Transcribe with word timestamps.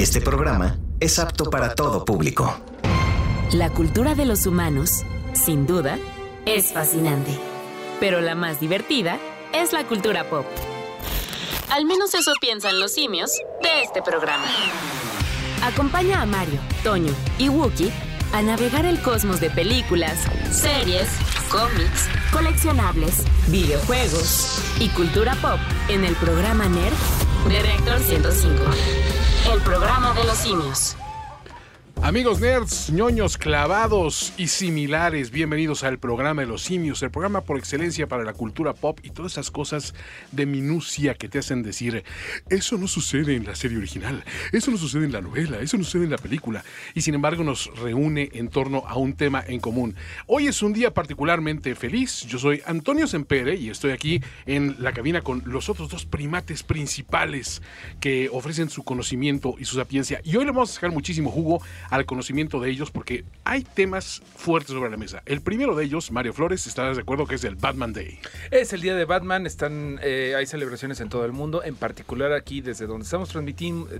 Este 0.00 0.22
programa 0.22 0.78
es 0.98 1.18
apto 1.18 1.50
para 1.50 1.74
todo 1.74 2.06
público. 2.06 2.58
La 3.52 3.68
cultura 3.68 4.14
de 4.14 4.24
los 4.24 4.46
humanos, 4.46 5.04
sin 5.34 5.66
duda, 5.66 5.98
es 6.46 6.72
fascinante. 6.72 7.38
Pero 8.00 8.22
la 8.22 8.34
más 8.34 8.60
divertida 8.60 9.18
es 9.52 9.74
la 9.74 9.86
cultura 9.86 10.24
pop. 10.30 10.46
Al 11.68 11.84
menos 11.84 12.14
eso 12.14 12.32
piensan 12.40 12.80
los 12.80 12.92
simios 12.94 13.30
de 13.62 13.82
este 13.82 14.00
programa. 14.00 14.46
Acompaña 15.62 16.22
a 16.22 16.24
Mario, 16.24 16.60
Toño 16.82 17.12
y 17.36 17.50
Wookie 17.50 17.92
a 18.32 18.40
navegar 18.40 18.86
el 18.86 19.02
cosmos 19.02 19.38
de 19.38 19.50
películas, 19.50 20.16
series, 20.50 21.10
cómics, 21.50 22.08
coleccionables, 22.32 23.22
videojuegos 23.48 24.62
y 24.80 24.88
cultura 24.88 25.34
pop 25.42 25.60
en 25.90 26.06
el 26.06 26.16
programa 26.16 26.70
NERD 26.70 27.50
de 27.50 27.60
Reactor 27.60 28.00
105. 28.00 29.09
El 29.48 29.60
programa 29.62 30.12
de 30.12 30.24
los 30.24 30.36
simios. 30.36 30.96
Amigos 32.02 32.40
nerds, 32.40 32.90
ñoños 32.90 33.36
clavados 33.36 34.32
y 34.38 34.48
similares, 34.48 35.30
bienvenidos 35.30 35.84
al 35.84 35.98
programa 35.98 36.40
de 36.40 36.48
los 36.48 36.62
simios, 36.62 37.02
el 37.02 37.10
programa 37.10 37.42
por 37.42 37.58
excelencia 37.58 38.08
para 38.08 38.24
la 38.24 38.32
cultura 38.32 38.72
pop 38.72 38.98
y 39.02 39.10
todas 39.10 39.32
esas 39.32 39.50
cosas 39.50 39.94
de 40.32 40.46
minucia 40.46 41.14
que 41.14 41.28
te 41.28 41.38
hacen 41.38 41.62
decir, 41.62 42.02
eso 42.48 42.78
no 42.78 42.88
sucede 42.88 43.36
en 43.36 43.44
la 43.44 43.54
serie 43.54 43.76
original, 43.76 44.24
eso 44.50 44.70
no 44.70 44.78
sucede 44.78 45.04
en 45.04 45.12
la 45.12 45.20
novela, 45.20 45.60
eso 45.60 45.76
no 45.76 45.84
sucede 45.84 46.04
en 46.04 46.10
la 46.10 46.16
película, 46.16 46.64
y 46.94 47.02
sin 47.02 47.14
embargo 47.14 47.44
nos 47.44 47.70
reúne 47.78 48.30
en 48.32 48.48
torno 48.48 48.82
a 48.88 48.96
un 48.96 49.12
tema 49.12 49.44
en 49.46 49.60
común. 49.60 49.94
Hoy 50.26 50.46
es 50.46 50.62
un 50.62 50.72
día 50.72 50.94
particularmente 50.94 51.74
feliz, 51.74 52.22
yo 52.22 52.38
soy 52.38 52.62
Antonio 52.64 53.06
Sempere 53.06 53.56
y 53.56 53.68
estoy 53.68 53.92
aquí 53.92 54.22
en 54.46 54.74
la 54.82 54.92
cabina 54.92 55.20
con 55.20 55.42
los 55.44 55.68
otros 55.68 55.90
dos 55.90 56.06
primates 56.06 56.62
principales 56.62 57.60
que 58.00 58.30
ofrecen 58.32 58.70
su 58.70 58.84
conocimiento 58.84 59.54
y 59.58 59.66
su 59.66 59.76
sapiencia, 59.76 60.22
y 60.24 60.34
hoy 60.36 60.46
le 60.46 60.50
vamos 60.50 60.70
a 60.70 60.74
sacar 60.74 60.90
muchísimo 60.92 61.30
jugo 61.30 61.60
al 61.90 62.06
conocimiento 62.06 62.60
de 62.60 62.70
ellos 62.70 62.90
porque 62.90 63.24
hay 63.44 63.64
temas 63.64 64.22
fuertes 64.36 64.72
sobre 64.72 64.90
la 64.90 64.96
mesa. 64.96 65.22
El 65.26 65.40
primero 65.40 65.74
de 65.74 65.84
ellos, 65.84 66.10
Mario 66.10 66.32
Flores, 66.32 66.66
estarás 66.66 66.96
de 66.96 67.02
acuerdo 67.02 67.26
que 67.26 67.34
es 67.34 67.44
el 67.44 67.56
Batman 67.56 67.92
Day. 67.92 68.18
Es 68.50 68.72
el 68.72 68.80
día 68.80 68.94
de 68.94 69.04
Batman, 69.04 69.46
están, 69.46 69.98
eh, 70.02 70.34
hay 70.36 70.46
celebraciones 70.46 71.00
en 71.00 71.08
todo 71.08 71.24
el 71.24 71.32
mundo, 71.32 71.62
en 71.64 71.74
particular 71.74 72.32
aquí 72.32 72.60
desde 72.60 72.86
donde 72.86 73.04
estamos 73.04 73.30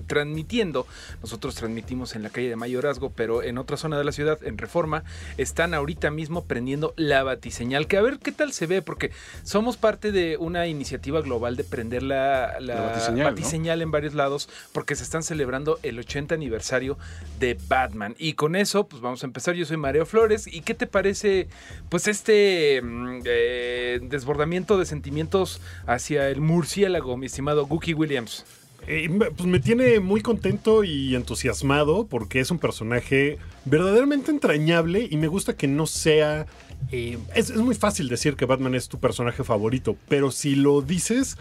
transmitiendo. 0.06 0.86
Nosotros 1.20 1.54
transmitimos 1.56 2.14
en 2.14 2.22
la 2.22 2.30
calle 2.30 2.48
de 2.48 2.56
Mayorazgo, 2.56 3.10
pero 3.10 3.42
en 3.42 3.58
otra 3.58 3.76
zona 3.76 3.98
de 3.98 4.04
la 4.04 4.12
ciudad, 4.12 4.38
en 4.44 4.56
Reforma, 4.56 5.02
están 5.36 5.74
ahorita 5.74 6.10
mismo 6.10 6.44
prendiendo 6.44 6.94
la 6.96 7.24
batiseñal, 7.24 7.88
que 7.88 7.96
a 7.96 8.02
ver 8.02 8.18
qué 8.18 8.30
tal 8.30 8.52
se 8.52 8.66
ve, 8.66 8.82
porque 8.82 9.10
somos 9.42 9.76
parte 9.76 10.12
de 10.12 10.36
una 10.36 10.68
iniciativa 10.68 11.20
global 11.20 11.56
de 11.56 11.64
prender 11.64 12.04
la, 12.04 12.60
la 12.60 12.74
La 12.76 12.80
batiseñal, 12.82 13.24
batiseñal 13.30 13.82
en 13.82 13.90
varios 13.90 14.14
lados, 14.14 14.48
porque 14.72 14.94
se 14.94 15.02
están 15.02 15.24
celebrando 15.24 15.80
el 15.82 15.98
80 15.98 16.36
aniversario 16.36 16.96
de 17.40 17.58
Batman. 17.68 17.79
Y 18.18 18.34
con 18.34 18.56
eso, 18.56 18.86
pues 18.86 19.02
vamos 19.02 19.22
a 19.22 19.26
empezar. 19.26 19.54
Yo 19.54 19.64
soy 19.64 19.76
Mario 19.76 20.06
Flores. 20.06 20.46
¿Y 20.46 20.60
qué 20.60 20.74
te 20.74 20.86
parece, 20.86 21.48
pues, 21.88 22.08
este 22.08 22.80
mm, 22.82 23.20
eh, 23.24 24.00
desbordamiento 24.02 24.78
de 24.78 24.86
sentimientos 24.86 25.60
hacia 25.86 26.28
el 26.28 26.40
murciélago, 26.40 27.16
mi 27.16 27.26
estimado 27.26 27.66
Gookie 27.66 27.94
Williams? 27.94 28.44
Eh, 28.86 29.10
pues 29.36 29.46
me 29.46 29.60
tiene 29.60 30.00
muy 30.00 30.22
contento 30.22 30.84
y 30.84 31.14
entusiasmado 31.14 32.06
porque 32.06 32.40
es 32.40 32.50
un 32.50 32.58
personaje 32.58 33.38
verdaderamente 33.66 34.30
entrañable 34.30 35.06
y 35.10 35.16
me 35.18 35.28
gusta 35.28 35.54
que 35.54 35.68
no 35.68 35.86
sea... 35.86 36.46
eh, 36.90 37.18
es 37.34 37.54
muy 37.54 37.74
fácil 37.74 38.08
decir 38.08 38.36
que 38.36 38.46
Batman 38.46 38.74
es 38.74 38.88
tu 38.88 38.98
personaje 38.98 39.44
favorito, 39.44 39.96
pero 40.08 40.30
si 40.30 40.56
lo 40.56 40.80
dices, 40.80 41.36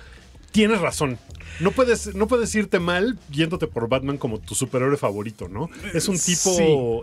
tienes 0.51 0.79
razón. 0.81 1.17
No 1.59 1.71
puedes, 1.71 2.15
no 2.15 2.27
puedes 2.27 2.53
irte 2.55 2.79
mal 2.79 3.19
yéndote 3.31 3.67
por 3.67 3.89
Batman 3.89 4.17
como 4.17 4.39
tu 4.39 4.55
superhéroe 4.55 4.95
favorito, 4.97 5.49
¿no? 5.49 5.69
Es 5.93 6.07
un 6.07 6.17
tipo, 6.17 6.53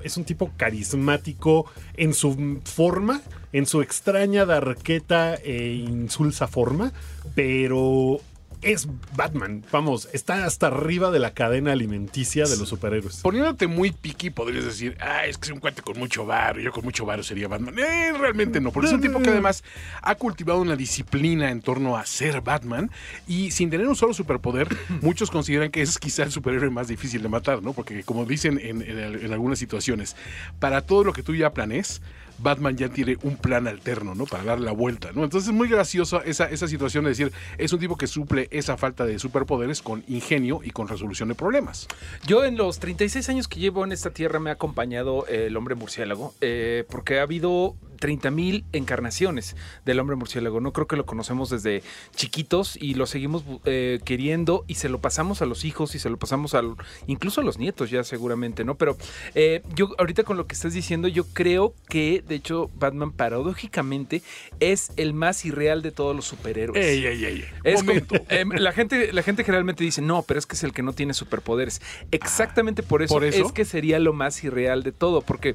Sí. 0.01 0.07
es 0.07 0.17
un 0.17 0.25
tipo 0.25 0.51
carismático 0.57 1.67
en 1.97 2.15
su 2.15 2.61
forma, 2.65 3.21
en 3.53 3.67
su 3.67 3.83
extraña 3.83 4.47
darqueta 4.47 5.35
e 5.35 5.75
insulsa 5.75 6.47
forma, 6.47 6.93
pero 7.35 8.19
es 8.62 8.89
Batman. 9.17 9.65
Vamos, 9.71 10.09
está 10.12 10.44
hasta 10.44 10.69
arriba 10.69 11.11
de 11.11 11.19
la 11.19 11.33
cadena 11.33 11.72
alimenticia 11.72 12.44
de 12.47 12.56
los 12.56 12.69
superhéroes. 12.69 13.19
Poniéndote 13.19 13.67
muy 13.67 13.93
piqui, 13.93 14.31
podrías 14.31 14.65
decir, 14.65 14.97
ah, 15.00 15.27
es 15.27 15.39
que 15.39 15.47
es 15.47 15.53
un 15.53 15.61
cuate 15.61 15.83
con 15.83 15.99
mucho 15.99 16.27
varo, 16.27 16.61
yo 16.61 16.72
con 16.72 16.84
mucho 16.84 17.05
varo 17.06 17.22
sería 17.22 17.49
Batman. 17.49 17.78
Eh, 17.78 18.12
realmente 18.19 18.61
no, 18.61 18.72
porque 18.72 18.89
es 18.89 18.93
un 18.94 19.00
tipo 19.00 19.21
que 19.21 19.31
además 19.31 19.62
ha 20.03 20.15
cultivado 20.15 20.61
una 20.61 20.77
disciplina 20.77 21.50
en 21.50 21.61
torno 21.62 21.97
a 21.97 22.06
ser 22.06 22.41
Batman 22.41 22.91
y 23.28 23.50
sin 23.50 23.71
tener 23.71 23.87
un 23.87 23.97
solo 23.97 24.15
superpoder, 24.15 24.69
muchos 25.03 25.31
consideran 25.31 25.71
que 25.71 25.83
es 25.83 25.99
quizá 25.99 26.23
el 26.25 26.33
superhéroe 26.33 26.71
más 26.71 26.88
difícil 26.88 27.23
de 27.23 27.28
matar, 27.28 27.62
¿no? 27.62 27.73
Porque 27.73 28.03
como 28.05 28.25
dicen 28.25 28.59
en, 28.62 28.83
en- 28.83 28.97
en 29.27 29.33
algunas 29.33 29.59
situaciones, 29.59 30.17
para 30.59 30.81
todo 30.83 31.05
lo 31.05 31.12
que 31.12 31.23
tú 31.23 31.34
ya 31.34 31.50
planees, 31.53 32.00
Batman 32.39 32.77
ya 32.77 32.89
tiene 32.89 33.17
un 33.23 33.37
plan 33.37 33.67
alterno, 33.67 34.15
¿no? 34.15 34.25
Para 34.25 34.45
dar 34.45 34.61
la 34.61 34.73
vuelta, 34.73 35.11
¿no? 35.13 35.25
Entonces 35.25 35.49
es 35.49 35.55
muy 35.55 35.69
graciosa 35.69 36.23
esa, 36.25 36.47
esa 36.47 36.69
situación 36.69 37.05
de 37.05 37.11
decir, 37.11 37.33
es 37.59 37.73
un 37.73 37.81
tipo 37.81 37.97
que 37.97 38.07
suple 38.07 38.49
esa 38.51 38.77
falta 38.77 39.05
de 39.05 39.19
superpoderes 39.19 39.83
con 39.83 40.05
ingenio 40.09 40.61
y 40.63 40.71
con 40.71 40.89
resolución 40.89 41.29
de 41.29 41.35
problemas. 41.35 41.89
Yo 42.27 42.45
en 42.45 42.57
los 42.57 42.79
36 42.79 43.29
años 43.29 43.49
que 43.49 43.61
llevo 43.61 43.85
en 43.85 43.93
esta 43.93 44.11
tierra 44.11 44.39
me 44.39 44.51
ha 44.51 44.55
acompañado 44.55 45.27
el 45.27 45.57
hombre 45.57 45.75
murciélago, 45.75 46.35
eh, 46.41 46.85
porque 46.91 47.19
ha 47.19 47.23
habido 47.23 47.75
30 47.97 48.31
mil 48.31 48.65
encarnaciones 48.73 49.57
del 49.84 49.99
hombre 50.01 50.17
murciélago. 50.17 50.61
No 50.61 50.73
creo 50.73 50.87
que 50.87 50.97
lo 50.97 51.07
conocemos 51.07 51.51
desde 51.51 51.83
chiquitos 52.15 52.77
y 52.77 52.95
lo 52.95 53.07
seguimos 53.07 53.43
eh, 53.65 54.01
queriendo 54.05 54.65
y 54.67 54.75
se 54.75 54.89
lo 54.89 55.01
pasamos 55.01 55.43
a 55.43 55.47
los 55.47 55.65
hijos 55.65 55.95
y 55.95 55.99
se 55.99 56.11
lo 56.11 56.17
pasamos 56.17 56.55
a 56.55 56.62
incluso 57.06 57.41
a 57.41 57.45
los 57.45 57.59
nietos 57.59 57.91
ya 57.91 58.05
seguramente, 58.05 58.65
¿no? 58.65 58.77
Pero 58.77 58.97
eh, 59.35 59.62
yo 59.75 59.91
ahorita 59.99 60.25
con 60.25 60.37
lo 60.37 60.47
que 60.47 60.55
estás 60.55 60.73
diciendo, 60.73 61.09
yo 61.09 61.25
creo 61.33 61.75
que 61.89 62.23
de 62.27 62.35
hecho 62.37 62.71
Batman 62.77 63.12
paradójicamente 63.12 64.23
es 64.61 64.91
el 64.97 65.15
más 65.15 65.45
irreal 65.45 65.83
de 65.83 65.93
todos 65.93 66.15
los 66.15 66.25
superhéroes. 66.25 66.85
Ey, 66.85 67.05
ey, 67.06 67.25
ey. 67.25 67.45
Es 67.65 67.83
como- 67.83 67.93
em, 68.29 68.51
la, 68.51 68.73
gente, 68.73 69.12
la 69.12 69.23
gente 69.23 69.45
generalmente 69.45 69.85
dice, 69.85 70.03
no, 70.03 70.23
pero 70.23 70.39
es 70.39 70.47
que 70.47 70.56
es 70.56 70.65
el 70.65 70.73
que 70.73 70.83
no 70.83 70.93
tiene 70.93 71.15
superpoderes. 71.15 71.81
Exactamente 72.11 72.83
por 72.83 73.03
eso, 73.03 73.15
¿por 73.15 73.25
eso? 73.25 73.47
es 73.47 73.53
que 73.53 73.65
sería 73.65 73.99
lo 73.99 74.12
más 74.12 74.43
irreal 74.45 74.83
de 74.83 74.93
todo, 74.93 75.21
porque 75.21 75.55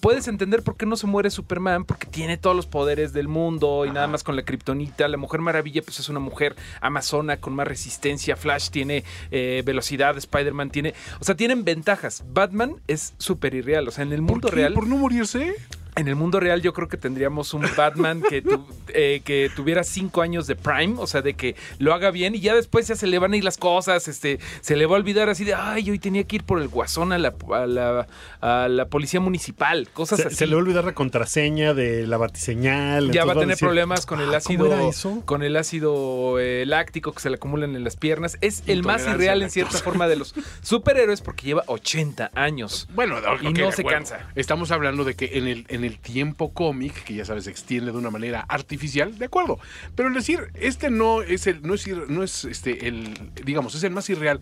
puedes 0.00 0.28
entender 0.28 0.62
por 0.62 0.76
qué 0.76 0.86
no 0.86 0.96
se 0.96 1.06
muere 1.06 1.30
Superman, 1.30 1.84
porque 1.84 2.06
tiene 2.06 2.36
todos 2.36 2.54
los 2.54 2.66
poderes 2.66 3.12
del 3.12 3.28
mundo 3.28 3.84
y 3.86 3.90
nada 3.90 4.06
más 4.06 4.22
con 4.22 4.36
la 4.36 4.44
kriptonita. 4.44 5.08
La 5.08 5.16
Mujer 5.16 5.40
Maravilla, 5.40 5.82
pues 5.82 6.00
es 6.00 6.08
una 6.08 6.20
mujer 6.20 6.56
amazona 6.80 7.38
con 7.38 7.54
más 7.54 7.66
resistencia. 7.66 8.36
Flash 8.36 8.70
tiene 8.70 9.04
eh, 9.30 9.62
velocidad, 9.64 10.16
Spider-Man 10.16 10.70
tiene. 10.70 10.94
O 11.20 11.24
sea, 11.24 11.34
tienen 11.34 11.64
ventajas. 11.64 12.24
Batman 12.28 12.76
es 12.86 13.14
súper 13.18 13.54
irreal. 13.54 13.88
O 13.88 13.90
sea, 13.90 14.04
en 14.04 14.12
el 14.12 14.22
mundo 14.22 14.48
¿Por 14.48 14.50
qué? 14.50 14.56
real. 14.56 14.74
¿Por 14.74 14.86
no 14.86 14.96
morirse? 14.96 15.54
En 15.96 16.08
el 16.08 16.16
mundo 16.16 16.40
real 16.40 16.60
yo 16.60 16.72
creo 16.72 16.88
que 16.88 16.96
tendríamos 16.96 17.54
un 17.54 17.62
Batman 17.76 18.20
que, 18.28 18.42
tu- 18.42 18.66
eh, 18.88 19.22
que 19.24 19.50
tuviera 19.54 19.84
cinco 19.84 20.22
años 20.22 20.46
de 20.46 20.56
prime, 20.56 20.94
o 20.98 21.06
sea, 21.06 21.22
de 21.22 21.34
que 21.34 21.54
lo 21.78 21.94
haga 21.94 22.10
bien 22.10 22.34
y 22.34 22.40
ya 22.40 22.54
después 22.54 22.88
ya 22.88 22.96
se 22.96 23.06
le 23.06 23.18
van 23.20 23.32
a 23.32 23.36
ir 23.36 23.44
las 23.44 23.58
cosas, 23.58 24.08
este, 24.08 24.40
se 24.60 24.76
le 24.76 24.86
va 24.86 24.96
a 24.96 24.98
olvidar 24.98 25.28
así 25.28 25.44
de, 25.44 25.54
ay, 25.54 25.90
hoy 25.90 25.98
tenía 26.00 26.24
que 26.24 26.36
ir 26.36 26.42
por 26.44 26.60
el 26.60 26.68
guasón 26.68 27.12
a 27.12 27.18
la, 27.18 27.32
a 27.52 27.66
la, 27.66 28.06
a 28.40 28.68
la 28.68 28.86
policía 28.86 29.20
municipal, 29.20 29.88
cosas 29.92 30.18
Se, 30.20 30.26
así. 30.26 30.36
se 30.36 30.46
le 30.46 30.54
va 30.54 30.60
a 30.60 30.64
olvidar 30.64 30.84
la 30.84 30.94
contraseña 30.94 31.74
de 31.74 32.06
la 32.06 32.16
batiseñal. 32.16 33.12
ya 33.12 33.24
va 33.24 33.32
a 33.32 33.34
tener 33.34 33.50
decir, 33.50 33.66
problemas 33.66 34.04
con 34.06 34.20
el 34.20 34.34
"Ah, 34.34 34.38
ácido, 34.38 34.64
¿Cómo 34.64 34.74
era 34.80 34.88
eso? 34.88 35.22
con 35.24 35.42
el 35.44 35.56
ácido 35.56 36.38
eh, 36.40 36.64
láctico 36.66 37.12
que 37.12 37.20
se 37.20 37.30
le 37.30 37.36
acumulan 37.36 37.76
en 37.76 37.84
las 37.84 37.96
piernas. 37.96 38.36
Es 38.40 38.62
el 38.66 38.82
más 38.82 39.06
irreal 39.06 39.42
en 39.42 39.50
cierta 39.50 39.78
forma 39.78 40.08
de 40.08 40.16
los 40.16 40.34
superhéroes 40.62 41.20
porque 41.20 41.46
lleva 41.46 41.62
80 41.66 42.30
años. 42.34 42.88
Bueno, 42.94 43.16
Y 43.42 43.52
no 43.52 43.70
se 43.72 43.82
acuerdo. 43.82 43.98
cansa. 43.98 44.28
Estamos 44.34 44.70
hablando 44.70 45.04
de 45.04 45.14
que 45.14 45.38
en 45.38 45.46
el, 45.46 45.66
en 45.68 45.83
el 45.84 45.98
tiempo 45.98 46.52
cómic, 46.52 47.04
que 47.04 47.14
ya 47.14 47.24
sabes, 47.24 47.44
se 47.44 47.50
extiende 47.50 47.92
de 47.92 47.98
una 47.98 48.10
manera 48.10 48.44
artificial, 48.48 49.18
de 49.18 49.26
acuerdo. 49.26 49.58
Pero 49.94 50.08
el 50.08 50.14
decir, 50.14 50.50
este 50.54 50.90
no 50.90 51.22
es 51.22 51.46
el, 51.46 51.62
no 51.62 51.74
es, 51.74 51.86
no 52.08 52.22
es 52.22 52.44
este 52.44 52.88
el, 52.88 53.14
digamos, 53.44 53.74
es 53.74 53.84
el 53.84 53.92
más 53.92 54.08
irreal 54.10 54.40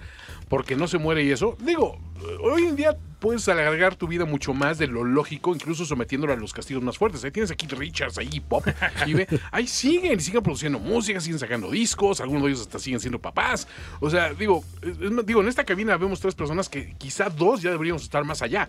porque 0.49 0.77
no 0.77 0.89
se 0.89 0.99
muere 0.99 1.25
y 1.25 1.31
eso. 1.31 1.57
Digo, 1.61 1.99
hoy 2.43 2.65
en 2.67 2.77
día 2.77 2.97
puedes 3.23 3.49
alargar 3.49 3.95
tu 3.95 4.09
vida 4.09 4.25
mucho 4.25 4.53
más 4.53 4.79
de 4.79 4.89
lo 4.89 5.05
lógico, 5.05 5.55
incluso 5.55 5.87
sometiéndola 5.87 6.33
a 6.33 6.37
los 6.37 6.53
castigos 6.53 6.83
más 6.83 6.99
fuertes. 6.99 7.23
Ahí 7.23 7.31
tienes 7.31 7.53
aquí 7.53 7.69
Richards, 7.69 8.19
ahí 8.19 8.41
Pop, 8.41 8.67
y 9.07 9.15
ve, 9.15 9.29
ahí 9.53 9.69
siguen, 9.69 10.21
siguen 10.21 10.43
produciendo 10.43 10.81
música, 10.81 11.21
siguen 11.21 11.39
sacando 11.39 11.71
discos, 11.71 12.21
algunos 12.21 12.43
de 12.43 12.49
ellos 12.49 12.63
hasta 12.63 12.81
siguen 12.81 12.99
siendo 12.99 13.21
papás. 13.21 13.69
O 14.01 14.11
sea, 14.11 14.35
digo, 14.35 14.65
digo, 15.25 15.41
en 15.41 15.47
esta 15.47 15.63
cabina 15.63 15.97
vemos 15.97 16.19
tres 16.19 16.35
personas 16.35 16.69
que 16.69 16.97
quizá 16.99 17.29
dos 17.29 17.63
ya 17.63 17.71
deberíamos 17.71 18.03
estar 18.03 18.25
más 18.25 18.43
allá. 18.43 18.69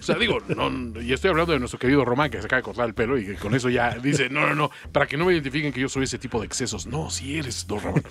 O 0.00 0.02
sea, 0.02 0.16
digo, 0.16 0.40
no, 0.48 1.00
y 1.00 1.12
estoy 1.12 1.30
hablando 1.30 1.52
de 1.52 1.60
nuestro 1.60 1.78
querido 1.78 2.04
Román, 2.04 2.28
que 2.28 2.40
se 2.40 2.46
acaba 2.46 2.58
de 2.58 2.64
cortar 2.64 2.86
el 2.86 2.94
pelo 2.94 3.16
y 3.16 3.36
con 3.36 3.54
eso 3.54 3.68
ya 3.68 3.96
dice, 3.98 4.28
no, 4.28 4.48
no, 4.48 4.56
no, 4.56 4.70
para 4.90 5.06
que 5.06 5.16
no 5.16 5.26
me 5.26 5.32
identifiquen 5.32 5.72
que 5.72 5.80
yo 5.80 5.88
soy 5.88 6.02
ese 6.02 6.18
tipo 6.18 6.40
de 6.40 6.46
excesos. 6.46 6.88
No, 6.88 7.08
si 7.08 7.38
eres, 7.38 7.68
don 7.68 7.80
Román. 7.80 8.02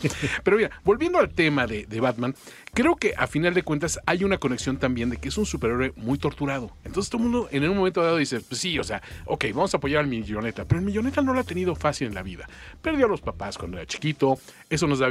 Pero 0.45 0.55
mira, 0.55 0.71
volviendo 0.85 1.19
al 1.19 1.31
tema 1.31 1.67
de, 1.67 1.85
de 1.85 1.99
Batman, 1.99 2.33
creo 2.73 2.95
que 2.95 3.13
a 3.17 3.27
final 3.27 3.53
de 3.53 3.63
cuentas 3.63 3.99
hay 4.05 4.23
una 4.23 4.37
conexión 4.37 4.77
también 4.77 5.09
de 5.09 5.17
que 5.17 5.29
es 5.29 5.37
un 5.37 5.45
superhéroe 5.45 5.93
muy 5.95 6.17
torturado. 6.17 6.71
Entonces 6.83 7.09
todo 7.09 7.23
el 7.23 7.29
mundo 7.29 7.49
en 7.51 7.69
un 7.69 7.77
momento 7.77 8.01
dado 8.01 8.17
dice, 8.17 8.39
pues 8.41 8.61
sí, 8.61 8.79
o 8.79 8.83
sea, 8.83 9.01
ok, 9.25 9.45
vamos 9.53 9.73
a 9.73 9.77
apoyar 9.77 10.01
al 10.01 10.07
milloneta, 10.07 10.65
pero 10.65 10.79
el 10.79 10.85
milloneta 10.85 11.21
no 11.21 11.33
lo 11.33 11.39
ha 11.39 11.43
tenido 11.43 11.75
fácil 11.75 12.07
en 12.07 12.13
la 12.13 12.23
vida. 12.23 12.47
Perdió 12.81 13.05
a 13.05 13.09
los 13.09 13.21
papás 13.21 13.57
cuando 13.57 13.77
era 13.77 13.85
chiquito, 13.85 14.39
eso 14.69 14.87
nos 14.87 14.99
da, 14.99 15.09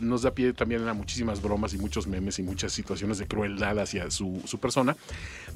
nos 0.00 0.22
da 0.22 0.32
pie 0.32 0.52
también 0.52 0.86
a 0.86 0.94
muchísimas 0.94 1.40
bromas 1.40 1.72
y 1.74 1.78
muchos 1.78 2.06
memes 2.06 2.38
y 2.38 2.42
muchas 2.42 2.72
situaciones 2.72 3.18
de 3.18 3.26
crueldad 3.26 3.78
hacia 3.78 4.10
su, 4.10 4.42
su 4.44 4.58
persona, 4.58 4.96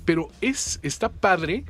pero 0.05 0.31
es, 0.41 0.81
está 0.83 1.09
padre, 1.09 1.65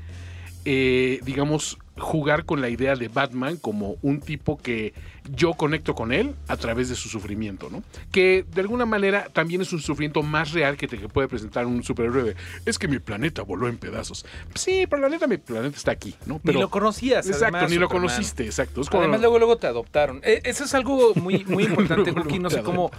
eh, 0.64 1.20
digamos, 1.24 1.78
jugar 1.98 2.44
con 2.46 2.60
la 2.62 2.68
idea 2.70 2.96
de 2.96 3.08
Batman 3.08 3.56
como 3.58 3.96
un 4.02 4.20
tipo 4.20 4.56
que 4.56 4.94
yo 5.30 5.52
conecto 5.52 5.94
con 5.94 6.12
él 6.12 6.34
a 6.48 6.56
través 6.56 6.88
de 6.88 6.94
su 6.94 7.08
sufrimiento, 7.08 7.68
¿no? 7.70 7.82
Que 8.10 8.44
de 8.50 8.60
alguna 8.62 8.86
manera 8.86 9.28
también 9.32 9.60
es 9.60 9.72
un 9.72 9.80
sufrimiento 9.80 10.22
más 10.22 10.52
real 10.52 10.76
que 10.76 10.88
te 10.88 10.96
puede 10.96 11.28
presentar 11.28 11.66
un 11.66 11.82
superhéroe 11.84 12.22
de, 12.24 12.36
es 12.64 12.78
que 12.78 12.88
mi 12.88 12.98
planeta 12.98 13.42
voló 13.42 13.68
en 13.68 13.76
pedazos. 13.76 14.24
Sí, 14.54 14.86
pero 14.88 15.02
la 15.02 15.08
neta 15.10 15.26
mi 15.26 15.36
planeta 15.36 15.76
está 15.76 15.90
aquí, 15.92 16.14
¿no? 16.26 16.40
Pero, 16.42 16.58
ni 16.58 16.62
lo 16.62 16.70
conocías. 16.70 17.26
Exacto, 17.26 17.44
además, 17.56 17.70
ni 17.70 17.76
lo 17.76 17.86
Superman. 17.86 18.08
conociste, 18.08 18.44
exacto. 18.46 18.80
Es 18.80 18.88
como- 18.88 19.02
Además, 19.02 19.20
luego, 19.20 19.38
luego 19.38 19.56
te 19.58 19.66
adoptaron. 19.66 20.20
Eh, 20.24 20.40
eso 20.44 20.64
es 20.64 20.74
algo 20.74 21.12
muy, 21.16 21.44
muy 21.44 21.64
importante, 21.66 22.10
Wookie. 22.10 22.38
No 22.38 22.48
sé 22.50 22.62
cómo, 22.62 22.90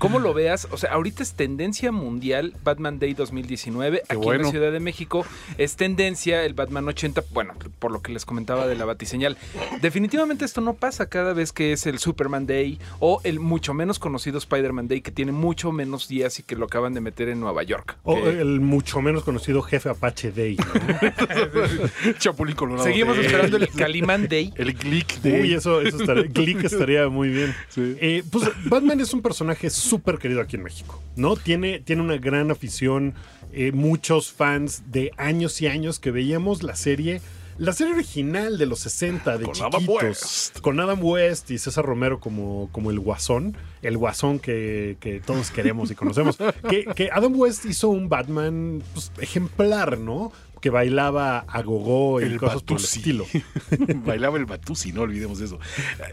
cómo 0.00 0.18
lo 0.18 0.34
veas. 0.34 0.66
O 0.72 0.76
sea, 0.76 0.92
ahorita 0.94 1.22
es 1.22 1.34
tendencia 1.34 1.92
mundial 1.92 2.54
Batman 2.64 2.98
Day 2.98 3.14
2019. 3.14 4.02
Qué 4.08 4.16
aquí 4.16 4.28
en 4.28 4.42
la 4.42 4.50
Ciudad 4.50 4.72
de 4.72 4.80
México 4.80 5.24
es 5.58 5.76
tendencia 5.76 6.44
el 6.44 6.54
Batman 6.54 6.88
80. 6.88 7.22
Bueno, 7.32 7.54
por 7.78 7.92
lo 7.92 8.02
que 8.02 8.10
les 8.12 8.24
comentaba 8.24 8.66
de 8.66 8.74
la 8.74 8.84
batiseñal. 8.84 9.36
Definitivamente 9.80 10.44
esto 10.44 10.60
no 10.60 10.74
pasa 10.74 11.06
cada 11.08 11.32
vez 11.34 11.52
que 11.52 11.72
es 11.72 11.86
el 11.86 11.98
Superman 11.98 12.46
Day 12.46 12.78
o 12.98 13.20
el 13.24 13.38
mucho 13.38 13.74
menos 13.74 13.98
conocido 13.98 14.38
Spider-Man 14.38 14.88
Day, 14.88 15.00
que 15.02 15.10
tiene 15.12 15.32
mucho 15.32 15.70
menos 15.70 16.08
días 16.08 16.38
y 16.38 16.42
que 16.42 16.56
lo 16.56 16.64
acaban 16.66 16.94
de 16.94 17.00
meter 17.00 17.28
en 17.28 17.38
Nueva 17.40 17.62
York. 17.62 17.98
O 18.02 18.14
Que- 18.16 18.40
el 18.40 18.60
mucho 18.60 19.00
menos 19.02 19.22
conocido 19.22 19.62
jefe 19.62 19.88
Apache 19.90 20.32
Day. 20.32 20.56
¿no? 20.56 22.12
Chapulín 22.18 22.56
Colorado. 22.56 22.84
Seguimos 22.86 23.18
esperando 23.18 23.56
el 23.56 23.68
Calimán 23.76 24.28
Day. 24.28 24.52
El 24.56 24.74
Glick 24.74 25.20
de... 25.20 25.40
Uy, 25.42 25.54
eso, 25.54 25.80
eso 25.80 25.98
estaría, 26.00 26.24
Glick 26.24 26.64
estaría 26.64 27.08
muy 27.08 27.28
bien. 27.28 27.54
Sí. 27.68 27.96
Eh, 28.00 28.22
pues 28.30 28.48
Batman 28.64 29.00
es 29.00 29.12
un 29.12 29.22
personaje 29.22 29.70
súper 29.90 30.18
querido 30.18 30.40
aquí 30.40 30.56
en 30.56 30.62
México, 30.62 31.02
¿no? 31.16 31.34
Tiene, 31.36 31.80
tiene 31.80 32.00
una 32.02 32.16
gran 32.16 32.50
afición, 32.50 33.14
eh, 33.52 33.72
muchos 33.72 34.32
fans 34.32 34.84
de 34.92 35.10
años 35.16 35.60
y 35.60 35.66
años 35.66 35.98
que 35.98 36.12
veíamos 36.12 36.62
la 36.62 36.76
serie. 36.76 37.20
La 37.58 37.74
serie 37.74 37.92
original 37.92 38.56
de 38.56 38.64
los 38.64 38.78
60, 38.78 39.36
de 39.36 39.44
Con 39.44 39.52
chiquitos, 39.52 39.74
Adam 39.74 39.88
West. 39.90 40.60
con 40.60 40.80
Adam 40.80 41.04
West 41.04 41.50
y 41.50 41.58
César 41.58 41.84
Romero 41.84 42.18
como, 42.18 42.70
como 42.72 42.90
el 42.90 42.98
guasón, 43.00 43.54
el 43.82 43.98
guasón 43.98 44.38
que, 44.38 44.96
que 45.00 45.20
todos 45.20 45.50
queremos 45.50 45.90
y 45.90 45.94
conocemos. 45.94 46.38
que, 46.70 46.86
que 46.86 47.10
Adam 47.12 47.38
West 47.38 47.66
hizo 47.66 47.90
un 47.90 48.08
Batman 48.08 48.82
pues, 48.94 49.12
ejemplar, 49.20 49.98
¿no? 49.98 50.32
Que 50.60 50.70
bailaba 50.70 51.40
a 51.48 51.62
gogó 51.62 52.20
y 52.20 52.24
El 52.24 52.36
cosas 52.38 52.62
por 52.62 52.76
el 52.78 52.82
Batusi. 52.82 52.98
estilo. 52.98 53.26
Bailaba 54.04 54.36
el 54.38 54.44
Batusi, 54.46 54.92
no 54.92 55.02
olvidemos 55.02 55.40
eso. 55.40 55.58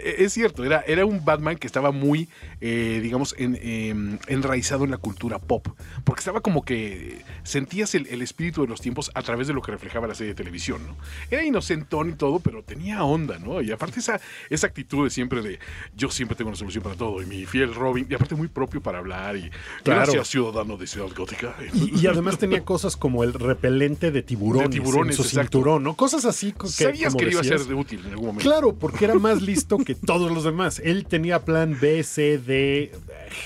Eh, 0.03 0.15
Es 0.19 0.33
cierto, 0.33 0.63
era, 0.63 0.81
era 0.87 1.05
un 1.05 1.23
Batman 1.25 1.57
que 1.57 1.67
estaba 1.67 1.91
muy, 1.91 2.29
eh, 2.61 2.99
digamos, 3.03 3.35
en- 3.37 3.59
em, 3.61 4.19
enraizado 4.27 4.85
en 4.85 4.91
la 4.91 4.97
cultura 4.97 5.39
pop. 5.39 5.67
Porque 6.03 6.19
estaba 6.19 6.41
como 6.41 6.63
que 6.63 7.21
sentías 7.43 7.93
el, 7.95 8.07
el 8.07 8.21
espíritu 8.21 8.61
de 8.61 8.67
los 8.67 8.81
tiempos 8.81 9.11
a 9.15 9.21
través 9.21 9.47
de 9.47 9.53
lo 9.53 9.61
que 9.61 9.71
reflejaba 9.71 10.07
la 10.07 10.15
serie 10.15 10.33
de 10.33 10.35
televisión, 10.37 10.85
¿no? 10.87 10.95
Era 11.29 11.43
inocentón 11.43 12.09
y 12.09 12.13
todo, 12.13 12.39
pero 12.39 12.63
tenía 12.63 13.03
onda, 13.03 13.39
¿no? 13.39 13.61
Y 13.61 13.71
aparte 13.71 13.99
esa, 13.99 14.19
esa 14.49 14.67
actitud 14.67 15.03
de 15.03 15.09
siempre 15.09 15.41
de 15.41 15.59
yo 15.95 16.09
siempre 16.09 16.35
tengo 16.37 16.49
una 16.49 16.57
solución 16.57 16.83
para 16.83 16.95
todo 16.95 17.21
y 17.21 17.25
mi 17.25 17.45
fiel 17.45 17.73
Robin, 17.75 18.07
y 18.09 18.13
aparte 18.13 18.35
muy 18.35 18.47
propio 18.47 18.81
para 18.81 18.99
hablar 18.99 19.35
y 19.37 19.49
Claro. 19.83 20.01
gracias 20.03 20.27
ciudadano 20.29 20.77
de 20.77 20.87
Ciudad 20.87 21.09
Gótica. 21.15 21.55
Y, 21.73 21.99
y 22.01 22.07
además 22.07 22.37
tenía 22.37 22.63
cosas 22.63 22.95
como 22.97 23.23
el 23.23 23.33
repelente 23.33 24.11
de 24.11 24.21
tiburones, 24.37 24.69
De 24.69 24.79
tiburones, 24.79 25.13
en 25.13 25.23
su 25.23 25.29
exacto. 25.29 25.57
cinturón, 25.57 25.83
¿no? 25.83 25.95
Cosas 25.95 26.25
así 26.25 26.51
que 26.53 26.67
Sabías 26.67 27.13
como 27.13 27.19
que 27.19 27.25
le 27.25 27.31
iba 27.31 27.39
a 27.39 27.43
decías, 27.43 27.61
ser 27.61 27.69
de 27.69 27.75
útil 27.75 27.99
en 28.05 28.11
algún 28.11 28.27
momento. 28.27 28.49
Claro, 28.49 28.75
porque 28.75 29.05
era 29.05 29.15
más 29.15 29.41
listo 29.41 29.77
que 29.77 29.95
todos 29.95 30.31
los 30.31 30.43
demás. 30.43 30.79
Él 30.83 31.05
tenía 31.05 31.43
plan 31.43 31.77
B, 31.79 32.03
C, 32.03 32.37
D, 32.37 32.91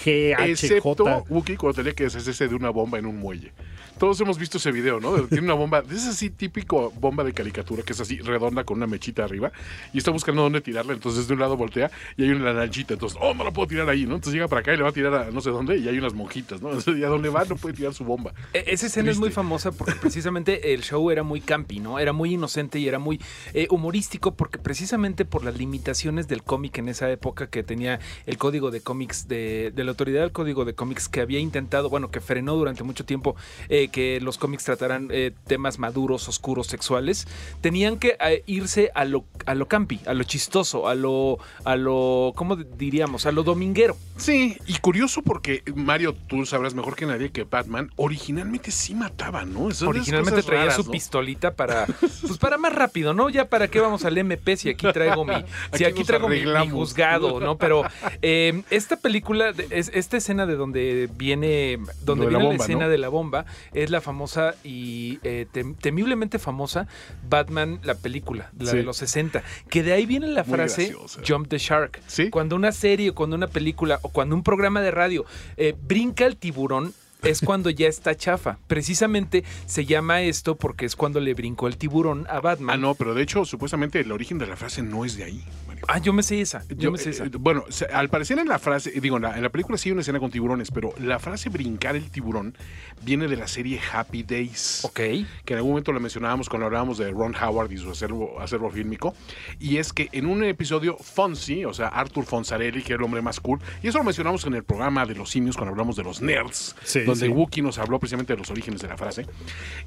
G, 0.03 0.33
H, 0.35 0.51
Excepto 0.51 1.05
J. 1.05 1.23
Wookiee 1.29 1.57
cuando 1.57 1.75
tenía 1.77 1.93
que 1.93 2.03
deshacerse 2.05 2.47
de 2.47 2.55
una 2.55 2.69
bomba 2.69 2.99
en 2.99 3.05
un 3.05 3.17
muelle. 3.17 3.51
Todos 4.01 4.19
hemos 4.19 4.39
visto 4.39 4.57
ese 4.57 4.71
video, 4.71 4.99
¿no? 4.99 5.11
Tiene 5.27 5.45
una 5.45 5.53
bomba, 5.53 5.83
es 5.87 6.07
así 6.07 6.31
típico 6.31 6.91
bomba 6.99 7.23
de 7.23 7.33
caricatura, 7.33 7.83
que 7.83 7.93
es 7.93 8.01
así 8.01 8.17
redonda 8.17 8.63
con 8.63 8.77
una 8.77 8.87
mechita 8.87 9.23
arriba, 9.23 9.51
y 9.93 9.99
está 9.99 10.09
buscando 10.09 10.41
dónde 10.41 10.59
tirarla, 10.59 10.93
entonces 10.93 11.27
de 11.27 11.35
un 11.35 11.39
lado 11.39 11.55
voltea 11.55 11.91
y 12.17 12.23
hay 12.23 12.31
una 12.31 12.51
lanchita, 12.51 12.95
entonces, 12.95 13.19
oh, 13.21 13.35
no 13.35 13.43
la 13.43 13.51
puedo 13.51 13.67
tirar 13.67 13.87
ahí, 13.87 14.07
¿no? 14.07 14.15
Entonces 14.15 14.33
llega 14.33 14.47
para 14.47 14.61
acá 14.61 14.73
y 14.73 14.77
le 14.77 14.81
va 14.81 14.89
a 14.89 14.91
tirar 14.91 15.13
a 15.13 15.29
no 15.29 15.39
sé 15.39 15.51
dónde, 15.51 15.77
y 15.77 15.87
hay 15.87 15.99
unas 15.99 16.15
monjitas, 16.15 16.63
¿no? 16.63 16.69
Entonces, 16.73 16.97
y 16.97 17.03
a 17.03 17.09
dónde 17.09 17.29
va 17.29 17.45
no 17.45 17.55
puede 17.57 17.75
tirar 17.75 17.93
su 17.93 18.03
bomba. 18.03 18.33
E- 18.53 18.63
Esa 18.65 18.87
escena 18.87 19.11
es 19.11 19.19
muy 19.19 19.29
famosa 19.29 19.71
porque 19.71 19.93
precisamente 19.93 20.73
el 20.73 20.81
show 20.81 21.11
era 21.11 21.21
muy 21.21 21.39
campi, 21.39 21.79
¿no? 21.79 21.99
Era 21.99 22.11
muy 22.11 22.33
inocente 22.33 22.79
y 22.79 22.87
era 22.87 22.97
muy 22.97 23.21
eh, 23.53 23.67
humorístico 23.69 24.33
porque 24.33 24.57
precisamente 24.57 25.25
por 25.25 25.43
las 25.45 25.59
limitaciones 25.59 26.27
del 26.27 26.41
cómic 26.41 26.79
en 26.79 26.89
esa 26.89 27.07
época 27.11 27.51
que 27.51 27.61
tenía 27.61 27.99
el 28.25 28.39
código 28.39 28.71
de 28.71 28.81
cómics 28.81 29.27
de, 29.27 29.71
de 29.75 29.83
la 29.83 29.91
autoridad 29.91 30.21
del 30.21 30.31
código 30.31 30.65
de 30.65 30.73
cómics 30.73 31.07
que 31.07 31.21
había 31.21 31.37
intentado, 31.37 31.87
bueno, 31.91 32.09
que 32.09 32.19
frenó 32.19 32.55
durante 32.55 32.81
mucho 32.81 33.05
tiempo 33.05 33.35
eh, 33.69 33.89
que 33.91 34.19
los 34.21 34.37
cómics 34.37 34.63
trataran 34.63 35.09
eh, 35.11 35.31
temas 35.47 35.77
maduros, 35.79 36.27
oscuros, 36.27 36.67
sexuales, 36.67 37.27
tenían 37.61 37.97
que 37.97 38.17
eh, 38.25 38.43
irse 38.47 38.91
a 38.95 39.05
lo, 39.05 39.25
a 39.45 39.53
lo 39.55 39.67
campi, 39.67 39.99
a 40.05 40.13
lo 40.13 40.23
chistoso, 40.23 40.87
a 40.87 40.95
lo, 40.95 41.37
a 41.65 41.75
lo, 41.75 42.33
¿cómo 42.35 42.55
diríamos? 42.55 43.25
A 43.25 43.31
lo 43.31 43.43
dominguero. 43.43 43.95
Sí, 44.17 44.57
y 44.67 44.77
curioso 44.79 45.21
porque, 45.21 45.63
Mario, 45.75 46.15
tú 46.27 46.45
sabrás 46.45 46.73
mejor 46.73 46.95
que 46.95 47.05
nadie 47.05 47.31
que 47.31 47.43
Batman 47.43 47.91
originalmente 47.95 48.71
sí 48.71 48.93
mataba, 48.93 49.45
¿no? 49.45 49.69
Esas 49.69 49.87
Originalmente 49.87 50.43
traía 50.43 50.61
raras, 50.63 50.75
su 50.77 50.83
¿no? 50.83 50.91
pistolita 50.91 51.53
para, 51.55 51.85
pues 52.21 52.37
para 52.39 52.57
más 52.57 52.73
rápido, 52.73 53.13
¿no? 53.13 53.29
Ya 53.29 53.45
para 53.49 53.67
qué 53.67 53.79
vamos 53.79 54.05
al 54.05 54.17
MP 54.17 54.57
si 54.57 54.69
aquí 54.69 54.87
traigo 54.93 55.25
mi, 55.25 55.33
si 55.73 55.85
Aquí 55.85 56.03
traigo 56.03 56.27
mi, 56.29 56.41
juzgado, 56.69 57.39
¿no? 57.41 57.57
Pero 57.57 57.83
eh, 58.21 58.61
esta 58.69 58.95
película, 58.97 59.53
es- 59.69 59.91
esta 59.93 60.17
escena 60.17 60.45
de 60.45 60.55
donde 60.55 61.09
viene, 61.15 61.79
donde 62.03 62.29
la 62.29 62.37
viene 62.39 62.57
la, 62.57 62.63
escena 62.63 62.85
¿no? 62.85 62.89
de 62.89 62.97
la 62.97 63.09
bomba, 63.09 63.45
es 63.83 63.89
la 63.89 64.01
famosa 64.01 64.55
y 64.63 65.19
eh, 65.23 65.47
tem- 65.53 65.75
temiblemente 65.77 66.39
famosa 66.39 66.87
Batman, 67.29 67.79
la 67.83 67.95
película, 67.95 68.51
la 68.59 68.71
Sí. 68.71 68.77
de 68.77 68.83
los 68.83 68.97
60, 68.97 69.43
que 69.69 69.83
de 69.83 69.93
ahí 69.93 70.05
viene 70.05 70.27
la 70.27 70.43
Muy 70.43 70.55
frase 70.55 70.85
graciosa. 70.89 71.21
Jump 71.27 71.47
the 71.47 71.57
Shark. 71.57 72.01
Sí. 72.07 72.29
Cuando 72.29 72.55
una 72.55 72.71
serie, 72.71 73.11
cuando 73.13 73.35
una 73.35 73.47
película 73.47 73.99
o 74.01 74.09
cuando 74.09 74.35
un 74.35 74.43
programa 74.43 74.81
de 74.81 74.91
radio 74.91 75.25
eh, 75.57 75.75
brinca 75.87 76.25
el 76.25 76.37
tiburón, 76.37 76.93
es 77.23 77.41
cuando 77.41 77.69
ya 77.69 77.87
está 77.87 78.15
chafa. 78.15 78.57
Precisamente 78.67 79.43
se 79.65 79.85
llama 79.85 80.21
esto 80.21 80.55
porque 80.55 80.85
es 80.85 80.95
cuando 80.95 81.19
le 81.19 81.33
brincó 81.33 81.67
el 81.67 81.77
tiburón 81.77 82.25
a 82.29 82.39
Batman. 82.39 82.75
Ah, 82.75 82.77
no, 82.77 82.95
pero 82.95 83.13
de 83.13 83.21
hecho, 83.21 83.45
supuestamente 83.45 83.99
el 83.99 84.11
origen 84.11 84.37
de 84.37 84.47
la 84.47 84.55
frase 84.55 84.81
no 84.81 85.05
es 85.05 85.17
de 85.17 85.23
ahí, 85.25 85.43
Mario. 85.67 85.85
Ah, 85.87 85.97
yo 85.99 86.13
me 86.13 86.23
sé 86.23 86.41
esa. 86.41 86.63
Yo, 86.69 86.75
Yo, 86.77 86.91
me 86.91 86.97
sé 86.97 87.09
eh, 87.09 87.13
esa. 87.13 87.25
bueno, 87.39 87.65
se- 87.69 87.85
al 87.85 88.09
parecer 88.09 88.39
en 88.39 88.47
la 88.47 88.59
frase, 88.59 88.91
digo, 88.99 89.17
en 89.17 89.23
la, 89.23 89.35
en 89.37 89.43
la 89.43 89.49
película 89.49 89.77
sí 89.77 89.89
hay 89.89 89.93
una 89.93 90.01
escena 90.01 90.19
con 90.19 90.31
tiburones, 90.31 90.71
pero 90.71 90.93
la 90.99 91.19
frase 91.19 91.49
brincar 91.49 91.95
el 91.95 92.09
tiburón 92.09 92.55
viene 93.03 93.27
de 93.27 93.35
la 93.37 93.47
serie 93.47 93.79
Happy 93.91 94.23
Days. 94.23 94.81
Ok. 94.85 94.93
Que 94.95 95.25
en 95.47 95.55
algún 95.57 95.71
momento 95.71 95.91
la 95.93 95.99
mencionábamos 95.99 96.49
cuando 96.49 96.65
hablábamos 96.67 96.97
de 96.97 97.09
Ron 97.11 97.35
Howard 97.35 97.71
y 97.71 97.77
su 97.77 97.91
acervo, 97.91 98.39
acervo 98.39 98.69
fílmico. 98.71 99.13
Y 99.59 99.77
es 99.77 99.93
que 99.93 100.09
en 100.11 100.25
un 100.25 100.43
episodio, 100.43 100.97
Fonzie, 100.97 101.65
o 101.65 101.73
sea, 101.73 101.87
Arthur 101.87 102.25
Fonsarelli, 102.25 102.81
que 102.83 102.93
era 102.93 102.99
el 103.01 103.05
hombre 103.05 103.21
más 103.21 103.39
cool, 103.39 103.59
y 103.83 103.87
eso 103.87 103.97
lo 103.97 104.03
mencionamos 104.03 104.45
en 104.45 104.53
el 104.55 104.63
programa 104.63 105.05
de 105.05 105.15
los 105.15 105.29
simios 105.29 105.55
cuando 105.55 105.71
hablamos 105.71 105.95
de 105.95 106.03
los 106.03 106.21
nerds, 106.21 106.75
Sí, 106.83 106.99
donde 107.11 107.27
sí. 107.27 107.31
Wookiee 107.31 107.61
nos 107.63 107.77
habló 107.77 107.99
precisamente 107.99 108.33
de 108.33 108.39
los 108.39 108.49
orígenes 108.49 108.81
de 108.81 108.87
la 108.87 108.97
frase. 108.97 109.25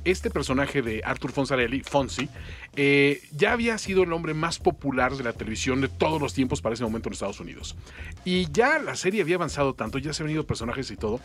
Este 0.04 0.30
personaje 0.30 0.82
de 0.82 1.02
Arthur 1.04 1.32
Fonsarelli, 1.32 1.82
Fonzie, 1.82 2.28
eh, 2.76 3.20
ya 3.32 3.52
había 3.52 3.76
sido 3.78 4.02
el 4.04 4.12
hombre 4.12 4.34
más 4.34 4.58
popular 4.58 5.14
de 5.16 5.24
la 5.24 5.32
televisión 5.32 5.80
de 5.80 5.88
todos 5.88 6.20
los 6.20 6.34
tiempos 6.34 6.60
para 6.60 6.74
ese 6.74 6.84
momento 6.84 7.08
en 7.08 7.14
Estados 7.14 7.40
Unidos. 7.40 7.76
Y 8.24 8.50
ya 8.52 8.78
la 8.78 8.96
serie 8.96 9.22
había 9.22 9.36
avanzado 9.36 9.74
tanto, 9.74 9.98
ya 9.98 10.12
se 10.12 10.22
han 10.22 10.26
venido 10.26 10.46
personajes 10.46 10.90
y 10.90 10.96
todo, 10.96 11.20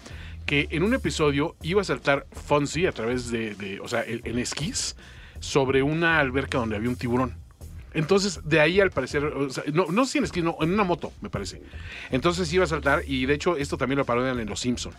que 0.46 0.68
en 0.72 0.84
un 0.84 0.94
episodio 0.94 1.56
iba 1.62 1.82
a 1.82 1.86
saltar 1.86 2.25
Fonzie 2.32 2.88
a 2.88 2.91
través 2.91 3.29
de, 3.32 3.56
de- 3.56 3.79
o 3.79 3.88
sea, 3.88 4.03
en 4.03 4.22
en 4.24 4.39
esquís, 4.39 4.96
sobre 5.39 5.82
una 5.84 6.20
alberca 6.20 6.58
donde 6.58 6.75
había 6.75 6.89
un 6.89 6.96
tiburón. 6.96 7.36
Entonces, 7.93 8.39
de 8.43 8.60
ahí 8.60 8.79
al 8.79 8.91
parecer, 8.91 9.24
o 9.25 9.50
sea, 9.50 9.63
no, 9.74 9.88
no 9.88 10.05
sé 10.05 10.12
si 10.13 10.17
en 10.19 10.24
esquí, 10.25 10.41
no, 10.41 10.55
en 10.62 10.74
una 10.74 10.84
moto, 10.84 11.12
me 11.22 11.29
parece. 11.29 11.62
Entonces 12.12 12.51
iba 12.53 12.63
a 12.63 12.67
saltar, 12.67 13.03
y 13.08 13.25
de 13.25 13.34
hecho, 13.34 13.58
esto 13.58 13.77
también 13.77 13.98
lo 13.98 14.05
parodian 14.05 14.39
en 14.39 14.48
Los 14.48 14.60
Simpson. 14.60 14.93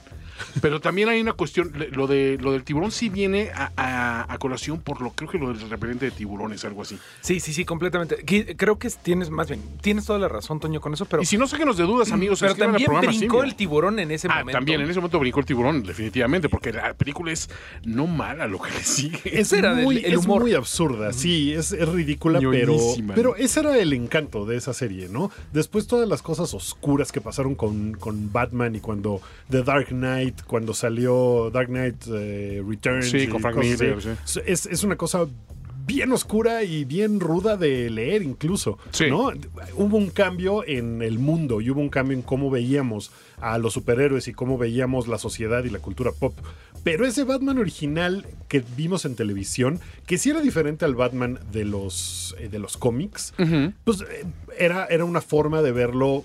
Pero 0.62 0.80
también 0.80 1.09
hay 1.11 1.20
una 1.20 1.35
cuestión, 1.35 1.73
lo, 1.92 2.06
de, 2.06 2.38
lo 2.40 2.52
del 2.52 2.64
tiburón 2.64 2.90
sí 2.90 3.09
viene 3.11 3.50
a, 3.54 3.70
a- 3.76 4.32
a 4.32 4.38
colación 4.38 4.80
por 4.80 5.02
lo, 5.02 5.11
creo 5.12 5.28
que 5.30 5.38
lo 5.38 5.52
del 5.52 5.68
repelente 5.68 6.06
de 6.06 6.11
tiburones, 6.11 6.64
algo 6.64 6.82
así. 6.82 6.99
Sí, 7.20 7.40
sí, 7.40 7.52
sí, 7.52 7.64
completamente. 7.64 8.25
Creo 8.56 8.78
que 8.78 8.88
tienes 8.90 9.28
más 9.30 9.49
bien, 9.49 9.62
tienes 9.82 10.06
toda 10.06 10.18
la 10.18 10.28
razón, 10.28 10.59
Toño, 10.59 10.80
con 10.80 10.94
eso, 10.94 11.04
pero, 11.04 11.23
y 11.23 11.26
si 11.26 11.37
no, 11.38 11.47
sáquenos 11.47 11.76
de 11.76 11.85
dudas, 11.85 12.11
amigos. 12.11 12.40
pero 12.40 12.54
también 12.54 12.87
programa 12.87 13.09
brincó 13.16 13.42
el 13.44 13.54
tiburón 13.54 13.99
en 13.99 14.11
ese 14.11 14.28
Ah, 14.30 14.38
momento. 14.40 14.52
también, 14.59 14.80
en 14.80 14.90
ese 14.90 14.99
momento 14.99 15.18
brincó 15.18 15.40
el 15.40 15.47
tiburón, 15.47 15.82
definitivamente, 15.82 16.49
porque 16.49 16.73
la 16.73 16.94
película 16.94 17.32
es 17.32 17.50
no 17.85 18.06
mala 18.06 18.47
lo 18.47 18.61
que 18.61 18.70
le 18.73 18.82
sigue. 18.82 19.20
Es, 19.25 19.49
Ese 19.49 19.59
era 19.59 19.75
del- 19.75 19.85
muy, 19.85 19.99
el 19.99 20.14
es 20.14 20.18
humor. 20.25 20.40
muy 20.42 20.54
absurda, 20.54 21.12
sí, 21.12 21.52
es, 21.52 21.73
es 21.73 21.88
ridícula, 21.88 22.40
pero, 22.50 22.73
Pero 23.14 23.37
ese 23.37 23.60
era 23.60 23.78
el 23.78 23.92
encanto 23.92 24.46
de 24.46 24.56
esa 24.56 24.72
serie, 24.75 25.08
¿no? 25.08 25.30
Después 25.52 25.87
todas 25.87 26.08
las 26.08 26.22
cosas 26.22 26.52
oscuras 26.54 27.12
que 27.12 27.20
pasaron 27.20 27.54
con, 27.54 27.92
con 27.92 28.32
Batman 28.32 28.75
y 28.75 28.80
cuando 28.80 29.20
The 29.50 29.62
Dark 29.62 29.88
Knight, 29.88 30.42
cuando 30.46 30.75
salió 30.75 31.50
Dark 31.50 31.68
Knight 31.68 32.04
eh, 32.12 32.62
Returns. 32.66 33.10
Sí, 33.10 33.26
con 33.26 33.40
Frank 33.40 33.56
Miller. 33.56 33.99
Es, 34.46 34.66
es 34.66 34.84
una 34.84 34.96
cosa 34.96 35.26
bien 35.87 36.12
oscura 36.12 36.62
y 36.62 36.84
bien 36.84 37.18
ruda 37.18 37.56
de 37.56 37.90
leer 37.90 38.22
incluso, 38.22 38.78
Sí. 38.92 39.06
¿no? 39.10 39.32
Hubo 39.75 39.96
un 39.96 40.10
cambio 40.10 40.62
en 40.64 41.02
el 41.02 41.18
mundo 41.18 41.60
y 41.60 41.70
hubo 41.70 41.80
un 41.80 41.88
cambio 41.88 42.16
en 42.16 42.22
cómo 42.22 42.49
veíamos 42.49 43.10
a 43.40 43.58
los 43.58 43.72
superhéroes 43.72 44.28
y 44.28 44.32
cómo 44.32 44.56
veíamos 44.56 45.08
la 45.08 45.18
sociedad 45.18 45.64
y 45.64 45.70
la 45.70 45.80
cultura 45.80 46.12
pop. 46.12 46.34
Pero 46.82 47.06
ese 47.06 47.25
Batman 47.25 47.58
original 47.58 48.26
que 48.49 48.64
vimos 48.76 49.04
en 49.04 49.14
televisión, 49.14 49.80
que 50.06 50.18
sí 50.18 50.30
era 50.30 50.40
diferente 50.40 50.84
al 50.84 50.94
Batman 50.94 51.38
de 51.52 51.64
los, 51.64 52.34
eh, 52.38 52.49
de 52.49 52.58
los 52.58 52.76
cómics, 52.76 53.34
pues 53.84 54.00
eh, 54.00 54.25
era, 54.58 54.87
era 54.87 55.04
una 55.04 55.20
forma 55.20 55.62
de 55.62 55.72
verlo 55.72 56.25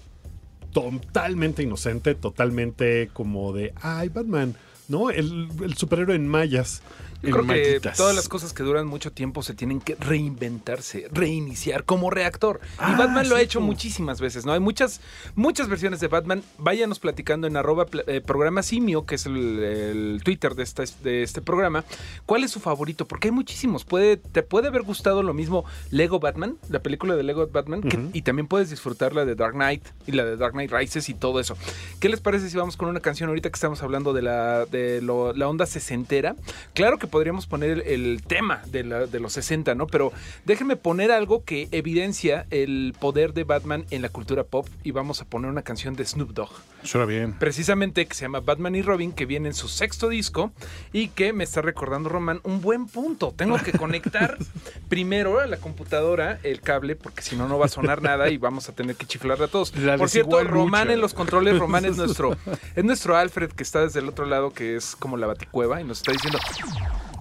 totalmente 0.71 1.63
inocente, 1.63 2.15
totalmente 2.15 3.09
como 3.13 3.53
de, 3.53 3.74
ay, 3.81 4.09
Batman, 4.09 4.55
¿no? 4.88 5.09
El, 5.09 5.50
el 5.63 5.75
superhéroe 5.75 6.15
en 6.15 6.27
mayas. 6.27 6.81
Yo 7.25 7.32
creo 7.32 7.48
que 7.48 7.79
todas 7.98 8.15
las 8.15 8.29
cosas 8.29 8.53
que 8.53 8.63
duran 8.63 8.88
mucho 8.88 9.12
tiempo 9.12 9.44
se 9.44 9.53
tienen 9.53 9.82
que 9.82 9.96
reinventarse, 9.96 11.08
reiniciar 11.12 11.84
como 11.86 12.10
reactor. 12.10 12.60
y 12.63 12.67
Ah, 12.79 12.96
Batman 12.98 13.29
lo 13.29 13.36
ha 13.36 13.41
hecho 13.41 13.62
muchísimas 13.62 14.20
veces, 14.22 14.46
¿no? 14.46 14.53
Hay 14.53 14.60
muchas, 14.60 15.01
muchas 15.36 15.67
versiones 15.70 16.00
de 16.00 16.08
Batman. 16.08 16.44
Váyanos 16.58 17.00
platicando 17.00 17.48
en 17.48 17.58
arroba 17.58 17.86
eh, 18.08 18.22
programa 18.22 18.63
simio, 18.63 19.05
que 19.05 19.15
es 19.15 19.25
el, 19.25 19.36
el 19.63 20.22
Twitter 20.24 20.53
de, 20.55 21.24
este 21.24 21.41
programa. 21.41 21.84
¿Cuál 22.25 22.44
es 22.44 22.51
su 22.51 22.60
favorito? 22.60 23.08
Porque 23.08 23.27
hay 23.29 23.32
muchísimos. 23.32 23.86
Puede, 23.86 24.17
te 24.17 24.44
puede 24.44 24.67
haber 24.67 24.82
gustado 24.84 25.24
lo 25.24 25.34
mismo 25.34 25.65
Lego 25.91 26.20
Batman, 26.20 26.58
la 26.70 26.79
película 26.79 27.15
de 27.15 27.24
Lego 27.24 27.48
Batman, 27.48 27.82
que- 27.82 28.00
y 28.13 28.22
también 28.22 28.48
puedes 28.48 28.70
disfrutar 28.70 29.13
la 29.13 29.25
de 29.25 29.36
Dark 29.36 29.53
Knight 29.53 29.84
y 30.08 30.12
la 30.12 30.25
de 30.25 30.38
Dark 30.38 30.53
Knight 30.53 30.72
Rises 30.72 31.10
y 31.10 31.13
todo 31.13 31.39
eso. 31.39 31.58
¿Qué 32.00 32.10
les 32.10 32.20
parece 32.20 32.50
si 32.50 32.58
vamos 32.58 32.77
con 32.77 32.89
una 32.89 33.00
canción 33.00 33.29
ahorita 33.29 33.50
que 33.50 33.55
estamos 33.55 33.82
hablando 33.84 34.13
de 34.13 34.22
la, 34.22 34.65
de 34.65 35.01
lo- 35.01 35.34
la 35.34 35.48
onda 35.48 35.65
sesentera? 35.65 36.36
Claro 36.74 36.98
que 36.98 37.08
podríamos 37.15 37.48
poner 37.48 37.69
el, 37.69 37.81
el 37.88 38.24
tema 38.27 38.62
de, 38.65 38.84
la- 38.84 39.05
de 39.05 39.22
los 39.22 39.31
60, 39.31 39.74
¿no? 39.74 39.88
Pero 39.88 40.12
déjenme 40.43 40.75
poner 40.75 41.12
algo 41.12 41.45
que 41.45 41.69
evidencia 41.72 42.45
el 42.51 42.93
poder 43.00 43.31
de 43.34 43.45
Batman 43.45 43.86
en 43.89 44.01
la 44.01 44.10
cultura 44.10 44.43
pop 44.43 44.67
y 44.84 44.91
vamos 44.91 45.22
a 45.22 45.25
poner 45.25 45.50
una 45.50 45.62
canción 45.62 45.95
de 45.95 46.05
Snoop 46.05 46.31
Dogg. 46.31 46.50
Suena 46.84 47.05
bien. 47.05 47.31
Precisamente 47.39 48.05
que 48.05 48.13
se 48.15 48.24
llama 48.25 48.41
Batman 48.41 48.75
y 48.75 48.81
Robin, 48.81 49.13
que 49.13 49.25
viene 49.25 49.48
en 49.48 49.53
su 49.55 49.69
sexto 49.69 50.10
disco 50.10 50.51
y 50.91 51.07
que 51.07 51.31
me 51.31 51.45
está 51.45 51.62
recordando, 51.62 52.10
Román, 52.10 52.41
un 52.43 52.60
buen 52.60 52.86
punto. 52.86 53.34
Tengo 53.34 53.57
que 53.60 53.72
conectar 53.72 54.38
primero 54.89 55.39
a 55.39 55.48
la 55.48 55.55
computadora 55.55 56.38
el 56.43 56.60
cable, 56.60 56.98
porque 56.98 57.22
si 57.22 57.38
no, 57.38 57.48
no 57.48 57.57
va 57.57 57.67
a 57.67 57.69
sonar 57.69 58.01
nada 58.01 58.29
y 58.29 58.38
vamos 58.38 58.67
a 58.67 58.74
tener 58.74 58.98
que 58.98 59.05
chiflarle 59.05 59.45
a 59.45 59.48
todos. 59.48 59.74
La 59.77 59.98
Por 59.98 60.10
cierto, 60.10 60.43
Román 60.43 60.84
lucha. 60.88 60.93
en 60.95 61.00
los 61.00 61.13
controles, 61.13 61.57
Román 61.57 61.86
es 61.86 61.95
nuestro, 62.01 62.36
es 62.75 62.84
nuestro 62.84 63.15
Alfred 63.15 63.51
que 63.51 63.63
está 63.63 63.79
desde 63.79 64.00
el 64.01 64.10
otro 64.10 64.25
lado, 64.25 64.51
que 64.51 64.75
es 64.75 64.98
como 64.98 65.15
la 65.15 65.27
baticueva, 65.27 65.79
y 65.79 65.86
nos 65.86 66.00
está 66.00 66.12
diciendo. 66.12 66.39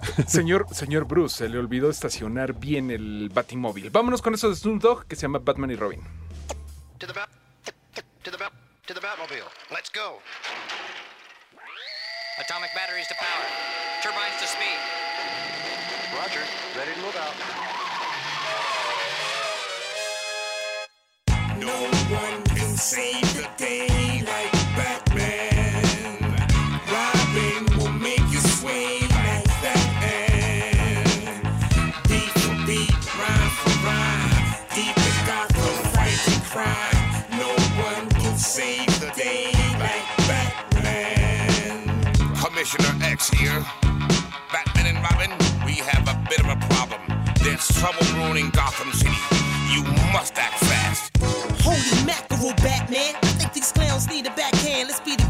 Señor, 0.27 0.67
señor 0.71 1.05
Bruce, 1.05 1.37
se 1.37 1.49
le 1.49 1.57
olvidó 1.57 1.89
estacionar 1.89 2.53
bien 2.53 2.91
el 2.91 3.29
batimóvil. 3.33 3.89
Vámonos 3.89 4.21
con 4.21 4.33
eso 4.33 4.49
de 4.49 4.55
Snoop 4.55 4.81
Dogg 4.81 5.05
que 5.05 5.15
se 5.15 5.23
llama 5.23 5.39
Batman 5.39 5.71
y 5.71 5.75
Robin. 5.75 6.01
To 6.99 7.07
the 7.07 7.13
bat, 7.13 7.29
to 8.23 8.31
the 8.31 8.37
bat, 8.37 8.51
to 8.87 8.93
the 8.93 9.01
Batmobile. 9.01 9.49
Let's 9.71 9.89
go. 9.89 10.19
Atomic 12.39 12.71
batteries 12.75 13.07
to 13.07 13.15
power. 13.15 13.45
Turbines 14.03 14.37
to 14.41 14.47
speed. 14.47 14.79
Roger. 16.15 16.41
Ready 16.77 16.93
to 16.93 17.01
move 17.01 17.15
out. 17.15 17.33
No 21.59 21.73
one 22.13 22.43
can 22.43 22.75
save 22.77 23.34
Here. 43.15 43.65
Batman 44.51 44.87
and 44.87 44.97
Robin, 44.97 45.31
we 45.65 45.75
have 45.75 46.03
a 46.03 46.21
bit 46.29 46.41
of 46.41 46.47
a 46.47 46.57
problem. 46.67 46.99
There's 47.41 47.65
trouble 47.79 48.05
ruining 48.13 48.49
Gotham 48.49 48.91
City. 48.91 49.15
You 49.71 49.83
must 50.11 50.37
act 50.37 50.59
fast. 50.59 51.15
Holy 51.63 52.05
mackerel, 52.05 52.53
Batman. 52.57 53.15
I 53.15 53.27
think 53.39 53.53
these 53.53 53.71
clowns 53.71 54.09
need 54.09 54.27
a 54.27 54.31
backhand. 54.31 54.89
Let's 54.89 54.99
be 54.99 55.15
the 55.15 55.24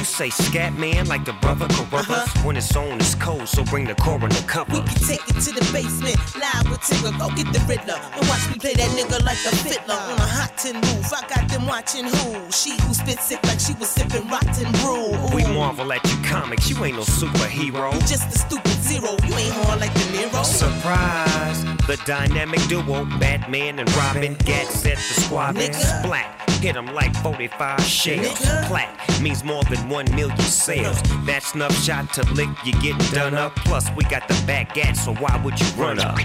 you 0.00 0.04
say 0.04 0.30
scat 0.30 0.72
man, 0.74 1.06
like 1.08 1.26
the 1.26 1.34
brother 1.44 1.68
Carruthers, 1.68 2.08
uh-huh. 2.08 2.46
when 2.46 2.56
it's 2.56 2.74
on, 2.74 2.98
it's 2.98 3.14
cold, 3.14 3.46
so 3.46 3.62
bring 3.64 3.84
the 3.84 3.94
coroner 3.96 4.34
cover. 4.46 4.72
We 4.72 4.80
can 4.80 4.96
take 5.04 5.20
it 5.28 5.36
to 5.44 5.52
the 5.52 5.60
basement, 5.72 6.16
live 6.40 6.64
with 6.70 6.80
Tigger. 6.80 7.12
Go 7.20 7.28
get 7.36 7.52
the 7.52 7.60
Riddler 7.68 8.00
and 8.16 8.24
watch 8.26 8.48
me 8.48 8.56
play 8.56 8.72
that 8.80 8.88
nigga 8.96 9.22
like 9.24 9.36
a 9.44 9.52
fiddler 9.60 9.94
on 9.94 10.16
a 10.16 10.24
hot 10.24 10.56
tin 10.56 10.76
roof. 10.76 11.12
I 11.12 11.20
got 11.28 11.46
them 11.50 11.66
watching 11.66 12.04
who? 12.04 12.50
She 12.50 12.80
who 12.80 12.94
spit 12.94 13.20
sick 13.20 13.44
like 13.44 13.60
she 13.60 13.74
was 13.74 13.90
sipping 13.90 14.26
rotten 14.28 14.72
brew. 14.80 15.12
We 15.36 15.44
marvel 15.52 15.92
at 15.92 16.02
you 16.08 16.16
comics, 16.24 16.70
you 16.70 16.82
ain't 16.82 16.96
no 16.96 17.02
superhero. 17.02 17.92
You 17.92 18.00
just 18.00 18.34
a 18.34 18.38
stupid 18.38 18.80
zero. 18.80 19.16
You 19.28 19.34
ain't 19.36 19.52
hard 19.52 19.80
like 19.80 19.92
the 19.92 20.06
Nero. 20.16 20.42
Surprise! 20.42 21.62
The 21.86 22.00
dynamic 22.06 22.60
duo, 22.68 23.04
Batman 23.20 23.78
and 23.78 23.92
Robin, 23.96 24.34
get 24.46 24.66
set 24.68 24.96
the 24.96 25.20
squad 25.20 25.56
Nigga. 25.56 25.74
splat. 25.74 26.40
Hit 26.60 26.76
'em 26.76 26.92
like 26.94 27.14
45 27.16 27.80
shells. 27.84 28.26
Nigga. 28.26 28.66
Plat 28.66 29.00
means 29.20 29.44
more 29.44 29.62
than 29.64 29.88
1 29.90 30.14
million 30.14 30.38
sales. 30.38 31.02
That 31.26 31.42
snub 31.42 31.72
shot 31.72 32.12
to 32.14 32.22
lick, 32.32 32.48
you 32.64 32.72
getting 32.74 32.98
done 33.12 33.34
up. 33.34 33.54
Plus, 33.56 33.90
we 33.96 34.04
got 34.04 34.26
the 34.28 34.40
back 34.46 34.78
at, 34.78 34.96
so 34.96 35.12
why 35.14 35.40
would 35.42 35.58
you 35.58 35.66
run 35.76 35.98
up? 35.98 36.16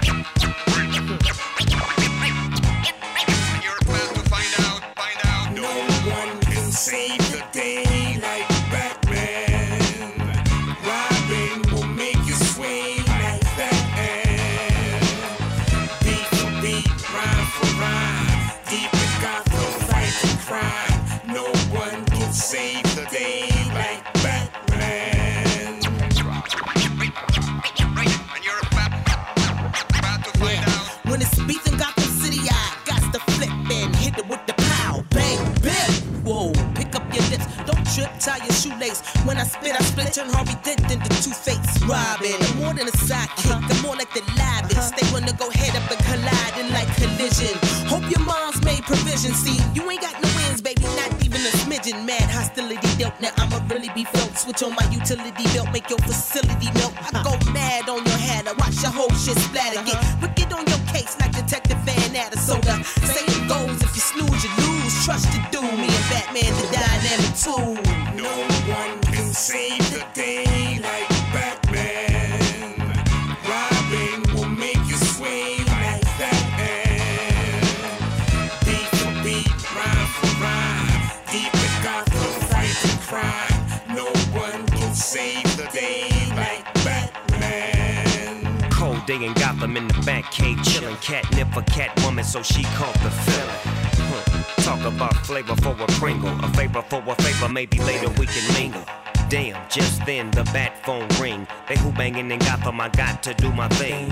When 39.26 39.36
I 39.36 39.42
spit, 39.42 39.74
I 39.74 39.82
split, 39.82 40.14
turn 40.14 40.30
Harvey 40.30 40.54
Dent 40.62 40.78
into 40.86 41.10
Two 41.18 41.34
Face 41.34 41.66
Robin. 41.90 42.38
I'm 42.38 42.56
more 42.62 42.70
than 42.70 42.86
a 42.86 42.94
sidekick, 42.94 43.50
I'm 43.50 43.82
more 43.82 43.96
like 43.96 44.14
the 44.14 44.22
livest. 44.38 44.94
They 44.94 45.02
wanna 45.10 45.34
go 45.34 45.50
head 45.50 45.74
up 45.74 45.90
and 45.90 45.98
collide 46.06 46.54
in 46.54 46.70
like 46.70 46.86
collision. 46.94 47.50
Hope 47.90 48.06
your 48.06 48.22
mom's 48.22 48.62
made 48.62 48.86
provision. 48.86 49.34
See, 49.34 49.58
you 49.74 49.82
ain't 49.90 50.02
got 50.02 50.14
no 50.22 50.30
wins, 50.38 50.62
baby, 50.62 50.86
not 50.94 51.10
even 51.18 51.42
a 51.42 51.50
smidgen. 51.66 52.06
Mad 52.06 52.30
hostility 52.30 52.86
dealt, 52.94 53.18
now 53.18 53.34
I'ma 53.42 53.58
really 53.66 53.90
be 53.90 54.04
felt. 54.04 54.38
Switch 54.38 54.62
on 54.62 54.70
my 54.78 54.86
utility 54.94 55.46
belt, 55.50 55.66
make 55.72 55.90
your 55.90 55.98
facility 56.06 56.70
melt. 56.78 56.94
I 57.10 57.10
go 57.26 57.34
mad 57.50 57.88
on 57.90 58.06
your 58.06 58.20
head, 58.22 58.46
I 58.46 58.54
watch 58.54 58.78
your 58.86 58.94
whole 58.94 59.10
shit 59.18 59.34
splatter. 59.50 59.82
Get 59.82 59.98
uh-huh. 59.98 60.30
wicked 60.30 60.52
on 60.54 60.62
your 60.70 60.82
case 60.94 61.18
like 61.18 61.34
Detective 61.34 61.78
Van 61.82 62.06
soda. 62.38 62.78
Saying 63.02 63.48
goes, 63.50 63.82
if 63.82 63.92
you 63.98 64.04
snooze, 64.14 64.44
you 64.46 64.52
lose. 64.62 64.94
Trust 65.04 65.26
to 65.34 65.42
do 65.50 65.62
me 65.62 65.90
and 65.90 66.06
Batman, 66.06 66.54
the 66.54 66.66
dynamic 66.70 67.34
too. 67.34 67.85
Save 69.46 69.78
the 69.92 70.04
day 70.12 70.80
like 70.82 71.08
Batman. 71.32 72.80
Robin 73.46 74.34
will 74.34 74.48
make 74.48 74.82
you 74.88 74.96
sway 74.96 75.58
like 75.58 76.02
that. 76.18 76.42
Beat 78.64 78.90
for 78.98 79.14
beat, 79.22 79.46
rhyme 79.72 80.08
for 80.18 80.32
rhyme. 80.42 81.10
Deep 81.30 81.54
in 81.54 81.74
Gotham, 81.84 82.32
fighting 82.50 82.98
crime. 83.06 83.94
No 83.94 84.06
one 84.36 84.66
can 84.66 84.92
save 84.92 85.56
the 85.56 85.68
day 85.72 86.10
like 86.34 86.64
Batman. 86.82 88.68
Cold 88.72 89.06
day 89.06 89.24
in 89.24 89.32
Gotham 89.34 89.76
in 89.76 89.86
the 89.86 90.02
back 90.04 90.28
cave, 90.32 90.58
chillin'. 90.64 91.00
Catnip 91.00 91.54
for 91.54 91.62
Catwoman, 91.62 92.24
so 92.24 92.42
she 92.42 92.64
caught 92.74 92.94
the 92.94 93.10
feeling. 93.10 93.76
Talk 94.64 94.84
about 94.84 95.14
flavor 95.24 95.54
for 95.54 95.76
a 95.80 95.86
Pringle, 96.00 96.36
a 96.44 96.48
favor 96.54 96.82
for 96.82 97.00
a 97.06 97.14
favor, 97.22 97.48
maybe 97.48 97.78
later 97.78 98.08
we 98.18 98.26
can 98.26 98.52
mingle. 98.54 98.84
Damn, 99.28 99.68
just 99.68 100.06
then 100.06 100.30
the 100.30 100.44
bat 100.44 100.84
phone 100.84 101.08
ring. 101.20 101.48
They 101.68 101.76
who 101.78 101.90
banging 101.90 102.30
in 102.30 102.38
Gotham, 102.38 102.80
I 102.80 102.88
got 102.90 103.24
to 103.24 103.34
do 103.34 103.52
my 103.52 103.68
thing. 103.70 104.08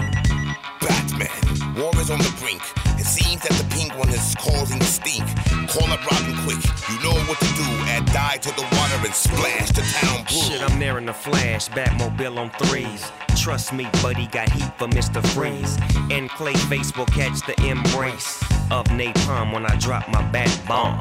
Batman, 0.81 1.75
war 1.77 1.93
is 2.01 2.11
on 2.11 2.19
the 2.19 2.35
brink. 2.41 2.61
It 2.99 3.07
seems 3.07 3.43
that 3.43 3.53
the 3.53 3.65
penguin 3.71 4.09
is 4.09 4.35
causing 4.35 4.81
a 4.81 4.85
stink. 4.85 5.25
Call 5.71 5.91
up 5.93 6.05
Robin 6.11 6.35
quick. 6.43 6.59
You 6.91 6.99
know 7.05 7.15
what 7.29 7.39
to 7.39 7.47
do. 7.55 7.63
Add 7.87 8.07
dye 8.07 8.39
to 8.39 8.49
the 8.57 8.63
water 8.63 9.07
and 9.07 9.15
splash 9.15 9.71
the 9.71 9.83
town 9.83 10.25
blue. 10.25 10.37
Shit, 10.37 10.63
I'm 10.63 10.81
there 10.81 10.99
in 10.99 11.07
the 11.07 11.13
flash, 11.13 11.69
Batmobile 11.69 12.37
on 12.37 12.51
threes. 12.67 13.11
Trust 13.37 13.73
me, 13.73 13.89
buddy, 14.03 14.27
got 14.27 14.51
heat 14.51 14.71
for 14.79 14.89
Mr. 14.89 15.25
Freeze. 15.29 15.77
And 16.11 16.29
Clayface 16.31 16.97
will 16.97 17.07
catch 17.07 17.41
the 17.47 17.55
embrace 17.69 18.43
of 18.73 18.87
napalm 18.87 19.53
when 19.53 19.65
I 19.65 19.77
drop 19.77 20.09
my 20.09 20.23
bat 20.31 20.51
bomb. 20.67 20.99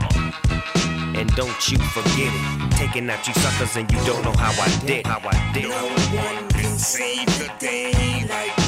And 1.16 1.30
don't 1.36 1.72
you 1.72 1.78
forget 1.78 2.32
it, 2.34 2.72
taking 2.72 3.10
out 3.10 3.28
you 3.28 3.34
suckers 3.36 3.76
and 3.76 3.92
you 3.92 3.98
don't 4.06 4.24
know 4.24 4.34
how 4.38 4.52
I 4.62 4.86
did, 4.86 5.06
how 5.06 5.22
I 5.24 5.54
did. 5.54 5.70
No 5.70 5.88
one 5.88 6.50
can 6.50 6.78
save 6.78 7.28
the 7.38 7.52
day 7.60 8.26
like 8.28 8.63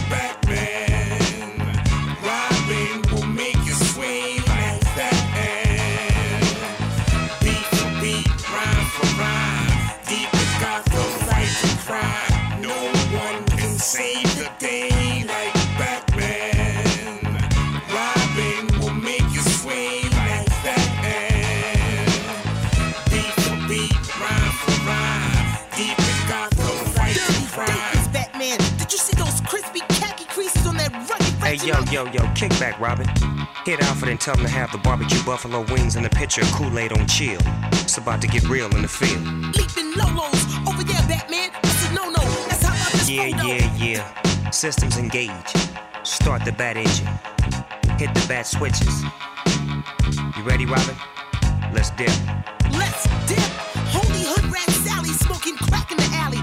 yo, 31.65 31.79
yo, 31.91 32.05
yo, 32.11 32.27
kick 32.35 32.51
back, 32.59 32.79
Robin. 32.79 33.07
Hit 33.65 33.81
Alfred 33.81 34.11
and 34.11 34.19
tell 34.19 34.35
him 34.37 34.43
to 34.45 34.51
have 34.51 34.71
the 34.71 34.77
barbecue 34.79 35.21
buffalo 35.23 35.61
wings 35.71 35.95
and 35.95 36.05
a 36.05 36.09
pitcher 36.09 36.41
of 36.41 36.47
Kool-Aid 36.51 36.91
on 36.93 37.07
chill. 37.07 37.39
It's 37.73 37.97
about 37.97 38.21
to 38.21 38.27
get 38.27 38.43
real 38.47 38.69
in 38.75 38.81
the 38.83 38.87
field. 38.87 39.23
leaping 39.55 39.93
lolos 39.93 40.67
over 40.67 40.83
there, 40.83 41.01
Batman? 41.07 41.49
That's 41.63 41.89
a 41.89 41.93
no-no. 41.93 42.21
That's 42.47 42.63
how 42.63 42.73
about 42.75 42.91
this 42.91 43.09
Yeah, 43.09 43.31
photo? 43.31 43.47
yeah, 43.47 43.75
yeah. 43.77 44.49
Systems 44.51 44.97
engage. 44.97 45.31
Start 46.03 46.45
the 46.45 46.51
bat 46.51 46.77
engine. 46.77 47.07
Hit 47.97 48.13
the 48.13 48.25
bat 48.27 48.45
switches. 48.45 49.03
You 50.37 50.43
ready, 50.43 50.65
Robin? 50.65 50.95
Let's 51.73 51.89
dip. 51.91 52.09
Let's 52.73 53.03
dip. 53.25 53.39
Holy 53.89 54.23
hood 54.23 54.45
rat 54.53 54.69
Sally 54.85 55.09
smoking 55.09 55.55
crack 55.57 55.91
in 55.91 55.97
the 55.97 56.09
alley. 56.13 56.37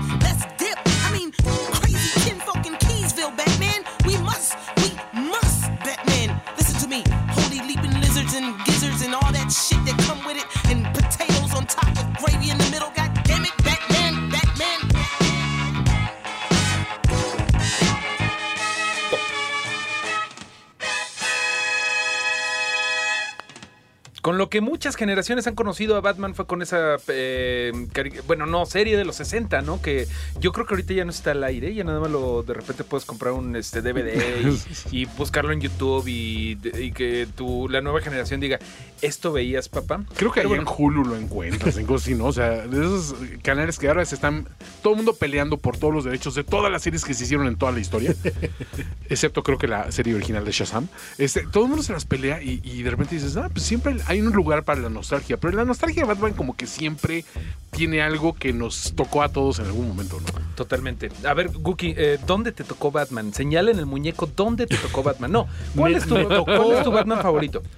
Con 24.23 24.39
lo 24.39 24.49
que 24.49 24.61
muchas 24.61 24.95
generaciones 24.95 25.47
han 25.49 25.57
conocido 25.57 25.97
a 25.97 26.01
Batman 26.01 26.35
fue 26.35 26.47
con 26.47 26.63
esa, 26.63 26.97
eh, 27.09 27.73
bueno, 28.27 28.47
no, 28.47 28.65
serie 28.67 28.97
de 28.97 29.05
los 29.05 29.17
60, 29.17 29.63
¿no? 29.63 29.83
Que 29.83 30.07
yo 30.39 30.53
creo 30.53 30.65
que 30.65 30.75
ahorita 30.75 30.95
ya 30.95 31.05
no 31.05 31.11
está 31.11 31.33
al 31.33 31.43
aire, 31.43 31.75
ya 31.75 31.83
nada 31.83 31.99
más 31.99 32.11
lo, 32.11 32.45
de 32.45 32.55
repente 32.55 32.85
puedes 32.85 33.05
comprar 33.05 33.33
un 33.33 33.57
este, 33.57 33.83
DVD 33.83 34.15
y, 34.93 35.03
y 35.03 35.05
buscarlo 35.07 35.53
en 35.53 35.61
YouTube 35.61 36.07
y, 36.07 36.57
y 36.79 36.93
que 36.93 37.27
tu, 37.35 37.69
la 37.69 37.81
nueva 37.81 38.01
generación 38.01 38.39
diga, 38.39 38.61
¿esto 39.03 39.33
veías, 39.33 39.69
papá? 39.69 40.05
Creo 40.17 40.33
que 40.33 40.41
ahí 40.41 40.53
en 40.53 40.65
Hulu 40.67 41.05
lo 41.05 41.17
encuentras, 41.17 41.77
en 41.77 41.87
cosas 41.87 42.07
así, 42.07 42.15
¿no? 42.15 42.27
O 42.27 42.33
sea, 42.33 42.67
de 42.67 42.81
esos 42.81 43.15
canales 43.43 43.79
que 43.79 43.89
ahora 43.89 44.05
se 44.05 44.15
están 44.15 44.49
todo 44.83 44.95
el 44.95 44.99
mundo 44.99 45.15
peleando 45.15 45.59
por 45.59 45.77
todos 45.77 45.93
los 45.93 46.05
derechos 46.05 46.35
de 46.35 46.45
todas 46.45 46.71
las 46.71 46.83
series 46.83 47.05
que 47.05 47.13
se 47.13 47.25
hicieron 47.25 47.47
en 47.49 47.57
toda 47.57 47.73
la 47.73 47.81
historia, 47.81 48.15
excepto 49.11 49.43
creo 49.43 49.59
que 49.59 49.69
la 49.69 49.91
serie 49.93 50.15
original 50.15 50.45
de 50.45 50.53
Shazam. 50.53 50.89
Este, 51.19 51.47
todo 51.47 51.65
el 51.65 51.69
mundo 51.69 51.83
se 51.83 51.93
las 51.93 52.05
pelea 52.05 52.43
y, 52.43 52.61
y 52.63 52.83
de 52.83 52.91
repente 52.91 53.17
dices, 53.17 53.37
ah, 53.37 53.51
pues 53.53 53.65
siempre 53.65 53.97
hay 54.07 54.21
un 54.21 54.33
lugar 54.33 54.63
para 54.63 54.81
la 54.81 54.89
nostalgia, 54.89 55.37
pero 55.37 55.57
la 55.57 55.65
nostalgia 55.65 56.03
de 56.03 56.09
Batman 56.09 56.33
como 56.35 56.57
que 56.57 56.67
siempre 56.67 57.25
tiene 57.73 58.03
algo 58.03 58.35
que 58.35 58.53
nos 58.53 58.93
tocó 58.95 59.23
a 59.23 59.31
todos 59.31 59.59
en 59.59 59.65
algún 59.65 59.89
momento, 59.89 60.19
¿no? 60.21 60.27
Totalmente. 60.55 61.09
A 61.27 61.33
ver, 61.33 61.49
Guki, 61.49 61.95
eh, 61.97 62.19
¿dónde 62.27 62.53
te 62.53 62.65
tocó 62.65 62.91
Batman? 62.91 63.33
Señala 63.33 63.71
en 63.71 63.79
el 63.79 63.87
muñeco 63.87 64.27
dónde 64.37 64.67
te 64.67 64.77
tocó 64.77 65.03
Batman. 65.03 65.33
No, 65.33 65.47
¿cuál, 65.75 65.93
Me- 65.93 65.99
es 65.99 66.05
tu, 66.07 66.15
tocó- 66.15 66.45
¿cuál 66.45 66.73
es 66.79 66.85
tu 66.85 66.93
Batman 66.93 67.21
favorito? 67.23 67.63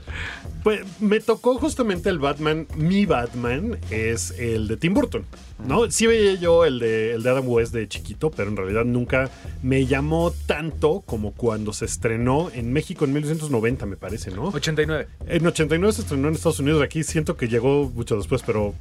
Pues 0.65 0.81
me 0.99 1.21
tocó 1.21 1.59
justamente 1.59 2.09
el 2.09 2.19
Batman. 2.19 2.67
Mi 2.75 3.05
Batman 3.05 3.79
es 3.91 4.31
el 4.39 4.67
de 4.67 4.79
Tim 4.79 4.95
Burton. 4.95 5.27
¿No? 5.67 5.91
Sí 5.91 6.07
veía 6.07 6.35
yo 6.35 6.65
el 6.65 6.79
de, 6.79 7.15
el 7.15 7.23
de 7.23 7.31
Adam 7.31 7.49
West 7.49 7.73
de 7.73 7.89
chiquito, 7.89 8.31
pero 8.31 8.51
en 8.51 8.57
realidad 8.57 8.85
nunca 8.85 9.31
me 9.63 9.87
llamó 9.87 10.33
tanto 10.47 11.03
como 11.07 11.33
cuando 11.33 11.73
se 11.73 11.85
estrenó 11.85 12.51
en 12.53 12.73
México 12.73 13.05
en 13.05 13.13
1990, 13.13 13.87
me 13.87 13.97
parece, 13.97 14.31
¿no? 14.31 14.49
89. 14.49 15.09
En 15.27 15.47
89 15.47 15.93
se 15.93 16.03
estrenó 16.03 16.29
en 16.29 16.35
Estados 16.35 16.59
Unidos, 16.59 16.83
aquí 16.83 17.03
siento 17.03 17.37
que 17.37 17.49
llegó 17.49 17.91
mucho 17.95 18.17
después, 18.17 18.43
pero 18.45 18.75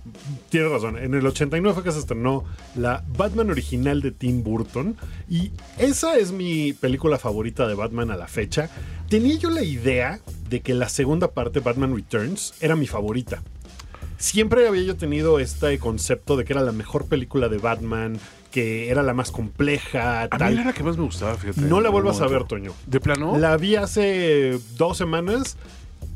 tienes 0.49 0.71
razón. 0.71 0.97
En 0.97 1.13
el 1.13 1.25
89 1.25 1.73
fue 1.73 1.83
que 1.83 1.91
se 1.91 1.99
estrenó 1.99 2.43
la 2.75 3.03
Batman 3.17 3.49
original 3.51 4.01
de 4.01 4.11
Tim 4.11 4.43
Burton 4.43 4.97
y 5.29 5.51
esa 5.77 6.17
es 6.17 6.31
mi 6.31 6.73
película 6.73 7.17
favorita 7.17 7.67
de 7.67 7.75
Batman 7.75 8.11
a 8.11 8.17
la 8.17 8.27
fecha. 8.27 8.69
Tenía 9.09 9.35
yo 9.35 9.49
la 9.49 9.63
idea 9.63 10.19
de 10.49 10.61
que 10.61 10.73
la 10.73 10.89
segunda 10.89 11.31
parte, 11.31 11.59
Batman 11.59 11.95
Returns, 11.95 12.55
era 12.61 12.75
mi 12.75 12.87
favorita. 12.87 13.41
Siempre 14.23 14.69
había 14.69 14.83
yo 14.83 14.95
tenido 14.95 15.37
este 15.37 15.77
concepto 15.79 16.37
de 16.37 16.45
que 16.45 16.53
era 16.53 16.61
la 16.61 16.71
mejor 16.71 17.07
película 17.07 17.49
de 17.49 17.57
Batman, 17.57 18.17
que 18.51 18.89
era 18.89 19.03
la 19.03 19.13
más 19.13 19.31
compleja, 19.31 20.29
A 20.31 20.37
mí 20.37 20.53
era 20.53 20.63
la 20.63 20.71
que 20.71 20.81
más 20.81 20.95
me 20.95 21.03
gustaba, 21.03 21.35
fíjate. 21.35 21.59
No 21.59 21.81
la 21.81 21.89
vuelvas 21.89 22.21
a 22.21 22.27
ver. 22.27 22.45
Toño. 22.45 22.71
¿De 22.85 23.01
plano? 23.01 23.37
La 23.37 23.57
vi 23.57 23.75
hace 23.75 24.57
dos 24.77 24.97
semanas. 24.97 25.57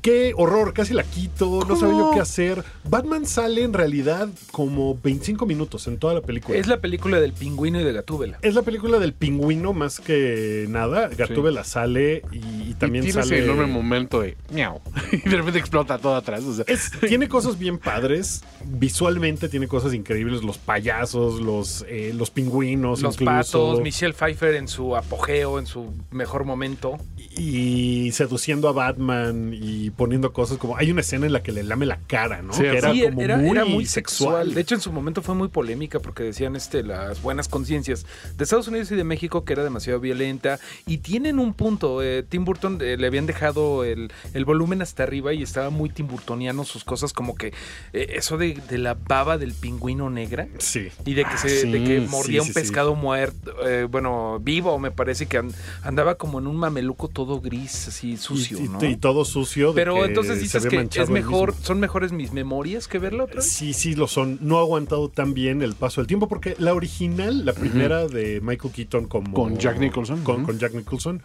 Qué 0.02 0.34
horror, 0.38 0.74
casi 0.74 0.94
la 0.94 1.04
quito, 1.04 1.66
no 1.68 1.76
sabía 1.76 1.98
yo 1.98 2.12
qué 2.14 2.20
hacer. 2.20 2.64
Batman 2.90 3.26
sale 3.26 3.64
en 3.64 3.74
realidad 3.74 4.30
como 4.52 4.98
25 5.04 5.46
minutos 5.46 5.88
en 5.88 5.98
toda 5.98 6.14
la 6.14 6.22
película. 6.22 6.58
Es 6.58 6.68
la 6.68 6.78
película 6.80 7.20
del 7.20 7.34
pingüino 7.34 7.82
y 7.82 7.84
de 7.84 7.92
Gatúbela. 7.94 8.38
Es 8.42 8.56
la 8.56 8.62
película 8.62 9.00
del 9.00 9.14
pingüino 9.14 9.74
más 9.74 10.00
que 10.00 10.66
nada. 10.70 11.10
Gatúbela 11.10 11.64
sale 11.64 12.22
y, 12.32 12.38
y 12.70 12.76
también 12.78 13.04
y 13.04 13.08
tiene 13.08 13.24
sale. 13.24 13.36
ese 13.40 13.46
enorme 13.46 13.66
momento 13.66 14.22
de 14.22 14.38
miau. 14.52 14.80
y 15.12 15.28
de 15.30 15.36
repente 15.38 15.60
explota 15.60 15.98
todo 15.98 16.16
atrás. 16.16 16.44
o 16.44 16.54
sea. 16.54 16.66
Es- 16.68 16.92
tiene 17.08 17.28
cosas 17.28 17.58
bien 17.60 17.78
padres. 17.78 18.44
Visualmente 18.66 19.50
tiene 19.50 19.68
cosas 19.68 19.94
increíbles. 19.94 20.44
Los 20.44 20.58
payasos, 20.58 21.42
los, 21.42 21.86
eh, 21.90 22.14
los 22.16 22.30
pingüinos, 22.30 23.02
Los 23.02 23.16
incluso. 23.16 23.32
patos, 23.32 23.82
Michelle 23.82 24.14
Pfeiffer 24.14 24.56
en 24.56 24.68
su 24.68 24.96
apogeo, 24.96 25.60
en 25.60 25.66
su 25.66 25.92
mejor 26.12 26.46
momento. 26.46 26.98
y 27.40 28.12
seduciendo 28.14 28.68
a 28.68 28.72
Batman 28.72 29.54
y 29.54 29.87
poniendo 29.89 30.34
cosas 30.34 30.58
como 30.58 30.78
hay 30.78 30.91
una 30.91 31.02
escena 31.02 31.26
en 31.26 31.34
la 31.34 31.43
que 31.43 31.52
le 31.52 31.63
lame 31.63 31.86
la 31.86 32.00
cara, 32.08 32.41
¿no? 32.41 32.54
Sí, 32.54 32.63
que 32.63 32.78
era 32.78 32.91
Sí, 32.91 33.02
como 33.04 33.21
era, 33.21 33.38
muy, 33.38 33.50
era 33.52 33.65
muy 33.65 33.86
sexual. 33.86 34.54
De 34.54 34.62
hecho, 34.62 34.76
en 34.76 34.82
su 34.82 34.91
momento 34.91 35.21
fue 35.21 35.36
muy 35.36 35.47
polémica 35.47 36.00
porque 36.00 36.23
decían 36.23 36.56
este, 36.56 36.84
las 36.84 37.21
buenas 37.21 37.47
conciencias 37.47 38.06
de 38.38 38.43
Estados 38.43 38.67
Unidos 38.67 38.91
y 38.91 38.95
de 38.95 39.04
México 39.04 39.43
que 39.45 39.54
era 39.54 39.63
demasiado 39.63 40.00
violenta. 40.00 40.60
Y 40.86 41.00
tienen 41.00 41.39
un 41.39 41.54
punto. 41.54 42.02
eh, 42.04 42.23
Tim 42.28 42.45
Burton 42.45 42.80
eh, 42.82 42.97
le 42.97 43.08
habían 43.08 43.26
dejado 43.26 43.84
el, 43.84 44.12
el 44.34 44.45
volumen 44.45 44.82
hasta 44.82 45.04
arriba 45.04 45.34
y 45.34 45.43
estaba 45.43 45.69
muy 45.69 45.89
timburtoniano 45.89 46.63
sus 46.63 46.84
cosas, 46.84 47.13
como 47.13 47.36
que 47.36 47.54
eh, 47.93 48.13
eso 48.15 48.38
de, 48.38 48.54
de 48.69 48.78
la 48.78 48.93
baba 48.95 49.38
del 49.38 49.54
pingüino 49.54 50.10
negra. 50.10 50.47
Sí. 50.60 50.88
Y 51.06 51.13
de 51.13 51.23
que, 51.26 51.38
se, 51.38 51.47
Ah, 51.47 51.62
sí, 51.62 51.71
de 51.71 51.84
que 51.84 52.02
mordía 52.02 52.41
un 52.41 52.54
pescado 52.54 52.95
muerto, 52.95 53.54
eh, 53.67 53.88
bueno, 53.89 54.39
vivo, 54.41 54.78
me 54.80 54.91
parece 54.91 55.26
que 55.28 55.38
an- 55.38 55.54
andaba 55.84 56.15
como 56.15 56.39
en 56.39 56.47
un 56.47 56.58
mameluco 56.58 57.08
todo 57.08 57.39
gris, 57.41 57.88
así 57.88 58.17
sucio, 58.17 58.60
y, 58.60 58.65
y- 58.65 58.67
¿no? 58.67 58.84
y 58.84 58.95
todo 58.97 59.23
sucio. 59.26 59.73
Pero 59.78 59.96
que 59.96 60.06
entonces 60.06 60.42
dices 60.42 60.66
que 60.66 60.88
es 60.96 61.10
mejor, 61.10 61.54
son 61.62 61.80
mejores 61.80 62.12
mis 62.12 62.34
memorias 62.34 62.88
que 62.88 63.00
verla 63.00 63.26
otra 63.26 63.38
vez. 63.38 63.46
Sí, 63.50 63.74
sí 63.74 63.96
lo 63.96 64.08
son. 64.08 64.40
No 64.42 64.58
ha 64.58 64.62
aguantado 64.62 65.10
tan 65.10 65.34
bien 65.34 65.62
el 65.62 65.76
paso 65.76 66.02
del 66.02 66.08
tiempo 66.08 66.28
porque 66.28 66.56
la 66.58 66.74
original, 66.74 67.46
la 67.46 67.54
primera 67.54 68.08
de 68.08 68.42
Michael 68.42 68.74
Keaton 68.74 69.06
como 69.08 69.34
Con 69.34 69.58
Jack 69.58 69.80
Nicholson. 69.80 70.24
con, 70.24 70.44
con 70.44 70.58
Jack 70.58 70.74
Nicholson 70.74 71.22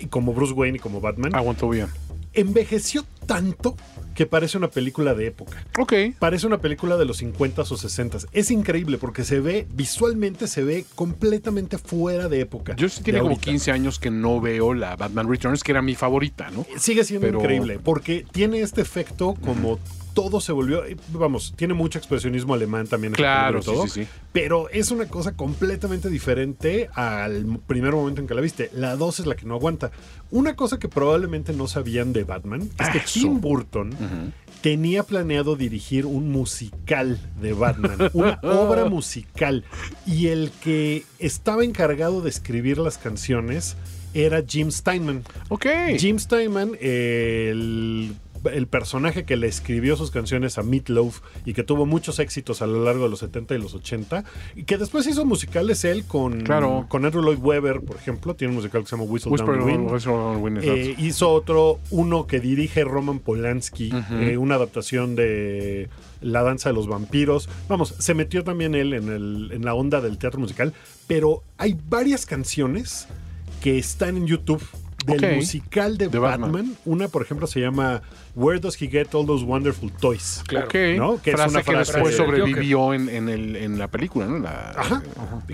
y 0.00 0.06
como 0.06 0.32
Bruce 0.32 0.54
Wayne 0.54 0.78
y 0.78 0.80
como 0.80 1.00
Batman 1.00 1.34
Aguantó 1.34 1.68
bien. 1.68 1.88
Envejeció 2.34 3.04
tanto 3.26 3.76
que 4.14 4.26
parece 4.26 4.58
una 4.58 4.68
película 4.68 5.14
de 5.14 5.28
época. 5.28 5.64
Ok. 5.78 5.92
Parece 6.18 6.46
una 6.46 6.58
película 6.58 6.96
de 6.96 7.04
los 7.04 7.18
50 7.18 7.62
o 7.62 7.64
60 7.64 8.18
Es 8.32 8.50
increíble 8.50 8.98
porque 8.98 9.24
se 9.24 9.40
ve, 9.40 9.66
visualmente 9.72 10.46
se 10.46 10.62
ve 10.64 10.84
completamente 10.94 11.78
fuera 11.78 12.28
de 12.28 12.40
época. 12.40 12.74
Yo 12.76 12.88
sí 12.88 13.02
tiene 13.02 13.20
como 13.20 13.30
ahorita. 13.32 13.50
15 13.50 13.72
años 13.72 13.98
que 13.98 14.10
no 14.10 14.40
veo 14.40 14.74
la 14.74 14.96
Batman 14.96 15.28
Returns, 15.28 15.62
que 15.62 15.72
era 15.72 15.80
mi 15.82 15.94
favorita, 15.94 16.50
¿no? 16.50 16.66
Sigue 16.76 17.04
siendo 17.04 17.26
Pero- 17.28 17.38
increíble 17.40 17.78
porque 17.78 18.26
tiene 18.30 18.60
este 18.60 18.80
efecto 18.82 19.34
como 19.42 19.78
todo 20.14 20.40
se 20.40 20.52
volvió, 20.52 20.84
eh, 20.84 20.96
vamos, 21.12 21.52
tiene 21.56 21.74
mucho 21.74 21.98
expresionismo 21.98 22.54
alemán 22.54 22.86
también. 22.86 23.12
en 23.12 23.14
esta 23.14 23.22
Claro, 23.22 23.58
y 23.60 23.62
sí, 23.62 23.70
sí, 23.84 24.04
sí. 24.04 24.08
Pero 24.32 24.68
es 24.70 24.90
una 24.90 25.06
cosa 25.06 25.36
completamente 25.36 26.08
diferente 26.08 26.88
al 26.94 27.58
primer 27.66 27.92
momento 27.92 28.20
en 28.20 28.26
que 28.26 28.34
la 28.34 28.40
viste. 28.40 28.70
La 28.74 28.96
2 28.96 29.20
es 29.20 29.26
la 29.26 29.34
que 29.34 29.46
no 29.46 29.54
aguanta. 29.54 29.90
Una 30.30 30.54
cosa 30.56 30.78
que 30.78 30.88
probablemente 30.88 31.52
no 31.52 31.66
sabían 31.66 32.12
de 32.12 32.24
Batman 32.24 32.68
es 32.78 32.88
que 32.90 32.98
Eso. 32.98 33.20
Tim 33.20 33.40
Burton 33.40 33.94
tenía 34.60 35.02
planeado 35.02 35.56
dirigir 35.56 36.06
un 36.06 36.30
musical 36.30 37.18
de 37.40 37.52
Batman, 37.52 38.10
una 38.12 38.38
obra 38.42 38.84
musical. 38.86 39.64
Y 40.06 40.28
el 40.28 40.50
que 40.62 41.04
estaba 41.18 41.64
encargado 41.64 42.20
de 42.20 42.30
escribir 42.30 42.78
las 42.78 42.98
canciones 42.98 43.76
era 44.14 44.42
Jim 44.46 44.70
Steinman. 44.70 45.24
Ok. 45.48 45.66
Jim 45.98 46.18
Steinman, 46.18 46.76
el, 46.80 48.14
el 48.52 48.66
personaje 48.66 49.24
que 49.24 49.36
le 49.36 49.46
escribió 49.46 49.96
sus 49.96 50.10
canciones 50.10 50.58
a 50.58 50.62
Meatloaf 50.62 51.20
y 51.44 51.52
que 51.54 51.62
tuvo 51.62 51.86
muchos 51.86 52.18
éxitos 52.18 52.62
a 52.62 52.66
lo 52.66 52.84
largo 52.84 53.04
de 53.04 53.10
los 53.10 53.18
70 53.20 53.54
y 53.54 53.58
los 53.58 53.74
80, 53.74 54.24
y 54.56 54.64
que 54.64 54.78
después 54.78 55.06
hizo 55.06 55.24
musicales 55.24 55.84
él 55.84 56.04
con, 56.04 56.40
Claro. 56.42 56.86
con 56.88 57.04
Andrew 57.04 57.22
Lloyd 57.22 57.38
Webber, 57.38 57.80
por 57.80 57.96
ejemplo, 57.96 58.34
tiene 58.34 58.50
un 58.52 58.56
musical 58.56 58.82
que 58.82 58.88
se 58.88 58.96
llama 58.96 59.08
Whistle 59.08 59.32
Whisper 59.32 59.56
Down 59.56 59.66
the 59.66 59.72
Wind. 59.72 59.90
Whisper 59.92 60.12
Down 60.12 60.36
the 60.36 60.42
Wind, 60.42 60.58
Eh, 60.62 60.94
hizo 60.98 61.30
otro, 61.30 61.78
uno 61.90 62.26
que 62.26 62.40
dirige 62.40 62.84
Roman 62.84 63.18
Polanski, 63.18 63.90
eh, 64.12 64.36
una 64.36 64.54
adaptación 64.56 65.16
de 65.16 65.88
La 66.22 66.42
danza 66.42 66.68
de 66.68 66.74
los 66.74 66.86
vampiros. 66.86 67.48
Vamos, 67.68 67.94
se 67.98 68.14
metió 68.14 68.44
también 68.44 68.74
él 68.74 68.92
en, 68.92 69.08
el, 69.08 69.50
en 69.52 69.64
la 69.64 69.74
onda 69.74 70.00
del 70.00 70.18
teatro 70.18 70.38
musical, 70.40 70.74
pero 71.06 71.42
hay 71.58 71.76
varias 71.88 72.26
canciones 72.26 73.08
que 73.62 73.78
están 73.78 74.16
en 74.16 74.26
YouTube 74.26 74.62
del 75.10 75.24
Ok. 75.32 75.36
musical 75.36 75.98
de, 75.98 76.08
De 76.08 76.18
Batman. 76.18 76.52
Batman. 76.52 76.76
Una, 76.84 77.08
por 77.08 77.22
ejemplo, 77.22 77.46
se 77.46 77.60
llama 77.60 78.02
Where 78.34 78.60
Does 78.60 78.80
He 78.80 78.88
Get 78.88 79.14
All 79.14 79.26
Those 79.26 79.44
Wonderful 79.44 79.90
Toys? 79.92 80.42
Claro. 80.46 80.68
Que 80.68 80.94
es 80.96 81.00
frase 81.36 81.50
una 81.50 81.62
que 81.62 81.70
frase 81.72 81.92
después 81.92 82.16
de 82.16 82.24
sobrevivió 82.24 82.94
en, 82.94 83.08
en, 83.08 83.28
el, 83.28 83.56
en 83.56 83.78
la 83.78 83.88
película, 83.88 84.26
¿no? 84.26 84.38
La- 84.38 84.70
Ajá. 84.76 85.02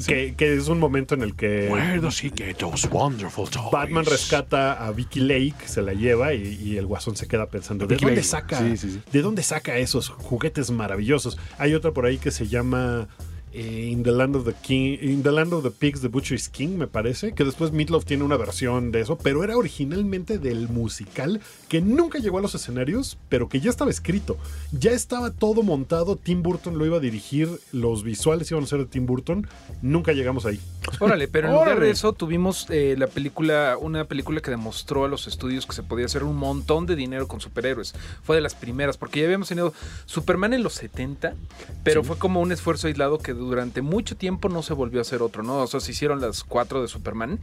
Que, 0.06 0.34
que 0.36 0.54
es 0.54 0.68
un 0.68 0.78
momento 0.78 1.14
en 1.14 1.22
el 1.22 1.34
que 1.34 1.68
Where 1.70 2.00
does 2.00 2.22
he 2.22 2.30
get 2.34 2.56
those 2.56 2.86
wonderful 2.88 3.48
toys? 3.48 3.70
Batman 3.72 4.04
rescata 4.04 4.72
a 4.72 4.90
Vicky 4.92 5.20
Lake, 5.20 5.54
se 5.66 5.82
la 5.82 5.92
lleva 5.94 6.34
y, 6.34 6.42
y 6.62 6.76
el 6.76 6.86
guasón 6.86 7.16
se 7.16 7.26
queda 7.26 7.46
pensando, 7.46 7.86
¿de 7.86 7.96
dónde 7.96 8.22
saca? 8.22 8.58
Sí, 8.58 8.76
sí, 8.76 8.90
sí. 8.90 9.00
¿De 9.12 9.22
dónde 9.22 9.42
saca 9.42 9.76
esos 9.78 10.08
juguetes 10.08 10.70
maravillosos? 10.70 11.38
Hay 11.58 11.74
otra 11.74 11.92
por 11.92 12.06
ahí 12.06 12.18
que 12.18 12.30
se 12.30 12.46
llama 12.46 13.08
eh, 13.56 13.88
In 13.90 14.02
the 14.02 14.12
Land 14.12 14.36
of 14.36 14.44
the 14.44 14.52
King, 14.52 14.98
In 15.00 15.22
the 15.22 15.32
Land 15.32 15.52
of 15.54 15.62
the 15.62 15.70
Pigs, 15.70 16.02
The 16.02 16.08
Butcher 16.08 16.34
is 16.34 16.48
King, 16.48 16.76
me 16.76 16.86
parece, 16.86 17.32
que 17.32 17.42
después 17.42 17.72
Meatloaf 17.72 18.04
tiene 18.04 18.22
una 18.22 18.36
versión 18.36 18.92
de 18.92 19.00
eso, 19.00 19.16
pero 19.16 19.42
era 19.42 19.56
originalmente 19.56 20.38
del 20.38 20.68
musical 20.68 21.40
que 21.68 21.80
nunca 21.80 22.18
llegó 22.18 22.38
a 22.38 22.42
los 22.42 22.54
escenarios, 22.54 23.16
pero 23.30 23.48
que 23.48 23.60
ya 23.60 23.70
estaba 23.70 23.90
escrito. 23.90 24.36
Ya 24.72 24.90
estaba 24.90 25.30
todo 25.30 25.62
montado, 25.62 26.16
Tim 26.16 26.42
Burton 26.42 26.76
lo 26.76 26.84
iba 26.84 26.98
a 26.98 27.00
dirigir, 27.00 27.48
los 27.72 28.02
visuales 28.02 28.50
iban 28.50 28.64
a 28.64 28.66
ser 28.66 28.80
de 28.80 28.86
Tim 28.86 29.06
Burton, 29.06 29.46
nunca 29.80 30.12
llegamos 30.12 30.44
ahí. 30.44 30.60
Órale, 31.00 31.26
pero 31.26 31.48
en 31.48 31.54
lugar 31.58 31.80
de 31.80 31.90
eso 31.90 32.12
tuvimos 32.12 32.66
eh, 32.68 32.94
la 32.98 33.06
película, 33.06 33.76
una 33.80 34.04
película 34.04 34.40
que 34.40 34.50
demostró 34.50 35.06
a 35.06 35.08
los 35.08 35.26
estudios 35.26 35.66
que 35.66 35.72
se 35.72 35.82
podía 35.82 36.04
hacer 36.04 36.24
un 36.24 36.36
montón 36.36 36.84
de 36.84 36.94
dinero 36.94 37.26
con 37.26 37.40
superhéroes. 37.40 37.94
Fue 38.22 38.36
de 38.36 38.42
las 38.42 38.54
primeras, 38.54 38.98
porque 38.98 39.20
ya 39.20 39.26
habíamos 39.26 39.48
tenido 39.48 39.72
Superman 40.04 40.52
en 40.52 40.62
los 40.62 40.74
70, 40.74 41.34
pero 41.82 42.04
fue 42.04 42.18
como 42.18 42.40
un 42.40 42.52
esfuerzo 42.52 42.86
aislado 42.86 43.18
que 43.18 43.32
durante 43.46 43.82
mucho 43.82 44.16
tiempo 44.16 44.48
no 44.48 44.62
se 44.62 44.74
volvió 44.74 45.00
a 45.00 45.02
hacer 45.02 45.22
otro, 45.22 45.42
¿no? 45.42 45.58
O 45.58 45.66
sea, 45.66 45.80
se 45.80 45.92
hicieron 45.92 46.20
las 46.20 46.44
cuatro 46.44 46.82
de 46.82 46.88
Superman, 46.88 47.38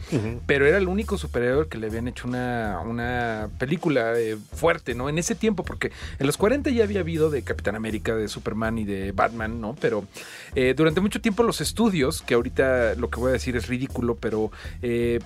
pero 0.45 0.65
era 0.65 0.77
el 0.77 0.87
único 0.87 1.17
superhéroe 1.17 1.67
que 1.67 1.77
le 1.77 1.87
habían 1.87 2.07
hecho 2.07 2.27
una, 2.27 2.79
una 2.85 3.49
película 3.57 4.13
eh, 4.17 4.37
fuerte, 4.53 4.95
¿no? 4.95 5.09
En 5.09 5.17
ese 5.17 5.35
tiempo, 5.35 5.63
porque 5.63 5.91
en 6.19 6.27
los 6.27 6.37
40 6.37 6.69
ya 6.69 6.83
había 6.83 6.99
habido 7.01 7.29
de 7.29 7.41
Capitán 7.43 7.75
América, 7.75 8.15
de 8.15 8.27
Superman 8.27 8.77
y 8.77 8.85
de 8.85 9.11
Batman, 9.11 9.59
¿no? 9.59 9.75
Pero 9.79 10.05
eh, 10.55 10.73
durante 10.75 11.01
mucho 11.01 11.21
tiempo 11.21 11.43
los 11.43 11.61
estudios, 11.61 12.21
que 12.21 12.33
ahorita 12.33 12.95
lo 12.95 13.09
que 13.09 13.19
voy 13.19 13.29
a 13.29 13.33
decir 13.33 13.55
es 13.55 13.67
ridículo, 13.67 14.15
pero 14.15 14.51
eh, 14.81 15.19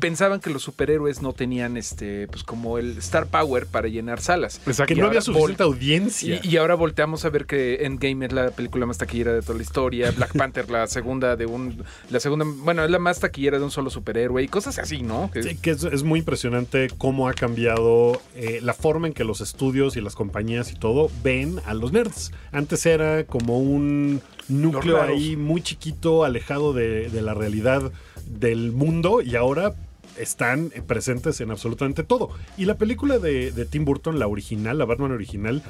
pensaban 0.00 0.40
que 0.40 0.50
los 0.50 0.62
superhéroes 0.62 1.22
no 1.22 1.32
tenían 1.32 1.76
este, 1.76 2.26
pues 2.28 2.42
como 2.42 2.78
el 2.78 2.98
star 2.98 3.26
power 3.26 3.66
para 3.66 3.88
llenar 3.88 4.20
salas. 4.20 4.60
Que 4.86 4.94
Y 4.94 4.96
no 4.96 5.06
había 5.06 5.20
suficiente 5.20 5.62
audiencia. 5.62 6.40
y, 6.42 6.48
y 6.48 6.56
ahora 6.56 6.74
volteamos 6.74 7.24
a 7.24 7.30
ver 7.30 7.46
que 7.46 7.84
Endgame 7.84 8.26
es 8.26 8.32
la 8.32 8.50
película 8.50 8.86
más 8.86 8.98
taquillera 8.98 9.32
de 9.32 9.42
toda 9.42 9.56
la 9.56 9.62
historia, 9.62 10.09
Black 10.16 10.36
Panther 10.36 10.70
la 10.70 10.86
segunda 10.86 11.36
de 11.36 11.46
un, 11.46 11.82
la 12.10 12.20
segunda, 12.20 12.44
bueno, 12.46 12.84
es 12.84 12.90
la 12.90 12.98
más 12.98 13.20
taquillera 13.20 13.58
de 13.58 13.64
un 13.64 13.70
solo 13.70 13.90
superhéroe 13.90 14.42
y 14.42 14.48
cosas 14.48 14.78
así, 14.78 15.02
¿no? 15.02 15.30
Que- 15.32 15.42
Sí, 15.42 15.56
que 15.56 15.70
es, 15.70 15.84
es 15.84 16.02
muy 16.02 16.20
impresionante 16.20 16.88
cómo 16.98 17.28
ha 17.28 17.32
cambiado 17.34 18.20
eh, 18.34 18.60
la 18.62 18.74
forma 18.74 19.06
en 19.06 19.12
que 19.14 19.24
los 19.24 19.40
estudios 19.40 19.96
y 19.96 20.00
las 20.00 20.14
compañías 20.14 20.70
y 20.72 20.74
todo 20.74 21.10
ven 21.22 21.60
a 21.66 21.74
los 21.74 21.92
nerds. 21.92 22.32
Antes 22.52 22.84
era 22.86 23.24
como 23.24 23.58
un 23.58 24.20
núcleo 24.48 24.96
ahí 25.02 25.36
muy 25.36 25.62
chiquito, 25.62 26.24
alejado 26.24 26.72
de, 26.72 27.08
de 27.10 27.22
la 27.22 27.34
realidad 27.34 27.92
del 28.26 28.72
mundo 28.72 29.22
y 29.22 29.36
ahora 29.36 29.74
están 30.18 30.70
presentes 30.86 31.40
en 31.40 31.50
absolutamente 31.50 32.02
todo. 32.04 32.30
Y 32.58 32.64
la 32.66 32.76
película 32.76 33.18
de, 33.18 33.52
de 33.52 33.64
Tim 33.64 33.84
Burton, 33.84 34.18
la 34.18 34.26
original, 34.26 34.76
la 34.78 34.84
Batman 34.84 35.12
original, 35.12 35.62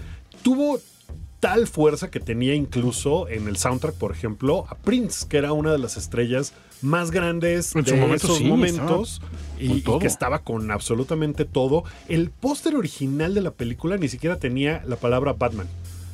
tuvo 0.43 0.81
tal 1.41 1.67
fuerza 1.67 2.11
que 2.11 2.21
tenía 2.21 2.55
incluso 2.55 3.29
en 3.29 3.49
el 3.49 3.57
soundtrack, 3.57 3.95
por 3.95 4.13
ejemplo, 4.13 4.67
a 4.69 4.77
Prince, 4.77 5.27
que 5.27 5.39
era 5.39 5.53
una 5.53 5.73
de 5.73 5.79
las 5.79 5.97
estrellas 5.97 6.53
más 6.83 7.11
grandes 7.11 7.75
En 7.75 7.83
de 7.83 7.95
momento 7.95 8.27
esos 8.27 8.39
sí, 8.39 8.45
momentos 8.45 9.21
y, 9.59 9.83
que 9.83 10.07
estaba 10.07 10.41
con 10.41 10.71
absolutamente 10.71 11.45
todo. 11.45 11.85
El 12.09 12.31
póster 12.31 12.77
original 12.77 13.35
de 13.35 13.41
la 13.41 13.51
película 13.51 13.97
ni 13.97 14.09
siquiera 14.09 14.37
tenía 14.39 14.83
la 14.87 14.97
palabra 14.97 15.33
Batman. 15.33 15.67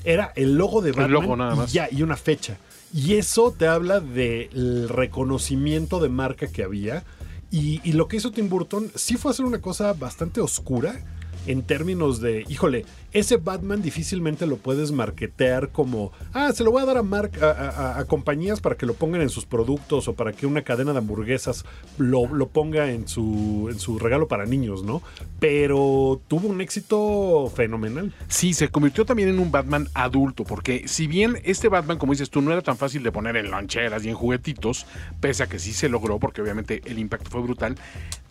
Era 0.05 0.33
el 0.37 0.57
logo 0.57 0.81
de 0.81 0.93
Batman 0.93 1.11
logo 1.11 1.37
nada 1.37 1.55
y 1.55 1.57
más. 1.57 1.73
ya, 1.73 1.89
y 1.91 2.03
una 2.03 2.17
fecha. 2.17 2.59
Y 2.95 3.15
eso 3.15 3.53
te 3.57 3.67
habla 3.67 3.99
del 4.01 4.89
reconocimiento 4.89 6.01
de 6.01 6.09
marca 6.09 6.47
que 6.47 6.63
había. 6.63 7.05
Y, 7.51 7.81
y 7.85 7.93
lo 7.93 8.07
que 8.07 8.17
hizo 8.17 8.31
Tim 8.31 8.49
Burton 8.49 8.91
sí 8.95 9.17
fue 9.17 9.33
hacer 9.33 9.45
una 9.45 9.61
cosa 9.61 9.93
bastante 9.93 10.41
oscura 10.41 11.05
en 11.47 11.63
términos 11.63 12.21
de, 12.21 12.45
híjole, 12.49 12.85
ese 13.13 13.37
Batman 13.39 13.81
difícilmente 13.81 14.47
lo 14.47 14.57
puedes 14.57 14.93
marketear 14.93 15.71
como, 15.71 16.13
ah, 16.35 16.53
se 16.53 16.65
lo 16.65 16.71
voy 16.71 16.83
a 16.83 16.87
dar 16.87 16.99
a, 16.99 17.03
mar- 17.03 17.31
a, 17.41 18.05
compañías 18.07 18.61
para 18.61 18.77
que 18.77 18.85
lo 18.85 18.95
pongan 18.95 19.23
en 19.23 19.31
sus 19.31 19.47
productos 19.47 20.07
o 20.09 20.15
para 20.15 20.33
que 20.33 20.47
una 20.47 20.63
cadena 20.63 20.93
de 20.93 20.99
hamburguesas 20.99 21.65
lo, 21.99 22.27
lo 22.27 22.49
ponga 22.49 22.91
en 22.91 23.09
su, 23.09 23.69
en 23.71 23.79
su 23.79 23.99
regalo 23.99 24.29
para 24.29 24.45
niños, 24.45 24.83
¿no? 24.83 25.03
Pero 25.41 26.21
tuvo 26.29 26.49
un 26.49 26.61
éxito 26.61 27.51
fenomenal. 27.55 28.13
Sí, 28.29 28.53
se 28.53 28.69
convirtió 28.69 29.07
también 29.07 29.29
en 29.31 29.39
un 29.39 29.51
Batman 29.51 29.89
adulto, 29.95 30.45
porque 30.45 30.87
si 30.87 31.07
bien 31.07 31.39
este 31.45 31.69
Batman, 31.69 31.99
como 31.99 32.13
dices 32.13 32.29
tú, 32.29 32.43
no 32.43 32.53
era 32.53 32.63
tan 32.63 32.77
fácil 32.77 33.03
de 33.03 33.13
poner 33.13 33.37
en 33.37 33.51
loncheras 33.51 34.05
y 34.05 34.09
en 34.11 34.15
juguetitos, 34.15 34.87
pese 35.21 35.43
a 35.43 35.47
que 35.47 35.59
sí 35.59 35.73
se 35.73 35.89
logró, 35.89 36.19
porque 36.19 36.43
obviamente 36.43 36.83
el 36.85 36.99
impacto 36.99 37.31
fue 37.31 37.41
brutal, 37.41 37.77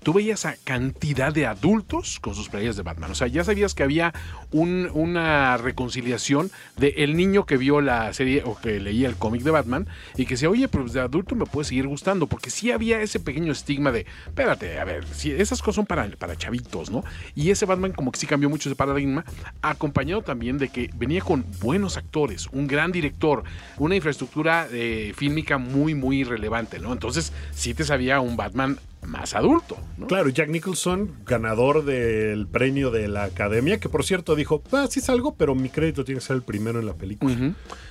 tú 0.06 0.14
veías 0.14 0.46
a 0.46 0.56
cantidad 0.64 1.34
de 1.34 1.48
adultos 1.48 2.20
con 2.20 2.36
sus 2.36 2.48
playas 2.48 2.76
de 2.76 2.84
Batman. 2.84 3.10
O 3.10 3.16
sea, 3.16 3.26
ya 3.26 3.44
sabías 3.44 3.74
que 3.74 3.82
había 3.82 4.14
un- 4.52 4.88
una 4.94 5.58
reconciliación 5.58 6.52
de 6.78 6.90
el 6.98 7.18
niño 7.18 7.48
que 7.48 7.58
vio 7.58 7.82
la 7.82 8.14
serie 8.14 8.44
o 8.46 8.56
que 8.56 8.80
leía 8.80 9.08
el 9.08 9.16
cómic 9.16 9.42
de 9.42 9.50
Batman 9.50 9.88
y 10.16 10.26
que 10.28 10.36
decía, 10.36 10.52
oye, 10.52 10.68
pues 10.68 10.94
de 10.94 11.00
adulto 11.00 11.34
me 11.34 11.48
puede 11.48 11.66
seguir 11.66 11.88
gustando, 11.88 12.28
porque 12.28 12.52
sí 12.52 12.70
había 12.70 13.02
ese 13.02 13.20
pequeño 13.20 13.52
estigma 13.52 13.92
de, 13.92 14.06
espérate, 14.28 14.80
a 14.80 14.86
ver, 14.86 15.08
si 15.12 15.32
esas 15.32 15.60
cosas 15.64 15.78
son 15.78 15.88
para, 15.88 16.08
para 16.12 16.36
chavitos, 16.36 16.92
¿no? 16.92 17.04
Y 17.34 17.50
ese 17.50 17.66
Batman 17.66 17.92
como 17.92 18.12
que 18.12 18.20
sí 18.20 18.28
cambió 18.28 18.48
mucho 18.48 18.70
ese 18.70 18.76
paradigma, 18.76 19.26
acompañado 19.64 20.22
también 20.22 20.60
de 20.60 20.70
que 20.70 20.92
venía 20.96 21.22
con 21.22 21.44
buenos 21.60 21.98
actores, 21.98 22.46
un 22.52 22.68
gran 22.68 22.92
director, 22.92 23.44
una 23.80 23.96
infraestructura 23.96 24.68
eh, 24.72 25.14
fílmica 25.16 25.58
muy, 25.58 25.96
muy 25.96 26.24
relevante, 26.24 26.78
¿no? 26.78 26.94
Entonces 26.94 27.34
sí 27.56 27.74
te 27.74 27.84
sabía 27.84 28.20
un 28.20 28.38
Batman 28.38 28.78
más 29.06 29.36
adulto, 29.36 29.78
¿no? 29.98 30.08
Claro, 30.08 30.30
Jack 30.30 30.50
Nicholson, 30.50 31.12
ganador 31.26 31.86
del 31.86 32.48
premio 32.48 32.92
de 32.92 33.08
la 33.08 33.24
academia, 33.26 33.80
que 33.80 33.90
por 33.90 34.04
cierto 34.04 34.36
dijo, 34.36 34.64
ah, 34.72 34.88
sí 34.90 35.02
salgo, 35.02 35.36
pero 35.36 35.56
mi 35.56 35.70
crédito 35.70 36.04
tiene 36.04 36.20
que 36.20 36.26
ser 36.26 36.36
el 36.36 36.42
primero 36.42 36.80
en 36.80 36.86
la 36.86 36.94
película. 36.94 37.36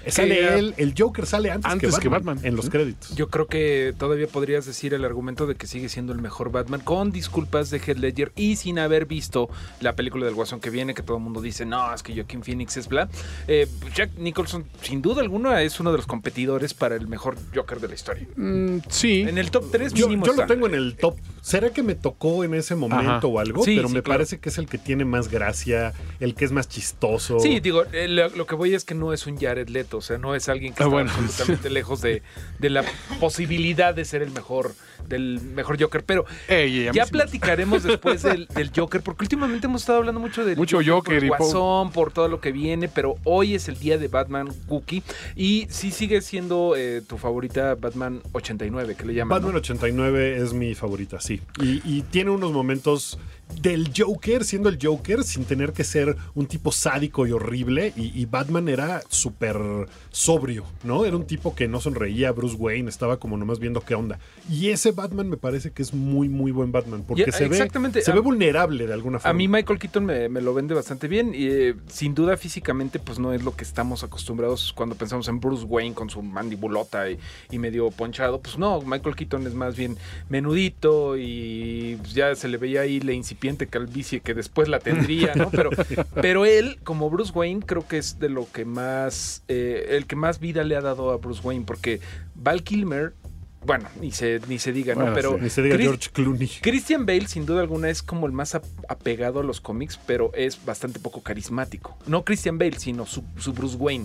Sale 0.06 0.34
Que, 0.34 0.58
él, 0.58 0.74
el 0.76 0.94
Joker 0.96 1.26
sale 1.26 1.50
antes, 1.50 1.70
Antes 1.70 1.94
que, 1.96 2.02
que 2.02 2.08
Batman, 2.08 2.38
en 2.42 2.56
los 2.56 2.68
créditos. 2.68 3.14
Yo 3.14 3.28
creo 3.28 3.46
que 3.46 3.94
todavía 3.96 4.26
podrías 4.26 4.66
decir 4.66 4.94
el 4.94 5.04
argumento 5.04 5.46
de 5.46 5.54
que 5.54 5.66
sigue 5.66 5.88
siendo 5.88 6.12
el 6.12 6.20
mejor 6.20 6.50
Batman, 6.50 6.80
con 6.80 7.10
disculpas 7.10 7.70
de 7.70 7.78
Heath 7.78 7.98
Ledger 7.98 8.32
y 8.36 8.56
sin 8.56 8.78
haber 8.78 9.06
visto 9.06 9.48
la 9.80 9.94
película 9.94 10.26
del 10.26 10.34
Guasón 10.34 10.60
que 10.60 10.70
viene, 10.70 10.94
que 10.94 11.02
todo 11.02 11.16
el 11.16 11.22
mundo 11.22 11.40
dice, 11.40 11.64
no, 11.64 11.92
es 11.94 12.02
que 12.02 12.14
Joaquin 12.14 12.42
Phoenix 12.42 12.76
es 12.76 12.88
bla. 12.88 13.08
Eh, 13.48 13.66
Jack 13.94 14.16
Nicholson, 14.18 14.66
sin 14.82 15.02
duda 15.02 15.22
alguna, 15.22 15.62
es 15.62 15.80
uno 15.80 15.90
de 15.90 15.98
los 15.98 16.06
competidores 16.06 16.74
para 16.74 16.96
el 16.96 17.08
mejor 17.08 17.36
Joker 17.54 17.80
de 17.80 17.88
la 17.88 17.94
historia. 17.94 18.26
Mm, 18.36 18.78
sí. 18.88 19.22
En 19.22 19.38
el 19.38 19.50
top 19.50 19.70
3 19.70 19.94
Yo, 19.94 20.06
mínimo 20.06 20.26
yo 20.26 20.32
lo 20.34 20.46
tengo 20.46 20.66
en 20.66 20.74
el 20.74 20.96
top. 21.10 21.18
¿Será 21.42 21.68
que 21.70 21.82
me 21.82 21.94
tocó 21.94 22.42
en 22.44 22.54
ese 22.54 22.74
momento 22.74 23.10
Ajá. 23.18 23.26
o 23.26 23.38
algo? 23.38 23.64
Sí, 23.64 23.76
Pero 23.76 23.88
sí, 23.88 23.94
me 23.94 24.02
claro. 24.02 24.18
parece 24.20 24.38
que 24.38 24.48
es 24.48 24.56
el 24.56 24.66
que 24.66 24.78
tiene 24.78 25.04
más 25.04 25.28
gracia, 25.28 25.92
el 26.18 26.34
que 26.34 26.46
es 26.46 26.52
más 26.52 26.68
chistoso. 26.70 27.38
Sí, 27.40 27.60
digo, 27.60 27.84
eh, 27.92 28.08
lo, 28.08 28.30
lo 28.30 28.46
que 28.46 28.54
voy 28.54 28.74
es 28.74 28.84
que 28.84 28.94
no 28.94 29.12
es 29.12 29.26
un 29.26 29.36
Jared 29.38 29.68
Leto, 29.68 29.98
o 29.98 30.00
sea, 30.00 30.16
no 30.16 30.34
es 30.34 30.48
alguien 30.48 30.72
que 30.72 30.82
Ah, 30.82 30.86
está 30.86 30.94
bueno. 30.94 31.10
absolutamente 31.14 31.68
lejos 31.80 32.00
de, 32.00 32.22
de 32.60 32.70
la 32.70 32.82
posibilidad 33.20 33.94
de 33.94 34.04
ser 34.06 34.22
el 34.22 34.30
mejor, 34.30 34.74
del 35.08 35.40
mejor 35.40 35.80
Joker. 35.80 36.04
Pero 36.04 36.24
Ey, 36.48 36.90
ya 36.92 37.06
platicaremos 37.06 37.82
después 37.84 38.22
del, 38.22 38.46
del 38.48 38.70
Joker, 38.74 39.02
porque 39.02 39.24
últimamente 39.24 39.66
hemos 39.66 39.82
estado 39.82 39.98
hablando 39.98 40.20
mucho 40.20 40.44
del 40.44 40.56
Mucho 40.56 40.78
Joker 40.84 41.16
por 41.16 41.24
y 41.24 41.28
Guasón, 41.28 41.90
por 41.92 42.12
todo 42.12 42.28
lo 42.28 42.40
que 42.40 42.52
viene, 42.52 42.88
pero 42.88 43.16
hoy 43.24 43.54
es 43.54 43.68
el 43.68 43.78
día 43.78 43.98
de 43.98 44.08
Batman 44.08 44.48
Cookie 44.68 45.02
y 45.36 45.66
sí 45.70 45.90
sigue 45.90 46.20
siendo 46.20 46.74
eh, 46.76 47.02
tu 47.06 47.18
favorita 47.18 47.74
Batman 47.74 48.20
89, 48.32 48.94
que 48.96 49.04
le 49.04 49.14
llaman. 49.14 49.36
Batman 49.36 49.52
¿no? 49.52 49.58
89 49.58 50.36
es 50.36 50.52
mi 50.52 50.74
favorita, 50.74 51.20
sí. 51.20 51.40
Y, 51.60 51.80
y 51.84 52.02
tiene 52.02 52.30
unos 52.30 52.52
momentos 52.52 53.18
del 53.60 53.90
Joker, 53.96 54.44
siendo 54.44 54.68
el 54.68 54.78
Joker, 54.80 55.22
sin 55.24 55.44
tener 55.44 55.72
que 55.72 55.84
ser 55.84 56.16
un 56.34 56.46
tipo 56.46 56.72
sádico 56.72 57.26
y 57.26 57.32
horrible. 57.32 57.92
Y, 57.96 58.18
y 58.20 58.26
Batman 58.26 58.68
era 58.68 59.02
súper 59.08 59.56
sobrio, 60.10 60.64
¿no? 60.82 61.04
Era 61.04 61.16
un 61.16 61.26
tipo 61.26 61.54
que 61.54 61.68
no 61.68 61.80
sonreía, 61.80 62.32
Bruce 62.32 62.56
Wayne 62.56 62.88
estaba 62.88 63.18
como 63.18 63.36
nomás 63.36 63.58
viendo 63.58 63.80
qué 63.80 63.94
onda. 63.94 64.18
Y 64.50 64.68
ese 64.70 64.92
Batman 64.92 65.28
me 65.28 65.36
parece 65.36 65.70
que 65.72 65.82
es 65.82 65.94
muy, 65.94 66.28
muy 66.28 66.52
buen 66.52 66.72
Batman, 66.72 67.04
porque 67.06 67.24
Ya, 67.26 67.32
se, 67.32 67.48
ve, 67.48 67.56
se 68.02 68.10
A- 68.10 68.14
ve 68.14 68.20
vulnerable 68.20 68.86
de 68.86 68.92
alguna 68.92 69.18
forma. 69.18 69.30
A 69.30 69.34
mí 69.34 69.48
Michael 69.48 69.78
Keaton 69.78 70.04
me, 70.04 70.28
me 70.28 70.40
lo 70.40 70.52
vende 70.54 70.74
bastante 70.74 71.08
bien 71.08 71.34
y 71.34 71.46
eh, 71.46 71.74
sin 71.88 72.14
duda 72.14 72.36
físicamente 72.36 72.98
pues 72.98 73.18
no 73.18 73.32
es 73.32 73.42
lo 73.42 73.54
que 73.56 73.64
estamos 73.64 74.04
acostumbrados 74.04 74.72
cuando 74.72 74.94
pensamos 74.94 75.28
en 75.28 75.40
Bruce 75.40 75.64
Wayne 75.64 75.94
con 75.94 76.10
su 76.10 76.22
mandibulota 76.22 77.10
y, 77.10 77.18
y 77.50 77.58
medio 77.58 77.90
ponchado. 77.90 78.40
Pues 78.40 78.58
no, 78.58 78.80
Michael 78.82 79.16
Keaton 79.16 79.46
es 79.46 79.54
más 79.54 79.76
bien 79.76 79.96
menudito 80.28 81.16
y 81.16 81.96
pues, 82.00 82.14
ya 82.14 82.34
se 82.34 82.48
le 82.48 82.56
veía 82.58 82.82
ahí 82.82 83.00
la 83.00 83.12
incipiente 83.34 83.66
calvicie 83.66 84.20
que 84.20 84.32
después 84.34 84.68
la 84.68 84.78
tendría, 84.78 85.34
¿no? 85.34 85.50
Pero, 85.54 85.70
pero 86.20 86.44
él 86.46 86.78
como 86.84 87.10
Bruce 87.10 87.32
Wayne 87.34 87.62
creo 87.66 87.86
que 87.86 87.98
es 87.98 88.18
de 88.18 88.28
lo 88.28 88.50
que 88.50 88.64
más, 88.64 89.42
eh, 89.48 89.86
el 89.90 90.06
que 90.06 90.14
más 90.16 90.38
vida 90.40 90.62
le 90.64 90.76
ha 90.76 90.80
dado 90.80 91.10
a 91.10 91.16
Bruce 91.16 91.40
Wayne 91.42 91.64
porque 91.66 92.00
Val 92.34 92.62
Kilmer... 92.62 93.14
Bueno, 93.66 93.88
ni 93.98 94.10
se, 94.12 94.40
ni 94.46 94.58
se 94.58 94.72
diga, 94.72 94.94
¿no? 94.94 95.14
Pero 95.14 95.38
ni 95.38 95.48
se 95.48 95.62
diga 95.62 95.76
Chris- 95.76 95.86
George 95.86 96.10
Clooney. 96.12 96.50
Christian 96.60 97.06
Bale, 97.06 97.26
sin 97.28 97.46
duda 97.46 97.62
alguna, 97.62 97.88
es 97.88 98.02
como 98.02 98.26
el 98.26 98.32
más 98.32 98.54
ap- 98.54 98.64
apegado 98.90 99.40
a 99.40 99.42
los 99.42 99.62
cómics, 99.62 99.98
pero 100.06 100.30
es 100.34 100.62
bastante 100.66 100.98
poco 101.00 101.22
carismático. 101.22 101.96
No 102.06 102.24
Christian 102.26 102.58
Bale, 102.58 102.78
sino 102.78 103.06
su, 103.06 103.24
su 103.38 103.54
Bruce 103.54 103.76
Wayne. 103.76 104.04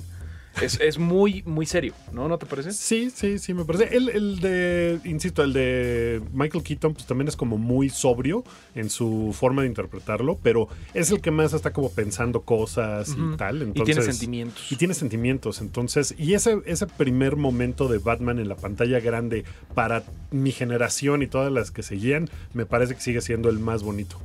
Es, 0.62 0.80
es 0.80 0.98
muy, 0.98 1.44
muy 1.46 1.66
serio, 1.66 1.94
¿no? 2.12 2.28
¿No 2.28 2.38
te 2.38 2.46
parece? 2.46 2.74
Sí, 2.74 3.10
sí, 3.14 3.40
sí, 3.40 3.54
me 3.54 3.66
parece. 3.66 3.96
El, 3.96 4.10
el 4.10 4.40
de, 4.40 5.00
insisto, 5.06 5.44
el 5.44 5.54
de 5.54 6.22
Michael 6.34 6.64
Keaton, 6.64 6.94
pues 6.94 7.06
también 7.06 7.28
es 7.28 7.36
como 7.36 7.58
muy 7.58 7.90
sobrio 7.90 8.44
en 8.76 8.90
su 8.90 9.36
forma 9.38 9.62
de 9.64 9.68
interpretarlo, 9.68 10.38
pero 10.42 10.68
es 10.94 11.12
el 11.12 11.22
que 11.22 11.32
más 11.32 11.54
está 11.54 11.72
como 11.72 11.92
pensando 11.92 12.42
cosas 12.42 13.10
y 13.10 13.38
tal. 13.38 13.60
Y 13.60 13.64
Entonces, 13.64 13.96
tiene 13.96 14.02
sentimientos. 14.02 14.72
Y 14.72 14.76
tiene 14.76 14.94
sentimientos. 14.94 15.62
Entonces, 15.62 16.16
y 16.18 16.34
ese, 16.34 16.62
ese 16.66 16.88
primer 16.88 17.36
momento 17.36 17.88
de 17.88 18.00
Batman 18.00 18.40
en 18.40 18.50
la 18.50 18.56
pantalla 18.56 19.00
grande 19.00 19.46
para 19.76 20.04
mi 20.32 20.52
generación 20.52 21.22
y 21.22 21.28
todas 21.28 21.52
las 21.52 21.72
que 21.72 21.84
seguían, 21.84 22.30
me 22.54 22.66
parece 22.66 22.96
que 22.96 23.02
sigue 23.02 23.22
siendo 23.22 23.50
el 23.50 23.60
más 23.60 23.84
bonito. 23.84 24.20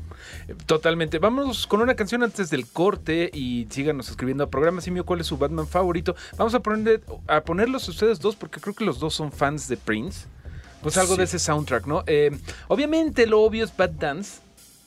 Totalmente. 0.66 1.18
Vamos 1.18 1.66
con 1.66 1.80
una 1.80 1.94
canción 1.94 2.22
antes 2.22 2.50
del 2.50 2.66
corte 2.66 3.30
y 3.32 3.66
síganos 3.70 4.08
escribiendo 4.08 4.44
a 4.44 4.50
programa 4.50 4.80
Simio 4.80 5.04
cuál 5.04 5.20
es 5.20 5.26
su 5.26 5.36
Batman 5.38 5.66
favorito. 5.66 6.14
Vamos 6.36 6.54
a, 6.54 6.60
ponerle, 6.60 7.00
a 7.26 7.42
ponerlos 7.42 7.88
ustedes 7.88 8.20
dos 8.20 8.36
porque 8.36 8.60
creo 8.60 8.74
que 8.74 8.84
los 8.84 8.98
dos 9.00 9.14
son 9.14 9.32
fans 9.32 9.68
de 9.68 9.76
Prince. 9.76 10.26
Pues 10.82 10.96
algo 10.98 11.14
Sí. 11.14 11.18
de 11.18 11.24
ese 11.24 11.38
soundtrack, 11.38 11.86
¿no? 11.86 12.04
Eh, 12.06 12.30
obviamente 12.68 13.26
lo 13.26 13.40
obvio 13.40 13.64
es 13.64 13.74
Bat 13.74 13.92
Dance, 13.92 14.40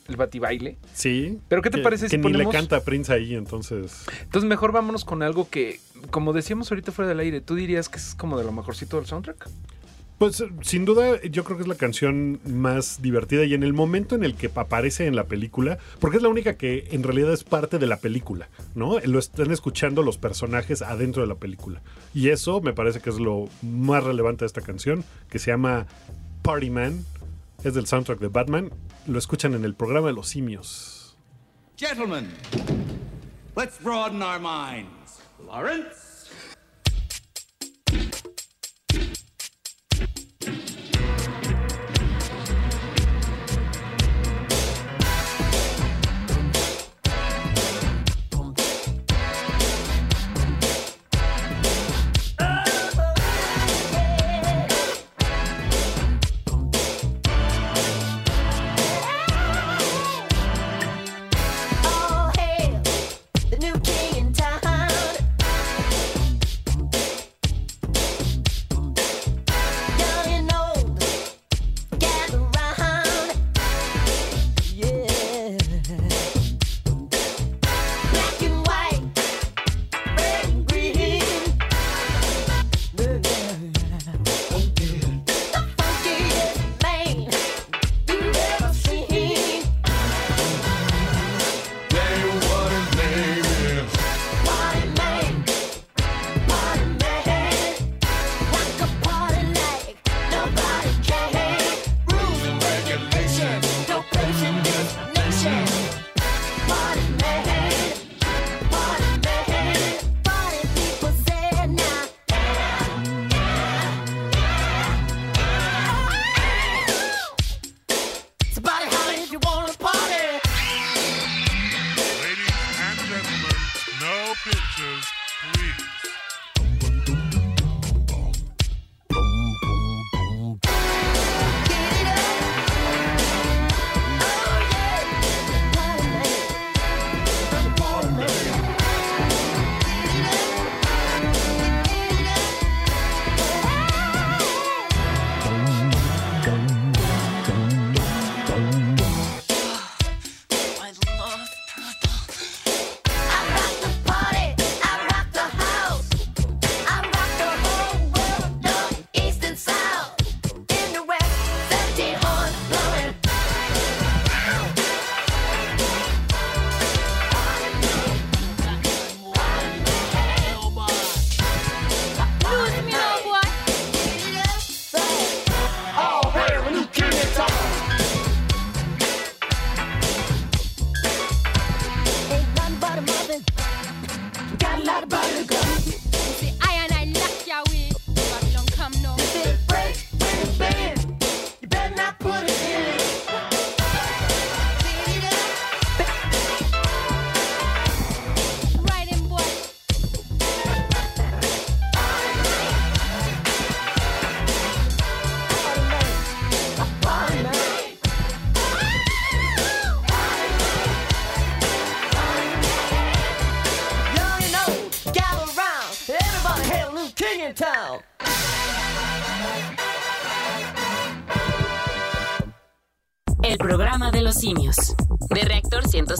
el 0.07 0.15
batibaile. 0.15 0.77
Sí. 0.93 1.39
Pero 1.47 1.63
¿qué 1.63 1.71
te 1.71 1.77
que- 1.77 1.83
parece 1.83 2.05
que 2.05 2.09
si 2.11 2.17
ni 2.17 2.23
ponemos- 2.23 2.53
le 2.53 2.57
canta 2.59 2.77
a 2.77 2.81
Prince 2.81 3.11
ahí, 3.11 3.33
entonces. 3.33 4.05
Entonces 4.21 4.47
mejor 4.47 4.71
vámonos 4.71 5.03
con 5.05 5.23
algo 5.23 5.49
que, 5.49 5.79
como 6.11 6.33
decíamos 6.33 6.71
ahorita 6.71 6.91
fuera 6.91 7.09
del 7.09 7.19
aire, 7.19 7.41
¿tú 7.41 7.55
dirías 7.55 7.89
que 7.89 7.97
es 7.97 8.13
como 8.13 8.37
de 8.37 8.43
lo 8.43 8.51
mejorcito 8.51 8.97
del 8.97 9.07
soundtrack? 9.07 9.49
Pues 10.17 10.43
sin 10.61 10.85
duda 10.85 11.21
yo 11.21 11.43
creo 11.43 11.57
que 11.57 11.63
es 11.63 11.67
la 11.67 11.75
canción 11.75 12.39
más 12.43 13.03
divertida 13.03 13.45
y 13.45 13.53
en 13.53 13.61
el 13.61 13.73
momento 13.73 14.15
en 14.15 14.23
el 14.23 14.33
que 14.33 14.51
aparece 14.55 15.05
en 15.05 15.15
la 15.15 15.25
película, 15.25 15.77
porque 15.99 16.17
es 16.17 16.23
la 16.23 16.29
única 16.29 16.57
que 16.57 16.87
en 16.91 17.03
realidad 17.03 17.31
es 17.31 17.43
parte 17.43 17.77
de 17.77 17.85
la 17.85 17.97
película, 17.97 18.49
¿no? 18.73 18.99
Lo 19.01 19.19
están 19.19 19.51
escuchando 19.51 20.01
los 20.01 20.17
personajes 20.17 20.81
adentro 20.81 21.21
de 21.21 21.27
la 21.27 21.35
película. 21.35 21.83
Y 22.15 22.29
eso 22.29 22.61
me 22.61 22.73
parece 22.73 22.99
que 22.99 23.11
es 23.11 23.19
lo 23.19 23.47
más 23.61 24.03
relevante 24.03 24.39
de 24.39 24.47
esta 24.47 24.61
canción, 24.61 25.03
que 25.29 25.37
se 25.37 25.51
llama 25.51 25.85
Party 26.41 26.71
Man, 26.71 27.05
es 27.63 27.75
del 27.75 27.85
soundtrack 27.85 28.19
de 28.19 28.29
Batman, 28.29 28.71
lo 29.05 29.19
escuchan 29.19 29.53
en 29.53 29.65
el 29.65 29.75
programa 29.75 30.07
de 30.07 30.13
los 30.13 30.29
simios. 30.29 31.15
Gentlemen, 31.77 32.27
let's 33.55 33.79
broaden 33.83 34.23
our 34.23 34.39
minds. 34.39 35.21
Lawrence? 35.45 36.06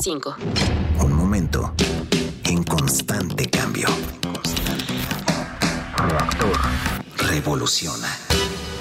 Un 0.10 1.12
momento 1.12 1.74
en 2.46 2.64
constante 2.64 3.50
cambio. 3.50 3.90
Reactor 5.98 6.56
revoluciona. 7.18 8.08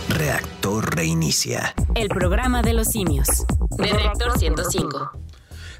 Reactor 0.08 0.94
reinicia. 0.94 1.74
El 1.96 2.10
programa 2.10 2.62
de 2.62 2.74
los 2.74 2.86
simios. 2.86 3.26
De 3.76 3.88
Reactor 3.88 4.38
105. 4.38 4.85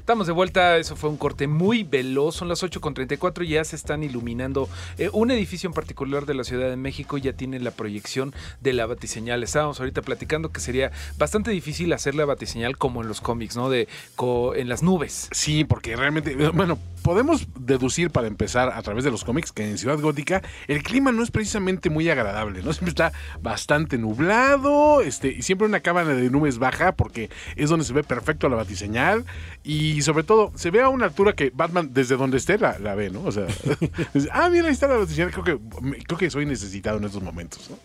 Estamos 0.07 0.25
de 0.25 0.31
vuelta, 0.31 0.77
eso 0.77 0.95
fue 0.95 1.09
un 1.09 1.17
corte 1.17 1.47
muy 1.47 1.83
veloz, 1.83 2.33
son 2.37 2.47
las 2.47 2.63
8.34 2.63 3.43
y 3.45 3.49
ya 3.49 3.65
se 3.65 3.75
están 3.75 4.03
iluminando 4.03 4.69
eh, 4.97 5.09
un 5.11 5.31
edificio 5.31 5.67
en 5.67 5.73
particular 5.73 6.25
de 6.25 6.33
la 6.33 6.45
Ciudad 6.45 6.69
de 6.69 6.77
México, 6.77 7.17
ya 7.17 7.33
tiene 7.33 7.59
la 7.59 7.71
proyección 7.71 8.33
de 8.61 8.71
la 8.71 8.85
batiseñal. 8.85 9.43
Estábamos 9.43 9.81
ahorita 9.81 10.01
platicando 10.03 10.53
que 10.53 10.61
sería 10.61 10.93
bastante 11.17 11.51
difícil 11.51 11.91
hacer 11.91 12.15
la 12.15 12.23
batiseñal 12.23 12.77
como 12.77 13.01
en 13.01 13.09
los 13.09 13.19
cómics, 13.19 13.57
¿no? 13.57 13.69
De 13.69 13.89
co- 14.15 14.55
en 14.55 14.69
las 14.69 14.81
nubes. 14.81 15.27
Sí, 15.33 15.65
porque 15.65 15.97
realmente, 15.97 16.33
bueno, 16.53 16.79
podemos 17.01 17.47
deducir 17.59 18.11
para 18.11 18.27
empezar 18.27 18.69
a 18.69 18.81
través 18.81 19.03
de 19.03 19.11
los 19.11 19.23
cómics 19.23 19.51
que 19.51 19.69
en 19.69 19.77
Ciudad 19.77 19.99
Gótica 19.99 20.41
el 20.67 20.83
clima 20.83 21.11
no 21.11 21.23
es 21.23 21.31
precisamente 21.31 21.89
muy 21.89 22.09
agradable, 22.09 22.61
¿no? 22.63 22.73
Siempre 22.77 22.89
está 22.89 23.13
bastante 23.41 23.97
nublado, 23.97 25.01
este, 25.01 25.29
y 25.29 25.41
siempre 25.41 25.67
una 25.67 25.79
cámara 25.79 26.13
de 26.13 26.29
nubes 26.29 26.57
baja 26.59 26.93
porque 26.93 27.29
es 27.55 27.69
donde 27.69 27.85
se 27.85 27.93
ve 27.93 28.03
perfecto 28.03 28.49
la 28.49 28.55
batiseñal 28.55 29.25
y 29.63 30.01
sobre 30.01 30.23
todo 30.23 30.51
se 30.55 30.71
ve 30.71 30.81
a 30.81 30.89
una 30.89 31.05
altura 31.05 31.33
que 31.33 31.51
Batman 31.53 31.89
desde 31.93 32.17
donde 32.17 32.37
esté 32.37 32.57
la, 32.57 32.95
ve, 32.95 33.09
¿no? 33.09 33.23
O 33.23 33.31
sea, 33.31 33.47
ah, 34.31 34.49
mira, 34.49 34.67
ahí 34.67 34.73
está 34.73 34.87
la 34.87 34.97
batiseñal, 34.97 35.31
creo 35.31 35.43
que, 35.43 35.59
creo 36.05 36.17
que 36.17 36.29
soy 36.29 36.45
necesitado 36.45 36.97
en 36.97 37.05
estos 37.05 37.23
momentos, 37.23 37.69
¿no? 37.69 37.77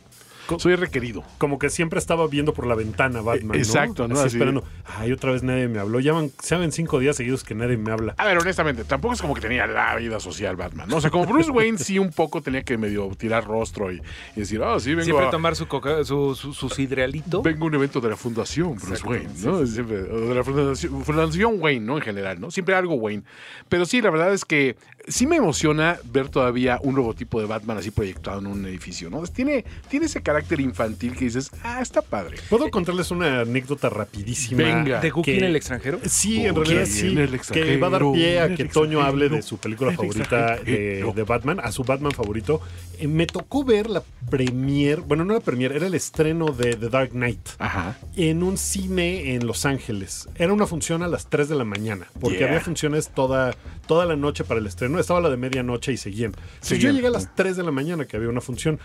Soy 0.58 0.76
requerido. 0.76 1.22
Como 1.38 1.58
que 1.58 1.70
siempre 1.70 1.98
estaba 1.98 2.26
viendo 2.26 2.52
por 2.54 2.66
la 2.66 2.74
ventana 2.74 3.20
Batman. 3.20 3.56
Eh, 3.56 3.60
exacto, 3.60 4.08
¿no? 4.08 4.14
Así, 4.14 4.26
Así- 4.26 4.36
esperando. 4.36 4.64
Ay, 4.84 5.12
otra 5.12 5.32
vez 5.32 5.42
nadie 5.42 5.68
me 5.68 5.78
habló. 5.78 6.00
Ya 6.00 6.12
van, 6.12 6.30
saben 6.42 6.72
cinco 6.72 6.98
días 6.98 7.16
seguidos 7.16 7.44
que 7.44 7.54
nadie 7.54 7.76
me 7.76 7.90
habla. 7.92 8.14
A 8.18 8.24
ver, 8.24 8.38
honestamente, 8.38 8.84
tampoco 8.84 9.14
es 9.14 9.20
como 9.20 9.34
que 9.34 9.40
tenía 9.40 9.66
la 9.66 9.96
vida 9.96 10.20
social 10.20 10.56
Batman, 10.56 10.88
¿no? 10.88 10.96
O 10.96 11.00
sea, 11.00 11.10
como 11.10 11.26
Bruce 11.26 11.50
Wayne 11.50 11.78
sí 11.78 11.98
un 11.98 12.10
poco 12.10 12.42
tenía 12.42 12.62
que 12.62 12.76
medio 12.78 13.08
tirar 13.16 13.44
rostro 13.46 13.92
y, 13.92 14.00
y 14.36 14.40
decir, 14.40 14.62
ah, 14.62 14.78
sí, 14.80 14.90
vengo 14.90 15.04
Siempre 15.04 15.26
a, 15.26 15.30
tomar 15.30 15.56
su, 15.56 15.66
coca- 15.68 16.04
su, 16.04 16.34
su, 16.34 16.52
su 16.52 16.68
sidrealito. 16.68 17.42
vengo 17.42 17.64
a 17.64 17.68
un 17.68 17.74
evento 17.74 18.00
de 18.00 18.10
la 18.10 18.16
fundación 18.16 18.74
Bruce 18.76 18.88
Exacto, 18.94 19.10
Wayne, 19.10 19.28
sí, 19.34 19.46
¿no? 19.46 19.66
Siempre, 19.66 20.02
de 20.02 20.34
la 20.34 20.44
fundación, 20.44 21.04
fundación 21.04 21.54
Wayne, 21.58 21.86
¿no? 21.86 21.96
En 21.96 22.02
general, 22.02 22.40
¿no? 22.40 22.50
Siempre 22.50 22.74
algo 22.74 22.94
Wayne. 22.94 23.22
Pero 23.68 23.84
sí, 23.86 24.00
la 24.02 24.10
verdad 24.10 24.32
es 24.32 24.44
que 24.44 24.76
sí 25.08 25.26
me 25.26 25.36
emociona 25.36 25.98
ver 26.04 26.28
todavía 26.28 26.78
un 26.82 26.94
logotipo 26.94 27.40
de 27.40 27.46
Batman 27.46 27.78
así 27.78 27.90
proyectado 27.90 28.38
en 28.40 28.46
un 28.46 28.66
edificio, 28.66 29.10
¿no? 29.10 29.22
Tiene, 29.26 29.64
tiene 29.88 30.06
ese 30.06 30.22
carácter 30.22 30.60
infantil 30.60 31.14
que 31.16 31.24
dices, 31.26 31.50
ah, 31.62 31.80
está 31.82 32.02
padre. 32.02 32.36
¿Puedo 32.48 32.70
contarles 32.70 33.10
una 33.10 33.40
anécdota 33.40 33.88
rapidísima? 33.90 34.62
Venga. 34.62 35.00
¿De 35.00 35.10
Cookie 35.10 35.32
que- 35.32 35.38
en 35.38 35.44
el 35.44 35.56
extranjero? 35.56 35.98
Sí, 36.06 36.44
en 36.46 36.54
realidad 36.54 36.82
en 36.82 36.86
sí. 36.86 37.16
Que 37.52 37.76
va 37.78 37.86
a 37.88 37.90
dar 37.90 38.02
pie 38.12 38.40
a 38.40 38.54
que 38.54 38.64
Toño 38.66 39.02
hable 39.02 39.28
de 39.28 39.42
su 39.42 39.58
película 39.58 39.92
favorita 39.92 40.36
de, 40.46 40.52
extranjero. 40.54 41.12
de 41.12 41.22
Batman, 41.24 41.60
a 41.60 41.72
su 41.72 41.84
Batman 41.84 42.12
favorito. 42.12 42.60
Eh, 42.98 43.08
me 43.08 43.26
tocó 43.26 43.64
ver 43.64 43.88
la 43.90 44.02
premier, 44.30 45.00
bueno, 45.00 45.24
no 45.24 45.34
la 45.34 45.40
premier, 45.40 45.72
era 45.72 45.86
el 45.86 45.94
estreno 45.94 46.46
de 46.52 46.76
The 46.76 46.88
Dark 46.88 47.10
Knight. 47.10 47.40
Ajá. 47.58 47.98
en 48.16 48.42
un 48.42 48.56
cine 48.58 49.34
en 49.34 49.46
Los 49.46 49.64
Ángeles. 49.66 50.28
Era 50.36 50.52
una 50.52 50.66
función 50.66 51.02
a 51.02 51.08
las 51.08 51.26
3 51.28 51.48
de 51.48 51.54
la 51.54 51.64
mañana, 51.64 52.06
porque 52.20 52.38
Yeah. 52.38 52.48
había 52.48 52.60
funciones 52.60 53.08
toda, 53.08 53.54
toda 53.86 54.04
la 54.06 54.16
noche 54.16 54.44
para 54.44 54.60
el 54.60 54.66
estreno. 54.66 54.91
Estaba 54.98 55.20
la 55.20 55.30
de 55.30 55.36
medianoche 55.36 55.92
y 55.92 55.96
seguían. 55.96 56.32
Entonces, 56.54 56.78
yo 56.78 56.90
llegué 56.90 57.06
a 57.08 57.10
las 57.10 57.34
3 57.34 57.56
de 57.56 57.62
la 57.62 57.70
mañana 57.70 58.06
que 58.06 58.16
había 58.16 58.28
una 58.28 58.40
función. 58.40 58.78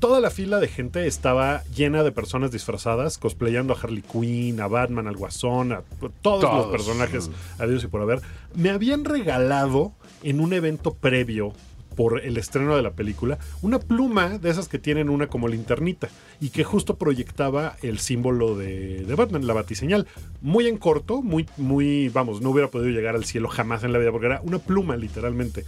Toda 0.00 0.20
la 0.20 0.30
fila 0.30 0.58
de 0.60 0.68
gente 0.68 1.06
estaba 1.06 1.62
llena 1.74 2.02
de 2.02 2.12
personas 2.12 2.50
disfrazadas, 2.50 3.16
cosplayando 3.18 3.72
a 3.72 3.78
Harley 3.80 4.02
Quinn, 4.02 4.60
a 4.60 4.66
Batman, 4.66 5.06
al 5.06 5.16
Guasón, 5.16 5.72
a 5.72 5.82
todos, 6.22 6.40
Todos. 6.42 6.42
los 6.42 6.66
personajes 6.66 7.30
adiós 7.58 7.84
y 7.84 7.86
por 7.86 8.02
haber. 8.02 8.20
Me 8.54 8.70
habían 8.70 9.04
regalado 9.04 9.92
en 10.22 10.40
un 10.40 10.52
evento 10.52 10.92
previo 10.92 11.52
por 11.96 12.20
el 12.22 12.36
estreno 12.36 12.76
de 12.76 12.82
la 12.82 12.92
película, 12.92 13.38
una 13.62 13.78
pluma 13.80 14.38
de 14.38 14.50
esas 14.50 14.68
que 14.68 14.78
tienen 14.78 15.08
una 15.08 15.26
como 15.26 15.48
linternita 15.48 16.08
y 16.40 16.50
que 16.50 16.62
justo 16.62 16.96
proyectaba 16.96 17.76
el 17.82 17.98
símbolo 17.98 18.56
de, 18.56 19.04
Batman, 19.16 19.46
la 19.46 19.54
batiseñal. 19.54 20.06
Muy 20.42 20.68
en 20.68 20.76
corto, 20.76 21.22
muy, 21.22 21.48
muy, 21.56 22.10
vamos, 22.10 22.40
no 22.42 22.50
hubiera 22.50 22.70
podido 22.70 22.90
llegar 22.90 23.16
al 23.16 23.24
cielo 23.24 23.48
jamás 23.48 23.82
en 23.82 23.92
la 23.92 23.98
vida 23.98 24.12
porque 24.12 24.26
era 24.26 24.40
una 24.44 24.58
pluma 24.58 24.96
literalmente. 24.96 25.64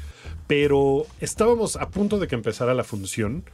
Pero 0.46 1.06
estábamos 1.20 1.76
a 1.76 1.88
punto 1.88 2.18
de 2.18 2.28
que 2.28 2.34
empezara 2.34 2.74
la 2.74 2.84
función. 2.84 3.44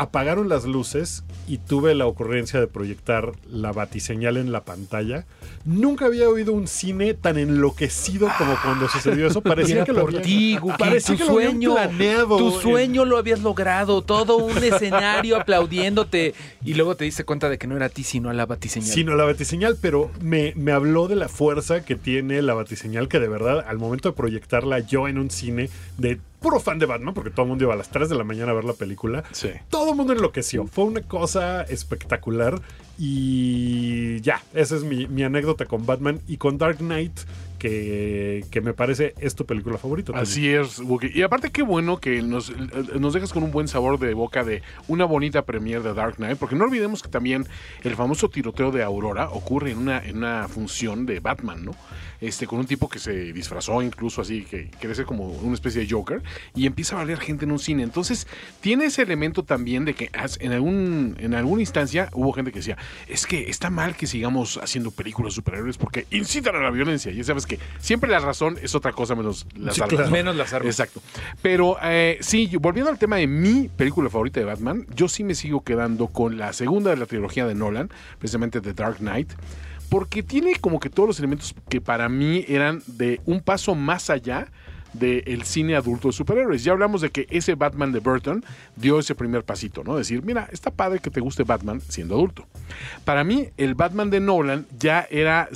Apagaron 0.00 0.48
las 0.48 0.64
luces 0.64 1.24
y 1.48 1.58
tuve 1.58 1.92
la 1.96 2.06
ocurrencia 2.06 2.60
de 2.60 2.68
proyectar 2.68 3.32
la 3.50 3.72
batiseñal 3.72 4.36
en 4.36 4.52
la 4.52 4.62
pantalla. 4.62 5.26
Nunca 5.64 6.06
había 6.06 6.28
oído 6.28 6.52
un 6.52 6.68
cine 6.68 7.14
tan 7.14 7.36
enloquecido 7.36 8.28
como 8.38 8.54
cuando 8.62 8.88
sucedió 8.88 9.26
eso. 9.26 9.40
Parecía 9.42 9.84
que 9.84 9.92
lo 9.92 10.02
por 10.02 10.10
había- 10.10 10.22
ti, 10.22 10.56
Guki, 10.56 10.76
parecía 10.78 11.16
tu 11.16 11.18
que 11.18 11.24
lo 11.24 11.36
habían 11.36 11.50
sueño, 11.50 11.74
planeado. 11.74 12.36
tu 12.38 12.50
sueño 12.60 13.04
lo 13.04 13.16
habías 13.18 13.40
logrado, 13.40 14.02
todo 14.02 14.36
un 14.36 14.56
escenario 14.62 15.36
aplaudiéndote 15.36 16.32
y 16.64 16.74
luego 16.74 16.94
te 16.94 17.04
diste 17.04 17.24
cuenta 17.24 17.48
de 17.48 17.58
que 17.58 17.66
no 17.66 17.74
era 17.76 17.86
a 17.86 17.88
ti 17.88 18.04
sino 18.04 18.30
a 18.30 18.34
la 18.34 18.46
batiseñal. 18.46 18.88
Sino 18.88 19.16
la 19.16 19.24
batiseñal, 19.24 19.76
pero 19.80 20.12
me, 20.20 20.52
me 20.54 20.70
habló 20.70 21.08
de 21.08 21.16
la 21.16 21.28
fuerza 21.28 21.84
que 21.84 21.96
tiene 21.96 22.40
la 22.40 22.54
batiseñal, 22.54 23.08
que 23.08 23.18
de 23.18 23.26
verdad, 23.28 23.64
al 23.66 23.78
momento 23.78 24.10
de 24.10 24.14
proyectarla 24.16 24.78
yo 24.78 25.08
en 25.08 25.18
un 25.18 25.28
cine 25.30 25.70
de 25.96 26.20
puro 26.40 26.60
fan 26.60 26.78
de 26.78 26.86
Batman, 26.86 27.14
porque 27.14 27.30
todo 27.30 27.42
el 27.42 27.48
mundo 27.48 27.64
iba 27.64 27.74
a 27.74 27.76
las 27.76 27.90
3 27.90 28.08
de 28.08 28.14
la 28.14 28.24
mañana 28.24 28.52
a 28.52 28.54
ver 28.54 28.64
la 28.64 28.72
película, 28.74 29.24
Sí. 29.32 29.50
todo 29.70 29.90
el 29.90 29.96
mundo 29.96 30.12
enloqueció. 30.12 30.66
Fue 30.66 30.84
una 30.84 31.02
cosa 31.02 31.62
espectacular. 31.62 32.60
Y 33.00 34.20
ya, 34.22 34.42
esa 34.54 34.76
es 34.76 34.82
mi, 34.84 35.06
mi 35.06 35.22
anécdota 35.22 35.66
con 35.66 35.86
Batman 35.86 36.20
y 36.28 36.36
con 36.36 36.58
Dark 36.58 36.78
Knight, 36.78 37.12
que, 37.58 38.60
me 38.62 38.72
parece 38.72 39.14
es 39.20 39.34
tu 39.34 39.46
película 39.46 39.78
favorita. 39.78 40.12
Así 40.14 40.48
es, 40.48 40.78
Wookie. 40.80 41.12
Y 41.14 41.22
aparte 41.22 41.50
qué 41.50 41.62
bueno 41.62 41.98
que 41.98 42.22
nos, 42.22 42.52
nos 42.98 43.12
dejas 43.12 43.32
con 43.32 43.42
un 43.42 43.50
buen 43.50 43.68
sabor 43.68 43.98
de 43.98 44.14
boca 44.14 44.44
de 44.44 44.62
una 44.86 45.04
bonita 45.04 45.42
premiere 45.42 45.82
de 45.82 45.94
Dark 45.94 46.16
Knight, 46.16 46.38
porque 46.38 46.56
no 46.56 46.64
olvidemos 46.64 47.02
que 47.02 47.08
también 47.08 47.46
el 47.82 47.94
famoso 47.94 48.28
tiroteo 48.28 48.70
de 48.70 48.82
Aurora 48.82 49.30
ocurre 49.30 49.72
en 49.72 49.78
una, 49.78 49.98
en 49.98 50.18
una 50.18 50.48
función 50.48 51.06
de 51.06 51.20
Batman, 51.20 51.64
¿no? 51.64 51.74
Este, 52.20 52.48
con 52.48 52.58
un 52.58 52.66
tipo 52.66 52.88
que 52.88 52.98
se 52.98 53.32
disfrazó 53.32 53.80
incluso 53.80 54.22
así, 54.22 54.42
que 54.42 54.94
ser 54.94 55.04
como 55.04 55.28
una 55.28 55.54
especie 55.54 55.82
de 55.82 55.88
Joker, 55.88 56.22
y 56.54 56.66
empieza 56.66 56.96
a 56.96 56.98
valer 56.98 57.18
gente 57.18 57.44
en 57.44 57.52
un 57.52 57.58
cine. 57.58 57.82
Entonces, 57.82 58.26
tiene 58.60 58.86
ese 58.86 59.02
elemento 59.02 59.44
también 59.44 59.84
de 59.84 59.94
que 59.94 60.10
en, 60.40 60.52
algún, 60.52 61.16
en 61.20 61.34
alguna 61.34 61.62
instancia 61.62 62.08
hubo 62.12 62.32
gente 62.32 62.50
que 62.50 62.58
decía, 62.58 62.76
es 63.06 63.26
que 63.26 63.48
está 63.48 63.70
mal 63.70 63.96
que 63.96 64.06
sigamos 64.06 64.58
haciendo 64.62 64.90
películas 64.90 65.34
superhéroes 65.34 65.78
porque 65.78 66.06
incitan 66.10 66.56
a 66.56 66.60
la 66.60 66.70
violencia. 66.70 67.12
Y 67.12 67.22
sabes 67.22 67.46
que 67.48 67.58
siempre 67.80 68.08
la 68.10 68.20
razón 68.20 68.56
es 68.62 68.74
otra 68.74 68.92
cosa 68.92 69.14
menos 69.16 69.46
las 69.56 69.74
Sí, 69.74 69.80
armas. 69.80 69.96
claro. 69.96 70.10
Menos 70.12 70.36
las 70.36 70.52
armas. 70.52 70.70
Exacto. 70.70 71.02
Pero 71.42 71.76
eh, 71.82 72.18
sí, 72.20 72.48
volviendo 72.60 72.90
al 72.90 72.98
tema 72.98 73.16
de 73.16 73.26
mi 73.26 73.68
película 73.68 74.08
favorita 74.10 74.38
de 74.38 74.46
Batman, 74.46 74.86
yo 74.94 75.08
sí 75.08 75.24
me 75.24 75.34
sigo 75.34 75.62
quedando 75.64 76.06
con 76.08 76.36
la 76.38 76.52
segunda 76.52 76.90
de 76.90 76.96
la 76.98 77.06
trilogía 77.06 77.46
de 77.46 77.54
Nolan, 77.54 77.90
precisamente 78.18 78.60
The 78.60 78.74
Dark 78.74 78.98
Knight, 78.98 79.32
porque 79.88 80.22
tiene 80.22 80.54
como 80.56 80.78
que 80.80 80.90
todos 80.90 81.08
los 81.08 81.18
elementos 81.18 81.54
que 81.68 81.80
para 81.80 82.08
mí 82.08 82.44
eran 82.46 82.82
de 82.86 83.20
un 83.24 83.40
paso 83.40 83.74
más 83.74 84.10
allá 84.10 84.48
del 84.98 85.42
cine 85.44 85.76
adulto 85.76 86.08
de 86.08 86.12
superhéroes. 86.12 86.64
Ya 86.64 86.72
hablamos 86.72 87.00
de 87.00 87.10
que 87.10 87.26
ese 87.30 87.54
Batman 87.54 87.92
de 87.92 88.00
Burton 88.00 88.44
dio 88.76 88.98
ese 88.98 89.14
primer 89.14 89.44
pasito, 89.44 89.84
¿no? 89.84 89.96
Decir, 89.96 90.22
mira, 90.22 90.48
está 90.52 90.70
padre 90.70 91.00
que 91.00 91.10
te 91.10 91.20
guste 91.20 91.44
Batman 91.44 91.80
siendo 91.80 92.14
adulto. 92.14 92.46
Para 93.04 93.24
mí, 93.24 93.48
el 93.56 93.74
Batman 93.74 94.10
de 94.10 94.20
Nolan 94.20 94.66
ya 94.78 95.06
era, 95.10 95.48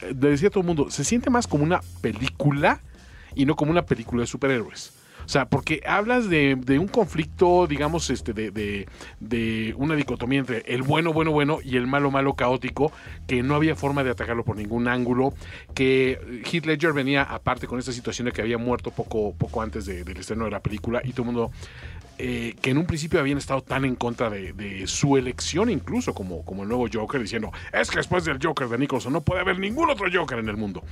le 0.00 0.30
decía 0.30 0.48
a 0.48 0.50
todo 0.50 0.60
el 0.60 0.66
mundo, 0.66 0.90
se 0.90 1.04
siente 1.04 1.30
más 1.30 1.46
como 1.46 1.64
una 1.64 1.80
película 2.00 2.80
y 3.34 3.46
no 3.46 3.56
como 3.56 3.70
una 3.70 3.82
película 3.86 4.22
de 4.22 4.26
superhéroes. 4.26 4.99
O 5.30 5.32
sea, 5.32 5.46
porque 5.48 5.80
hablas 5.86 6.28
de, 6.28 6.56
de 6.56 6.80
un 6.80 6.88
conflicto, 6.88 7.68
digamos, 7.68 8.10
este, 8.10 8.32
de, 8.32 8.50
de- 8.50 8.88
de 9.20 9.72
una 9.78 9.94
dicotomía 9.94 10.40
entre 10.40 10.64
el 10.66 10.82
bueno, 10.82 11.12
bueno, 11.12 11.30
bueno 11.30 11.58
y 11.62 11.76
el 11.76 11.86
malo, 11.86 12.10
malo, 12.10 12.34
caótico, 12.34 12.90
que 13.28 13.40
no 13.44 13.54
había 13.54 13.76
forma 13.76 14.02
de 14.02 14.10
atacarlo 14.10 14.44
por 14.44 14.56
ningún 14.56 14.88
ángulo, 14.88 15.32
que 15.72 16.42
Heath 16.50 16.66
Ledger 16.66 16.92
venía 16.92 17.22
aparte 17.22 17.68
con 17.68 17.78
esta 17.78 17.92
situación 17.92 18.26
de 18.26 18.32
que 18.32 18.42
había 18.42 18.58
muerto 18.58 18.90
poco, 18.90 19.32
poco 19.38 19.62
antes 19.62 19.86
de- 19.86 20.02
del 20.02 20.16
estreno 20.16 20.46
de 20.46 20.50
la 20.50 20.58
película 20.64 21.00
y 21.04 21.12
todo 21.12 21.22
el 21.22 21.26
mundo 21.26 21.52
eh, 22.22 22.54
que 22.60 22.70
en 22.70 22.76
un 22.76 22.84
principio 22.84 23.18
habían 23.18 23.38
estado 23.38 23.62
tan 23.62 23.86
en 23.86 23.96
contra 23.96 24.28
de, 24.28 24.84
su 24.86 25.16
elección, 25.16 25.70
incluso 25.70 26.12
como, 26.12 26.44
como 26.44 26.64
el 26.64 26.68
nuevo 26.68 26.86
Joker, 26.92 27.18
diciendo, 27.20 27.50
es 27.72 27.90
que 27.90 27.96
después 27.96 28.26
del 28.26 28.38
Joker 28.42 28.68
de 28.68 28.76
Nicholson 28.76 29.12
no 29.12 29.22
puede 29.22 29.40
haber 29.40 29.58
ningún 29.58 29.88
otro 29.88 30.06
Joker 30.12 30.38
en 30.38 30.50
el 30.50 30.58
mundo. 30.58 30.82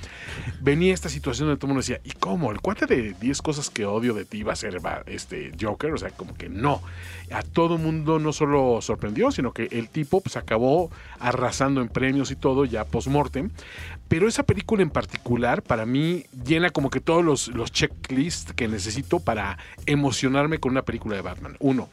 Venía 0.62 0.94
esta 0.94 1.10
situación 1.10 1.48
donde 1.48 1.58
todo 1.58 1.66
el 1.66 1.74
mundo 1.74 1.82
decía, 1.82 2.00
¿y 2.02 2.12
cómo? 2.12 2.50
¿El 2.50 2.62
cuate 2.62 2.86
de 2.86 3.12
10 3.12 3.42
cosas 3.42 3.68
que 3.68 3.84
odio 3.84 4.14
de 4.14 4.24
ti 4.24 4.42
va 4.42 4.54
a 4.54 4.56
ser 4.56 4.78
este 5.06 5.52
Joker? 5.60 5.92
O 5.92 5.98
sea, 5.98 6.10
como 6.10 6.34
que 6.34 6.48
no. 6.48 6.80
A 7.30 7.42
todo 7.42 7.76
el 7.76 7.82
mundo 7.82 8.18
no 8.18 8.32
solo 8.32 8.80
sorprendió, 8.80 9.30
sino 9.30 9.52
que 9.52 9.68
el 9.70 9.90
tipo 9.90 10.22
pues 10.22 10.38
acabó 10.38 10.90
arrasando 11.18 11.82
en 11.82 11.88
premios 11.88 12.30
y 12.30 12.36
todo 12.36 12.64
ya 12.64 12.84
post-mortem. 12.84 13.50
Pero 14.08 14.26
esa 14.26 14.42
película 14.42 14.82
en 14.82 14.90
particular, 14.90 15.62
para 15.62 15.84
mí, 15.84 16.24
llena 16.44 16.70
como 16.70 16.90
que 16.90 17.00
todos 17.00 17.48
los, 17.48 17.72
checklists 17.72 18.54
que 18.54 18.66
necesito 18.66 19.20
para 19.20 19.58
emocionarme 19.86 20.58
con 20.58 20.72
una 20.72 20.82
película 20.82 21.14
de 21.14 21.22
Batman. 21.22 21.56
Uno, 21.60 21.90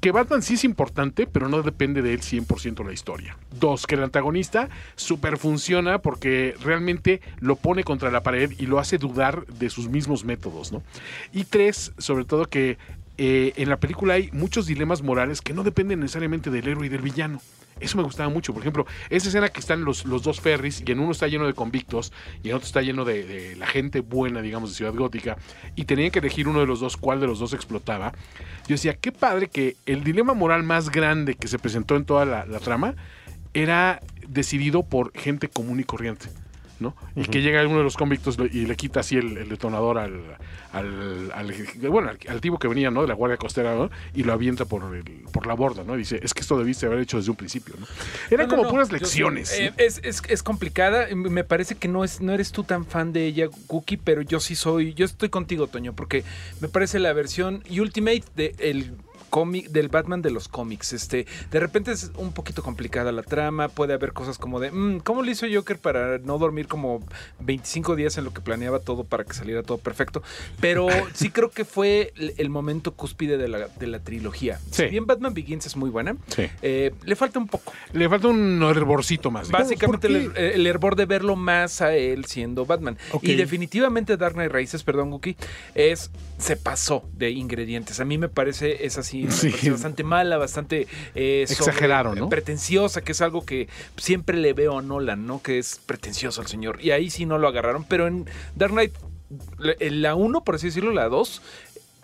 que 0.00 0.10
Batman 0.10 0.42
sí 0.42 0.54
es 0.54 0.64
importante, 0.64 1.26
pero 1.26 1.48
no 1.48 1.62
depende 1.62 2.00
de 2.00 2.14
él 2.14 2.20
100% 2.20 2.84
la 2.84 2.92
historia. 2.92 3.36
Dos, 3.58 3.86
que 3.86 3.94
el 3.94 4.02
antagonista 4.02 4.70
super 4.96 5.36
funciona 5.36 5.98
porque 5.98 6.54
realmente 6.62 7.20
lo 7.40 7.56
pone 7.56 7.84
contra 7.84 8.10
la 8.10 8.22
pared 8.22 8.52
y 8.58 8.66
lo 8.66 8.78
hace 8.78 8.98
dudar 8.98 9.46
de 9.46 9.68
sus 9.68 9.88
mismos 9.88 10.24
métodos, 10.24 10.72
¿no? 10.72 10.82
Y 11.32 11.44
tres, 11.44 11.92
sobre 11.98 12.24
todo 12.24 12.46
que 12.46 12.78
eh, 13.16 13.52
en 13.56 13.68
la 13.68 13.76
película 13.76 14.14
hay 14.14 14.30
muchos 14.32 14.66
dilemas 14.66 15.02
morales 15.02 15.40
que 15.40 15.52
no 15.52 15.62
dependen 15.62 16.00
necesariamente 16.00 16.50
del 16.50 16.68
héroe 16.68 16.86
y 16.86 16.88
del 16.88 17.02
villano. 17.02 17.40
Eso 17.80 17.96
me 17.96 18.04
gustaba 18.04 18.28
mucho. 18.28 18.52
Por 18.52 18.62
ejemplo, 18.62 18.86
esa 19.10 19.28
escena 19.28 19.48
que 19.48 19.60
están 19.60 19.84
los, 19.84 20.04
los 20.04 20.22
dos 20.22 20.40
ferries 20.40 20.82
y 20.86 20.92
en 20.92 21.00
uno 21.00 21.12
está 21.12 21.26
lleno 21.28 21.46
de 21.46 21.54
convictos 21.54 22.12
y 22.42 22.50
en 22.50 22.56
otro 22.56 22.66
está 22.66 22.82
lleno 22.82 23.04
de, 23.04 23.56
la 23.56 23.66
gente 23.66 24.00
buena, 24.00 24.42
digamos, 24.42 24.70
de 24.70 24.76
Ciudad 24.76 24.94
Gótica, 24.94 25.36
y 25.74 25.84
tenían 25.84 26.10
que 26.10 26.18
elegir 26.18 26.48
uno 26.48 26.60
de 26.60 26.66
los 26.66 26.80
dos 26.80 26.96
cuál 26.96 27.20
de 27.20 27.26
los 27.26 27.38
dos 27.38 27.52
explotaba. 27.52 28.12
Yo 28.66 28.74
decía, 28.74 28.94
qué 28.94 29.12
padre 29.12 29.48
que 29.48 29.76
el 29.86 30.04
dilema 30.04 30.34
moral 30.34 30.62
más 30.62 30.90
grande 30.90 31.34
que 31.34 31.48
se 31.48 31.58
presentó 31.58 31.96
en 31.96 32.04
toda 32.04 32.24
la 32.24 32.58
trama 32.60 32.94
era 33.52 34.00
decidido 34.26 34.82
por 34.82 35.12
gente 35.16 35.48
común 35.48 35.80
y 35.80 35.84
corriente. 35.84 36.28
¿No? 36.80 36.94
Y 37.16 37.22
que 37.24 37.40
llega 37.42 37.64
uno 37.66 37.78
de 37.78 37.84
los 37.84 37.96
convictos 37.96 38.36
y 38.52 38.66
le 38.66 38.76
quita 38.76 39.00
así 39.00 39.16
el, 39.16 39.36
el 39.38 39.48
detonador 39.48 39.98
al, 39.98 40.20
al, 40.72 41.30
al- 41.32 41.54
bueno, 41.88 42.08
al, 42.10 42.18
al 42.28 42.40
tipo 42.40 42.58
que 42.58 42.68
venía, 42.68 42.90
¿no? 42.90 43.02
De 43.02 43.08
la 43.08 43.14
Guardia 43.14 43.36
Costera, 43.36 43.74
¿no? 43.74 43.90
Y 44.14 44.24
lo 44.24 44.32
avienta 44.32 44.64
por, 44.64 44.94
el- 44.94 45.04
por 45.32 45.46
la 45.46 45.54
borda, 45.54 45.84
¿no? 45.84 45.94
Y 45.94 45.98
dice, 45.98 46.18
es 46.22 46.34
que 46.34 46.40
esto 46.40 46.58
debiste 46.58 46.86
haber 46.86 46.98
hecho 47.00 47.16
desde 47.16 47.30
un 47.30 47.36
principio, 47.36 47.74
¿no? 47.78 47.86
Eran 48.30 48.48
No, 48.48 48.56
no, 48.56 48.62
como 48.62 48.70
puras 48.70 48.88
yo 48.88 48.96
lecciones. 48.96 49.52
eh, 49.58 49.72
es, 49.76 50.00
es- 50.02 50.22
es 50.28 50.42
complicada. 50.42 51.06
Me 51.14 51.44
parece 51.44 51.74
que 51.76 51.88
no, 51.88 52.02
es, 52.04 52.20
no 52.20 52.32
eres 52.32 52.50
tú 52.52 52.64
tan 52.64 52.84
fan 52.86 53.12
de 53.12 53.26
ella, 53.26 53.46
Cookie, 53.66 53.96
pero 53.96 54.22
yo 54.22 54.40
sí 54.40 54.54
soy. 54.56 54.94
Yo 54.94 55.04
estoy 55.04 55.28
contigo, 55.28 55.66
Toño, 55.68 55.92
porque 55.94 56.24
me 56.60 56.68
parece 56.68 56.98
la 56.98 57.12
versión 57.12 57.62
Ultimate 57.70 58.24
de 58.34 58.54
el 58.58 58.94
del 59.70 59.88
Batman 59.88 60.22
de 60.22 60.30
los 60.30 60.46
cómics. 60.46 60.92
Este, 60.92 61.26
de 61.50 61.60
repente 61.60 61.90
es 61.90 62.12
un 62.16 62.32
poquito 62.32 62.62
complicada 62.62 63.10
la 63.10 63.22
trama. 63.22 63.68
Puede 63.68 63.92
haber 63.92 64.12
cosas 64.12 64.38
como 64.38 64.60
de 64.60 64.70
"Mm, 64.70 65.00
¿cómo 65.00 65.22
le 65.22 65.32
hizo 65.32 65.46
Joker 65.52 65.78
para 65.78 66.18
no 66.18 66.38
dormir 66.38 66.68
como 66.68 67.00
25 67.40 67.96
días 67.96 68.16
en 68.16 68.24
lo 68.24 68.32
que 68.32 68.40
planeaba 68.40 68.78
todo 68.78 69.02
para 69.04 69.24
que 69.24 69.34
saliera 69.34 69.62
todo 69.64 69.78
perfecto? 69.78 70.22
Pero 70.60 70.86
sí 71.14 71.30
creo 71.30 71.50
que 71.50 71.64
fue 71.64 72.12
el, 72.16 72.48
momento 72.50 72.94
cúspide 72.94 73.36
de 73.36 73.48
la, 73.48 73.66
de 73.68 73.86
la 73.88 73.98
trilogía. 73.98 74.60
Sí. 74.70 74.84
Si 74.84 74.88
bien 74.90 75.06
Batman 75.06 75.34
Begins 75.34 75.66
es 75.66 75.76
muy 75.76 75.90
buena, 75.90 76.16
Sí. 76.28 76.44
eh, 76.62 76.92
le 77.04 77.16
falta 77.16 77.38
un 77.40 77.48
poco. 77.48 77.72
Le 77.92 78.08
falta 78.08 78.28
un 78.28 78.62
hervorcito 78.62 79.30
más. 79.32 79.48
digamos. 79.48 79.68
Básicamente 79.68 80.08
¿por 80.08 80.16
el, 80.16 80.36
el 80.36 80.66
hervor 80.68 80.94
de 80.94 81.06
verlo 81.06 81.34
más 81.34 81.80
a 81.80 81.94
él 81.96 82.24
siendo 82.26 82.64
Batman. 82.66 82.96
Y 83.22 83.34
definitivamente 83.34 84.16
Dark 84.16 84.34
Knight 84.34 84.52
Rises, 84.52 84.84
perdón, 84.84 85.10
Guki, 85.10 85.36
es 85.74 86.10
se 86.38 86.56
pasó 86.56 87.04
de 87.16 87.30
ingredientes. 87.30 88.00
A 88.00 88.04
mí 88.04 88.18
me 88.18 88.28
parece 88.28 88.84
es 88.86 88.98
así, 88.98 89.23
Sí. 89.30 89.70
bastante 89.70 90.04
mala, 90.04 90.36
bastante 90.36 90.86
eh, 91.14 91.44
sobre- 91.48 91.70
Exageraron, 91.70 92.18
¿no? 92.18 92.28
pretenciosa, 92.28 93.02
que 93.02 93.12
es 93.12 93.20
algo 93.20 93.44
que 93.44 93.68
siempre 93.96 94.36
le 94.38 94.52
veo 94.52 94.78
a 94.78 94.82
Nolan, 94.82 95.26
¿no? 95.26 95.42
Que 95.42 95.58
es 95.58 95.80
pretencioso 95.86 96.40
el 96.42 96.46
señor. 96.48 96.78
Y 96.80 96.90
ahí 96.92 97.10
sí 97.10 97.26
no 97.26 97.38
lo 97.38 97.48
agarraron, 97.48 97.84
pero 97.84 98.06
en 98.06 98.26
Dark 98.54 98.72
Knight 98.72 98.92
la- 99.58 99.74
la 99.80 100.14
1, 100.14 100.44
por 100.44 100.54
así 100.56 100.66
decirlo, 100.68 100.92
la 100.92 101.08
2 101.08 101.42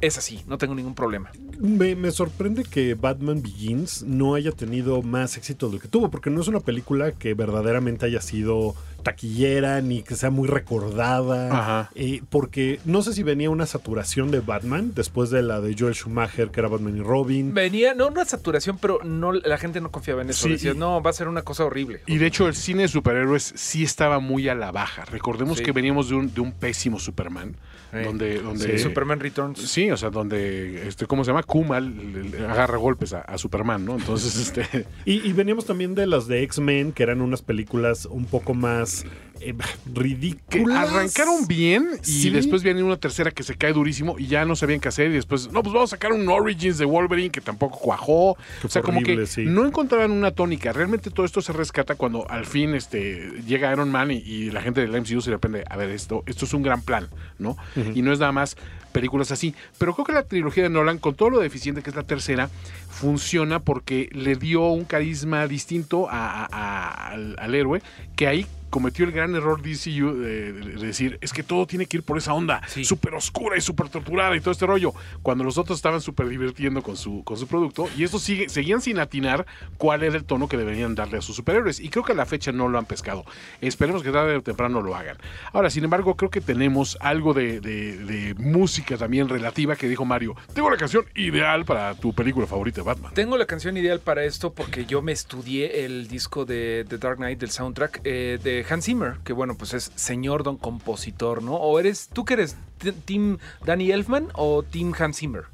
es 0.01 0.18
así, 0.18 0.40
no 0.46 0.59
tengo 0.59 0.74
ningún 0.74 0.94
problema. 0.94 1.30
Me, 1.59 1.94
me 1.96 2.11
sorprende 2.11 2.64
que 2.64 2.94
Batman 2.94 3.42
Begins 3.42 4.03
no 4.03 4.34
haya 4.34 4.53
tenido 4.53 5.03
más 5.03 5.36
éxito 5.36 5.68
del 5.68 5.80
que 5.80 5.88
tuvo, 5.88 6.11
porque 6.11 6.30
no 6.30 6.40
es 6.40 6.48
una 6.48 6.61
película 6.61 7.12
que 7.12 7.34
verdaderamente 7.34 8.07
haya 8.07 8.20
sido 8.20 8.74
taquillera 9.03 9.80
ni 9.80 10.03
que 10.03 10.14
sea 10.14 10.30
muy 10.30 10.46
recordada. 10.48 11.48
Ajá. 11.59 11.90
Eh, 11.94 12.22
porque 12.30 12.80
no 12.84 13.03
sé 13.03 13.12
si 13.12 13.22
venía 13.22 13.51
una 13.51 13.66
saturación 13.66 14.30
de 14.30 14.40
Batman 14.40 14.92
después 14.94 15.30
de 15.30 15.42
la 15.42 15.61
de 15.61 15.74
Joel 15.78 15.94
Schumacher, 15.94 16.51
que 16.51 16.61
era 16.61 16.68
Batman 16.68 16.96
y 16.96 17.01
Robin. 17.01 17.53
Venía, 17.55 17.94
no 17.94 18.09
una 18.09 18.24
saturación, 18.24 18.78
pero 18.80 19.01
no 19.05 19.32
la 19.32 19.59
gente 19.59 19.80
no 19.80 19.90
confiaba 19.90 20.22
en 20.22 20.30
eso. 20.30 20.44
Sí, 20.46 20.53
Decía, 20.53 20.72
y- 20.72 20.76
no, 20.76 21.03
va 21.03 21.11
a 21.11 21.14
ser 21.14 21.28
una 21.28 21.42
cosa 21.42 21.64
horrible. 21.64 22.01
Y 22.07 22.18
de 22.18 22.26
hecho 22.26 22.46
el 22.46 22.55
cine 22.55 22.82
de 22.82 22.88
superhéroes 22.88 23.53
sí 23.57 23.82
estaba 23.82 24.18
muy 24.20 24.48
a 24.48 24.55
la 24.55 24.70
baja. 24.72 25.05
Recordemos 25.07 25.59
Sí. 25.59 25.64
que 25.64 25.72
veníamos 25.72 26.09
de 26.09 26.14
un, 26.16 26.32
de 26.32 26.40
un 26.40 26.53
pésimo 26.53 26.98
Superman. 26.98 27.57
Sí. 27.93 27.99
Donde, 28.05 28.41
donde 28.41 28.78
Sí, 28.78 28.78
Superman 28.78 29.18
Returns. 29.20 29.59
Sí, 29.59 29.91
o 29.91 29.97
sea, 29.97 30.11
donde, 30.11 30.86
este, 30.86 31.07
¿cómo 31.07 31.24
se 31.24 31.30
llama? 31.30 31.43
Kuma 31.43 31.80
le- 31.80 32.24
le 32.24 32.47
agarra 32.47 32.76
golpes 32.76 33.12
a, 33.12 33.20
a 33.22 33.36
Superman, 33.36 33.84
¿no? 33.84 33.97
Entonces, 33.97 34.36
este... 34.41 34.86
Y, 35.05 35.26
y 35.28 35.32
veníamos 35.32 35.66
también 35.66 35.95
de 35.95 36.07
las 36.07 36.26
de 36.28 36.43
X-Men, 36.45 36.93
que 36.93 37.03
eran 37.03 37.20
unas 37.20 37.43
películas 37.43 38.07
un 38.07 38.26
poco 38.26 38.55
más 38.55 39.05
eh, 39.41 39.55
arrancaron 40.74 41.47
bien 41.47 41.88
y 42.03 42.05
Sí. 42.07 42.30
después 42.30 42.62
viene 42.62 42.82
una 42.82 42.97
tercera 42.97 43.30
que 43.30 43.43
se 43.43 43.55
cae 43.57 43.72
durísimo 43.72 44.18
y 44.18 44.26
ya 44.26 44.45
no 44.45 44.57
sabían 44.57 44.80
qué 44.80 44.88
hacer 44.88 45.11
y 45.11 45.14
después, 45.14 45.51
no, 45.53 45.62
pues 45.62 45.72
vamos 45.72 45.91
a 45.93 45.97
sacar 45.97 46.12
un 46.12 46.28
Origins 46.28 46.78
de 46.78 46.84
Wolverine 46.84 47.30
que 47.30 47.41
tampoco 47.41 47.78
cuajó. 47.78 48.30
O 48.62 48.68
sea, 48.68 48.82
como 48.82 49.03
que 49.03 49.26
sí. 49.26 49.45
no 49.47 49.66
encontraban 49.66 50.11
una 50.11 50.30
tónica. 50.30 50.72
Realmente 50.72 51.11
todo 51.11 51.26
esto 51.26 51.41
se 51.43 51.53
rescata 51.53 51.95
cuando 51.95 52.28
al 52.30 52.47
fin 52.47 52.74
este, 52.74 53.30
llega 53.47 53.72
Iron 53.72 53.91
Man 53.91 54.11
y, 54.11 54.16
y 54.18 54.51
la 54.51 54.62
gente 54.62 54.80
del 54.80 54.91
MCU 55.01 55.20
se 55.20 55.30
depende, 55.30 55.64
a 55.68 55.76
ver, 55.76 55.91
esto, 55.91 56.22
esto 56.26 56.45
es 56.45 56.55
un 56.55 56.62
gran 56.62 56.82
plan, 56.82 57.09
¿no? 57.38 57.57
Y 57.95 58.03
no 58.03 58.12
es 58.12 58.18
nada 58.18 58.32
más 58.32 58.57
películas 58.93 59.30
así. 59.30 59.55
Pero 59.78 59.95
creo 59.95 60.05
que 60.05 60.12
la 60.12 60.24
trilogía 60.24 60.64
de 60.64 60.68
Nolan, 60.70 60.99
con 60.99 61.14
todo 61.14 61.30
lo 61.30 61.38
deficiente 61.41 61.82
que 61.82 61.91
es 61.91 61.97
la 61.97 62.03
tercera, 62.03 62.51
funciona 62.88 63.61
porque 63.61 64.09
le 64.12 64.34
dio 64.36 64.68
un 64.68 64.84
carisma 64.84 65.47
distinto 65.47 66.09
a- 66.11 66.45
a- 66.45 66.49
a- 66.51 67.09
al, 67.12 67.36
al 67.38 67.55
héroe 67.55 67.82
que 68.16 68.26
ahí 68.26 68.47
cometió 68.70 69.04
el 69.04 69.12
gran 69.12 69.34
error 69.34 69.60
DCU 69.62 70.14
de, 70.14 70.52
de- 70.52 70.60
de 70.76 70.86
decir 70.86 71.18
es 71.20 71.32
que 71.32 71.42
todo 71.42 71.66
tiene 71.66 71.86
que 71.86 71.98
ir 71.98 72.02
por 72.02 72.16
esa 72.18 72.32
onda 72.34 72.62
Sí. 72.68 72.84
súper 72.84 73.14
oscura 73.14 73.56
y 73.56 73.60
súper 73.60 73.88
torturada 73.88 74.34
y 74.36 74.40
todo 74.40 74.52
este 74.52 74.66
rollo 74.66 74.94
cuando 75.22 75.44
los 75.44 75.58
otros 75.58 75.78
estaban 75.78 76.00
súper 76.00 76.28
divirtiendo 76.28 76.82
con 76.82 76.96
su, 76.96 77.22
con 77.24 77.36
su 77.36 77.46
producto 77.46 77.88
y 77.96 78.04
estos 78.04 78.22
sigue, 78.22 78.48
seguían 78.48 78.80
sin 78.80 78.98
atinar 78.98 79.46
cuál 79.76 80.02
era 80.02 80.16
el 80.16 80.24
tono 80.24 80.48
que 80.48 80.56
deberían 80.56 80.94
darle 80.94 81.18
a 81.18 81.22
sus 81.22 81.36
superhéroes 81.36 81.80
y 81.80 81.88
creo 81.88 82.04
que 82.04 82.12
a 82.12 82.14
la 82.14 82.26
fecha 82.26 82.52
no 82.52 82.68
lo 82.68 82.78
han 82.78 82.86
pescado. 82.86 83.24
Esperemos 83.60 84.02
que 84.02 84.10
tarde 84.10 84.36
o 84.36 84.42
temprano 84.42 84.80
lo 84.82 84.94
hagan. 84.94 85.16
Ahora 85.52 85.70
sin 85.70 85.84
embargo 85.84 86.16
creo 86.16 86.30
que 86.30 86.40
tenemos 86.40 86.96
algo 87.00 87.34
de, 87.34 87.60
de- 87.60 87.96
de 87.98 88.34
música 88.34 88.96
también 88.96 89.28
relativa 89.28 89.76
que 89.76 89.88
dijo 89.88 90.04
Mario. 90.04 90.36
Tengo 90.54 90.70
la 90.70 90.76
canción 90.76 91.04
ideal 91.14 91.64
para 91.64 91.94
tu 91.94 92.12
película 92.12 92.46
favorita 92.46 92.82
Batman. 92.82 93.12
Tengo 93.14 93.36
la 93.36 93.46
canción 93.46 93.76
ideal 93.76 94.00
para 94.00 94.24
esto 94.24 94.52
porque 94.52 94.86
yo 94.86 95.02
me 95.02 95.12
estudié 95.12 95.84
el 95.84 96.08
disco 96.08 96.44
de 96.44 96.84
The 96.88 96.98
Dark 96.98 97.16
Knight 97.16 97.38
del 97.40 97.50
soundtrack 97.50 98.00
eh, 98.04 98.38
de 98.42 98.59
Hans 98.68 98.84
Zimmer, 98.84 99.18
que 99.24 99.32
bueno, 99.32 99.56
pues 99.56 99.74
es 99.74 99.92
señor 99.94 100.42
don 100.42 100.56
compositor, 100.56 101.42
¿no? 101.42 101.54
¿O 101.54 101.78
eres, 101.78 102.08
tú 102.12 102.24
que 102.24 102.34
eres 102.34 102.56
Team 103.04 103.38
Danny 103.64 103.90
Elfman 103.90 104.28
o 104.34 104.62
Team 104.62 104.92
Hans 104.98 105.18
Zimmer? 105.18 105.44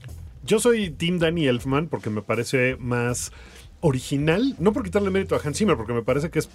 Yo 0.45 0.61
soy 0.61 0.91
Team 0.91 1.19
Danny 1.19 1.47
Elfman 1.47 1.89
porque 1.89 2.11
me 2.11 2.23
parece 2.23 2.77
más 2.77 3.33
original, 3.87 4.57
no 4.59 4.73
por 4.73 4.83
quitarle 4.83 5.11
mérito 5.11 5.37
a 5.37 5.41
Hans 5.43 5.59
Zimmer, 5.59 5.77
porque 5.77 5.93
me 5.93 6.03
parece 6.03 6.31
que 6.31 6.41
es 6.41 6.49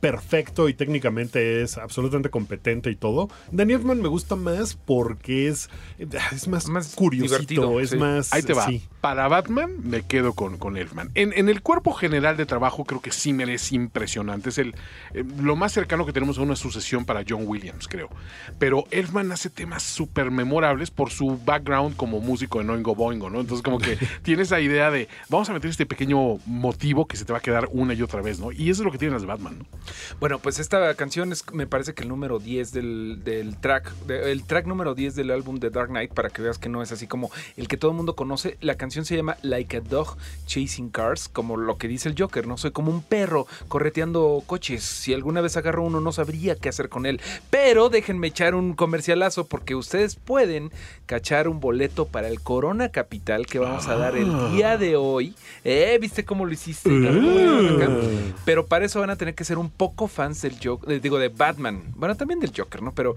perfecto 0.00 0.68
y 0.68 0.74
técnicamente 0.74 1.62
es 1.62 1.78
absolutamente 1.78 2.30
competente 2.30 2.90
y 2.90 2.96
todo. 2.96 3.28
Danny 3.50 3.74
Elfman 3.74 4.00
me 4.00 4.08
gusta 4.08 4.36
más 4.36 4.74
porque 4.74 5.48
es, 5.48 5.70
es 5.98 6.48
más, 6.48 6.68
Más 6.68 6.94
curiosito, 6.94 7.80
es 7.80 7.90
sí. 7.90 7.96
más... 7.96 8.32
Ahí 8.32 8.42
te 8.42 8.52
va. 8.52 8.66
sí. 8.66 8.82
Para 9.00 9.28
Batman 9.28 9.76
me 9.84 10.02
quedo 10.02 10.34
con, 10.34 10.58
con 10.58 10.76
Elfman. 10.76 11.10
En, 11.14 11.32
en 11.32 11.48
el 11.48 11.62
cuerpo 11.62 11.92
general 11.92 12.36
de 12.36 12.44
trabajo 12.44 12.84
creo 12.84 13.00
que 13.00 13.10
Zimmer 13.10 13.48
es 13.48 13.72
impresionante. 13.72 14.50
Es 14.50 14.58
el, 14.58 14.74
eh, 15.14 15.24
lo 15.40 15.56
más 15.56 15.72
cercano 15.72 16.04
que 16.04 16.12
tenemos 16.12 16.38
a 16.38 16.42
una 16.42 16.56
sucesión 16.56 17.04
para 17.04 17.22
John 17.26 17.44
Williams, 17.46 17.88
creo. 17.88 18.10
Pero 18.58 18.84
Elfman 18.90 19.32
hace 19.32 19.48
temas 19.48 19.82
súper 19.82 20.30
memorables 20.30 20.90
por 20.90 21.10
su 21.10 21.38
background 21.44 21.96
como 21.96 22.20
músico 22.20 22.60
en 22.60 22.70
Oingo 22.70 22.94
Boingo, 22.94 23.30
¿no? 23.30 23.40
Entonces 23.40 23.62
como 23.62 23.78
que 23.78 23.96
tiene 24.22 24.42
esa 24.42 24.60
idea 24.60 24.90
de 24.90 25.08
vamos 25.28 25.48
a 25.48 25.52
meter 25.52 25.70
este 25.70 25.86
pequeño 25.86 26.38
motivo 26.66 27.06
que 27.06 27.16
se 27.16 27.24
te 27.24 27.32
va 27.32 27.38
a 27.38 27.42
quedar 27.42 27.68
una 27.72 27.94
y 27.94 28.02
otra 28.02 28.22
vez, 28.22 28.38
¿no? 28.40 28.52
Y 28.52 28.70
eso 28.70 28.82
es 28.82 28.84
lo 28.86 28.92
que 28.92 28.98
tienen 28.98 29.12
las 29.14 29.22
de 29.22 29.28
Batman, 29.28 29.58
¿no? 29.58 29.64
Bueno, 30.20 30.38
pues 30.38 30.58
esta 30.58 30.92
canción 30.94 31.32
es, 31.32 31.44
me 31.52 31.66
parece 31.66 31.94
que 31.94 32.02
el 32.02 32.08
número 32.08 32.38
10 32.38 32.72
del, 32.72 33.20
del 33.24 33.56
track, 33.56 33.92
de- 34.06 34.32
el 34.32 34.44
track 34.44 34.66
número 34.66 34.94
10 34.94 35.14
del 35.14 35.30
álbum 35.30 35.56
de 35.58 35.70
Dark 35.70 35.88
Knight, 35.90 36.12
para 36.12 36.30
que 36.30 36.42
veas 36.42 36.58
que 36.58 36.68
no 36.68 36.82
es 36.82 36.92
así 36.92 37.06
como 37.06 37.30
el 37.56 37.68
que 37.68 37.76
todo 37.76 37.90
el 37.92 37.96
mundo 37.96 38.16
conoce. 38.16 38.56
La 38.60 38.76
canción 38.76 39.04
se 39.04 39.16
llama 39.16 39.36
Like 39.42 39.76
a 39.76 39.80
Dog 39.80 40.16
Chasing 40.46 40.90
Cars, 40.90 41.28
como 41.28 41.56
lo 41.56 41.76
que 41.78 41.88
dice 41.88 42.08
el 42.08 42.14
Joker, 42.18 42.46
¿no? 42.46 42.56
Soy 42.56 42.70
como 42.72 42.90
un 42.90 43.02
perro 43.02 43.46
correteando 43.68 44.42
coches. 44.46 44.82
Si 44.82 45.12
alguna 45.12 45.40
vez 45.42 45.56
agarro 45.56 45.84
uno, 45.84 46.00
no 46.00 46.12
sabría 46.12 46.56
qué 46.56 46.68
hacer 46.70 46.88
con 46.88 47.04
él. 47.06 47.20
Pero 47.50 47.88
déjenme 47.90 48.28
echar 48.28 48.54
un 48.54 48.72
comercialazo, 48.74 49.46
porque 49.46 49.74
ustedes 49.74 50.16
pueden 50.16 50.70
cachar 51.04 51.46
un 51.48 51.60
boleto 51.60 52.06
para 52.06 52.28
el 52.28 52.40
Corona 52.40 52.88
Capital 52.90 53.46
que 53.46 53.58
vamos 53.58 53.86
a 53.86 53.96
dar 53.96 54.16
el 54.16 54.50
día 54.52 54.78
de 54.78 54.96
hoy. 54.96 55.34
Eh, 55.64 55.98
¿Viste 56.00 56.24
cómo 56.24 56.45
lo 56.46 56.52
hiciste? 56.52 56.88
acá? 56.90 57.90
Pero 58.44 58.66
para 58.66 58.84
eso 58.84 59.00
van 59.00 59.10
a 59.10 59.16
tener 59.16 59.34
que 59.34 59.44
ser 59.44 59.58
un 59.58 59.70
poco 59.70 60.08
fans 60.08 60.42
del 60.42 60.56
Joker, 60.62 61.00
digo, 61.00 61.18
de 61.18 61.28
Batman. 61.28 61.82
Bueno, 61.96 62.14
también 62.16 62.40
del 62.40 62.52
Joker, 62.56 62.82
¿no? 62.82 62.92
Pero 62.92 63.14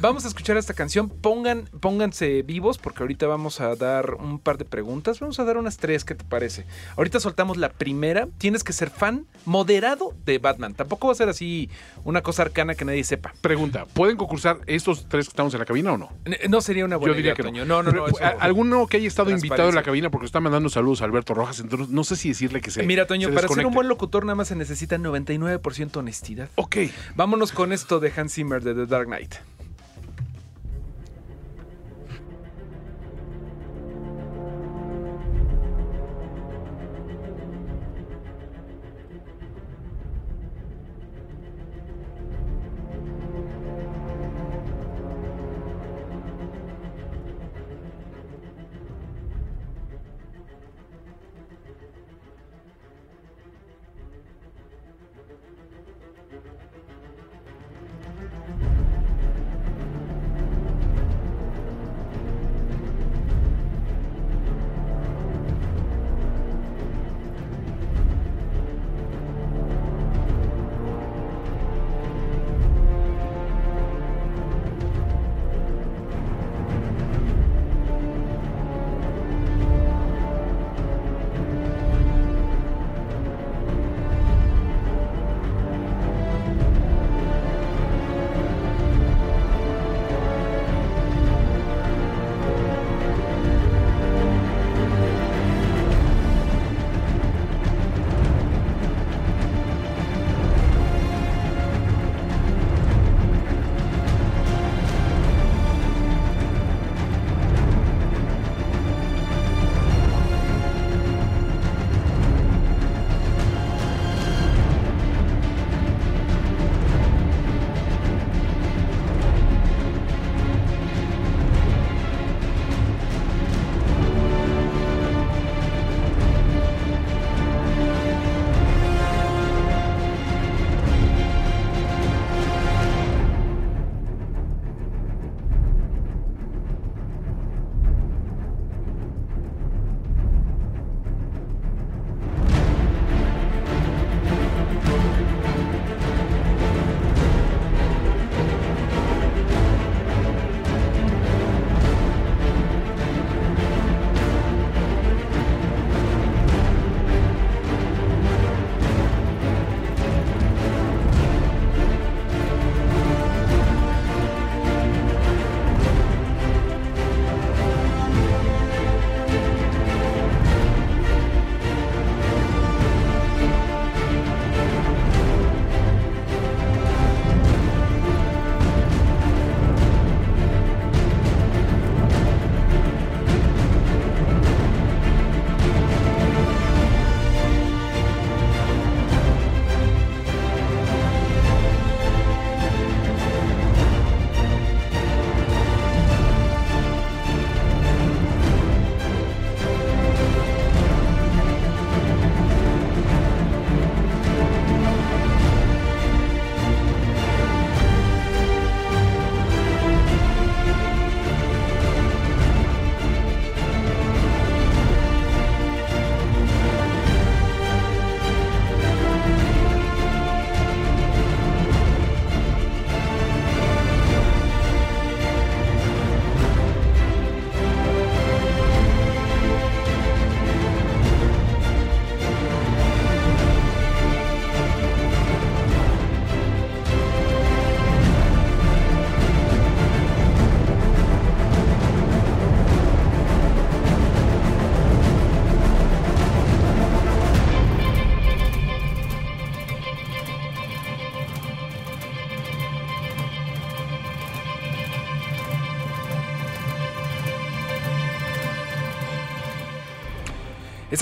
vamos 0.00 0.24
a 0.24 0.28
escuchar 0.28 0.56
esta 0.56 0.74
canción. 0.74 1.08
Pongan, 1.08 1.68
pónganse 1.80 2.42
vivos 2.42 2.78
porque 2.78 3.02
ahorita 3.02 3.26
vamos 3.26 3.60
a 3.60 3.74
dar 3.76 4.14
un 4.14 4.38
par 4.38 4.58
de 4.58 4.64
preguntas. 4.64 5.20
Vamos 5.20 5.38
a 5.40 5.44
dar 5.44 5.56
unas 5.56 5.76
tres, 5.78 6.04
¿qué 6.04 6.14
te 6.14 6.24
parece? 6.24 6.64
Ahorita 6.96 7.20
soltamos 7.20 7.56
la 7.56 7.70
primera. 7.70 8.28
Tienes 8.38 8.64
que 8.64 8.72
ser 8.72 8.90
fan 8.90 9.26
moderado 9.44 10.14
de 10.24 10.38
Batman. 10.38 10.74
Tampoco 10.74 11.08
va 11.08 11.12
a 11.12 11.16
ser 11.16 11.28
así 11.28 11.68
una 12.04 12.22
cosa 12.22 12.42
arcana 12.42 12.74
que 12.74 12.84
nadie 12.84 13.04
sepa. 13.04 13.32
Pregunta, 13.40 13.86
¿pueden 13.92 14.16
concursar 14.16 14.58
estos 14.66 15.08
tres 15.08 15.26
que 15.26 15.30
estamos 15.30 15.52
en 15.54 15.60
la 15.60 15.66
cabina 15.66 15.92
o 15.92 15.98
no? 15.98 16.10
No 16.48 16.60
sería 16.60 16.84
una 16.84 16.96
buena 16.96 17.12
Yo 17.12 17.16
diría 17.16 17.34
idea, 17.34 17.44
que 17.44 17.52
no. 17.52 17.64
No, 17.64 17.82
no, 17.82 17.92
no. 17.92 18.04
Pero, 18.04 18.08
eso- 18.08 18.24
¿a- 18.24 18.42
¿Alguno 18.42 18.86
que 18.86 18.96
haya 18.96 19.06
estado 19.08 19.30
invitado 19.30 19.68
en 19.68 19.74
la 19.74 19.82
cabina? 19.82 20.10
Porque 20.10 20.26
está 20.26 20.40
mandando 20.40 20.68
saludos 20.68 21.02
a 21.02 21.04
Alberto 21.04 21.34
Rojas, 21.34 21.60
entonces 21.60 21.88
no 21.90 22.02
sé 22.04 22.16
si 22.16 22.30
decirle 22.30 22.60
que 22.60 22.70
se. 22.72 22.82
Mira, 22.82 23.06
Toño, 23.06 23.28
se 23.28 23.34
para 23.34 23.48
ser 23.48 23.66
un 23.66 23.74
buen 23.74 23.88
locutor 23.88 24.24
nada 24.24 24.34
más 24.34 24.48
se 24.48 24.56
necesita 24.56 24.96
99% 24.96 25.96
honestidad. 25.96 26.48
Ok. 26.56 26.76
Vámonos 27.14 27.52
con 27.52 27.72
esto 27.72 28.00
de 28.00 28.12
Hans 28.16 28.34
Zimmer 28.34 28.62
de 28.62 28.74
The 28.74 28.86
Dark 28.86 29.06
Knight. 29.06 29.34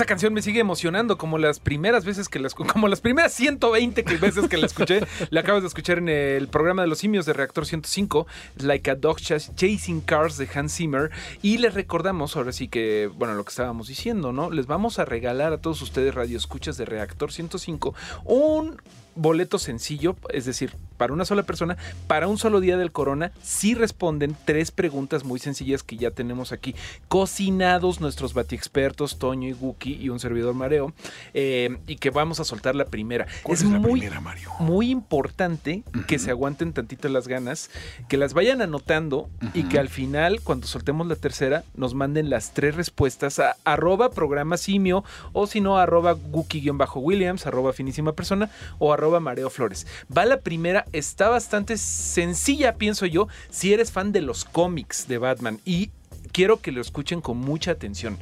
Esa 0.01 0.07
canción 0.07 0.33
me 0.33 0.41
sigue 0.41 0.59
emocionando 0.59 1.15
como 1.15 1.37
las 1.37 1.59
primeras 1.59 2.05
veces 2.05 2.27
que 2.27 2.39
la 2.39 2.49
como 2.73 2.87
las 2.87 3.01
primeras 3.01 3.33
120 3.33 4.03
que- 4.03 4.17
veces 4.17 4.49
que 4.49 4.57
la 4.57 4.65
escuché. 4.65 5.01
la 5.29 5.41
acabas 5.41 5.61
de 5.61 5.67
escuchar 5.67 5.99
en 5.99 6.09
el 6.09 6.47
programa 6.47 6.81
de 6.81 6.87
los 6.87 6.97
simios 6.97 7.27
de 7.27 7.33
Reactor 7.33 7.67
105, 7.67 8.25
Like 8.57 8.89
a 8.89 8.95
Dog 8.95 9.17
Chas- 9.19 9.53
Chasing 9.53 10.01
Cars 10.01 10.37
de 10.37 10.49
Hans 10.55 10.73
Zimmer. 10.75 11.11
Y 11.43 11.59
les 11.59 11.75
recordamos, 11.75 12.35
ahora 12.35 12.51
sí 12.51 12.67
que, 12.67 13.11
bueno, 13.15 13.35
lo 13.35 13.43
que 13.43 13.49
estábamos 13.51 13.89
diciendo, 13.89 14.33
¿no? 14.33 14.49
Les 14.49 14.65
vamos 14.65 14.97
a 14.97 15.05
regalar 15.05 15.53
a 15.53 15.59
todos 15.61 15.83
ustedes 15.83 16.15
radioescuchas 16.15 16.77
de 16.77 16.85
Reactor 16.85 17.31
105 17.31 17.93
un 18.25 18.81
boleto 19.13 19.59
sencillo, 19.59 20.15
es 20.29 20.45
decir, 20.45 20.73
para 21.01 21.13
una 21.13 21.25
sola 21.25 21.41
persona, 21.41 21.77
para 22.05 22.27
un 22.27 22.37
solo 22.37 22.59
día 22.59 22.77
del 22.77 22.91
corona, 22.91 23.31
si 23.41 23.73
responden 23.73 24.37
tres 24.45 24.69
preguntas 24.69 25.23
muy 25.25 25.39
sencillas 25.39 25.81
que 25.81 25.97
ya 25.97 26.11
tenemos 26.11 26.51
aquí. 26.51 26.75
Cocinados 27.07 27.99
nuestros 28.01 28.35
batiexpertos, 28.35 29.17
Toño 29.17 29.47
y 29.49 29.53
Gu- 29.53 29.71
Guki 29.71 29.95
y 29.95 30.09
un 30.09 30.19
servidor 30.19 30.53
Mareo, 30.53 30.93
eh, 31.33 31.77
y 31.87 31.95
que 31.95 32.11
vamos 32.11 32.39
a 32.39 32.43
soltar 32.43 32.75
la 32.75 32.85
primera. 32.85 33.25
¿Cuál 33.41 33.57
es 33.57 33.63
la 33.63 33.79
muy, 33.79 34.01
primera, 34.01 34.21
Mario? 34.21 34.51
muy 34.59 34.91
importante 34.91 35.83
que 36.07 36.19
se 36.19 36.29
aguanten 36.29 36.71
tantito 36.71 37.09
las 37.09 37.27
ganas, 37.27 37.71
que 38.07 38.17
las 38.17 38.35
vayan 38.35 38.61
anotando 38.61 39.27
y 39.55 39.63
que 39.63 39.79
al 39.79 39.89
final, 39.89 40.41
cuando 40.43 40.67
soltemos 40.67 41.07
la 41.07 41.15
tercera, 41.15 41.63
nos 41.73 41.95
manden 41.95 42.29
las 42.29 42.53
tres 42.53 42.75
respuestas 42.75 43.39
a 43.39 43.55
arroba 43.63 44.11
programa 44.11 44.57
simio 44.57 45.03
o 45.33 45.47
si 45.47 45.61
no, 45.61 45.79
arroba 45.79 46.11
Guki-Williams, 46.13 47.47
arroba 47.47 47.73
finísima 47.73 48.11
persona 48.13 48.51
o 48.77 48.93
arroba 48.93 49.19
Mareo 49.19 49.49
Flores. 49.49 49.87
Va 50.15 50.25
la 50.25 50.41
primera, 50.41 50.85
está 50.93 51.29
bastante 51.29 51.77
sencilla, 51.77 52.75
pienso 52.75 53.05
yo, 53.05 53.27
si 53.49 53.73
eres 53.73 53.91
fan 53.91 54.11
de 54.11 54.21
los 54.21 54.45
cómics 54.45 55.07
de 55.07 55.17
Batman 55.17 55.59
y 55.65 55.91
quiero 56.31 56.61
que 56.61 56.71
lo 56.71 56.81
escuchen 56.81 57.21
con 57.21 57.37
mucha 57.37 57.71
atención. 57.71 58.17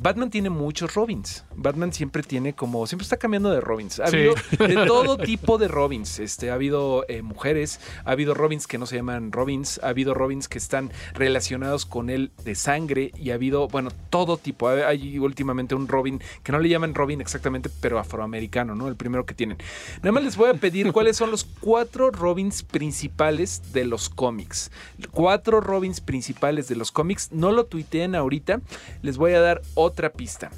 Batman 0.00 0.30
tiene 0.30 0.48
muchos 0.50 0.94
Robins. 0.94 1.44
Batman 1.56 1.92
siempre 1.92 2.22
tiene 2.22 2.54
como. 2.54 2.86
Siempre 2.86 3.02
está 3.04 3.16
cambiando 3.16 3.50
de 3.50 3.60
Robins. 3.60 3.98
Ha 4.00 4.06
Sí. 4.08 4.16
habido 4.16 4.34
de 4.58 4.86
todo 4.86 5.16
tipo 5.18 5.58
de 5.58 5.68
Robins. 5.68 6.18
Este, 6.20 6.50
ha 6.50 6.54
habido 6.54 7.04
eh, 7.08 7.22
mujeres, 7.22 7.80
ha 8.04 8.12
habido 8.12 8.34
Robins 8.34 8.66
que 8.66 8.78
no 8.78 8.86
se 8.86 8.96
llaman 8.96 9.32
Robins, 9.32 9.80
ha 9.82 9.88
habido 9.88 10.14
Robins 10.14 10.48
que 10.48 10.58
están 10.58 10.92
relacionados 11.14 11.84
con 11.86 12.10
él 12.10 12.30
de 12.44 12.54
sangre 12.54 13.12
y 13.16 13.30
ha 13.30 13.34
habido, 13.34 13.68
bueno, 13.68 13.90
todo 14.10 14.36
tipo. 14.36 14.68
Hay, 14.68 15.18
últimamente 15.18 15.74
un 15.74 15.88
Robin 15.88 16.20
que 16.42 16.52
no 16.52 16.58
le 16.60 16.68
llaman 16.68 16.94
Robin 16.94 17.20
exactamente, 17.20 17.68
pero 17.80 17.98
afroamericano, 17.98 18.74
¿no? 18.74 18.88
El 18.88 18.96
primero 18.96 19.26
que 19.26 19.34
tienen. 19.34 19.58
Nada 20.02 20.12
más 20.12 20.22
les 20.24 20.36
voy 20.36 20.50
a 20.50 20.54
pedir 20.54 20.92
cuáles 20.92 21.16
son 21.16 21.30
los 21.30 21.44
cuatro 21.44 22.10
Robins 22.10 22.62
principales 22.62 23.72
de 23.72 23.84
los 23.84 24.08
cómics. 24.08 24.70
Cuatro 25.10 25.60
Robins 25.60 26.00
principales 26.00 26.68
de 26.68 26.76
los 26.76 26.92
cómics. 26.92 27.30
No 27.32 27.52
lo 27.52 27.66
tuiteen 27.66 28.14
ahorita. 28.14 28.60
Les 29.02 29.16
voy 29.16 29.32
a 29.32 29.40
dar 29.40 29.62
otra 29.88 30.12
pista. 30.12 30.50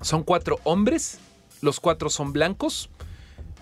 Son 0.00 0.22
cuatro 0.22 0.58
hombres. 0.64 1.18
Los 1.60 1.78
cuatro 1.78 2.10
son 2.10 2.32
blancos. 2.32 2.88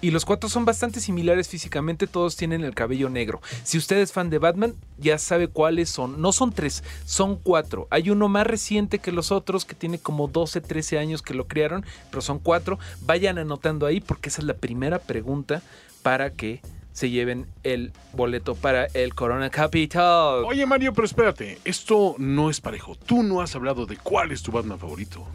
Y 0.03 0.13
los 0.13 0.25
cuatro 0.25 0.49
son 0.49 0.65
bastante 0.65 0.99
similares 0.99 1.49
físicamente, 1.49 2.07
todos 2.07 2.35
tienen 2.35 2.65
el 2.65 2.75
cabello 2.75 3.11
negro. 3.11 3.43
Si 3.65 3.77
usted 3.77 3.99
es 3.99 4.13
fan 4.13 4.31
de 4.31 4.39
Batman, 4.39 4.75
ya 4.97 5.19
sabe 5.19 5.49
cuáles 5.49 5.91
son. 5.91 6.23
No 6.23 6.33
son 6.33 6.53
tres, 6.53 6.83
son 7.05 7.37
cuatro. 7.37 7.87
Hay 7.91 8.09
uno 8.09 8.29
más 8.31 8.47
reciente 8.47 8.99
que 8.99 9.13
los 9.13 9.31
otros, 9.31 9.67
que 9.67 9.75
tiene 9.75 9.99
como 9.99 10.27
12, 10.27 10.63
13 10.63 10.99
años 10.99 11.21
que 11.21 11.35
lo 11.35 11.47
crearon, 11.47 11.85
pero 12.09 12.23
son 12.23 12.39
cuatro. 12.39 12.79
Vayan 13.03 13.37
anotando 13.37 13.85
ahí 13.85 14.01
porque 14.01 14.31
esa 14.31 14.41
es 14.41 14.47
la 14.47 14.55
primera 14.55 15.01
pregunta 15.01 15.61
para 16.03 16.31
que 16.31 16.63
se 16.93 17.11
lleven 17.11 17.47
el 17.63 17.93
boleto 18.13 18.55
para 18.55 18.87
el 18.87 19.15
Corona 19.15 19.51
Capital. 19.51 20.45
Oye, 20.45 20.67
Mario, 20.67 20.93
pero 20.93 21.07
espérate, 21.07 21.59
esto 21.65 22.17
no 22.19 22.51
es 22.51 22.61
parejo. 22.61 22.95
Tú 22.95 23.23
no 23.23 23.41
has 23.41 23.55
hablado 23.55 23.87
de 23.87 23.97
cuál 23.97 24.33
es 24.33 24.43
tu 24.43 24.53
Batman 24.53 24.79
favorito. 24.79 25.27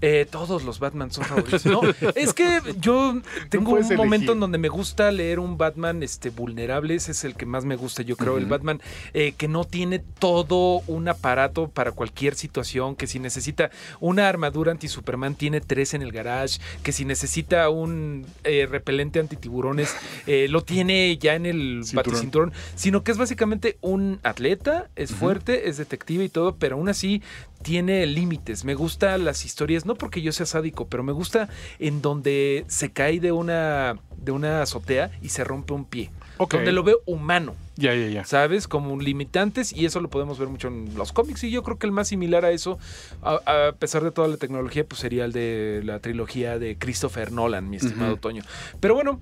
Eh, 0.00 0.26
todos 0.30 0.64
los 0.64 0.78
Batman 0.78 1.10
son 1.10 1.24
favoritos. 1.24 1.66
No, 1.66 1.80
es 2.14 2.32
que 2.34 2.60
yo 2.80 3.20
tengo 3.50 3.72
un 3.72 3.78
elegir. 3.78 3.96
momento 3.96 4.32
en 4.32 4.40
donde 4.40 4.58
me 4.58 4.68
gusta 4.68 5.10
leer 5.10 5.38
un 5.38 5.58
Batman 5.58 6.02
este, 6.02 6.30
vulnerable. 6.30 6.94
Ese 6.94 7.12
es 7.12 7.24
el 7.24 7.34
que 7.34 7.46
más 7.46 7.64
me 7.64 7.76
gusta, 7.76 8.02
yo 8.02 8.16
creo. 8.16 8.38
El. 8.38 8.46
Batman 8.46 8.82
eh, 9.14 9.32
que 9.36 9.48
no 9.48 9.64
tiene 9.64 9.98
todo 10.18 10.82
un 10.86 11.08
aparato 11.08 11.68
para 11.68 11.92
cualquier 11.92 12.34
situación. 12.34 12.96
Que 12.96 13.06
si 13.06 13.18
necesita 13.18 13.70
una 14.00 14.28
armadura 14.28 14.72
anti-Superman, 14.72 15.34
tiene 15.34 15.60
tres 15.60 15.94
en 15.94 16.02
el 16.02 16.12
garage. 16.12 16.58
Que 16.82 16.92
si 16.92 17.04
necesita 17.04 17.68
un 17.70 18.26
eh, 18.44 18.66
repelente 18.68 19.20
anti-tiburones, 19.20 19.94
eh, 20.26 20.46
lo 20.48 20.62
tiene 20.64 21.11
ya 21.18 21.34
en 21.34 21.46
el 21.46 21.82
Cinturón. 21.84 22.04
baticinturón. 22.04 22.52
Sino 22.74 23.04
que 23.04 23.12
es 23.12 23.18
básicamente 23.18 23.78
un 23.80 24.20
atleta, 24.22 24.88
es 24.96 25.12
fuerte, 25.12 25.68
es 25.68 25.76
detective 25.76 26.24
y 26.24 26.28
todo, 26.28 26.56
pero 26.56 26.76
aún 26.76 26.88
así 26.88 27.22
tiene 27.62 28.06
límites. 28.06 28.64
Me 28.64 28.74
gustan 28.74 29.24
las 29.24 29.44
historias, 29.44 29.86
no 29.86 29.94
porque 29.94 30.22
yo 30.22 30.32
sea 30.32 30.46
sádico, 30.46 30.88
pero 30.88 31.02
me 31.02 31.12
gusta 31.12 31.48
en 31.78 32.02
donde 32.02 32.64
se 32.68 32.90
cae 32.92 33.20
de 33.20 33.32
una, 33.32 33.98
de 34.16 34.32
una 34.32 34.62
azotea 34.62 35.10
y 35.22 35.28
se 35.30 35.44
rompe 35.44 35.72
un 35.72 35.84
pie. 35.84 36.10
Donde 36.50 36.72
lo 36.72 36.82
veo 36.82 36.98
humano. 37.06 37.54
Ya, 37.76 37.94
ya, 37.94 38.08
ya. 38.08 38.24
¿Sabes? 38.24 38.66
Como 38.66 39.00
limitantes 39.00 39.72
y 39.72 39.86
eso 39.86 40.00
lo 40.00 40.10
podemos 40.10 40.40
ver 40.40 40.48
mucho 40.48 40.68
en 40.68 40.92
los 40.96 41.12
cómics 41.12 41.44
y 41.44 41.50
yo 41.50 41.62
creo 41.62 41.78
que 41.78 41.86
el 41.86 41.92
más 41.92 42.08
similar 42.08 42.44
a 42.44 42.50
eso, 42.50 42.78
a, 43.22 43.68
a 43.68 43.72
pesar 43.72 44.02
de 44.02 44.10
toda 44.10 44.26
la 44.26 44.38
tecnología, 44.38 44.84
pues 44.84 45.00
sería 45.00 45.24
el 45.24 45.32
de 45.32 45.82
la 45.84 46.00
trilogía 46.00 46.58
de 46.58 46.76
Christopher 46.76 47.30
Nolan, 47.30 47.70
mi 47.70 47.76
estimado. 47.76 48.16
Toño. 48.16 48.42
Pero 48.80 48.94
bueno, 48.94 49.20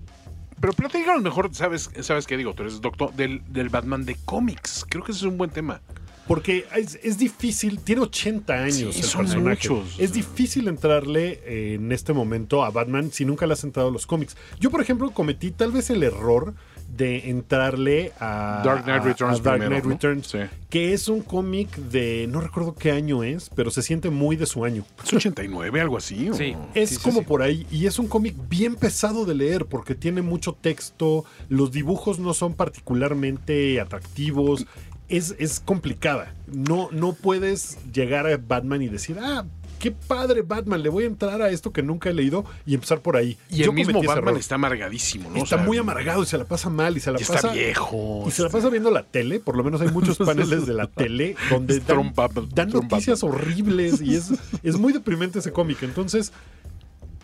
Pero 0.61 0.73
platícanos 0.75 1.23
mejor, 1.23 1.49
¿sabes, 1.55 1.91
¿sabes 2.01 2.27
qué 2.27 2.37
digo? 2.37 2.53
Tú 2.55 2.63
eres 2.63 2.81
doctor 2.81 3.13
del, 3.15 3.43
del 3.49 3.69
Batman 3.71 4.05
de 4.05 4.17
cómics. 4.25 4.85
Creo 4.89 5.03
que 5.03 5.13
ese 5.13 5.21
es 5.21 5.25
un 5.27 5.39
buen 5.39 5.51
tema. 5.51 5.81
Porque 6.27 6.65
es, 6.77 6.97
es 7.03 7.19
difícil, 7.19 7.81
tiene 7.81 8.03
80 8.03 8.53
años 8.55 8.95
Sí, 8.95 9.01
el 9.01 9.05
son 9.07 9.25
personaje. 9.25 9.69
muchos. 9.69 9.99
Es 9.99 10.13
difícil 10.13 10.69
entrarle 10.69 11.41
eh, 11.45 11.75
en 11.75 11.91
este 11.91 12.13
momento 12.13 12.63
a 12.63 12.71
Batman 12.71 13.11
si 13.11 13.25
nunca 13.25 13.47
le 13.47 13.55
has 13.55 13.65
entrado 13.65 13.89
a 13.89 13.93
los 13.93 14.07
cómics. 14.07 14.37
Yo, 14.61 14.71
por 14.71 14.81
ejemplo, 14.81 15.11
cometí 15.11 15.51
tal 15.51 15.73
vez 15.73 15.91
el 15.91 16.05
error 16.05 16.55
de 16.97 17.31
entrarle 17.31 18.13
a 18.21 18.63
Dark 18.65 18.85
Knight 18.85 19.05
Returns 19.05 19.41
a 19.41 19.43
Dark 19.43 19.59
primero, 19.61 19.71
Knight 19.71 19.85
¿no? 19.85 19.91
Returns, 19.91 20.27
Sí. 20.27 20.39
que 20.69 20.93
es 20.93 21.09
un 21.09 21.21
cómic 21.23 21.75
de 21.77 22.27
no 22.31 22.41
recuerdo 22.41 22.75
qué 22.75 22.91
año 22.91 23.23
es, 23.23 23.49
pero 23.55 23.71
se 23.71 23.83
siente 23.83 24.11
muy 24.11 24.37
de 24.37 24.47
su 24.47 24.65
año. 24.65 24.85
¿Es 25.05 25.13
89, 25.13 25.81
algo 25.81 25.97
así? 25.97 26.29
o- 26.31 26.35
Sí. 26.35 26.55
Es 26.75 26.91
Sí, 26.91 26.97
sí, 26.97 27.03
como 27.03 27.21
sí. 27.21 27.25
por 27.27 27.43
ahí 27.43 27.67
y 27.71 27.87
es 27.87 27.99
un 27.99 28.09
cómic 28.09 28.35
bien 28.49 28.75
pesado 28.75 29.25
de 29.25 29.35
leer 29.35 29.67
porque 29.67 29.95
tiene 29.95 30.21
mucho 30.23 30.53
texto, 30.53 31.25
los 31.49 31.71
dibujos 31.71 32.19
no 32.19 32.35
son 32.35 32.55
particularmente 32.55 33.81
atractivos, 33.81 34.67
es, 35.09 35.35
es 35.39 35.59
complicada. 35.61 36.35
No, 36.47 36.89
no 36.93 37.13
puedes 37.15 37.79
llegar 37.93 38.27
a 38.27 38.37
Batman 38.37 38.83
y 38.83 38.89
decir, 38.89 39.17
ah, 39.21 39.45
qué 39.81 39.91
padre 39.91 40.43
Batman, 40.43 40.81
le 40.83 40.89
voy 40.91 41.05
a 41.05 41.07
entrar 41.09 41.43
a 41.43 41.51
esto 41.51 41.73
que 41.73 41.83
nunca 41.83 42.11
he 42.11 42.15
leído 42.15 42.45
y 42.67 42.75
empezar 42.75 43.01
por 43.01 43.17
ahí. 43.17 43.37
Y 43.51 43.61
el 43.63 43.67
Yo 43.67 43.73
mismo 43.73 43.95
cometí 43.95 44.07
ese 44.07 44.15
Batman 44.15 44.29
error. 44.29 44.41
está 44.41 44.55
amargadísimo, 44.55 45.31
¿no? 45.31 45.41
O 45.41 45.43
Está 45.43 45.57
sea, 45.57 45.67
muy 45.67 45.79
amargado 45.79 46.23
y 46.23 46.27
se 46.27 46.39
la 46.39 46.45
pasa 46.45 46.71
mal 46.71 46.97
y 46.97 47.01
se 47.01 47.11
la 47.11 47.19
y 47.21 47.25
pasa 47.25 47.35
está 47.35 47.53
viejo. 47.53 48.25
y 48.29 48.31
se 48.31 48.43
la 48.43 48.51
pasa 48.51 48.69
viendo 48.69 48.91
la 48.93 49.03
tele, 49.03 49.41
por 49.41 49.57
lo 49.57 49.65
menos 49.65 49.81
hay 49.81 49.89
muchos 49.89 50.19
paneles 50.31 50.67
de 50.67 50.75
la 50.75 50.87
tele 50.87 51.35
donde 51.51 51.81
dan, 51.81 52.71
noticias 52.71 53.25
horribles 53.25 54.01
y 54.01 54.15
es, 54.15 54.31
es 54.63 54.77
muy 54.77 54.93
deprimente 54.93 55.41
ese 55.41 55.51
cómic. 55.51 55.83
Entonces, 55.83 56.33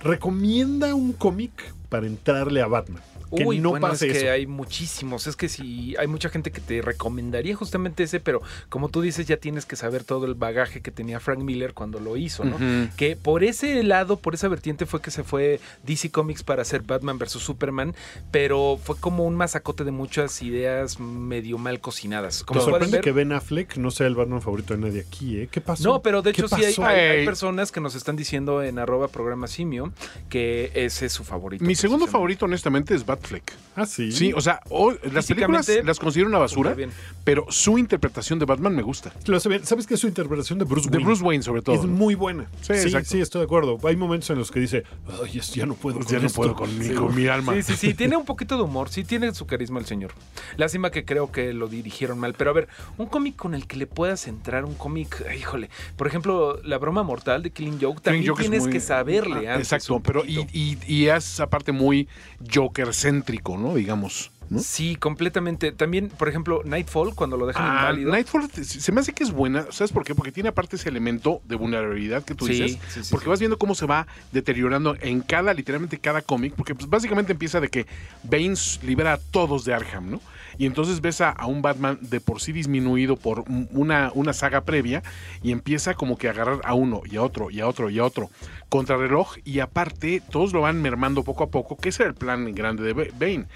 recomienda 0.03 0.95
un 0.95 1.13
cómic 1.13 1.53
para 1.89 2.07
entrarle 2.07 2.63
a 2.63 2.67
Batman. 2.67 3.03
Que 3.35 3.45
Uy, 3.45 3.59
no 3.59 3.71
bueno, 3.71 3.89
pase 3.89 4.07
es 4.07 4.13
que 4.13 4.19
eso. 4.25 4.31
hay 4.33 4.47
muchísimos. 4.47 5.27
Es 5.27 5.35
que 5.37 5.49
si 5.49 5.97
hay 5.97 6.07
mucha 6.07 6.29
gente 6.29 6.51
que 6.53 6.61
te 6.61 6.81
recomendaría 6.83 7.57
justamente 7.57 8.05
ese, 8.05 8.21
pero 8.21 8.41
como 8.69 8.89
tú 8.89 9.01
dices, 9.01 9.27
ya 9.27 9.37
tienes 9.37 9.67
que 9.67 9.75
saber 9.77 10.05
todo 10.05 10.27
el 10.27 10.35
bagaje 10.35 10.81
que 10.81 10.91
tenía 10.91 11.19
Frank 11.19 11.39
Miller 11.41 11.75
cuando 11.75 11.99
lo 11.99 12.17
hizo, 12.17 12.45
¿no? 12.45 12.57
Que 12.97 13.17
por 13.17 13.43
ese 13.45 13.83
lado, 13.83 14.19
por 14.19 14.35
esa 14.35 14.49
vertiente 14.49 14.87
fue 14.87 15.01
que 15.01 15.11
se 15.11 15.25
fue 15.25 15.61
DC 15.85 16.11
Comics 16.11 16.43
para 16.43 16.63
hacer 16.63 16.83
Batman 16.83 17.19
vs 17.19 17.33
Superman, 17.33 17.95
pero 18.31 18.79
fue 18.83 18.97
como 18.99 19.25
un 19.25 19.35
masacote 19.35 19.85
de 19.85 19.91
muchas 19.91 20.41
ideas 20.43 21.01
medio 21.01 21.59
mal 21.59 21.81
cocinadas. 21.81 22.45
Como 22.45 22.61
sorprende 22.61 23.01
que 23.01 23.13
Ben 23.13 23.33
Affleck 23.33 23.77
no 23.77 23.91
sea 23.91 24.07
el 24.07 24.15
Batman 24.15 24.41
favorito 24.43 24.75
de 24.75 24.81
nadie 24.81 25.01
aquí, 25.01 25.39
¿eh? 25.39 25.49
¿Qué 25.51 25.61
pasó? 25.61 25.83
No, 25.85 26.03
pero 26.03 26.23
de 26.23 26.33
¿Qué 26.33 26.43
hecho 26.43 26.55
sí 26.57 26.65
hay, 26.65 26.75
hay- 26.79 27.19
hay 27.19 27.25
personas 27.25 27.73
que 27.73 27.81
nos 27.81 27.95
están 27.95 28.17
diciendo 28.17 28.63
en 28.63 28.79
arroba 28.79 29.09
programa 29.09 29.47
simio 29.49 29.93
que 30.29 30.71
ese 30.75 31.07
es 31.07 31.13
su 31.13 31.25
favorito. 31.25 31.65
Mi 31.65 31.75
segundo 31.75 32.07
favorito, 32.07 32.45
honestamente, 32.45 32.95
es 32.95 33.05
Batfleck. 33.17 33.53
Ah, 33.79 33.85
sí. 33.85 34.11
Sí, 34.11 34.33
o 34.35 34.41
sea, 34.41 34.61
o- 34.71 34.95
las 35.13 35.27
películas 35.27 35.69
las 35.85 35.99
considero 35.99 36.31
una 36.31 36.39
basura, 36.39 36.73
bien. 36.73 36.91
pero 37.25 37.45
su 37.51 37.77
interpretación 37.77 38.39
de 38.39 38.47
Batman 38.47 38.75
me 38.75 38.81
gusta. 38.81 39.13
Lo 39.27 39.39
sé 39.39 39.51
bien. 39.51 39.67
¿Sabes 39.67 39.87
qué 39.87 39.95
es 39.95 40.01
su 40.01 40.07
interpretación 40.09 40.59
de 40.59 40.65
Bruce 40.65 40.89
De 40.89 40.97
Wayne? 40.97 41.05
Bruce 41.07 41.23
Wayne, 41.23 41.43
sobre 41.43 41.61
todo. 41.61 41.75
Es 41.75 41.85
muy 41.85 42.15
buena. 42.15 42.47
Sí, 42.63 42.73
Sí, 43.05 43.21
estoy 43.21 43.41
de 43.41 43.45
acuerdo. 43.45 43.79
Hay 43.87 43.97
momentos 43.97 44.31
en 44.31 44.39
los 44.39 44.51
que 44.51 44.61
dice, 44.61 44.85
Ay, 45.23 45.41
ya 45.41 45.67
no 45.67 45.75
puedo 45.75 45.97
Pues 45.97 46.07
con 46.07 46.15
ya 46.15 46.21
no 46.21 46.27
esto". 46.27 46.37
puedo 46.37 46.55
con 46.55 46.79
mi, 46.79 46.87
Sí. 46.87 46.95
con 46.95 47.15
mi 47.15 47.27
alma. 47.27 47.53
Sí, 47.55 47.63
sí, 47.65 47.77
sí, 47.77 47.95
tiene 47.95 48.17
un 48.17 48.25
poquito 48.25 48.57
de 48.57 48.63
humor, 48.63 48.89
sí 48.89 49.05
tiene 49.05 49.35
su 49.35 49.47
carisma 49.47 49.79
el 49.79 49.85
señor. 49.85 50.13
Lástima 50.57 50.91
que 50.91 51.05
creo 51.05 51.31
que 51.31 51.53
lo 51.53 51.69
dirigieron 51.69 52.19
mal, 52.19 52.33
pero 52.33 52.51
a 52.51 52.55
ver, 52.55 52.69
un 52.97 53.07
cómic 53.07 53.37
con 53.37 53.55
el 53.55 53.67
que 53.67 53.77
le 53.77 53.87
puedas 53.87 54.27
entrar, 54.27 54.65
un 54.65 54.75
cómic, 54.75 55.23
híjole, 55.39 55.69
por 55.99 56.07
ejemplo, 56.07 56.59
La 56.65 56.79
broma 56.79 57.03
mortal 57.03 57.43
de 57.43 57.51
Killing 57.51 57.79
Joke, 57.81 58.01
también 58.01 58.23
Killing 58.23 58.29
Joke 58.31 58.41
es 58.41 58.49
tienes 58.49 58.63
muy- 58.63 58.73
que 58.73 58.81
saberle 58.81 59.49
Ah, 59.49 59.55
antes 59.57 59.71
Exacto, 59.73 60.01
pero 60.01 60.25
y, 60.25 60.41
y, 60.53 60.79
y 60.87 61.07
es 61.09 61.41
aparte 61.41 61.73
muy 61.73 62.09
Joker 62.53 62.95
céntrico, 63.07 63.57
¿no? 63.57 63.75
Digamos. 63.75 64.31
¿no? 64.49 64.61
Sí, 64.61 64.95
completamente. 64.97 65.73
También, 65.73 66.09
por 66.09 66.29
ejemplo, 66.29 66.63
Nightfall, 66.65 67.15
cuando 67.17 67.37
lo 67.37 67.47
dejan 67.47 67.65
Ah, 67.65 67.77
inválido. 67.81 68.13
Nightfall 68.13 68.49
se 68.51 68.93
me 68.93 69.01
hace 69.01 69.13
que 69.13 69.25
es 69.25 69.33
buena. 69.33 69.67
¿Sabes 69.71 69.91
por 69.93 70.05
qué? 70.05 70.15
Porque 70.15 70.31
tiene 70.31 70.49
aparte 70.51 70.77
ese 70.77 70.89
elemento 70.89 71.41
de 71.47 71.57
vulnerabilidad 71.57 72.23
que 72.25 72.35
tú 72.37 72.47
Sí, 72.47 72.53
dices. 72.53 72.79
sí, 72.89 73.03
sí, 73.03 73.09
porque 73.11 73.29
vas 73.29 73.41
viendo 73.41 73.59
cómo 73.59 73.75
se 73.75 73.87
va 73.87 74.07
deteriorando 74.33 74.97
en 75.01 75.21
cada, 75.21 75.53
literalmente 75.53 75.99
cada 75.99 76.23
cómic. 76.23 76.55
Porque 76.55 76.75
pues, 76.77 76.89
básicamente 76.89 77.33
empieza 77.33 77.61
de 77.61 77.69
que 77.69 77.87
Bane 78.23 78.55
libera 78.85 79.15
a 79.15 79.19
todos 79.19 79.65
de 79.65 79.75
Arkham, 79.75 80.11
¿no? 80.13 80.21
Y 80.59 80.67
entonces 80.67 81.01
ves 81.01 81.21
a, 81.21 81.35
un 81.47 81.63
Batman 81.63 81.99
de 82.01 82.21
por 82.21 82.41
sí 82.41 82.53
disminuido 82.53 83.17
por 83.17 83.41
un- 83.41 83.69
una, 83.73 84.11
una 84.15 84.33
saga 84.33 84.63
previa 84.63 85.03
y 85.43 85.53
empieza 85.53 85.95
como 85.95 86.17
que 86.17 86.29
a 86.29 86.31
agarrar 86.31 86.61
a 86.65 86.75
uno 86.75 87.03
y 87.11 87.17
a 87.17 87.23
otro 87.23 87.51
y 87.51 87.61
a 87.61 87.69
otro 87.69 87.91
y 87.91 87.99
a 87.99 88.05
otro 88.05 88.31
contrarreloj 88.69 89.37
y 89.45 89.61
aparte 89.61 90.23
todos 90.31 90.53
lo 90.53 90.63
van 90.63 90.81
mermando 90.83 91.23
poco 91.25 91.45
a 91.45 91.51
poco, 91.51 91.77
que 91.77 91.91
ese 91.91 92.03
era 92.03 92.11
el 92.11 92.17
plan 92.17 92.55
grande 92.55 92.83
de 92.83 92.93
Ba- 92.93 93.05
Bane. 93.19 93.47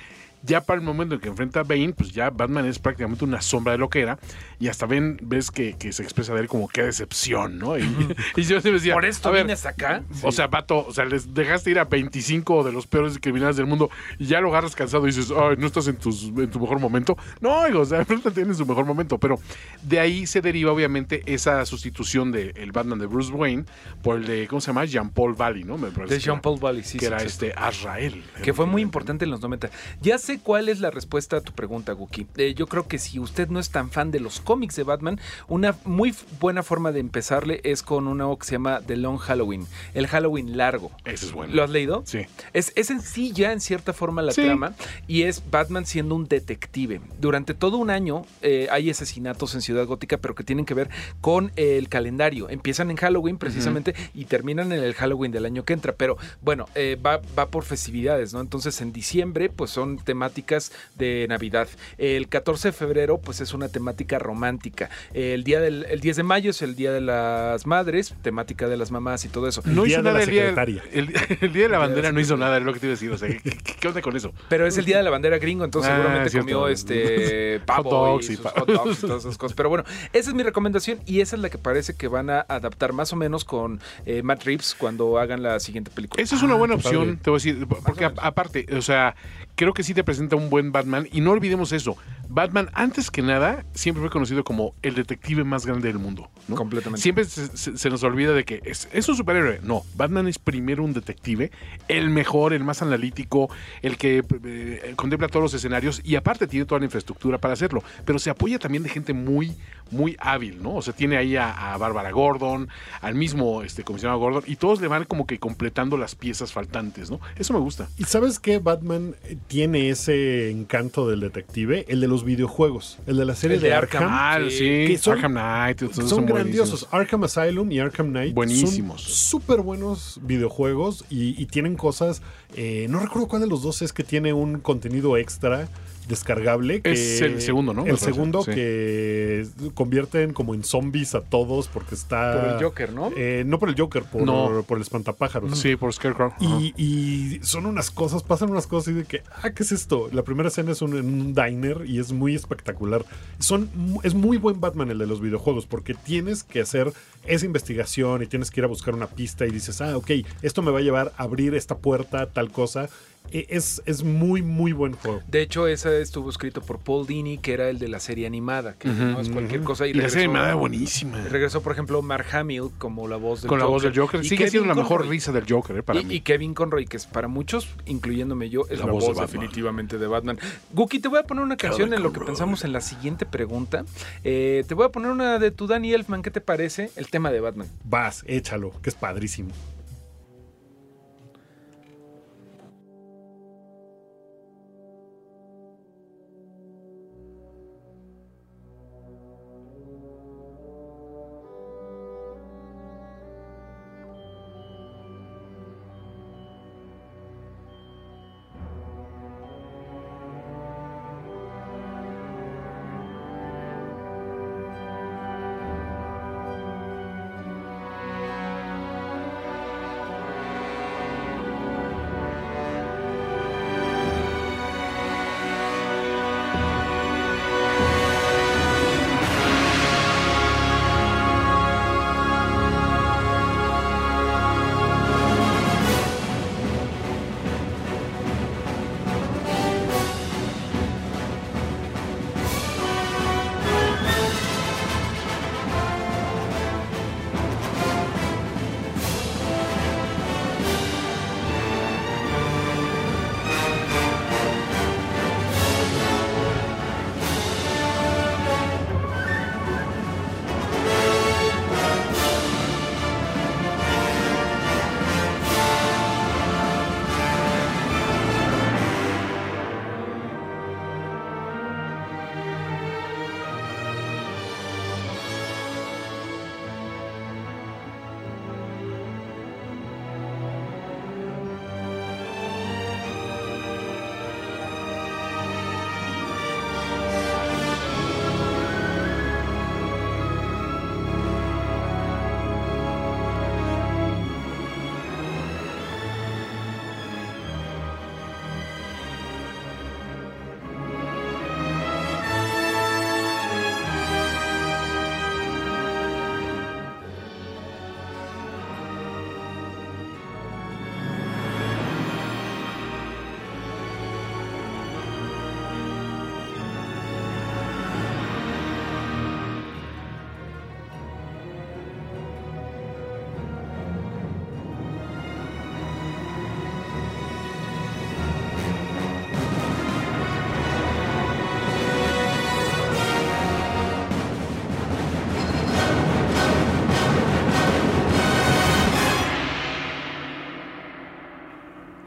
Ya 0.43 0.63
para 0.63 0.81
el 0.81 0.85
momento 0.87 1.15
en 1.15 1.21
que 1.21 1.29
enfrenta 1.29 1.61
a 1.61 1.63
Bane, 1.65 1.93
pues 1.93 2.13
ya 2.13 2.31
Batman 2.31 2.65
es 2.67 2.79
prácticamente 2.79 3.25
una 3.25 3.43
sombra 3.43 3.73
de 3.73 3.79
lo 3.79 3.91
que 3.91 4.01
era. 4.01 4.19
Y 4.59 4.69
hasta 4.69 4.87
ven, 4.87 5.19
ves 5.23 5.51
que, 5.51 5.77
que 5.79 5.93
se 5.93 6.03
expresa 6.03 6.33
de 6.35 6.41
él 6.41 6.49
como 6.49 6.67
qué 6.69 6.83
decepción, 6.83 7.59
¿no? 7.59 7.77
Y, 7.79 7.83
y 8.37 8.43
yo 8.43 8.61
sí 8.61 8.69
me 8.69 8.75
decía, 8.75 8.95
Por 8.95 9.05
esto 9.05 9.29
a 9.29 9.33
ver, 9.33 9.45
vienes 9.45 9.67
acá. 9.67 10.03
o 10.23 10.33
sea, 10.33 10.47
vato, 10.47 10.87
o 10.87 10.93
sea, 10.95 11.05
les 11.05 11.35
dejaste 11.35 11.71
ir 11.71 11.79
a 11.79 11.85
25 11.85 12.65
de 12.65 12.73
los 12.73 12.87
peores 12.87 13.19
criminales 13.21 13.57
del 13.57 13.67
mundo 13.67 13.91
y 14.19 14.27
ya 14.27 14.41
lo 14.41 14.49
agarras 14.49 14.75
cansado 14.75 15.05
y 15.07 15.11
dices, 15.13 15.31
ay, 15.31 15.57
no 15.59 15.67
estás 15.67 15.87
en, 15.89 15.97
tus, 15.97 16.25
en 16.25 16.51
tu 16.51 16.59
mejor 16.61 16.81
momento. 16.81 17.17
No, 17.41 17.61
o 17.79 17.85
sea, 17.85 18.07
no 18.25 18.31
tiene 18.31 18.55
su 18.55 18.65
mejor 18.65 18.87
momento. 18.87 19.19
Pero 19.19 19.39
de 19.83 20.01
ahí 20.01 20.27
se 20.27 20.41
deriva, 20.41 20.73
obviamente, 20.73 21.23
esa 21.27 21.65
sustitución 21.67 22.33
del 22.33 22.73
Batman 22.73 22.99
de 22.99 23.07
Bruce 23.07 23.33
Wayne 23.33 23.65
por 24.03 24.17
el 24.17 24.27
de, 24.27 24.47
¿cómo 24.49 24.61
se 24.61 24.69
llama? 24.69 24.85
Jean-Paul 24.87 25.35
Valley, 25.35 25.65
¿no? 25.65 25.77
Me 25.77 25.91
parece 25.91 26.15
De 26.15 26.19
que 26.21 26.25
Jean 26.25 26.35
era- 26.37 26.43
Paul 26.43 26.59
Valley, 26.61 26.83
sí. 26.83 26.99
Que 26.99 27.07
sí, 27.07 27.07
era 27.07 27.21
sí. 27.21 27.27
este 27.27 27.53
Azrael. 27.55 28.25
Que 28.43 28.55
fue 28.55 28.67
muy 28.67 28.81
importante 28.83 29.25
en 29.25 29.31
los 29.31 29.41
90. 29.41 29.71
Ya 30.01 30.19
sé 30.31 30.41
cuál 30.43 30.69
es 30.69 30.81
la 30.81 30.91
respuesta 30.91 31.37
a 31.39 31.41
tu 31.41 31.53
pregunta, 31.53 31.93
Guki. 31.93 32.27
Eh, 32.37 32.55
yo 32.55 32.67
creo 32.67 32.87
que 32.87 32.99
si 32.99 33.19
usted 33.19 33.49
no 33.49 33.59
es 33.59 33.71
tan 33.71 33.91
fan 33.91 34.11
de 34.11 34.21
los 34.21 34.41
cómics 34.41 34.77
de 34.77 34.83
Batman, 34.85 35.19
una 35.49 35.77
muy 35.85 36.15
buena 36.41 36.63
forma 36.63 36.93
de 36.93 37.01
empezarle 37.01 37.61
es 37.65 37.83
con 37.83 38.07
una 38.07 38.27
que 38.39 38.45
se 38.47 38.53
llama 38.53 38.81
The 38.87 38.97
Long 38.97 39.19
Halloween, 39.19 39.67
el 39.95 40.07
Halloween 40.07 40.57
largo. 40.57 40.91
Ese 41.05 41.27
es 41.27 41.33
bueno. 41.33 41.55
¿Lo 41.55 41.65
has 41.65 41.71
leído? 41.71 42.03
Sí. 42.07 42.21
Es, 42.53 42.73
es 42.77 42.91
en 42.91 43.01
sí 43.01 43.33
ya 43.33 43.53
en 43.53 43.61
cierta 43.61 43.93
forma 43.93 44.23
la 44.23 44.33
Sí. 44.33 44.43
trama 44.43 44.75
y 45.09 45.23
es 45.23 45.43
Batman 45.51 45.87
siendo 45.87 46.15
un 46.15 46.29
detective. 46.29 47.01
Durante 47.21 47.55
todo 47.55 47.77
un 47.79 47.91
año 47.91 48.25
eh, 48.43 48.69
hay 48.71 48.91
asesinatos 48.91 49.55
en 49.55 49.63
Ciudad 49.63 49.87
Gótica, 49.87 50.19
pero 50.19 50.35
que 50.35 50.45
tienen 50.45 50.65
que 50.65 50.75
ver 50.75 50.91
con 51.21 51.51
el 51.57 51.89
calendario. 51.89 52.49
Empiezan 52.49 52.91
en 52.91 52.97
Halloween 52.97 53.39
precisamente 53.39 53.95
y 54.15 54.27
terminan 54.27 54.71
en 54.73 54.83
el 54.85 54.95
Halloween 54.95 55.33
del 55.33 55.45
año 55.47 55.65
que 55.65 55.73
entra. 55.73 55.93
Pero 55.95 56.17
bueno, 56.43 56.67
eh, 56.75 56.97
va, 57.05 57.21
va 57.39 57.49
por 57.49 57.65
festividades, 57.65 58.33
¿no? 58.33 58.41
Entonces 58.41 58.81
en 58.81 58.93
diciembre 58.93 59.49
pues 59.49 59.71
son 59.71 59.99
temáticas 60.25 60.71
de 60.97 61.25
Navidad. 61.31 61.67
El 61.97 62.29
14 62.29 62.69
de 62.69 62.73
febrero 62.73 63.19
pues 63.19 63.41
es 63.41 63.55
una 63.55 63.69
temática 63.69 64.19
romántica. 64.19 64.91
El, 65.15 65.45
día 65.45 65.61
del, 65.61 65.87
el 65.89 66.01
10 66.01 66.17
de 66.19 66.23
mayo 66.25 66.51
es 66.51 66.61
el 66.61 66.75
Día 66.77 66.93
de 66.93 67.01
las 67.01 67.67
Madres, 67.67 68.15
temática 68.23 68.69
de 68.69 68.77
las 68.77 68.91
mamás 68.91 69.25
y 69.25 69.29
todo 69.29 69.49
eso. 69.49 69.63
No 69.65 69.85
Día 69.85 69.95
hizo 69.95 70.03
de 70.03 70.03
la 70.05 70.11
nada 70.13 70.25
el 70.25 70.31
día, 70.31 70.43
secretaria. 70.43 70.83
el, 70.93 71.15
el 71.41 71.53
día 71.55 71.63
de 71.63 71.69
la 71.71 71.79
bandera, 71.79 72.13
no 72.13 72.21
hizo 72.21 72.37
nada, 72.37 72.59
es 72.59 72.65
lo 72.65 72.75
que 72.75 72.81
te 72.81 72.87
iba 72.87 72.93
a 72.93 72.97
decir. 72.97 73.11
O 73.13 73.17
sea, 73.17 73.29
¿qué, 73.29 73.41
qué- 73.81 73.89
onda 73.89 74.03
con 74.03 74.15
eso? 74.15 74.33
Pero 74.51 74.67
es 74.67 74.77
el 74.77 74.85
día 74.85 74.99
de 74.99 75.03
la 75.05 75.11
bandera 75.11 75.39
gringo, 75.39 75.65
entonces 75.65 75.91
Ah, 75.91 75.97
seguramente 75.97 76.29
cierto. 76.31 76.45
comió 76.47 76.69
este 76.69 77.61
pavo 77.67 77.91
Hot 77.91 78.01
dogs 78.13 78.29
y, 78.29 78.33
y 78.33 78.37
sus 78.37 78.45
pa- 78.45 78.51
hot 78.61 78.69
dogs 78.69 78.99
y 78.99 79.07
todas 79.07 79.25
esas 79.25 79.39
cosas. 79.39 79.57
Pero 79.57 79.71
bueno, 79.71 79.85
esa 80.13 80.29
es 80.31 80.35
mi 80.35 80.43
recomendación 80.43 80.99
y 81.07 81.21
esa 81.21 81.37
es 81.37 81.43
la 81.43 81.49
que 81.49 81.57
parece 81.59 81.95
que 81.95 82.09
van 82.09 82.29
a 82.29 82.41
adaptar 82.47 82.93
más 82.93 83.11
o 83.15 83.17
menos 83.17 83.45
con 83.47 83.81
eh, 84.05 84.23
Matt 84.23 84.45
Reeves 84.45 84.75
cuando 84.79 85.19
hagan 85.19 85.43
la 85.43 85.59
siguiente 85.61 85.91
película. 85.91 86.23
Esa 86.23 86.37
es 86.37 86.43
una 86.43 86.55
buena 86.57 86.75
qué 86.75 86.87
opción, 86.87 87.05
padre. 87.07 87.19
te 87.23 87.31
voy 87.31 87.37
a 87.41 87.43
decir, 87.43 87.67
porque 87.87 88.05
a- 88.05 88.13
aparte, 88.19 88.67
o 88.77 88.83
sea, 88.83 89.15
creo 89.61 89.75
que 89.75 89.83
sí 89.83 89.93
te 89.93 90.03
presenta 90.03 90.37
un 90.37 90.49
buen 90.49 90.73
Batman 90.73 91.07
y 91.13 91.21
no 91.21 91.33
olvidemos 91.33 91.73
eso. 91.73 91.99
Batman, 92.31 92.71
antes 92.73 93.11
que 93.11 93.21
nada, 93.21 93.67
siempre 93.75 94.01
fue 94.01 94.09
conocido 94.09 94.43
como 94.43 94.75
el 94.81 94.95
detective 94.95 95.45
más 95.45 95.67
grande 95.67 95.89
del 95.89 95.99
mundo. 95.99 96.31
¿No? 96.51 96.57
Completamente. 96.57 97.01
Siempre 97.01 97.25
se, 97.25 97.57
se- 97.57 97.79
se 97.79 97.91
nos 97.91 98.03
olvida 98.03 98.33
de 98.33 98.45
que 98.45 98.61
es, 98.65 98.89
es 98.93 99.09
un 99.09 99.17
superhéroe. 99.17 99.61
No, 99.63 99.83
Batman 99.97 100.29
es 100.29 100.39
primero 100.39 100.85
un 100.85 100.93
detective, 100.93 101.51
el 101.89 102.11
mejor, 102.11 102.53
el 102.53 102.65
más 102.65 102.83
analítico, 102.83 103.49
el 103.83 103.97
que 103.97 104.23
eh, 104.45 104.93
contempla 104.97 105.29
todos 105.29 105.43
los 105.45 105.55
escenarios 105.55 106.01
y 106.05 106.17
aparte 106.17 106.47
tiene 106.47 106.67
toda 106.67 106.79
la 106.81 106.85
infraestructura 106.85 107.39
para 107.39 107.55
hacerlo. 107.55 107.83
Pero 108.05 108.19
se 108.19 108.31
apoya 108.31 108.59
también 108.59 108.83
de 108.83 108.89
gente 108.91 109.13
muy, 109.13 109.55
muy 109.91 110.17
hábil, 110.21 110.63
¿no? 110.63 110.75
O 110.77 110.83
sea, 110.83 110.95
tiene 110.95 111.17
ahí 111.17 111.37
a, 111.37 111.73
a 111.73 111.77
Bárbara 111.79 112.11
Gordon, 112.11 112.69
al 113.01 113.15
mismo 113.15 113.63
este, 113.63 113.83
comisionado 113.85 114.19
Gordon 114.19 114.45
y 114.47 114.57
todos 114.57 114.81
le 114.81 114.89
van 114.89 115.05
como 115.05 115.27
que 115.27 115.39
completando 115.39 115.97
las 115.97 116.15
piezas 116.15 116.53
faltantes, 116.53 117.11
¿no? 117.11 117.21
Eso 117.37 117.53
me 117.53 117.61
gusta. 117.61 117.89
¿Y 117.99 118.05
sabes 118.05 118.39
qué 118.39 118.59
Batman 118.59 119.15
eh, 119.25 119.37
tiene 119.47 119.89
ese 119.91 120.51
encanto 120.51 121.09
del 121.09 121.21
detective? 121.21 121.85
El 121.89 122.01
de 122.01 122.09
los 122.09 122.25
videojuegos, 122.25 122.99
el 123.07 123.17
de 123.17 123.25
la 123.25 123.35
serie 123.35 123.57
El 123.57 123.63
de, 123.63 123.69
de 123.69 123.75
Arkham. 123.75 124.03
Arkham. 124.05 124.45
Ah, 124.47 124.51
Sí, 124.51 124.85
que 124.87 124.99
son- 124.99 125.15
Arkham 125.15 125.33
Knight, 125.33 125.79
Son, 125.93 126.09
son 126.09 126.27
grandiosos. 126.45 126.89
Arkham 126.91 127.25
Asylum 127.25 127.71
y 127.73 127.79
Arkham 127.79 128.11
Knight 128.11 128.35
Buenísimos. 128.35 129.03
súper 129.03 129.61
buenos 129.61 130.19
videojuegos 130.23 131.05
y, 131.11 131.41
y 131.41 131.47
tienen 131.47 131.77
cosas. 131.77 132.23
eh, 132.57 132.87
no 132.91 133.01
recuerdo 133.01 133.29
cuál 133.29 133.43
de 133.43 133.49
los 133.49 133.63
dos 133.63 133.83
es 133.83 133.93
que 133.93 134.05
tiene 134.05 134.33
un 134.33 134.61
contenido 134.61 135.17
extra 135.17 135.69
descargable. 136.09 136.83
Que, 136.83 136.93
Es 136.93 137.21
el 137.21 137.41
segundo, 137.41 137.73
¿no? 137.73 137.87
El 137.87 137.99
segundo 137.99 138.43
sí. 138.43 138.53
que 138.53 139.47
convierten 139.75 140.33
como 140.33 140.55
en 140.55 140.65
zombies 140.65 141.15
a 141.15 141.23
todos 141.23 141.69
porque 141.69 141.95
está. 141.95 142.41
Por 142.41 142.53
el 142.55 142.65
Joker, 142.65 142.93
¿no? 142.93 143.11
Eh, 143.17 143.45
no 143.47 143.59
por 143.59 143.69
el 143.69 143.77
Joker, 143.77 144.05
por, 144.05 144.23
No. 144.23 144.65
por 144.67 144.79
el 144.79 144.83
espantapájaros. 144.83 145.59
Sí, 145.59 145.77
por 145.77 145.93
Scarecrow. 145.93 146.33
Y, 146.41 146.75
y 146.77 147.41
son 147.43 147.67
unas 147.67 147.91
cosas, 147.91 148.23
pasan 148.23 148.51
unas 148.51 148.67
cosas 148.67 148.89
así 148.89 148.97
de 148.97 149.05
que, 149.05 149.23
ah, 149.43 149.51
¿qué 149.51 149.63
es 149.63 149.73
esto? 149.73 150.09
La 150.13 150.23
primera 150.23 150.49
escena 150.49 150.73
es 150.73 150.83
un, 150.83 150.97
en 150.97 151.07
un 151.07 151.35
diner 151.35 151.85
y 151.87 151.99
es 151.99 152.13
muy 152.13 152.35
espectacular. 152.35 153.05
Son, 153.39 153.69
es 154.03 154.15
muy 154.15 154.37
buen 154.37 154.61
Batman 154.61 154.91
el 154.91 154.99
de 154.99 155.07
los 155.07 155.21
videojuegos 155.21 155.67
porque 155.67 155.95
tienes 155.95 156.43
que 156.43 156.61
hacer 156.61 156.93
esa 157.27 157.47
investigación 157.47 158.23
y 158.23 158.27
tienes 158.27 158.51
que 158.51 158.61
ir 158.61 158.65
a 158.65 158.69
buscar 158.69 158.95
una 158.95 159.07
pista 159.07 159.47
y 159.47 159.51
dices, 159.51 159.81
ah, 159.81 159.97
ok, 159.97 160.11
esto 160.43 160.63
me 160.63 160.71
va 160.71 160.79
a 160.79 160.83
llevar 160.83 161.13
a 161.17 161.25
abrir 161.25 161.55
esta 161.55 161.77
puerta, 161.77 162.27
tal 162.27 162.51
cosa. 162.51 162.89
E- 163.33 163.47
Es, 163.49 163.81
es 163.87 164.03
muy, 164.03 164.43
muy 164.43 164.73
buen 164.73 164.95
juego. 164.95 165.21
De 165.29 165.41
hecho, 165.41 165.69
ese 165.69 166.01
estuvo 166.03 166.31
escrito 166.31 166.63
por 166.63 166.81
Paul 166.81 167.07
Dini, 167.07 167.39
que 167.39 167.53
era 167.53 167.69
el 167.69 167.79
de 167.79 167.87
la 167.87 168.01
serie 168.01 168.27
animada, 168.27 168.75
que 168.75 168.89
no 168.89 169.21
es 169.21 169.29
cualquier 169.29 169.63
cosa. 169.63 169.87
Y, 169.87 169.91
Y 169.91 169.95
la 169.95 170.09
serie 170.09 170.27
regresó- 170.27 170.31
animada 170.31 170.55
buenísima. 170.57 171.21
Regresó, 171.31 171.63
por 171.63 171.71
ejemplo, 171.73 172.03
Mark 172.03 172.27
Hamill 172.33 172.71
como 172.79 173.07
la 173.07 173.15
voz 173.17 173.43
del 173.43 173.49
Con 173.49 173.61
la 173.61 173.67
voz 173.67 173.83
Joker. 173.83 173.93
del 173.93 174.01
Joker. 174.03 174.21
Y 174.21 174.25
Sigue 174.25 174.37
Kevin 174.39 174.51
siendo 174.51 174.69
la 174.69 174.75
mejor 174.75 175.07
risa 175.07 175.31
del 175.31 175.45
Joker, 175.49 175.77
¿eh? 175.77 175.83
Para 175.85 176.01
y, 176.01 176.05
mí. 176.07 176.15
y 176.17 176.21
Kevin 176.23 176.55
Conroy, 176.55 176.87
que 176.87 176.97
es 176.97 177.07
para 177.07 177.29
muchos, 177.29 177.69
incluyéndome 177.87 178.51
yo, 178.51 178.63
es 178.69 178.81
La 178.81 178.87
la, 178.87 178.93
voz 178.93 179.05
voz, 179.05 179.15
de 179.15 179.21
Batman. 179.21 179.27
definitivamente 179.41 179.99
de 179.99 180.07
Batman. 180.09 180.39
Guki, 180.73 180.99
te 180.99 181.07
voy 181.07 181.21
a 181.21 181.23
poner 181.23 181.45
una 181.45 181.57
canción 181.57 181.95
en 181.95 182.03
lo 182.03 182.13
que 182.13 182.21
pensamos 182.21 182.65
en 182.65 182.73
la 182.73 182.81
siguiente 182.81 183.27
pregunta. 183.27 183.85
Eh, 184.25 184.65
te 184.67 184.75
voy 184.75 184.87
a 184.87 184.89
poner 184.89 185.13
una 185.13 185.39
de 185.39 185.53
tu 185.53 185.69
Danny 185.69 185.93
Elfman. 185.93 186.23
¿Qué 186.23 186.33
te 186.33 186.41
parece 186.41 186.91
el 186.97 187.07
tema 187.09 187.31
de 187.31 187.39
Batman? 187.39 187.69
Vas, 187.85 188.25
échalo, 188.27 188.73
que 188.83 188.91
es 188.91 188.97
padrísimo. 188.97 189.51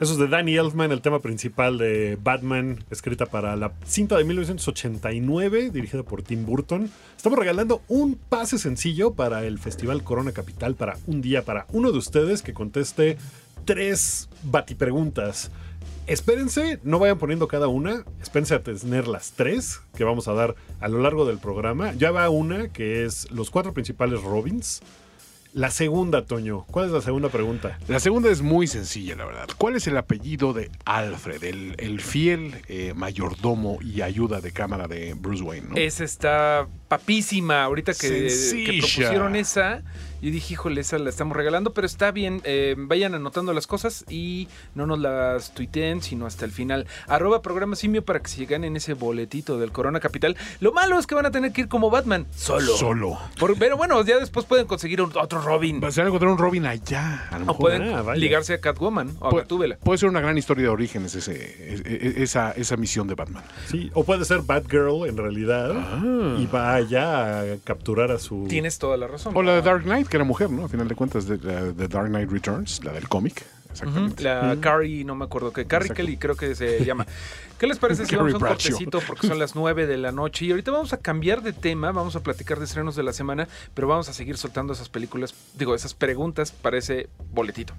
Eso 0.03 0.11
es 0.11 0.19
de 0.19 0.27
Danny 0.27 0.57
Elfman, 0.57 0.91
el 0.91 0.99
tema 0.99 1.21
principal 1.21 1.77
de 1.77 2.17
Batman, 2.21 2.83
escrita 2.91 3.25
para 3.25 3.55
la 3.55 3.71
cinta 3.85 4.17
de 4.17 4.25
1989, 4.25 5.69
dirigida 5.69 6.03
por 6.03 6.23
Tim 6.23 6.45
Burton. 6.45 6.91
Estamos 7.15 7.39
regalando 7.39 7.81
un 7.87 8.15
pase 8.15 8.57
sencillo 8.57 9.13
para 9.13 9.45
el 9.45 9.59
Festival 9.59 10.03
Corona 10.03 10.33
Capital 10.33 10.75
para 10.75 10.97
un 11.07 11.21
día 11.21 11.45
para 11.45 11.67
uno 11.71 11.93
de 11.93 11.99
ustedes 11.99 12.41
que 12.41 12.53
conteste 12.53 13.17
tres 13.63 14.27
batipreguntas. 14.43 15.51
Espérense, 16.05 16.81
no 16.83 16.99
vayan 16.99 17.17
poniendo 17.17 17.47
cada 17.47 17.69
una, 17.69 18.03
espérense 18.21 18.55
a 18.55 18.61
tener 18.61 19.07
las 19.07 19.31
tres 19.31 19.79
que 19.95 20.03
vamos 20.03 20.27
a 20.27 20.33
dar 20.33 20.55
a 20.81 20.89
lo 20.89 20.99
largo 20.99 21.25
del 21.25 21.37
programa. 21.37 21.93
Ya 21.93 22.11
va 22.11 22.29
una 22.29 22.67
que 22.67 23.05
es 23.05 23.31
los 23.31 23.49
cuatro 23.49 23.73
principales 23.73 24.21
Robins. 24.21 24.81
La 25.53 25.69
segunda, 25.69 26.25
Toño, 26.25 26.65
¿cuál 26.65 26.87
es 26.87 26.91
la 26.91 27.01
segunda 27.01 27.29
pregunta? 27.29 27.77
La 27.87 27.99
segunda 27.99 28.31
es 28.31 28.41
muy 28.41 28.65
sencilla, 28.65 29.15
la 29.15 29.25
verdad. 29.25 29.47
¿Cuál 29.55 29.75
es 29.75 29.85
el 29.85 29.95
apellido 29.97 30.51
de 30.51 30.71
Alfred, 30.83 31.43
el, 31.43 31.75
el 31.77 32.01
fiel 32.01 32.55
eh, 32.67 32.93
mayordomo 32.95 33.77
y 33.79 34.01
ayuda 34.01 34.41
de 34.41 34.51
cámara 34.51 34.87
de 34.87 35.13
Bruce 35.13 35.43
Wayne? 35.43 35.67
¿no? 35.69 35.75
Esa 35.77 36.05
está 36.05 36.67
papísima. 36.87 37.63
Ahorita 37.63 37.93
que, 37.93 38.29
que 38.65 38.77
propusieron 38.79 39.35
esa, 39.35 39.83
yo 40.23 40.31
dije, 40.31 40.53
híjole, 40.53 40.81
esa 40.81 40.97
la 40.97 41.09
estamos 41.09 41.35
regalando, 41.37 41.73
pero 41.73 41.85
está 41.85 42.11
bien. 42.11 42.41
eh, 42.45 42.75
vayan 42.77 43.13
anotando 43.15 43.53
las 43.53 43.67
cosas 43.67 44.05
y 44.09 44.47
no 44.75 44.85
nos 44.87 44.99
las 44.99 45.53
tuiteen, 45.53 46.01
sino 46.01 46.25
hasta 46.25 46.45
el 46.45 46.51
final. 46.51 46.87
Arroba 47.07 47.41
programa 47.41 47.75
simio 47.75 48.03
para 48.03 48.21
que 48.21 48.29
se 48.29 48.45
ganen 48.45 48.75
ese 48.75 48.93
boletito 48.93 49.57
del 49.59 49.71
Corona 49.71 49.99
Capital. 49.99 50.35
Lo 50.59 50.71
malo 50.73 50.97
es 50.99 51.07
que 51.07 51.15
van 51.15 51.25
a 51.25 51.31
tener 51.31 51.51
que 51.51 51.61
ir 51.61 51.67
como 51.67 51.89
Batman, 51.89 52.25
solo. 52.35 52.75
Solo. 52.77 53.19
Por- 53.39 53.57
pero 53.57 53.77
bueno, 53.77 54.03
ya 54.03 54.17
después 54.19 54.45
pueden 54.45 54.65
conseguir 54.67 55.01
un- 55.01 55.11
otro 55.17 55.41
Robin. 55.41 55.79
Se 55.91 56.01
van 56.01 56.07
a 56.07 56.09
encontrar 56.09 56.31
un 56.31 56.37
Robin 56.37 56.65
allá. 56.65 57.27
A 57.29 57.37
lo 57.39 57.43
O 57.43 57.47
mejor. 57.47 57.57
pueden 57.59 57.83
Ah, 57.93 58.15
ligarse 58.15 58.53
a 58.53 58.61
Catwoman 58.61 59.15
o 59.19 59.27
a 59.27 59.35
Gatúbela. 59.41 59.77
Puede 59.77 59.97
ser 59.97 60.09
una 60.09 60.21
gran 60.21 60.37
historia 60.37 60.63
de 60.63 60.69
orígenes 60.69 61.15
ese, 61.15 61.33
e- 61.33 61.81
e- 62.17 62.23
esa, 62.23 62.51
esa 62.51 62.77
misión 62.77 63.07
de 63.07 63.15
Batman. 63.15 63.43
Sí, 63.67 63.91
o 63.93 64.03
puede 64.03 64.25
ser 64.25 64.41
Batgirl 64.41 65.05
en 65.07 65.17
realidad 65.17 65.73
y 66.39 66.45
va 66.47 66.75
allá 66.75 67.41
a 67.41 67.43
capturar 67.63 68.11
a 68.11 68.19
su... 68.19 68.45
Tienes 68.47 68.77
toda 68.79 68.97
la 68.97 69.07
razón. 69.07 69.33
O 69.35 69.41
la 69.43 69.53
de 69.55 69.61
Dark 69.61 69.83
Knight, 69.83 70.07
que 70.13 70.17
era 70.17 70.25
mujer, 70.25 70.51
¿no? 70.51 70.65
A 70.65 70.69
final 70.69 70.87
de 70.87 70.93
cuentas, 70.93 71.25
de, 71.27 71.39
la- 71.39 71.63
de 71.71 71.87
Dark 71.87 72.07
Knight 72.07 72.29
Returns, 72.29 72.83
la 72.83 72.93
del 72.93 73.09
cómic. 73.09 73.43
Exactamente. 73.71 74.23
La 74.23 74.55
Carrie, 74.61 75.03
no 75.03 75.15
me 75.15 75.25
acuerdo 75.25 75.51
qué. 75.51 75.65
Carrie 75.65 75.87
Exacto. 75.87 76.03
Kelly 76.05 76.17
creo 76.17 76.35
que 76.35 76.53
se 76.53 76.85
llama. 76.85 77.07
¿Qué 77.57 77.65
les 77.65 77.79
parece 77.79 78.05
si 78.05 78.15
vamos 78.15 78.33
a 78.33 78.37
un 78.37 78.41
cortecito? 78.43 78.99
Porque 79.07 79.25
son 79.25 79.39
las 79.39 79.55
9 79.55 79.87
de 79.87 79.97
la 79.97 80.11
noche. 80.11 80.45
Y 80.45 80.51
ahorita 80.51 80.69
vamos 80.69 80.93
a 80.93 80.97
cambiar 80.97 81.41
de 81.41 81.53
tema. 81.53 81.91
Vamos 81.91 82.15
a 82.15 82.19
platicar 82.21 82.59
de 82.59 82.65
estrenos 82.65 82.95
de 82.95 83.01
la 83.01 83.13
semana. 83.13 83.47
Pero 83.73 83.87
vamos 83.87 84.07
a 84.09 84.13
seguir 84.13 84.37
soltando 84.37 84.73
esas 84.73 84.89
películas, 84.89 85.33
digo, 85.57 85.73
esas 85.73 85.95
preguntas 85.95 86.51
para 86.51 86.77
ese 86.77 87.09
boletito. 87.33 87.73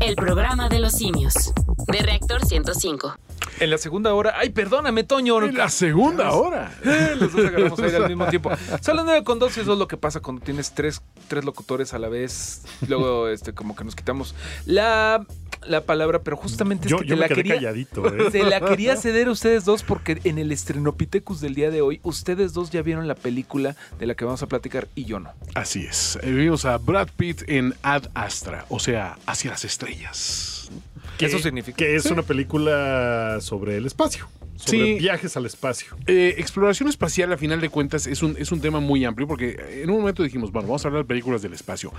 El 0.00 0.14
programa 0.16 0.68
de 0.68 0.78
los 0.78 0.92
simios. 0.92 1.52
De 1.86 1.98
Reactor 1.98 2.44
105. 2.44 3.16
En 3.60 3.70
la 3.70 3.78
segunda 3.78 4.14
hora. 4.14 4.34
¡Ay, 4.36 4.50
perdóname, 4.50 5.04
Toño! 5.04 5.42
En 5.42 5.56
la 5.56 5.68
segunda 5.68 6.32
hora. 6.32 6.72
Eh, 6.84 7.16
Los 7.18 7.32
dos 7.32 7.46
agarramos 7.46 7.78
aire 7.80 7.96
al 7.96 8.08
mismo 8.08 8.26
tiempo. 8.26 8.50
Son 8.80 8.96
las 8.96 9.04
9 9.04 9.24
con 9.24 9.38
12, 9.38 9.62
eso 9.62 9.72
es 9.72 9.78
lo 9.78 9.88
que 9.88 9.96
pasa 9.96 10.20
cuando 10.20 10.42
tienes 10.42 10.72
tres, 10.72 11.02
tres 11.26 11.44
locutores 11.44 11.94
a 11.94 11.98
la 11.98 12.08
vez. 12.08 12.62
Luego, 12.86 13.28
este, 13.28 13.52
como 13.54 13.74
que 13.74 13.84
nos 13.84 13.96
quitamos 13.96 14.34
la, 14.66 15.26
la 15.66 15.82
palabra, 15.84 16.20
pero 16.22 16.36
justamente 16.36 16.86
es 16.86 16.90
Yo, 16.90 16.98
que 16.98 17.04
te 17.04 17.08
yo 17.10 17.16
me 17.16 17.20
la 17.20 17.28
quedé 17.28 17.36
quería. 17.36 17.54
calladito. 17.56 18.06
¿eh? 18.34 18.44
La 18.44 18.60
quería 18.60 18.96
ceder 18.96 19.28
a 19.28 19.32
ustedes 19.32 19.64
dos 19.64 19.82
porque 19.82 20.18
en 20.24 20.38
el 20.38 20.52
estrenopithecus 20.52 21.40
del 21.40 21.54
día 21.54 21.70
de 21.70 21.80
hoy, 21.80 22.00
ustedes 22.02 22.52
dos 22.52 22.70
ya 22.70 22.82
vieron 22.82 23.08
la 23.08 23.14
película 23.14 23.76
de 23.98 24.06
la 24.06 24.14
que 24.14 24.24
vamos 24.24 24.42
a 24.42 24.46
platicar 24.46 24.88
y 24.94 25.04
yo 25.04 25.20
no. 25.20 25.30
Así 25.54 25.84
es. 25.84 26.18
Eh, 26.22 26.30
Vimos 26.30 26.64
a 26.64 26.78
Brad 26.78 27.08
Pitt 27.16 27.42
en 27.48 27.74
Ad 27.82 28.04
Astra, 28.14 28.64
o 28.68 28.78
sea, 28.78 29.18
hacia 29.26 29.50
las 29.50 29.64
estrellas. 29.64 30.70
Que- 31.18 31.26
Eso 31.26 31.38
significa. 31.38 31.76
Que 31.76 31.96
es 31.96 32.06
una 32.06 32.22
película 32.22 33.38
sobre 33.40 33.76
el 33.76 33.86
espacio, 33.86 34.28
sobre 34.58 34.78
Sí. 34.94 34.98
viajes 34.98 35.36
al 35.36 35.46
espacio. 35.46 35.96
Eh, 36.06 36.34
exploración 36.38 36.88
espacial, 36.88 37.32
a 37.32 37.36
final 37.38 37.60
de 37.60 37.68
cuentas, 37.68 38.06
es 38.06 38.22
un, 38.22 38.36
es 38.38 38.50
un 38.52 38.60
tema 38.60 38.80
muy 38.80 39.04
amplio 39.04 39.26
porque 39.28 39.56
en 39.82 39.88
un 39.90 39.98
momento 40.00 40.22
dijimos, 40.22 40.50
bueno, 40.50 40.68
vamos 40.68 40.84
a 40.84 40.88
hablar 40.88 41.04
de 41.04 41.08
películas 41.08 41.42
del 41.42 41.52
espacio. 41.52 41.92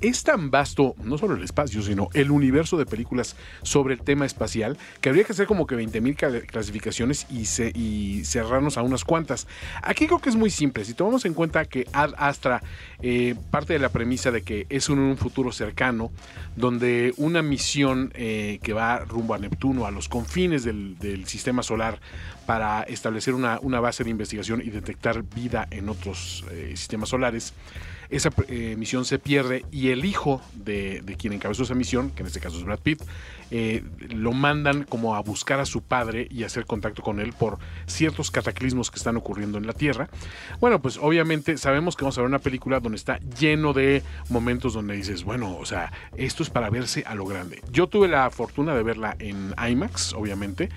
Es 0.00 0.22
tan 0.24 0.50
vasto, 0.50 0.94
no 1.04 1.18
solo 1.18 1.34
el 1.36 1.42
espacio, 1.42 1.82
sino 1.82 2.08
el 2.14 2.30
universo 2.30 2.76
de 2.78 2.86
películas 2.86 3.36
sobre 3.62 3.94
el 3.94 4.00
tema 4.00 4.24
espacial, 4.24 4.78
que 5.00 5.10
habría 5.10 5.24
que 5.24 5.32
hacer 5.32 5.46
como 5.46 5.66
que 5.66 5.76
20.000 5.76 6.16
ca- 6.16 6.40
clasificaciones 6.40 7.26
y, 7.30 7.44
se- 7.44 7.72
y 7.74 8.24
cerrarnos 8.24 8.78
a 8.78 8.82
unas 8.82 9.04
cuantas. 9.04 9.46
Aquí 9.82 10.06
creo 10.06 10.18
que 10.18 10.30
es 10.30 10.36
muy 10.36 10.50
simple. 10.50 10.84
Si 10.86 10.94
tomamos 10.94 11.24
en 11.26 11.34
cuenta 11.34 11.66
que 11.66 11.86
Ad 11.92 12.14
Astra 12.16 12.62
eh, 13.02 13.34
parte 13.50 13.74
de 13.74 13.78
la 13.78 13.90
premisa 13.90 14.30
de 14.30 14.42
que 14.42 14.66
es 14.70 14.88
un, 14.88 14.98
un 14.98 15.16
futuro 15.18 15.52
cercano, 15.52 16.10
donde 16.56 17.12
una 17.18 17.42
misión 17.42 18.10
eh, 18.14 18.58
que 18.62 18.72
va 18.72 19.00
rumbo 19.00 19.34
a 19.34 19.38
Neptuno, 19.38 19.86
a 19.86 19.90
los 19.90 20.08
confines 20.08 20.64
del, 20.64 20.96
del 20.98 21.26
sistema 21.26 21.62
solar, 21.62 22.00
para 22.46 22.82
establecer 22.84 23.34
una, 23.34 23.58
una 23.60 23.80
base 23.80 24.04
de 24.04 24.10
investigación 24.10 24.62
y 24.64 24.70
detectar 24.70 25.22
vida 25.22 25.66
en 25.70 25.88
otros 25.88 26.44
eh, 26.50 26.72
sistemas 26.76 27.08
solares. 27.08 27.52
Esa 28.10 28.30
eh, 28.48 28.76
misión 28.78 29.04
se 29.04 29.18
pierde 29.18 29.64
y 29.70 29.88
el 29.88 30.04
hijo 30.04 30.40
de, 30.54 31.02
quien 31.18 31.32
encabezó 31.32 31.64
esa 31.64 31.74
misión, 31.74 32.10
que 32.10 32.22
en 32.22 32.26
este 32.26 32.40
caso 32.40 32.58
es 32.58 32.64
Brad 32.64 32.78
Pitt, 32.78 33.02
eh, 33.50 33.84
lo 34.08 34.32
mandan 34.32 34.84
como 34.84 35.14
a 35.14 35.20
buscar 35.20 35.60
a 35.60 35.66
su 35.66 35.82
padre 35.82 36.26
y 36.30 36.42
hacer 36.42 36.66
contacto 36.66 37.02
con 37.02 37.20
él 37.20 37.32
por 37.32 37.58
ciertos 37.86 38.30
cataclismos 38.30 38.90
que 38.90 38.98
están 38.98 39.16
ocurriendo 39.16 39.58
en 39.58 39.66
la 39.66 39.72
Tierra. 39.72 40.08
Bueno, 40.60 40.80
pues 40.82 40.98
obviamente 41.00 41.56
sabemos 41.56 41.96
que 41.96 42.04
vamos 42.04 42.18
a 42.18 42.22
ver 42.22 42.28
una 42.28 42.40
película 42.40 42.80
donde 42.80 42.96
está 42.96 43.18
lleno 43.38 43.72
de 43.72 44.02
momentos 44.28 44.74
donde 44.74 44.94
dices, 44.94 45.22
bueno, 45.22 45.56
o 45.56 45.64
sea, 45.64 45.92
esto 46.16 46.42
es 46.42 46.50
para 46.50 46.70
verse 46.70 47.04
a 47.06 47.14
lo 47.14 47.24
grande. 47.24 47.62
Yo 47.70 47.86
tuve 47.86 48.08
la 48.08 48.30
fortuna 48.30 48.74
de 48.74 48.82
verla 48.82 49.16
en 49.18 49.54
IMAX, 49.56 50.12
obviamente. 50.14 50.68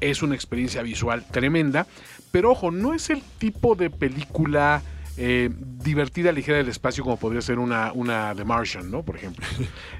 Es 0.00 0.22
una 0.22 0.34
experiencia 0.34 0.82
visual 0.82 1.24
tremenda, 1.30 1.86
pero 2.32 2.50
ojo, 2.50 2.70
no 2.70 2.94
es 2.94 3.10
el 3.10 3.22
tipo 3.38 3.74
de 3.76 3.90
película 3.90 4.82
eh, 5.16 5.50
divertida, 5.52 6.32
ligera 6.32 6.58
del 6.58 6.68
espacio, 6.68 7.02
como 7.04 7.16
podría 7.16 7.40
ser 7.42 7.58
una, 7.58 7.92
una 7.92 8.34
The 8.34 8.44
Martian, 8.44 8.90
¿no? 8.90 9.02
Por 9.02 9.16
ejemplo. 9.16 9.44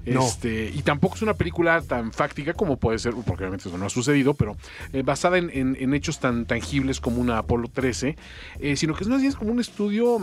No. 0.06 0.24
Este, 0.24 0.70
y 0.72 0.82
tampoco 0.82 1.16
es 1.16 1.22
una 1.22 1.34
película 1.34 1.80
tan 1.82 2.12
fáctica 2.12 2.52
como 2.54 2.76
puede 2.76 2.98
ser, 3.00 3.12
porque 3.14 3.42
obviamente 3.42 3.68
eso 3.68 3.76
no 3.76 3.86
ha 3.86 3.90
sucedido, 3.90 4.34
pero 4.34 4.56
eh, 4.92 5.02
basada 5.02 5.36
en, 5.38 5.50
en- 5.52 5.76
en 5.80 5.94
hechos 5.94 6.20
tan 6.20 6.46
tangibles 6.46 7.00
como 7.00 7.20
una 7.20 7.38
Apolo 7.38 7.68
13, 7.68 8.16
eh, 8.60 8.76
sino 8.76 8.94
que 8.94 9.02
es 9.02 9.08
más 9.08 9.20
bien 9.20 9.32
como 9.32 9.50
un 9.50 9.58
estudio 9.60 10.18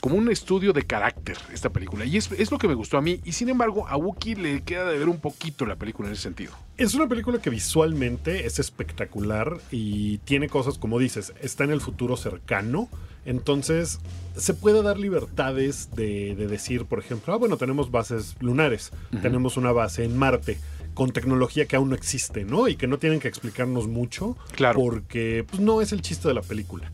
como 0.00 0.16
un 0.16 0.30
estudio 0.30 0.72
de 0.72 0.82
carácter 0.84 1.36
esta 1.52 1.68
película. 1.68 2.06
Y 2.06 2.16
es, 2.16 2.32
es 2.32 2.50
lo 2.50 2.56
que 2.56 2.66
me 2.66 2.72
gustó 2.74 2.96
a 2.96 3.02
mí. 3.02 3.20
Y 3.22 3.32
sin 3.32 3.50
embargo, 3.50 3.86
a 3.86 3.98
Wookiee 3.98 4.34
le 4.34 4.62
queda 4.62 4.86
de 4.90 4.98
ver 4.98 5.10
un 5.10 5.20
poquito 5.20 5.66
la 5.66 5.76
película 5.76 6.08
en 6.08 6.14
ese 6.14 6.22
sentido. 6.22 6.54
Es 6.78 6.94
una 6.94 7.06
película 7.06 7.38
que 7.38 7.50
visualmente 7.50 8.46
es 8.46 8.58
espectacular 8.58 9.58
y 9.70 10.16
tiene 10.18 10.48
cosas, 10.48 10.78
como 10.78 10.98
dices, 10.98 11.34
está 11.42 11.64
en 11.64 11.70
el 11.70 11.82
futuro 11.82 12.16
cercano. 12.16 12.88
Entonces, 13.24 13.98
se 14.36 14.54
puede 14.54 14.82
dar 14.82 14.98
libertades 14.98 15.90
de, 15.94 16.34
de 16.34 16.46
decir, 16.46 16.84
por 16.86 16.98
ejemplo, 16.98 17.32
ah, 17.34 17.36
bueno, 17.36 17.56
tenemos 17.56 17.90
bases 17.90 18.36
lunares, 18.40 18.90
tenemos 19.22 19.56
una 19.56 19.72
base 19.72 20.04
en 20.04 20.16
Marte, 20.16 20.58
con 20.94 21.12
tecnología 21.12 21.66
que 21.66 21.76
aún 21.76 21.90
no 21.90 21.94
existe, 21.94 22.44
¿no? 22.44 22.66
Y 22.68 22.76
que 22.76 22.86
no 22.86 22.98
tienen 22.98 23.20
que 23.20 23.28
explicarnos 23.28 23.86
mucho, 23.88 24.36
Claro. 24.52 24.78
porque 24.80 25.44
pues, 25.48 25.60
no 25.60 25.80
es 25.82 25.92
el 25.92 26.02
chiste 26.02 26.28
de 26.28 26.34
la 26.34 26.42
película. 26.42 26.90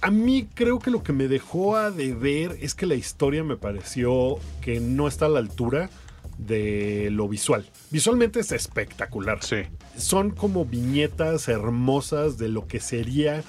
A 0.00 0.10
mí 0.10 0.48
creo 0.52 0.80
que 0.80 0.90
lo 0.90 1.02
que 1.04 1.12
me 1.12 1.28
dejó 1.28 1.76
a 1.76 1.90
deber 1.92 2.56
es 2.60 2.74
que 2.74 2.86
la 2.86 2.94
historia 2.96 3.44
me 3.44 3.56
pareció 3.56 4.38
que 4.60 4.80
no 4.80 5.06
está 5.06 5.26
a 5.26 5.28
la 5.28 5.38
altura 5.38 5.90
de 6.38 7.08
lo 7.12 7.28
visual. 7.28 7.70
Visualmente 7.90 8.40
es 8.40 8.50
espectacular. 8.50 9.38
Sí. 9.44 9.58
Son 9.96 10.30
como 10.30 10.64
viñetas 10.64 11.46
hermosas 11.48 12.36
de 12.38 12.48
lo 12.48 12.66
que 12.66 12.80
sería 12.80 13.44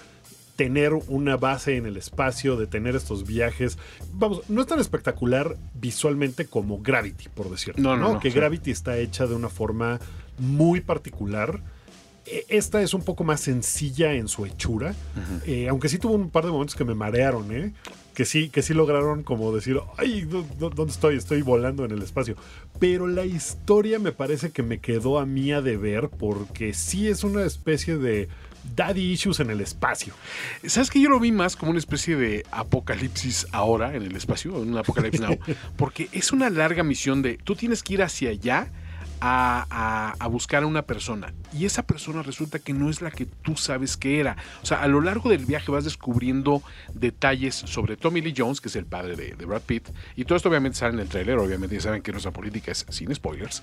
tener 0.56 0.94
una 1.08 1.36
base 1.38 1.78
en 1.78 1.86
el 1.86 1.98
espacio, 1.98 2.56
de 2.58 2.68
tener 2.68 2.96
estos 2.96 3.26
viajes. 3.26 3.78
Vamos, 4.14 4.42
no 4.50 4.62
es 4.62 4.68
tan 4.68 4.80
espectacular 4.80 5.58
visualmente 5.74 6.46
como 6.46 6.80
Gravity, 6.82 7.30
por 7.30 7.50
decirlo. 7.50 7.82
No, 7.82 7.98
no, 7.98 8.14
no, 8.14 8.20
que 8.20 8.30
sí. 8.30 8.36
Gravity 8.38 8.72
está 8.72 8.98
hecha 8.98 9.26
de 9.26 9.34
una 9.36 9.50
forma 9.50 10.00
muy 10.38 10.82
particular. 10.82 11.60
E- 12.26 12.46
Esta 12.50 12.82
es 12.82 12.94
un 12.94 13.02
poco 13.04 13.24
más 13.24 13.42
sencilla 13.42 14.14
en 14.14 14.28
su 14.28 14.46
hechura, 14.46 14.94
eh, 15.46 15.68
aunque 15.70 15.90
sí 15.90 15.98
tuvo 15.98 16.14
un 16.14 16.30
par 16.30 16.46
de 16.46 16.52
momentos 16.52 16.76
que 16.76 16.86
me 16.86 16.94
marearon, 16.96 17.52
¿eh? 17.52 17.74
Que 18.14 18.24
sí, 18.26 18.50
que 18.50 18.62
sí 18.62 18.76
lograron 18.76 19.24
como 19.24 19.52
decir, 19.56 19.80
ay, 19.98 20.22
¿dó- 20.22 20.46
dó- 20.60 20.70
¿dónde 20.70 20.94
estoy? 20.94 21.16
Estoy 21.18 21.42
volando 21.42 21.84
en 21.84 21.92
el 21.92 22.02
espacio. 22.04 22.36
Pero 22.80 23.08
la 23.08 23.26
historia 23.26 23.98
me 23.98 24.12
parece 24.12 24.52
que 24.52 24.62
me 24.62 24.80
quedó 24.80 25.18
a 25.20 25.26
mí 25.26 25.52
a 25.52 25.62
deber 25.62 26.10
porque 26.10 26.76
sí 26.76 27.08
es 27.08 27.24
una 27.24 27.44
especie 27.44 27.98
de 27.98 28.30
daddy 28.76 29.12
issues 29.12 29.40
en 29.40 29.50
el 29.50 29.62
espacio. 29.62 30.14
¿Sabes 30.66 30.90
que 30.90 31.02
yo 31.02 31.10
lo 31.10 31.20
vi 31.20 31.32
más 31.32 31.56
como 31.56 31.72
una 31.72 31.80
especie 31.80 32.16
de 32.16 32.46
apocalipsis 32.52 33.48
ahora 33.52 33.96
en 33.96 34.04
el 34.04 34.16
espacio? 34.16 34.54
Un 34.56 34.78
apocalipsis 34.78 35.22
now. 35.22 35.38
Porque 35.78 36.10
es 36.12 36.32
una 36.32 36.50
larga 36.50 36.84
misión 36.84 37.22
de 37.22 37.38
tú 37.38 37.56
tienes 37.56 37.84
que 37.84 37.96
ir 37.96 38.04
hacia 38.04 38.30
allá 38.30 38.68
a, 39.26 40.28
buscar 40.30 40.64
a 40.64 40.66
una 40.66 40.82
persona 40.82 41.34
y 41.54 41.66
esa 41.66 41.84
persona 41.84 42.24
resulta 42.24 42.60
que 42.60 42.74
no 42.74 42.90
es 42.90 43.02
la 43.02 43.12
que 43.12 43.26
tú 43.26 43.56
sabes 43.56 43.96
que 43.96 44.20
era. 44.20 44.36
O 44.62 44.66
sea, 44.66 44.82
a 44.82 44.88
lo 44.88 45.00
largo 45.00 45.30
del 45.30 45.46
viaje 45.46 45.72
vas 45.72 45.84
descubriendo 45.84 46.62
detalles 46.94 47.56
sobre 47.56 47.96
Tommy 47.96 48.22
Lee 48.22 48.34
Jones, 48.36 48.60
que 48.60 48.68
es 48.68 48.76
el 48.76 48.86
padre 48.86 49.16
de, 49.16 49.46
Brad 49.46 49.62
Pitt, 49.62 49.90
y 50.16 50.26
todo 50.26 50.36
esto 50.36 50.50
obviamente 50.50 50.78
sale 50.78 50.96
en 50.96 51.00
el 51.00 51.08
tráiler, 51.08 51.38
obviamente 51.38 51.76
ya 51.76 51.82
saben 51.82 52.02
que 52.02 52.12
nuestra 52.12 52.32
política 52.32 52.72
es 52.72 52.86
sin 52.90 53.14
spoilers, 53.14 53.62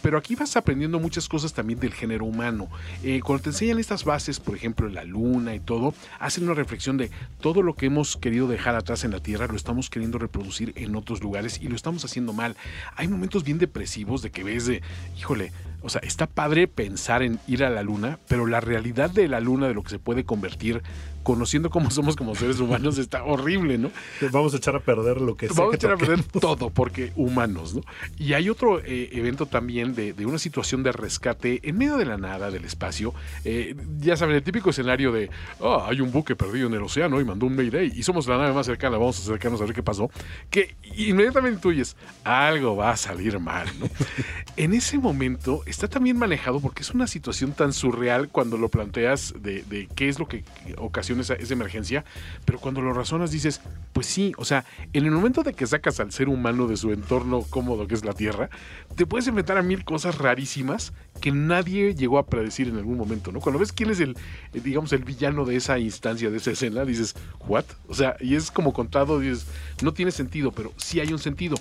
pero 0.00 0.16
aquí 0.16 0.34
vas 0.34 0.56
aprendiendo 0.56 1.00
muchas 1.00 1.28
cosas 1.28 1.52
también 1.52 1.80
del 1.80 1.92
género 1.92 2.24
humano. 2.24 2.68
Eh, 3.02 3.20
cuando 3.22 3.44
te 3.44 3.50
enseñan 3.50 3.78
estas 3.78 4.04
bases, 4.04 4.40
por 4.40 4.56
ejemplo, 4.56 4.88
la 4.88 5.04
luna 5.04 5.54
y 5.54 5.60
todo, 5.60 5.94
hacen 6.20 6.44
una 6.44 6.54
reflexión 6.54 6.96
de 6.96 7.10
todo 7.40 7.62
lo 7.62 7.74
que 7.74 7.86
hemos 7.86 8.16
querido 8.16 8.46
dejar 8.46 8.76
atrás 8.76 9.04
en 9.04 9.10
la 9.10 9.20
Tierra, 9.20 9.46
lo 9.46 9.56
estamos 9.56 9.90
queriendo 9.90 10.18
reproducir 10.18 10.72
en 10.76 10.94
otros 10.94 11.22
lugares 11.22 11.60
y 11.60 11.68
lo 11.68 11.76
estamos 11.76 12.04
haciendo 12.04 12.32
mal. 12.32 12.56
Hay 12.96 13.08
momentos 13.08 13.44
bien 13.44 13.58
depresivos 13.58 14.22
de 14.22 14.30
que 14.30 14.44
ves 14.44 14.66
de, 14.66 14.82
híjole, 15.16 15.52
o 15.82 15.88
sea, 15.88 16.00
está 16.04 16.26
padre 16.26 16.68
pensar 16.68 17.22
en 17.22 17.40
ir 17.48 17.64
a 17.64 17.70
la 17.70 17.82
luna, 17.82 18.18
pero 18.28 18.46
la 18.46 18.60
realidad 18.60 19.10
de 19.10 19.28
la 19.28 19.40
luna, 19.40 19.68
de 19.68 19.74
lo 19.74 19.82
que 19.82 19.90
se 19.90 19.98
puede 19.98 20.24
convertir, 20.24 20.82
conociendo 21.22 21.70
cómo 21.70 21.90
somos 21.90 22.16
como 22.16 22.34
seres 22.34 22.60
humanos, 22.60 22.98
está 22.98 23.24
horrible, 23.24 23.78
¿no? 23.78 23.90
Vamos 24.30 24.54
a 24.54 24.56
echar 24.56 24.76
a 24.76 24.80
perder 24.80 25.20
lo 25.20 25.36
que 25.36 25.48
Vamos 25.48 25.74
a 25.74 25.76
echar 25.76 25.92
a 25.92 25.96
perder 25.96 26.22
todo, 26.24 26.70
porque 26.70 27.12
humanos, 27.16 27.74
¿no? 27.74 27.82
Y 28.18 28.32
hay 28.32 28.48
otro 28.48 28.80
eh, 28.80 29.10
evento 29.12 29.46
también 29.46 29.94
de, 29.94 30.12
de 30.12 30.26
una 30.26 30.38
situación 30.38 30.82
de 30.82 30.92
rescate 30.92 31.60
en 31.62 31.78
medio 31.78 31.96
de 31.96 32.04
la 32.04 32.16
nada, 32.16 32.50
del 32.50 32.64
espacio. 32.64 33.14
Eh, 33.44 33.76
ya 33.98 34.16
saben, 34.16 34.36
el 34.36 34.42
típico 34.42 34.70
escenario 34.70 35.12
de, 35.12 35.30
ah, 35.60 35.86
hay 35.88 36.00
un 36.00 36.10
buque 36.10 36.36
perdido 36.36 36.68
en 36.68 36.74
el 36.74 36.82
océano 36.82 37.20
y 37.20 37.24
mandó 37.24 37.46
un 37.46 37.56
Mayday 37.56 37.92
y 37.94 38.02
somos 38.02 38.26
la 38.26 38.38
nave 38.38 38.52
más 38.52 38.66
cercana, 38.66 38.96
vamos 38.96 39.18
a 39.18 39.22
acercarnos 39.22 39.60
a 39.60 39.64
ver 39.64 39.74
qué 39.74 39.82
pasó. 39.82 40.10
Que 40.50 40.74
inmediatamente 40.96 41.56
intuyes, 41.56 41.96
algo 42.24 42.76
va 42.76 42.90
a 42.90 42.96
salir 42.96 43.38
mal, 43.38 43.66
¿no? 43.78 43.88
en 44.56 44.72
ese 44.72 44.98
momento 44.98 45.62
está 45.66 45.88
también 45.88 46.16
manejado 46.16 46.60
porque 46.60 46.82
es 46.82 46.90
una 46.90 47.06
situación 47.06 47.52
tan 47.52 47.72
surreal 47.72 48.28
cuando 48.28 48.56
lo 48.56 48.68
planteas 48.68 49.34
de, 49.40 49.62
de 49.62 49.88
qué 49.94 50.08
es 50.08 50.18
lo 50.18 50.26
que 50.26 50.44
ocasiona 50.78 51.11
esa, 51.20 51.34
esa 51.34 51.52
emergencia, 51.52 52.04
pero 52.44 52.58
cuando 52.58 52.80
lo 52.80 52.92
razonas 52.92 53.30
dices, 53.30 53.60
pues 53.92 54.06
sí, 54.06 54.32
o 54.36 54.44
sea, 54.44 54.64
en 54.92 55.04
el 55.04 55.10
momento 55.10 55.42
de 55.42 55.52
que 55.52 55.66
sacas 55.66 56.00
al 56.00 56.12
ser 56.12 56.28
humano 56.28 56.66
de 56.66 56.76
su 56.76 56.92
entorno 56.92 57.42
cómodo 57.42 57.86
que 57.86 57.94
es 57.94 58.04
la 58.04 58.12
Tierra, 58.12 58.50
te 58.96 59.06
puedes 59.06 59.26
enfrentar 59.26 59.58
a 59.58 59.62
mil 59.62 59.84
cosas 59.84 60.18
rarísimas 60.18 60.92
que 61.20 61.32
nadie 61.32 61.94
llegó 61.94 62.18
a 62.18 62.26
predecir 62.26 62.68
en 62.68 62.76
algún 62.76 62.96
momento, 62.96 63.32
¿no? 63.32 63.40
Cuando 63.40 63.58
ves 63.58 63.72
quién 63.72 63.90
es 63.90 64.00
el, 64.00 64.16
eh, 64.52 64.60
digamos, 64.62 64.92
el 64.92 65.04
villano 65.04 65.44
de 65.44 65.56
esa 65.56 65.78
instancia, 65.78 66.30
de 66.30 66.36
esa 66.36 66.50
escena, 66.50 66.84
dices, 66.84 67.14
¿what? 67.46 67.64
O 67.88 67.94
sea, 67.94 68.16
y 68.20 68.34
es 68.34 68.50
como 68.50 68.72
contado, 68.72 69.20
dices, 69.20 69.46
no 69.82 69.92
tiene 69.92 70.10
sentido, 70.10 70.52
pero 70.52 70.72
sí 70.76 71.00
hay 71.00 71.12
un 71.12 71.18
sentido. 71.18 71.56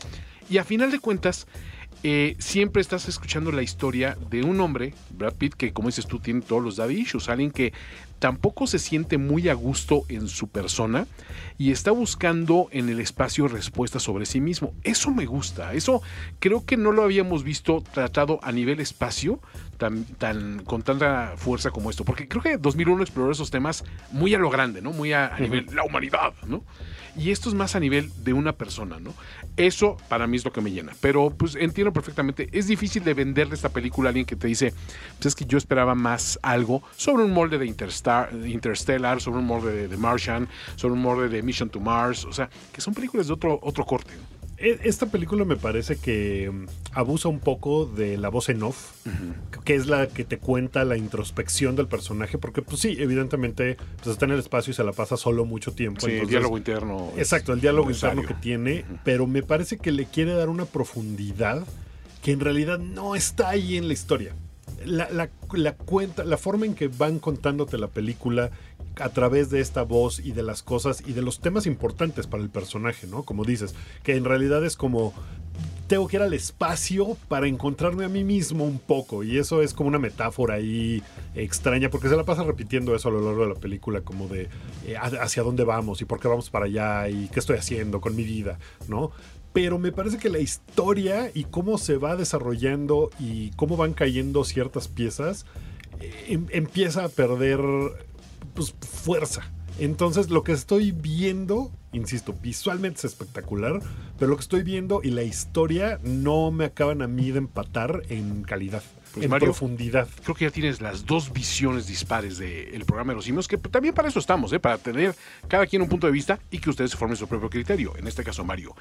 Y 0.49 0.57
a 0.57 0.63
final 0.63 0.91
de 0.91 0.99
cuentas, 0.99 1.47
eh, 2.03 2.35
siempre 2.39 2.81
estás 2.81 3.07
escuchando 3.07 3.51
la 3.51 3.61
historia 3.61 4.17
de 4.29 4.43
un 4.43 4.59
hombre, 4.59 4.93
Brad 5.11 5.33
Pitt, 5.35 5.53
que 5.53 5.71
como 5.71 5.89
dices 5.89 6.07
tú, 6.07 6.19
tiene 6.19 6.41
todos 6.41 6.63
los 6.63 6.77
daddy 6.77 7.01
issues, 7.01 7.29
alguien 7.29 7.51
que 7.51 7.73
tampoco 8.21 8.67
se 8.67 8.77
siente 8.77 9.17
muy 9.17 9.49
a 9.49 9.55
gusto 9.55 10.03
en 10.07 10.27
su 10.27 10.47
persona 10.47 11.07
y 11.57 11.71
está 11.71 11.89
buscando 11.89 12.67
en 12.71 12.87
el 12.87 12.99
espacio 12.99 13.47
respuestas 13.47 14.03
sobre 14.03 14.27
sí 14.27 14.39
mismo. 14.39 14.75
Eso 14.83 15.09
me 15.09 15.25
gusta, 15.25 15.73
eso 15.73 16.03
creo 16.37 16.63
que 16.63 16.77
no 16.77 16.91
lo 16.91 17.01
habíamos 17.01 17.43
visto 17.43 17.81
tratado 17.81 18.39
a 18.43 18.51
nivel 18.51 18.79
espacio 18.79 19.39
tan, 19.77 20.05
tan 20.05 20.63
con 20.65 20.83
tanta 20.83 21.33
fuerza 21.35 21.71
como 21.71 21.89
esto, 21.89 22.05
porque 22.05 22.27
creo 22.27 22.43
que 22.43 22.57
2001 22.59 23.01
exploró 23.01 23.31
esos 23.31 23.49
temas 23.49 23.83
muy 24.11 24.35
a 24.35 24.37
lo 24.37 24.51
grande, 24.51 24.83
¿no? 24.83 24.91
Muy 24.91 25.13
a, 25.13 25.33
a 25.35 25.39
nivel 25.39 25.65
la 25.73 25.83
humanidad, 25.83 26.33
¿no? 26.45 26.63
Y 27.17 27.31
esto 27.31 27.49
es 27.49 27.55
más 27.55 27.75
a 27.75 27.79
nivel 27.79 28.11
de 28.23 28.33
una 28.33 28.53
persona, 28.53 28.99
¿no? 28.99 29.13
Eso 29.57 29.97
para 30.07 30.27
mí 30.27 30.37
es 30.37 30.45
lo 30.45 30.53
que 30.53 30.61
me 30.61 30.71
llena. 30.71 30.93
Pero 31.01 31.29
pues 31.29 31.55
entiendo 31.55 31.91
perfectamente. 31.91 32.49
Es 32.51 32.67
difícil 32.67 33.03
de 33.03 33.13
venderle 33.13 33.55
esta 33.55 33.69
película 33.69 34.09
a 34.09 34.11
alguien 34.11 34.25
que 34.25 34.35
te 34.35 34.47
dice, 34.47 34.73
pues 35.17 35.27
es 35.27 35.35
que 35.35 35.45
yo 35.45 35.57
esperaba 35.57 35.95
más 35.95 36.39
algo 36.41 36.81
sobre 36.95 37.23
un 37.23 37.31
molde 37.31 37.57
de 37.57 37.65
Interstar, 37.65 38.33
Interstellar, 38.45 39.21
sobre 39.21 39.39
un 39.39 39.45
molde 39.45 39.73
de, 39.73 39.87
de 39.87 39.97
Martian, 39.97 40.47
sobre 40.75 40.93
un 40.93 41.01
molde 41.01 41.29
de 41.29 41.41
Mission 41.41 41.69
to 41.69 41.79
Mars. 41.79 42.25
O 42.25 42.33
sea, 42.33 42.49
que 42.71 42.81
son 42.81 42.93
películas 42.93 43.27
de 43.27 43.33
otro, 43.33 43.59
otro 43.61 43.85
corte. 43.85 44.13
¿no? 44.15 44.30
E- 44.61 44.79
Esta 44.83 45.07
película 45.07 45.43
me 45.45 45.55
parece 45.55 45.97
que 45.97 46.49
mm, 46.51 46.65
abusa 46.93 47.27
un 47.29 47.39
poco 47.39 47.85
de 47.85 48.17
la 48.17 48.29
voz 48.29 48.49
en 48.49 48.63
off, 48.63 48.91
que 49.65 49.75
es 49.75 49.87
la 49.87 50.07
que 50.07 50.23
te 50.23 50.37
cuenta 50.37 50.83
la 50.85 50.97
introspección 50.97 51.75
del 51.75 51.87
personaje, 51.87 52.37
porque 52.37 52.61
pues 52.61 52.79
sí, 52.81 52.95
evidentemente 52.99 53.77
pues, 54.03 54.07
está 54.13 54.25
en 54.25 54.31
el 54.31 54.39
espacio 54.39 54.71
y 54.71 54.73
se 54.73 54.83
la 54.83 54.91
pasa 54.93 55.17
solo 55.17 55.45
mucho 55.45 55.71
tiempo. 55.73 56.01
Sí, 56.05 56.11
el 56.11 56.27
diálogo 56.27 56.57
interno. 56.57 57.11
Exacto, 57.17 57.53
el 57.53 57.61
diálogo 57.61 57.89
necesario. 57.89 58.21
interno 58.21 58.35
que 58.37 58.41
tiene, 58.41 58.85
pero 59.03 59.27
me 59.27 59.43
parece 59.43 59.77
que 59.77 59.91
le 59.91 60.05
quiere 60.05 60.33
dar 60.33 60.49
una 60.49 60.65
profundidad 60.65 61.65
que 62.23 62.31
en 62.31 62.39
realidad 62.39 62.77
no 62.79 63.15
está 63.15 63.49
ahí 63.49 63.77
en 63.77 63.87
la 63.87 63.93
historia. 63.93 64.35
La, 64.85 65.09
la- 65.11 65.29
la 65.53 65.73
cuenta, 65.73 66.23
la 66.23 66.37
forma 66.37 66.65
en 66.65 66.73
que 66.75 66.87
van 66.87 67.19
contándote 67.19 67.77
la 67.77 67.87
película 67.87 68.51
a 68.99 69.09
través 69.09 69.49
de 69.49 69.61
esta 69.61 69.83
voz 69.83 70.19
y 70.19 70.31
de 70.31 70.43
las 70.43 70.63
cosas 70.63 71.03
y 71.05 71.13
de 71.13 71.21
los 71.21 71.39
temas 71.39 71.65
importantes 71.65 72.27
para 72.27 72.43
el 72.43 72.49
personaje, 72.49 73.07
¿no? 73.07 73.23
Como 73.23 73.45
dices, 73.45 73.73
que 74.03 74.15
en 74.15 74.25
realidad 74.25 74.65
es 74.65 74.75
como 74.75 75.13
tengo 75.87 76.07
que 76.07 76.15
ir 76.15 76.21
al 76.21 76.33
espacio 76.33 77.17
para 77.27 77.47
encontrarme 77.47 78.05
a 78.05 78.09
mí 78.09 78.23
mismo 78.23 78.63
un 78.63 78.79
poco. 78.79 79.23
Y 79.23 79.37
eso 79.37 79.61
es 79.61 79.73
como 79.73 79.89
una 79.89 79.99
metáfora 79.99 80.53
ahí 80.55 81.03
extraña, 81.35 81.89
porque 81.89 82.07
se 82.07 82.15
la 82.15 82.23
pasa 82.23 82.43
repitiendo 82.43 82.95
eso 82.95 83.09
a 83.09 83.11
lo 83.11 83.21
largo 83.21 83.41
de 83.45 83.53
la 83.53 83.59
película, 83.59 83.99
como 84.01 84.27
de 84.29 84.47
eh, 84.87 84.95
ha- 84.95 85.21
hacia 85.21 85.43
dónde 85.43 85.65
vamos 85.65 86.01
y 86.01 86.05
por 86.05 86.19
qué 86.21 86.29
vamos 86.29 86.49
para 86.49 86.65
allá 86.65 87.09
y 87.09 87.27
qué 87.27 87.39
estoy 87.41 87.57
haciendo 87.57 87.99
con 87.99 88.15
mi 88.15 88.23
vida, 88.23 88.57
¿no? 88.87 89.11
Pero 89.51 89.79
me 89.79 89.91
parece 89.91 90.17
que 90.17 90.29
la 90.29 90.39
historia 90.39 91.29
y 91.33 91.43
cómo 91.43 91.77
se 91.77 91.97
va 91.97 92.15
desarrollando 92.15 93.09
y 93.19 93.51
cómo 93.57 93.75
van 93.75 93.91
cayendo 93.93 94.45
ciertas 94.45 94.87
piezas 94.87 95.45
eh, 95.99 96.27
em- 96.29 96.47
empieza 96.51 97.03
a 97.03 97.09
perder 97.09 97.59
pues, 98.53 98.73
fuerza. 98.81 99.51
Entonces 99.79 100.29
lo 100.29 100.43
que 100.43 100.51
estoy 100.51 100.91
viendo, 100.91 101.71
insisto, 101.91 102.35
visualmente 102.41 102.99
es 102.99 103.05
espectacular, 103.05 103.79
pero 104.19 104.29
lo 104.29 104.35
que 104.37 104.41
estoy 104.41 104.63
viendo 104.63 105.01
y 105.03 105.09
la 105.09 105.23
historia 105.23 105.99
no 106.03 106.51
me 106.51 106.65
acaban 106.65 107.01
a 107.01 107.07
mí 107.07 107.31
de 107.31 107.39
empatar 107.39 108.03
en 108.09 108.43
calidad, 108.43 108.83
Pues, 109.13 109.25
en 109.25 109.29
Mario, 109.29 109.47
profundidad. 109.47 110.07
Creo 110.23 110.35
que 110.35 110.45
ya 110.45 110.51
tienes 110.51 110.81
las 110.81 111.05
dos 111.05 111.33
visiones 111.33 111.87
dispares 111.87 112.37
del 112.37 112.85
programa 112.85 113.11
de 113.11 113.15
los 113.17 113.25
simios, 113.25 113.47
que 113.47 113.57
también 113.57 113.93
para 113.93 114.07
eso 114.07 114.19
estamos, 114.19 114.53
¿eh? 114.53 114.59
para 114.59 114.77
tener 114.77 115.15
cada 115.47 115.65
quien 115.67 115.81
un 115.81 115.89
punto 115.89 116.07
de 116.07 116.13
vista 116.13 116.39
y 116.49 116.59
que 116.59 116.69
ustedes 116.69 116.91
se 116.91 116.97
formen 116.97 117.17
su 117.17 117.27
propio 117.27 117.49
criterio. 117.49 117.93
En 117.97 118.07
este 118.07 118.23
caso, 118.23 118.43
Mario, 118.45 118.75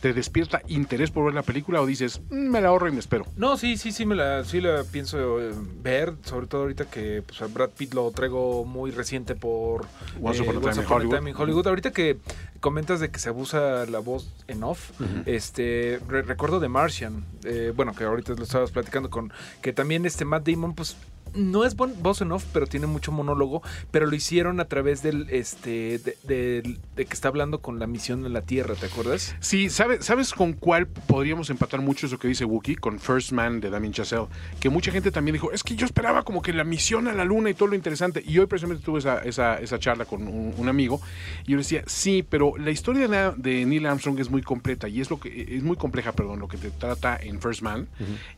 ¿te 0.00 0.12
despierta 0.12 0.62
interés 0.68 1.10
por 1.10 1.24
ver 1.24 1.34
la 1.34 1.42
película 1.42 1.80
o 1.80 1.86
dices, 1.86 2.20
"Mm, 2.30 2.48
me 2.48 2.60
la 2.60 2.68
ahorro 2.68 2.88
y 2.88 2.92
me 2.92 3.00
espero? 3.00 3.26
No, 3.36 3.56
sí, 3.56 3.76
sí, 3.76 3.92
sí, 3.92 4.06
me 4.06 4.14
la, 4.14 4.44
sí 4.44 4.60
la 4.60 4.84
pienso 4.84 5.40
eh, 5.40 5.52
ver, 5.82 6.14
sobre 6.24 6.46
todo 6.46 6.62
ahorita 6.62 6.84
que 6.86 7.22
pues, 7.26 7.42
a 7.42 7.46
Brad 7.46 7.70
Pitt 7.70 7.94
lo 7.94 8.10
traigo 8.12 8.64
muy 8.64 8.90
reciente 8.90 9.34
por 9.34 9.86
Once 10.20 10.42
Upon 10.42 10.56
a 10.56 10.60
Time 10.60 10.72
in 10.74 10.78
Upon 10.80 10.92
Hollywood. 10.96 11.16
Time 11.16 11.30
in 11.30 11.36
Hollywood. 11.36 11.66
Ahorita 11.66 11.90
que 11.90 12.18
comentas 12.62 12.98
de 13.00 13.10
que 13.10 13.18
se 13.18 13.28
abusa 13.28 13.84
la 13.86 13.98
voz 13.98 14.32
en 14.48 14.62
off, 14.62 14.92
este 15.26 16.00
re- 16.08 16.22
recuerdo 16.22 16.60
de 16.60 16.68
Martian, 16.68 17.24
eh, 17.44 17.72
bueno, 17.76 17.94
que 17.94 18.04
ahorita 18.04 18.32
lo 18.34 18.44
estabas 18.44 18.70
platicando 18.70 19.10
con, 19.10 19.30
que 19.60 19.74
también 19.74 20.06
este 20.06 20.24
Matt 20.24 20.48
Damon, 20.48 20.74
pues 20.74 20.96
no 21.34 21.64
es 21.64 21.76
bon- 21.76 21.94
voz 22.02 22.20
en 22.20 22.32
off, 22.32 22.44
pero 22.52 22.66
tiene 22.66 22.86
mucho 22.86 23.12
monólogo, 23.12 23.62
pero 23.90 24.06
lo 24.06 24.14
hicieron 24.14 24.60
a 24.60 24.66
través 24.66 25.02
del, 25.02 25.28
este, 25.30 25.98
de, 26.24 26.78
que 26.96 27.02
está 27.02 27.28
hablando 27.28 27.60
con 27.60 27.78
la 27.78 27.86
misión 27.86 28.26
en 28.26 28.32
la 28.32 28.42
Tierra, 28.42 28.74
¿te 28.74 28.86
acuerdas? 28.86 29.34
Sí, 29.40 29.70
¿sabes, 29.70 30.04
¿sabes 30.04 30.32
con 30.32 30.52
cuál 30.52 30.86
podríamos 30.86 31.50
empatar 31.50 31.80
mucho 31.80 32.06
eso 32.06 32.18
que 32.18 32.28
dice 32.28 32.44
Wookiee? 32.44 32.76
Con 32.76 32.98
First 32.98 33.32
Man 33.32 33.60
de 33.60 33.70
Damien 33.70 33.92
Chazelle. 33.92 34.26
Que 34.60 34.68
mucha 34.68 34.90
gente 34.92 35.10
también 35.10 35.32
dijo, 35.34 35.52
es 35.52 35.62
que 35.62 35.74
yo 35.76 35.86
esperaba 35.86 36.22
como 36.24 36.42
que 36.42 36.52
la 36.52 36.64
misión 36.64 37.08
a 37.08 37.12
la 37.12 37.24
luna 37.24 37.50
y 37.50 37.54
todo 37.54 37.68
lo 37.68 37.74
interesante. 37.74 38.22
Y 38.26 38.38
hoy 38.38 38.46
precisamente 38.46 38.84
tuve 38.84 38.98
esa, 38.98 39.18
esa, 39.20 39.56
esa 39.58 39.78
charla 39.78 40.04
con 40.04 40.26
un, 40.26 40.54
un 40.56 40.68
amigo 40.68 41.00
y 41.46 41.50
yo 41.52 41.56
le 41.56 41.62
decía, 41.62 41.82
sí, 41.86 42.24
pero 42.28 42.56
la 42.58 42.70
historia 42.70 43.02
de 43.36 43.64
Neil 43.66 43.86
Armstrong 43.86 44.18
es 44.20 44.30
muy 44.30 44.42
completa 44.42 44.88
y 44.88 45.00
es 45.00 45.10
lo 45.10 45.18
que 45.18 45.56
es 45.56 45.62
muy 45.62 45.76
compleja, 45.76 46.12
perdón, 46.12 46.38
lo 46.38 46.48
que 46.48 46.56
te 46.58 46.70
trata 46.70 47.16
en 47.20 47.40
First 47.40 47.62
Man. 47.62 47.88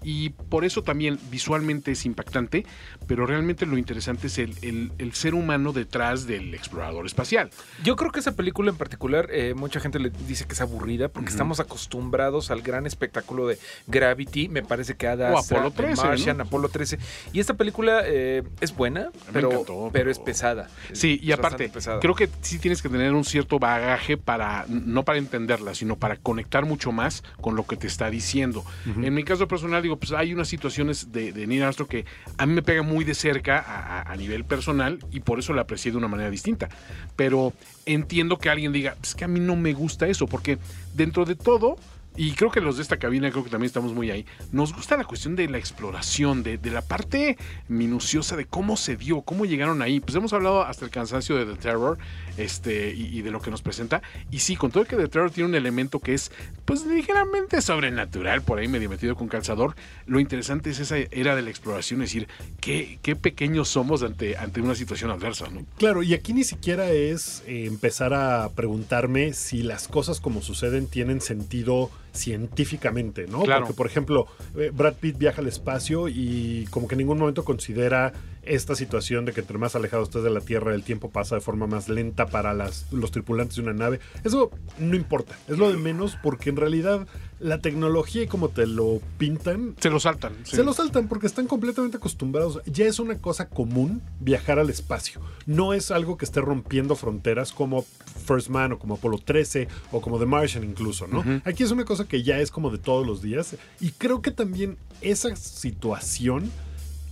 Y 0.02 0.30
por 0.30 0.64
eso 0.64 0.82
también 0.82 1.18
visualmente 1.30 1.92
es 1.92 2.06
impactante, 2.06 2.64
pero 3.06 3.26
realmente 3.26 3.66
lo 3.66 3.76
interesante 3.78 4.26
es 4.28 4.38
el, 4.38 4.54
el- 4.62 4.92
el 4.98 5.12
ser 5.14 5.34
humano 5.34 5.72
detrás 5.72 6.26
del 6.26 6.54
explorador 6.54 7.06
espacial. 7.06 7.50
Yo 7.82 7.96
creo 7.96 8.10
que 8.12 8.20
esa 8.20 8.32
película 8.36 8.70
en 8.70 8.76
particular, 8.76 9.28
eh, 9.30 9.54
mucha 9.54 9.80
gente 9.80 9.98
le 9.98 10.10
dice 10.26 10.44
que 10.46 10.52
es 10.54 10.60
aburrida 10.60 11.08
porque 11.08 11.30
estamos 11.30 11.60
acostumbrados 11.60 12.50
al 12.50 12.62
gran 12.62 12.86
espectáculo 12.86 13.46
de 13.46 13.58
Gravity. 13.86 14.48
Me 14.48 14.62
parece 14.62 14.94
que 14.96 15.06
Ada 15.06 15.32
O 15.32 15.38
Astra, 15.38 15.58
Apolo 15.58 15.70
de 15.70 15.76
13, 15.76 16.02
Martian, 16.06 16.36
¿no? 16.38 16.42
Apolo 16.44 16.68
13. 16.68 16.98
Y 17.32 17.40
esta 17.40 17.54
película 17.54 18.02
eh, 18.04 18.42
es 18.60 18.74
buena, 18.74 19.10
pero, 19.32 19.50
encantó, 19.50 19.90
pero 19.92 20.10
es 20.10 20.18
pesada. 20.18 20.68
Sí, 20.92 21.18
y 21.22 21.32
aparte, 21.32 21.68
creo 22.00 22.14
que 22.14 22.28
sí 22.40 22.58
tienes 22.58 22.82
que 22.82 22.88
tener 22.88 23.12
un 23.12 23.24
cierto 23.24 23.58
bagaje 23.58 24.16
para, 24.16 24.64
no 24.68 25.04
para 25.04 25.18
entenderla, 25.18 25.74
sino 25.74 25.96
para 25.96 26.16
conectar 26.16 26.64
mucho 26.64 26.92
más 26.92 27.22
con 27.40 27.56
lo 27.56 27.66
que 27.66 27.76
te 27.76 27.86
está 27.86 28.10
diciendo. 28.10 28.64
En 29.02 29.14
mi 29.14 29.24
caso 29.24 29.46
personal, 29.48 29.82
digo, 29.82 29.96
pues 29.96 30.12
hay 30.12 30.32
unas 30.32 30.48
situaciones 30.48 31.12
de, 31.12 31.32
de 31.32 31.46
Neil 31.46 31.62
Armstrong 31.62 31.88
que 31.88 32.04
a 32.38 32.46
mí 32.46 32.54
me 32.54 32.62
pega 32.62 32.73
muy 32.82 33.04
de 33.04 33.14
cerca 33.14 34.02
a, 34.06 34.16
nivel 34.16 34.44
personal 34.44 34.98
y 35.10 35.20
por 35.20 35.38
eso 35.38 35.52
la 35.52 35.62
aprecié 35.62 35.90
de 35.90 35.98
una 35.98 36.08
manera 36.08 36.30
distinta. 36.30 36.68
Pero 37.16 37.52
entiendo 37.86 38.38
que 38.38 38.48
alguien 38.48 38.72
diga, 38.72 38.96
pues 39.00 39.14
que 39.14 39.24
a 39.24 39.28
mí 39.28 39.40
no 39.40 39.56
me 39.56 39.72
gusta 39.72 40.06
eso, 40.06 40.26
porque 40.26 40.58
dentro 40.94 41.24
de 41.24 41.34
todo, 41.34 41.76
y 42.16 42.32
creo 42.32 42.50
que 42.50 42.60
los 42.60 42.76
de 42.76 42.82
esta 42.82 42.98
cabina, 42.98 43.30
creo 43.30 43.44
que 43.44 43.50
también 43.50 43.66
estamos 43.66 43.92
muy 43.92 44.10
ahí, 44.10 44.24
nos 44.52 44.72
gusta 44.72 44.96
la 44.96 45.04
cuestión 45.04 45.34
de 45.36 45.48
la 45.48 45.58
exploración, 45.58 46.42
de, 46.42 46.58
de 46.58 46.70
la 46.70 46.82
parte 46.82 47.36
minuciosa 47.68 48.36
de 48.36 48.44
cómo 48.46 48.76
se 48.76 48.96
dio, 48.96 49.22
cómo 49.22 49.44
llegaron 49.44 49.82
ahí. 49.82 50.00
Pues 50.00 50.14
hemos 50.14 50.32
hablado 50.32 50.62
hasta 50.62 50.84
el 50.84 50.90
cansancio 50.90 51.36
de 51.36 51.44
The 51.44 51.60
Terror 51.60 51.98
este, 52.36 52.94
y, 52.94 53.22
de 53.22 53.30
lo 53.30 53.40
que 53.40 53.50
nos 53.50 53.62
presenta. 53.62 54.02
Y 54.30 54.40
sí, 54.40 54.56
con 54.56 54.70
todo 54.70 54.84
que 54.84 54.96
The 54.96 55.08
Terror 55.08 55.30
tiene 55.30 55.48
un 55.48 55.54
elemento 55.54 55.98
que 56.00 56.14
es, 56.14 56.30
pues, 56.64 56.86
ligeramente 56.86 57.60
sobrenatural, 57.60 58.42
por 58.42 58.58
ahí 58.58 58.68
medio 58.68 58.88
metido 58.88 59.16
con 59.16 59.28
calzador, 59.28 59.74
lo 60.06 60.20
interesante 60.20 60.70
es 60.70 60.80
esa 60.80 60.98
era 60.98 61.34
de 61.34 61.42
la 61.42 61.50
exploración, 61.50 62.02
es 62.02 62.10
decir, 62.10 62.28
qué, 62.60 62.98
qué 63.02 63.16
pequeños 63.16 63.68
somos 63.68 64.02
ante, 64.02 64.36
ante 64.36 64.60
una 64.60 64.74
situación 64.74 65.10
adversa, 65.10 65.48
¿no? 65.50 65.64
Claro, 65.78 66.02
y 66.02 66.14
aquí 66.14 66.32
ni 66.32 66.44
siquiera 66.44 66.90
es 66.90 67.42
eh, 67.46 67.66
empezar 67.66 68.14
a 68.14 68.50
preguntarme 68.54 69.32
si 69.32 69.62
las 69.62 69.88
cosas 69.88 70.20
como 70.20 70.42
suceden 70.42 70.86
tienen 70.86 71.20
sentido 71.20 71.90
científicamente, 72.14 73.26
¿no? 73.26 73.42
Claro. 73.42 73.62
Porque, 73.66 73.76
por 73.76 73.86
ejemplo, 73.86 74.26
eh, 74.56 74.70
Brad 74.72 74.94
Pitt 74.94 75.18
viaja 75.18 75.40
al 75.40 75.48
espacio 75.48 76.08
y 76.08 76.66
como 76.70 76.88
que 76.88 76.94
en 76.94 77.00
ningún 77.00 77.18
momento 77.18 77.44
considera 77.44 78.12
esta 78.42 78.74
situación 78.74 79.24
de 79.24 79.32
que 79.32 79.40
entre 79.40 79.58
más 79.58 79.74
alejado 79.74 80.02
estés 80.02 80.22
de 80.22 80.30
la 80.30 80.40
Tierra, 80.40 80.74
el 80.74 80.82
tiempo 80.82 81.10
pasa 81.10 81.34
de 81.34 81.40
forma 81.40 81.66
más 81.66 81.88
lenta 81.88 82.26
para 82.26 82.54
las, 82.54 82.86
los 82.92 83.10
tripulantes 83.10 83.56
de 83.56 83.62
una 83.62 83.72
nave. 83.72 84.00
Eso 84.22 84.50
no 84.78 84.96
importa, 84.96 85.36
es 85.48 85.58
lo 85.58 85.70
de 85.70 85.78
menos 85.78 86.16
porque 86.22 86.50
en 86.50 86.56
realidad 86.56 87.06
la 87.44 87.58
tecnología 87.58 88.22
y 88.22 88.26
como 88.26 88.48
te 88.48 88.66
lo 88.66 89.02
pintan... 89.18 89.76
Se 89.78 89.90
lo 89.90 90.00
saltan. 90.00 90.32
sí. 90.44 90.56
Se 90.56 90.64
lo 90.64 90.72
saltan 90.72 91.08
porque 91.08 91.26
están 91.26 91.46
completamente 91.46 91.98
acostumbrados. 91.98 92.62
Ya 92.64 92.86
es 92.86 92.98
una 92.98 93.18
cosa 93.18 93.50
común 93.50 94.00
viajar 94.18 94.58
al 94.58 94.70
espacio. 94.70 95.20
No 95.44 95.74
es 95.74 95.90
algo 95.90 96.16
que 96.16 96.24
esté 96.24 96.40
rompiendo 96.40 96.96
fronteras 96.96 97.52
como 97.52 97.84
First 98.24 98.48
Man 98.48 98.72
o 98.72 98.78
como 98.78 98.94
Apolo 98.94 99.18
13 99.18 99.68
o 99.92 100.00
como 100.00 100.18
The 100.18 100.24
Martian 100.24 100.64
incluso, 100.64 101.06
¿no? 101.06 101.22
Aquí 101.44 101.64
es 101.64 101.70
una 101.70 101.84
cosa 101.84 102.08
que 102.08 102.22
ya 102.22 102.38
es 102.38 102.50
como 102.50 102.70
de 102.70 102.78
todos 102.78 103.06
los 103.06 103.20
días. 103.20 103.56
Y 103.78 103.90
creo 103.90 104.22
que 104.22 104.30
también 104.30 104.78
esa 105.02 105.36
situación, 105.36 106.50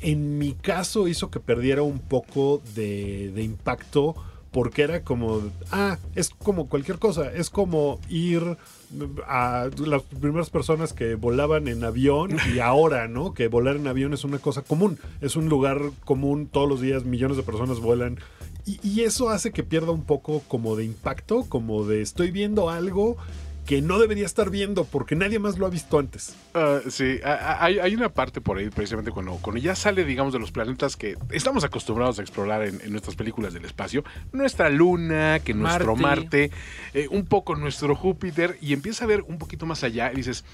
en 0.01 0.39
mi 0.39 0.55
caso, 0.55 1.09
hizo 1.09 1.31
que 1.31 1.41
perdiera 1.41 1.83
un 1.83 1.99
poco 1.99 2.63
de, 2.75 3.33
de 3.35 3.43
impacto. 3.43 4.15
Porque 4.51 4.83
era 4.83 5.03
como, 5.03 5.41
ah, 5.71 5.99
es 6.15 6.29
como 6.29 6.69
cualquier 6.69 6.99
cosa, 6.99 7.33
es 7.33 7.49
como 7.49 7.99
ir 8.11 8.59
a 9.27 9.69
las 9.79 10.03
primeras 10.03 10.51
personas 10.51 10.93
que 10.93 11.15
volaban 11.15 11.69
en 11.69 11.85
avión 11.85 12.37
y 12.55 12.59
ahora, 12.59 13.09
¿no? 13.09 13.35
Que 13.35 13.49
volar 13.49 13.77
en 13.77 13.87
avión 13.87 14.13
es 14.13 14.25
una 14.25 14.39
cosa 14.39 14.63
común, 14.63 14.99
es 15.21 15.37
un 15.37 15.49
lugar 15.49 15.81
común, 16.05 16.47
todos 16.47 16.69
los 16.69 16.81
días 16.81 17.05
millones 17.05 17.37
de 17.37 17.43
personas 17.43 17.81
vuelan 17.81 18.19
y, 18.67 18.79
y 18.87 19.01
eso 19.03 19.31
hace 19.31 19.51
que 19.51 19.63
pierda 19.63 19.91
un 19.91 20.05
poco 20.05 20.43
como 20.49 20.77
de 20.77 20.85
impacto, 20.85 21.45
como 21.49 21.85
de 21.85 22.03
estoy 22.03 22.31
viendo 22.31 22.71
algo 22.71 23.17
que 23.67 23.81
no 23.81 23.99
debería 23.99 24.27
estar 24.27 24.51
viendo 24.51 24.85
porque 24.85 25.15
nadie 25.15 25.39
más 25.39 25.59
lo 25.59 25.67
ha 25.67 25.71
visto 25.71 25.99
antes. 25.99 26.35
Ah, 26.55 26.81
sí, 26.89 27.21
hay, 27.25 27.79
hay 27.79 27.95
una 27.95 28.09
parte 28.09 28.41
por 28.41 28.59
ahí, 28.59 28.71
precisamente 28.71 29.11
cuando, 29.11 29.33
cuando 29.37 29.61
ya 29.61 29.75
sale, 29.75 30.05
digamos, 30.05 30.33
de 30.33 30.39
los 30.39 30.51
planetas 30.51 30.97
que 30.97 31.17
estamos 31.31 31.65
acostumbrados 31.65 32.19
a 32.19 32.23
explorar 32.23 32.65
en, 32.65 32.81
en 32.81 32.91
nuestras 32.91 33.15
películas 33.17 33.55
del 33.55 33.65
espacio, 33.65 34.05
nuestra 34.33 34.69
luna, 34.69 35.41
que 35.45 35.55
nuestro 35.55 35.97
Marte, 35.97 36.51
eh, 36.93 37.07
un 37.11 37.27
poco 37.27 37.55
nuestro 37.55 37.95
Júpiter, 37.95 38.59
y 38.61 38.73
empieza 38.73 39.05
a 39.05 39.09
ver 39.09 39.23
un 39.23 39.39
poquito 39.39 39.65
más 39.65 39.85
allá 39.85 40.13
y 40.13 40.17
dices, 40.17 40.45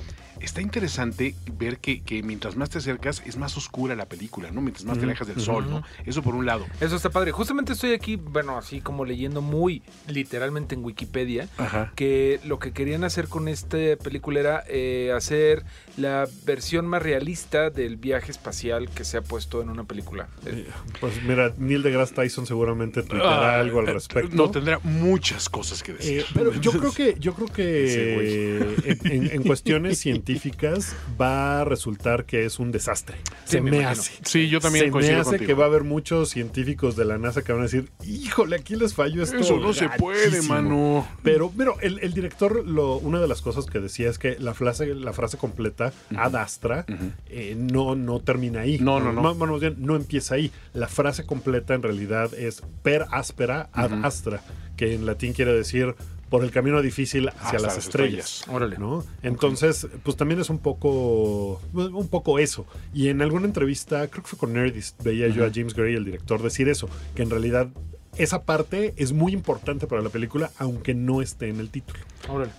está 0.40 0.60
interesante 0.60 1.34
ver 1.58 1.78
que, 1.78 2.02
que 2.02 2.22
mientras 2.22 2.56
más 2.56 2.70
te 2.70 2.78
acercas 2.78 3.22
es 3.26 3.36
más 3.36 3.56
oscura 3.56 3.96
la 3.96 4.06
película, 4.06 4.50
¿no? 4.50 4.60
Mientras 4.60 4.84
más 4.84 4.98
te 4.98 5.04
alejas 5.04 5.26
del 5.26 5.40
sol, 5.40 5.68
¿no? 5.68 5.82
Eso 6.04 6.22
por 6.22 6.34
un 6.34 6.46
lado. 6.46 6.66
Eso 6.80 6.96
está 6.96 7.10
padre. 7.10 7.32
Justamente 7.32 7.72
estoy 7.72 7.92
aquí, 7.94 8.16
bueno, 8.16 8.56
así 8.58 8.80
como 8.80 9.04
leyendo 9.04 9.40
muy 9.40 9.82
literalmente 10.06 10.74
en 10.74 10.84
Wikipedia, 10.84 11.48
Ajá. 11.56 11.92
que 11.96 12.40
lo 12.44 12.58
que 12.58 12.72
querían 12.72 13.02
hacer 13.02 13.07
con 13.28 13.48
esta 13.48 13.76
película 14.02 14.40
era 14.40 14.64
eh, 14.68 15.12
hacer 15.16 15.64
la 15.96 16.28
versión 16.44 16.86
más 16.86 17.02
realista 17.02 17.70
del 17.70 17.96
viaje 17.96 18.30
espacial 18.30 18.88
que 18.90 19.04
se 19.04 19.16
ha 19.16 19.22
puesto 19.22 19.60
en 19.62 19.68
una 19.70 19.84
película. 19.84 20.28
Eh, 20.46 20.66
Pues 21.00 21.22
mira, 21.22 21.52
Neil 21.58 21.82
deGrasse 21.82 22.14
Tyson 22.14 22.46
seguramente 22.46 23.02
tuitará 23.02 23.56
Ah, 23.56 23.60
algo 23.60 23.80
al 23.80 23.88
eh, 23.88 23.92
respecto. 23.94 24.34
No, 24.36 24.50
tendrá 24.50 24.78
muchas 24.82 25.48
cosas 25.48 25.82
que 25.82 25.92
decir. 25.94 26.20
Eh, 26.20 26.24
pero 26.34 26.52
yo 26.60 26.70
creo 26.72 26.92
que, 26.92 27.16
yo 27.18 27.34
creo 27.34 27.48
que 27.48 28.76
en, 28.84 29.06
en- 29.12 29.30
en 29.32 29.42
cuestiones 29.42 29.98
científicas 30.08 30.94
va 31.20 31.60
a 31.60 31.64
resultar 31.64 32.24
que 32.26 32.44
es 32.44 32.58
un 32.58 32.70
desastre. 32.72 33.16
Sí, 33.44 33.52
Se 33.52 33.60
me 33.60 33.70
imagino. 33.70 33.90
hace. 33.90 34.12
Sí, 34.24 34.48
yo 34.48 34.60
también 34.60 34.86
Se 34.86 34.90
me 34.90 35.14
hace 35.14 35.24
contigo. 35.30 35.46
que 35.46 35.54
va 35.54 35.64
a 35.64 35.68
haber 35.68 35.84
muchos 35.84 36.30
científicos 36.30 36.96
de 36.96 37.04
la 37.04 37.18
NASA 37.18 37.42
que 37.42 37.52
van 37.52 37.62
a 37.62 37.64
decir, 37.64 37.90
híjole, 38.06 38.56
aquí 38.56 38.76
les 38.76 38.94
falló 38.94 39.22
esto. 39.22 39.36
Eso 39.38 39.58
no 39.58 39.72
se 39.72 39.88
puede, 39.88 40.26
gachísimo". 40.30 40.54
mano. 40.54 41.08
Pero, 41.22 41.52
pero 41.56 41.76
el, 41.80 41.98
el 42.00 42.12
director, 42.12 42.64
lo, 42.66 42.87
una 42.96 43.20
de 43.20 43.28
las 43.28 43.42
cosas 43.42 43.66
que 43.66 43.78
decía 43.80 44.08
es 44.08 44.18
que 44.18 44.38
la 44.38 44.54
frase, 44.54 44.94
la 44.94 45.12
frase 45.12 45.36
completa, 45.36 45.92
ad 46.16 46.34
astra, 46.36 46.86
eh, 47.28 47.54
no, 47.56 47.94
no 47.94 48.20
termina 48.20 48.60
ahí. 48.60 48.78
No, 48.78 49.00
no, 49.00 49.12
no. 49.12 49.34
Más- 49.34 49.60
bien, 49.60 49.76
no 49.78 49.96
empieza 49.96 50.34
ahí. 50.34 50.50
La 50.72 50.88
frase 50.88 51.26
completa 51.26 51.74
en 51.74 51.82
realidad 51.82 52.32
es 52.34 52.62
per 52.82 53.06
áspera 53.10 53.68
ad 53.72 54.04
astra, 54.04 54.42
que 54.76 54.94
en 54.94 55.06
latín 55.06 55.32
quiere 55.32 55.52
decir 55.52 55.94
por 56.28 56.44
el 56.44 56.50
camino 56.50 56.82
difícil 56.82 57.28
hacia 57.28 57.42
Hasta 57.42 57.52
las, 57.54 57.62
las 57.62 57.78
estrellas. 57.78 58.44
Órale. 58.48 58.76
¿no? 58.78 59.04
Entonces, 59.22 59.86
pues 60.02 60.16
también 60.16 60.40
es 60.40 60.50
un 60.50 60.58
poco, 60.58 61.60
un 61.72 62.08
poco 62.08 62.38
eso. 62.38 62.66
Y 62.92 63.08
en 63.08 63.22
alguna 63.22 63.46
entrevista, 63.46 64.06
creo 64.08 64.22
que 64.22 64.28
fue 64.28 64.38
con 64.38 64.52
Nerdist, 64.52 65.02
veía 65.02 65.28
yo 65.28 65.44
a 65.44 65.50
James 65.52 65.74
Gray, 65.74 65.94
el 65.94 66.04
director, 66.04 66.42
decir 66.42 66.68
eso, 66.68 66.88
que 67.14 67.22
en 67.22 67.30
realidad 67.30 67.68
esa 68.16 68.42
parte 68.42 68.94
es 68.96 69.12
muy 69.12 69.32
importante 69.32 69.86
para 69.86 70.02
la 70.02 70.10
película, 70.10 70.50
aunque 70.58 70.94
no 70.94 71.22
esté 71.22 71.48
en 71.48 71.60
el 71.60 71.70
título. 71.70 72.00
Órale. 72.28 72.50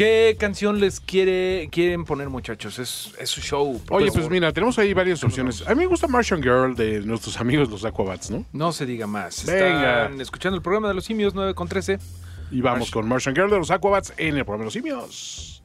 ¿Qué 0.00 0.34
canción 0.40 0.80
les 0.80 0.98
quiere, 0.98 1.68
quieren 1.70 2.06
poner, 2.06 2.30
muchachos? 2.30 2.78
Es, 2.78 3.12
es 3.18 3.28
su 3.28 3.42
show. 3.42 3.78
Oye, 3.90 4.06
favor. 4.06 4.12
pues 4.12 4.30
mira, 4.30 4.50
tenemos 4.50 4.78
ahí 4.78 4.94
varias 4.94 5.22
opciones. 5.22 5.62
A 5.68 5.74
mí 5.74 5.82
me 5.82 5.86
gusta 5.88 6.08
Martian 6.08 6.42
Girl 6.42 6.74
de 6.74 7.00
nuestros 7.02 7.38
amigos 7.38 7.68
los 7.68 7.84
Aquabats, 7.84 8.30
¿no? 8.30 8.46
No 8.50 8.72
se 8.72 8.86
diga 8.86 9.06
más. 9.06 9.44
Venga. 9.44 10.04
Están 10.04 10.20
escuchando 10.22 10.56
el 10.56 10.62
programa 10.62 10.88
de 10.88 10.94
los 10.94 11.04
simios 11.04 11.34
9 11.34 11.52
con 11.52 11.68
13. 11.68 11.98
Y 12.50 12.62
vamos 12.62 12.90
con 12.90 13.06
Martian 13.06 13.34
Girl 13.34 13.50
de 13.50 13.58
los 13.58 13.70
Aquabats 13.70 14.14
en 14.16 14.38
el 14.38 14.46
programa 14.46 14.62
de 14.62 14.64
los 14.64 14.72
simios. 14.72 15.62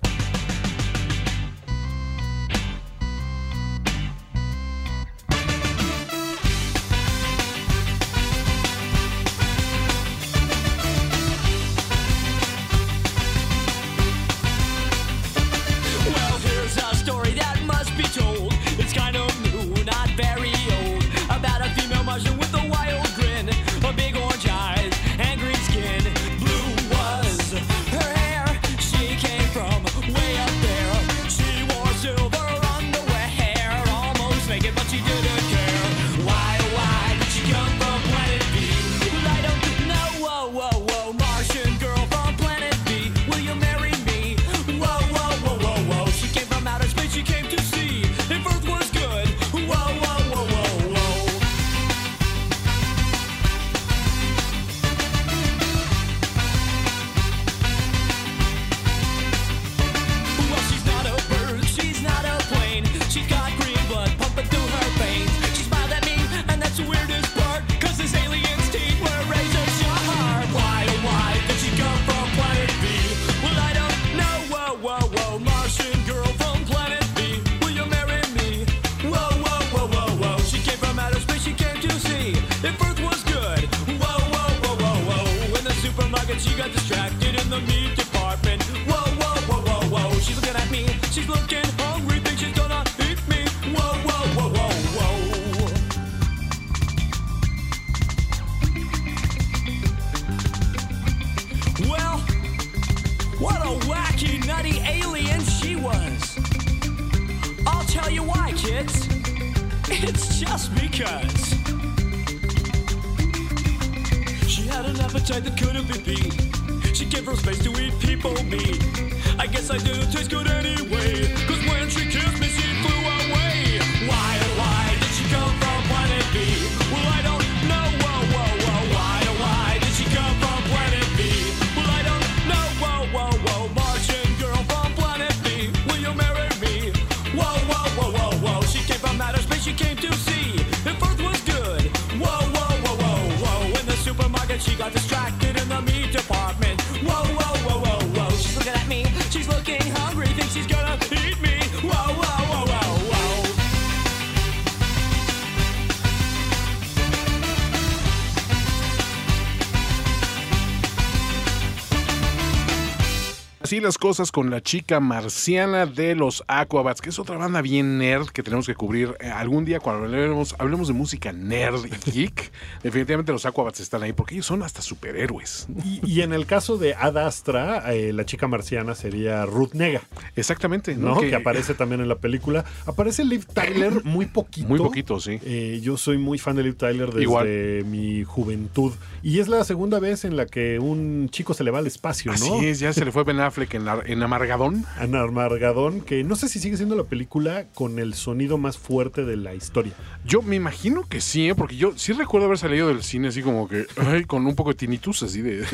Así 163.76 163.82
las 163.82 163.98
cosas 163.98 164.32
con 164.32 164.52
la 164.52 164.62
chica 164.62 165.02
marciana 165.02 165.86
de 165.86 166.16
los 166.16 166.46
Aquabats, 166.48 167.02
que 167.02 167.10
es 167.10 167.20
otra 167.20 167.36
banda 167.36 167.62
bien 167.62 167.98
nerd 167.98 168.28
que 168.28 168.42
tenemos 168.42 168.66
que 168.66 168.74
cubrir 168.74 169.18
eh, 169.20 169.28
algún 169.28 169.66
día 169.66 169.82
cuando 169.82 170.06
hablemos, 170.06 170.56
hablemos 170.60 170.88
de 170.88 170.94
música 170.94 171.34
nerd 171.34 171.82
y 171.86 172.12
geek. 172.12 172.54
Definitivamente 172.84 173.34
los 173.34 173.46
Aquabats 173.46 173.82
están 173.82 174.02
ahí 174.04 174.14
porque 174.14 174.36
ellos 174.36 174.46
son 174.46 174.64
hasta 174.64 174.82
superhéroes. 174.82 175.68
Y, 175.84 176.00
y 176.10 176.22
en 176.22 176.32
el 176.32 176.46
caso 176.46 176.78
de 176.78 176.94
Ad 176.94 177.18
Astra, 177.18 177.94
eh, 177.94 178.14
la 178.14 178.26
chica 178.26 178.48
marciana 178.48 178.96
sería 178.96 179.46
Ruth 179.46 179.74
Nega. 179.74 180.04
Exactamente, 180.38 180.96
¿no? 180.96 181.16
¿no? 181.16 181.20
Que, 181.20 181.36
aparece 181.36 181.74
también 181.74 182.00
en 182.00 182.08
la 182.08 182.16
película. 182.16 182.64
Aparece 182.86 183.26
Liv 183.26 183.46
Tyler 183.46 184.02
muy 184.06 184.26
poquito. 184.26 184.70
Muy 184.70 184.80
poquito, 184.80 185.20
sí. 185.20 185.38
Eh, 185.44 185.82
yo 185.84 185.98
soy 185.98 186.18
muy 186.18 186.38
fan 186.38 186.56
de 186.56 186.64
Liv 186.64 186.78
Tyler 186.78 187.08
desde 187.08 187.24
Igual. 187.24 187.48
mi 187.88 188.24
juventud. 188.24 188.94
Y 189.22 189.40
es 189.40 189.50
la 189.50 189.66
segunda 189.66 190.00
vez 190.00 190.24
en 190.24 190.38
la 190.38 190.46
que 190.46 190.80
un 190.80 191.28
chico 191.30 191.54
se 191.54 191.66
le 191.66 191.72
va 191.72 191.80
al 191.80 191.88
espacio, 191.88 192.32
¿no? 192.32 192.38
Así 192.38 192.68
es, 192.68 192.80
ya 192.80 192.94
se 192.94 193.04
le 193.04 193.12
fue 193.12 193.26
Ben 193.26 193.42
Affleck 193.42 193.65
en, 193.74 193.86
la- 193.86 194.02
en 194.06 194.22
Amargadón. 194.24 194.86
Ana 194.98 195.22
Armagadón, 195.22 196.02
que 196.02 196.24
no 196.24 196.36
sé 196.36 196.48
si 196.50 196.60
sigue 196.60 196.78
siendo 196.78 196.96
la 196.96 197.04
película 197.04 197.66
con 197.74 198.00
el 198.00 198.14
sonido 198.14 198.58
más 198.58 198.78
fuerte 198.78 199.26
de 199.26 199.36
la 199.38 199.54
historia. 199.56 199.94
Yo 200.26 200.42
me 200.42 200.56
imagino 200.56 201.08
que 201.08 201.22
sí, 201.22 201.50
¿eh? 201.50 201.56
porque 201.56 201.76
yo 201.76 201.94
sí 201.96 202.14
recuerdo 202.14 202.46
haber 202.48 202.58
salido 202.58 202.88
del 202.88 203.04
cine 203.04 203.30
así 203.30 203.42
como 203.42 203.68
que, 203.68 203.86
ay, 203.98 204.26
con 204.26 204.46
un 204.46 204.56
poco 204.56 204.70
de 204.72 204.76
tinnitus, 204.76 205.24
así 205.24 205.42
de, 205.42 205.66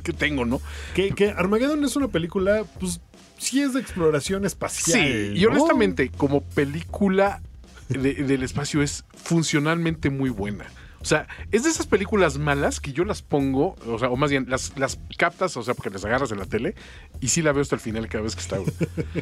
que 0.02 0.12
tengo, 0.12 0.44
¿no? 0.44 0.60
Que, 0.94 1.10
que 1.10 1.30
Armageddon 1.30 1.84
es 1.84 1.96
una 1.96 2.08
película, 2.08 2.64
pues, 2.80 3.00
sí 3.38 3.60
es 3.60 3.74
de 3.74 3.80
exploración 3.80 4.44
espacial. 4.44 5.00
Sí, 5.00 5.32
y 5.34 5.44
honestamente, 5.46 6.10
como 6.16 6.42
película 6.42 7.42
de- 7.88 8.14
del 8.14 8.42
espacio 8.42 8.82
es 8.82 9.04
funcionalmente 9.14 10.08
muy 10.10 10.30
buena. 10.30 10.66
O 11.02 11.04
sea, 11.04 11.26
es 11.50 11.64
de 11.64 11.70
esas 11.70 11.86
películas 11.86 12.38
malas 12.38 12.80
que 12.80 12.92
yo 12.92 13.04
las 13.04 13.22
pongo, 13.22 13.74
o 13.86 13.98
sea, 13.98 14.08
o 14.08 14.16
más 14.16 14.30
bien, 14.30 14.46
las, 14.48 14.78
las 14.78 15.00
captas, 15.18 15.56
o 15.56 15.62
sea, 15.62 15.74
porque 15.74 15.90
las 15.90 16.04
agarras 16.04 16.30
en 16.30 16.38
la 16.38 16.46
tele, 16.46 16.76
y 17.20 17.28
sí 17.28 17.42
la 17.42 17.52
veo 17.52 17.62
hasta 17.62 17.74
el 17.74 17.80
final 17.80 18.08
cada 18.08 18.22
vez 18.22 18.36
que 18.36 18.40
está. 18.40 18.60
O 18.60 18.64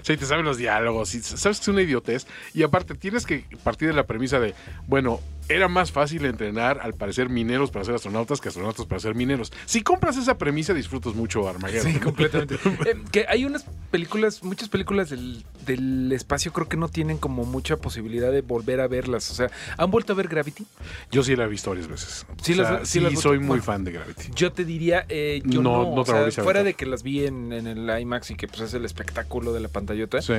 sea, 0.03 0.15
y 0.15 0.19
te 0.19 0.27
saben 0.27 0.45
los 0.45 0.59
diálogos, 0.59 1.15
y 1.15 1.23
sabes 1.23 1.59
que 1.59 1.63
es 1.63 1.69
una 1.69 1.83
idiotez. 1.83 2.27
Y 2.53 2.63
aparte, 2.63 2.95
tienes 2.95 3.25
que 3.25 3.45
partir 3.65 3.89
de 3.89 3.95
la 3.95 4.07
premisa 4.07 4.39
de, 4.39 4.55
bueno, 4.87 5.21
era 5.49 5.69
más 5.69 5.91
fácil 5.91 6.25
entrenar, 6.27 6.81
al 6.81 6.95
parecer, 6.95 7.29
mineros 7.29 7.71
para 7.71 7.85
ser 7.85 7.95
astronautas 7.95 8.41
que 8.41 8.49
astronautas 8.49 8.87
para 8.87 9.01
ser 9.01 9.15
mineros. 9.15 9.53
Si 9.67 9.83
compras 9.83 10.17
esa 10.17 10.39
premisa, 10.39 10.75
disfrutas 10.75 11.15
mucho 11.15 11.49
Armageddon. 11.49 11.93
Sí, 11.93 11.99
completamente. 11.99 12.59
Eh, 12.81 12.95
que 13.11 13.27
hay 13.29 13.45
unas 13.45 13.67
películas, 13.91 14.43
muchas 14.43 14.69
películas 14.69 15.11
del, 15.11 15.45
del 15.67 16.11
espacio 16.13 16.53
creo 16.53 16.69
que 16.69 16.77
no 16.77 16.89
tienen 16.89 17.19
como 17.19 17.45
mucha 17.45 17.77
posibilidad 17.77 18.31
de 18.31 18.43
volver 18.43 18.81
a 18.81 18.89
verlas. 18.89 19.31
O 19.31 19.35
sea, 19.35 19.51
¿han 19.77 19.91
vuelto 19.91 20.13
a 20.13 20.17
ver 20.17 20.29
Gravity? 20.29 20.67
Yo 21.11 21.23
sí 21.23 21.37
la 21.37 21.45
he 21.45 21.49
visto 21.49 21.70
varias 21.71 21.89
veces. 21.89 22.27
Sí 22.43 22.53
O 22.53 22.57
las- 22.57 22.69
sea, 22.69 22.79
sí 22.85 22.93
sí 22.99 23.01
las- 23.01 23.19
soy 23.21 23.39
muy 23.39 23.49
bueno. 23.49 23.63
fan 23.63 23.85
de 23.85 23.93
Gravity. 23.93 24.25
Yo 24.35 24.53
te 24.53 24.65
diría, 24.65 25.07
eh, 25.09 25.41
yo 25.45 25.63
No, 25.63 25.85
no, 25.85 25.95
no 25.97 26.01
o 26.03 26.05
sea, 26.31 26.31
fuera 26.45 26.63
de 26.63 26.75
que 26.75 26.85
las 26.87 27.03
vi 27.03 27.25
en, 27.25 27.53
en 27.53 27.67
el 27.67 28.01
IMAX 28.01 28.31
y 28.33 28.35
que 28.37 28.47
pues 28.47 28.61
es 28.61 28.75
el 28.75 28.85
espectáculo 28.85 29.53
de 29.53 29.61
la 29.61 29.69
pantallota. 29.69 30.21
Sí. 30.23 30.35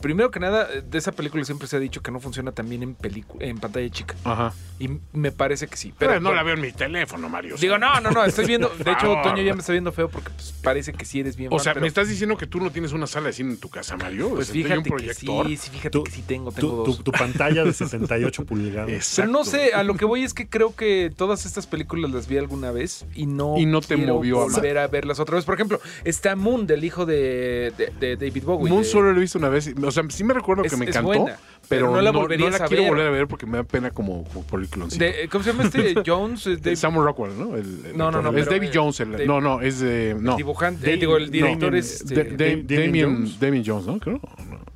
Primero 0.00 0.30
que 0.30 0.38
nada, 0.40 0.68
eh, 0.72 0.82
de 0.88 0.98
esa 0.98 1.12
película 1.12 1.44
siempre 1.44 1.66
se 1.68 1.76
ha 1.76 1.80
dicho 1.80 2.02
que 2.02 2.10
no 2.10 2.20
funciona 2.20 2.52
tan 2.52 2.68
bien 2.68 2.82
en 2.82 2.94
película, 2.94 3.44
en 3.44 3.58
pantalla 3.58 3.88
chica. 3.90 4.14
Ajá. 4.24 4.52
Y 4.78 4.90
me 5.12 5.32
parece 5.32 5.66
que 5.66 5.76
sí. 5.76 5.92
Pero 5.98 6.10
Pero 6.12 6.20
no 6.20 6.28
bueno, 6.28 6.36
la 6.36 6.42
veo 6.44 6.54
en 6.54 6.60
mi 6.60 6.70
teléfono, 6.72 7.28
Mario. 7.28 7.56
Digo, 7.58 7.78
no, 7.78 8.00
no, 8.00 8.10
no, 8.12 8.24
estoy 8.24 8.46
viendo. 8.46 8.68
De 8.68 8.92
hecho. 8.92 9.16
Toño 9.24 9.42
ya 9.42 9.54
me 9.54 9.60
está 9.60 9.72
viendo 9.72 9.90
feo 9.90 10.08
porque 10.08 10.30
pues, 10.30 10.52
parece 10.62 10.92
que 10.92 11.04
sí 11.04 11.18
eres 11.20 11.34
bien. 11.36 11.52
O 11.52 11.56
fan, 11.56 11.64
sea, 11.64 11.72
pero- 11.74 11.82
¿me 11.82 11.88
estás 11.88 12.08
diciendo 12.08 12.36
que 12.36 12.46
tú 12.46 12.60
no 12.60 12.70
tienes 12.70 12.92
una 12.92 13.06
sala 13.08 13.26
de 13.26 13.32
cine 13.32 13.50
en 13.50 13.58
tu 13.58 13.68
casa, 13.68 13.96
Mario? 13.96 14.30
Pues 14.30 14.50
O 14.50 14.52
sea, 14.52 14.54
¿hay 14.58 14.62
fíjate 14.62 14.78
un 14.78 14.84
que 14.84 14.90
proyector? 14.90 15.46
sí, 15.48 15.56
sí, 15.56 15.70
fíjate 15.70 16.02
que 16.04 16.10
sí 16.12 16.22
tengo, 16.26 16.52
tengo 16.52 16.68
Tu, 16.70 16.76
dos. 16.76 16.96
tu- 16.98 17.02
tu 17.02 17.12
pantalla 17.12 17.64
de 17.64 17.72
68 17.72 18.44
pulgadas. 18.46 19.12
Pero 19.16 19.28
no 19.28 19.44
sé, 19.44 19.72
a 19.74 19.82
lo 19.82 19.94
que 19.96 20.04
voy 20.04 20.22
es 20.22 20.32
que 20.32 20.48
creo 20.48 20.76
que 20.76 21.12
todas 21.16 21.44
estas 21.44 21.66
películas 21.66 22.10
las 22.12 22.28
vi 22.28 22.38
alguna 22.38 22.70
vez 22.70 23.04
y 23.14 23.26
no, 23.26 23.56
Y 23.58 23.66
no 23.66 23.80
te 23.80 23.96
movió 23.96 24.42
a 24.42 24.44
volver 24.44 24.78
a 24.78 24.86
verlas 24.86 25.18
otra 25.18 25.34
vez. 25.34 25.44
Por 25.44 25.54
ejemplo, 25.54 25.80
está 26.04 26.36
Moon 26.36 26.66
del 26.68 26.84
hijo 26.84 27.04
de, 27.04 27.72
de- 27.76 27.92
de 27.98 28.16
David 28.16 28.44
Bowie. 28.44 28.70
Moon 28.70 28.82
de- 28.82 28.88
solo 28.88 29.10
lo 29.12 29.18
he 29.18 29.22
visto 29.22 29.38
una 29.38 29.48
vez. 29.48 29.74
O 29.88 29.92
sea, 29.92 30.04
sí 30.08 30.24
me 30.24 30.34
recuerdo 30.34 30.62
Es- 30.64 30.70
que 30.72 30.76
me 30.76 30.84
es 30.84 30.90
encantó. 30.90 31.06
buena, 31.08 31.24
pero, 31.68 31.86
pero 31.86 31.90
no 31.90 32.00
la 32.00 32.12
no, 32.12 32.20
volverías 32.20 32.52
no 32.52 32.58
la 32.58 32.64
a 32.64 32.68
quiero 32.68 32.82
ver. 32.84 32.90
volver 32.92 33.06
a 33.06 33.10
ver 33.10 33.26
porque 33.28 33.46
me 33.46 33.58
da 33.58 33.64
pena 33.64 33.90
como, 33.90 34.24
como 34.24 34.44
por 34.44 34.60
el 34.60 34.68
cloncito. 34.68 35.04
de- 35.04 35.28
¿Cómo 35.30 35.44
se 35.44 35.50
llama 35.52 35.64
este? 35.64 35.94
Jones. 36.06 36.46
eh, 36.46 36.56
Dave- 36.56 36.76
Samuel 36.76 37.04
Rockwell, 37.06 37.38
¿no? 37.38 37.56
El- 37.56 37.86
el 37.86 37.96
No, 37.96 38.10
no, 38.10 38.22
no, 38.22 38.28
Es 38.30 38.34
pero, 38.46 38.50
David 38.52 38.70
Jones. 38.72 39.00
el- 39.00 39.12
Dave- 39.12 39.26
no, 39.26 39.40
no, 39.40 39.60
es 39.60 39.80
de. 39.80 40.16
No. 40.18 40.32
el 40.32 40.36
dibujante, 40.36 40.86
Dave- 40.86 40.96
digo, 40.98 41.16
el 41.16 41.30
director 41.30 41.72
no, 41.72 41.78
es. 41.78 42.00
Este, 42.02 42.14
Da- 42.24 42.36
Damien 42.46 42.66
Damien, 42.66 43.14
Jones. 43.16 43.40
Damien 43.40 43.64
Jones, 43.66 43.86
¿no? 43.86 43.98
Creo. 43.98 44.20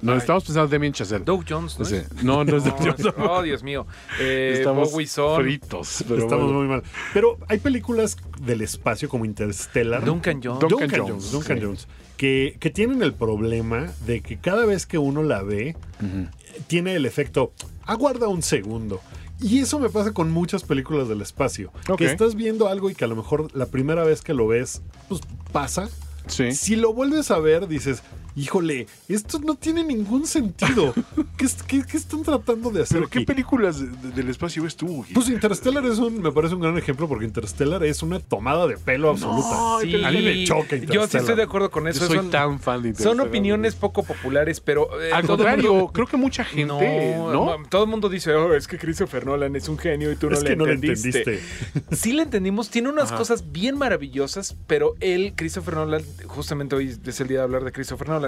No, 0.01 0.17
estamos 0.17 0.43
pensando 0.43 0.65
en 0.65 0.71
Damien 0.73 0.93
Chazelle. 0.93 1.25
Doug 1.25 1.45
Jones, 1.49 1.79
¿no? 1.79 1.85
Es? 1.87 2.13
No, 2.25 2.45
no 2.45 2.57
es 2.57 2.65
No, 2.65 2.71
Doug 2.73 2.79
Jones. 2.81 3.01
es- 3.01 3.15
Oh, 3.19 3.43
Dios 3.43 3.63
mío. 3.63 3.87
Eh, 4.21 4.55
Estamos 4.59 4.91
Bowie 4.91 5.07
Son. 5.07 5.41
fritos. 5.41 6.05
Pero 6.09 6.23
Estamos 6.23 6.45
bueno. 6.47 6.59
muy 6.59 6.69
mal. 6.69 6.83
Pero 7.15 7.39
hay 7.49 7.59
películas 7.59 8.17
del 8.41 8.63
espacio 8.63 9.09
como 9.09 9.25
Interstellar. 9.25 10.05
Duncan 10.05 10.41
Jones. 10.43 10.61
Duncan, 10.69 10.91
Jones. 11.07 11.31
Duncan. 11.31 11.61
Jones. 11.63 11.87
Que, 12.17 12.57
que 12.61 12.71
tienen 12.71 13.03
el 13.03 13.15
problema 13.15 13.93
de 14.07 14.21
que 14.21 14.39
cada 14.39 14.65
vez 14.65 14.87
que 14.87 14.99
uno 14.99 15.23
la 15.23 15.43
ve, 15.43 15.77
tiene 16.69 16.95
el 16.95 17.07
efecto, 17.07 17.53
aguarda 17.85 18.29
un 18.29 18.43
segundo. 18.43 19.01
Y 19.41 19.59
eso 19.59 19.81
me 19.81 19.89
pasa 19.89 20.13
con 20.13 20.31
muchas 20.31 20.63
películas 20.63 21.09
del 21.09 21.21
espacio. 21.21 21.73
Que 21.99 22.05
estás 22.05 22.37
viendo 22.37 22.69
algo 22.69 22.91
y 22.91 22.95
que 22.95 23.05
a 23.05 23.09
lo 23.09 23.17
mejor 23.17 23.55
la 23.57 23.67
primera 23.67 24.05
vez 24.05 24.23
que 24.23 24.35
lo 24.35 24.47
ves, 24.47 24.83
pues 25.09 25.21
pasa. 25.53 25.89
Sí. 26.29 26.53
Si 26.53 26.77
lo 26.77 26.95
vuelves 26.95 27.33
a 27.33 27.41
ver, 27.41 27.67
dices, 27.67 28.05
híjole, 28.37 28.87
esto 29.09 29.39
no 29.41 29.55
tiene 29.55 29.85
ningún 29.85 30.27
sentido. 30.27 30.95
¿Qué, 31.37 31.45
es- 31.45 31.63
qué- 31.63 31.85
qué 31.85 31.97
están 31.97 32.23
tratando 32.23 32.71
de 32.71 32.83
hacer 32.83 32.99
¿Pero 32.99 33.11
qué 33.11 33.21
películas 33.23 33.81
de- 33.81 33.89
de- 33.89 34.15
del 34.15 34.31
espacio 34.31 34.63
ves 34.63 34.77
tú? 34.77 35.05
Pues 35.15 35.29
Interstellar 35.29 35.85
es 35.87 35.99
un, 35.99 36.21
me 36.23 36.33
parece 36.33 36.55
un 36.55 36.61
gran 36.61 36.77
ejemplo 36.79 37.09
porque 37.09 37.25
Interstellar 37.25 37.85
es 37.85 38.03
una 38.03 38.21
tomada 38.21 38.67
de 38.67 38.77
pelo 38.77 39.11
absoluta. 39.11 39.79
Sí, 39.83 40.03
a 40.05 40.11
mí 40.11 40.23
me 40.23 40.45
choca 40.45 40.77
Yo 40.77 41.07
sí 41.07 41.17
estoy 41.19 41.35
de 41.37 41.43
acuerdo 41.43 41.71
con 41.71 41.89
eso. 41.89 42.01
Yo 42.01 42.07
soy 42.07 42.17
son, 42.17 42.31
tan 42.31 42.61
fan 42.61 42.83
de 42.83 42.89
son 42.89 42.93
Interstellar, 43.13 43.27
opiniones 43.29 43.75
poco 43.75 44.03
populares, 44.03 44.61
pero. 44.61 44.89
eh, 45.03 45.13
Al 45.13 45.27
contrario, 45.27 45.73
mundo- 45.75 45.93
creo 45.93 46.07
que 46.07 46.17
mucha 46.17 46.45
gente, 46.45 46.67
¿no? 46.67 47.45
mo- 47.45 47.57
Todo 47.69 47.85
el 47.85 47.91
mundo 47.91 48.09
dice, 48.09 48.33
oh, 48.35 48.55
es 48.55 48.67
que 48.67 48.79
Christopher 48.79 49.27
Nolan 49.27 49.57
es 49.57 49.69
un 49.69 49.79
genio 49.79 50.11
y 50.13 50.17
tú 50.17 50.29
no, 50.31 50.37
Es 50.37 50.43
le, 50.43 50.51
que 50.51 50.57
no 50.57 50.67
le 50.67 50.73
entendiste. 50.75 51.19
entendiste. 51.19 51.97
Sí 51.97 52.13
le 52.13 52.23
entendimos, 52.23 52.71
tiene 52.71 52.89
unas 52.89 53.09
Ajá. 53.09 53.17
cosas 53.19 53.53
bien 53.53 53.77
maravillosas, 53.79 54.57
pero 54.67 54.95
él, 55.01 55.33
Christopher 55.37 55.75
Nolan, 55.75 56.03
justamente 56.27 56.77
hoy 56.77 56.97
es 57.05 57.21
el 57.21 57.29
día 57.29 57.39
de 57.39 57.45
hablar 57.45 57.65
de 57.65 57.73
Christopher 57.73 58.09
Nolan, 58.09 58.22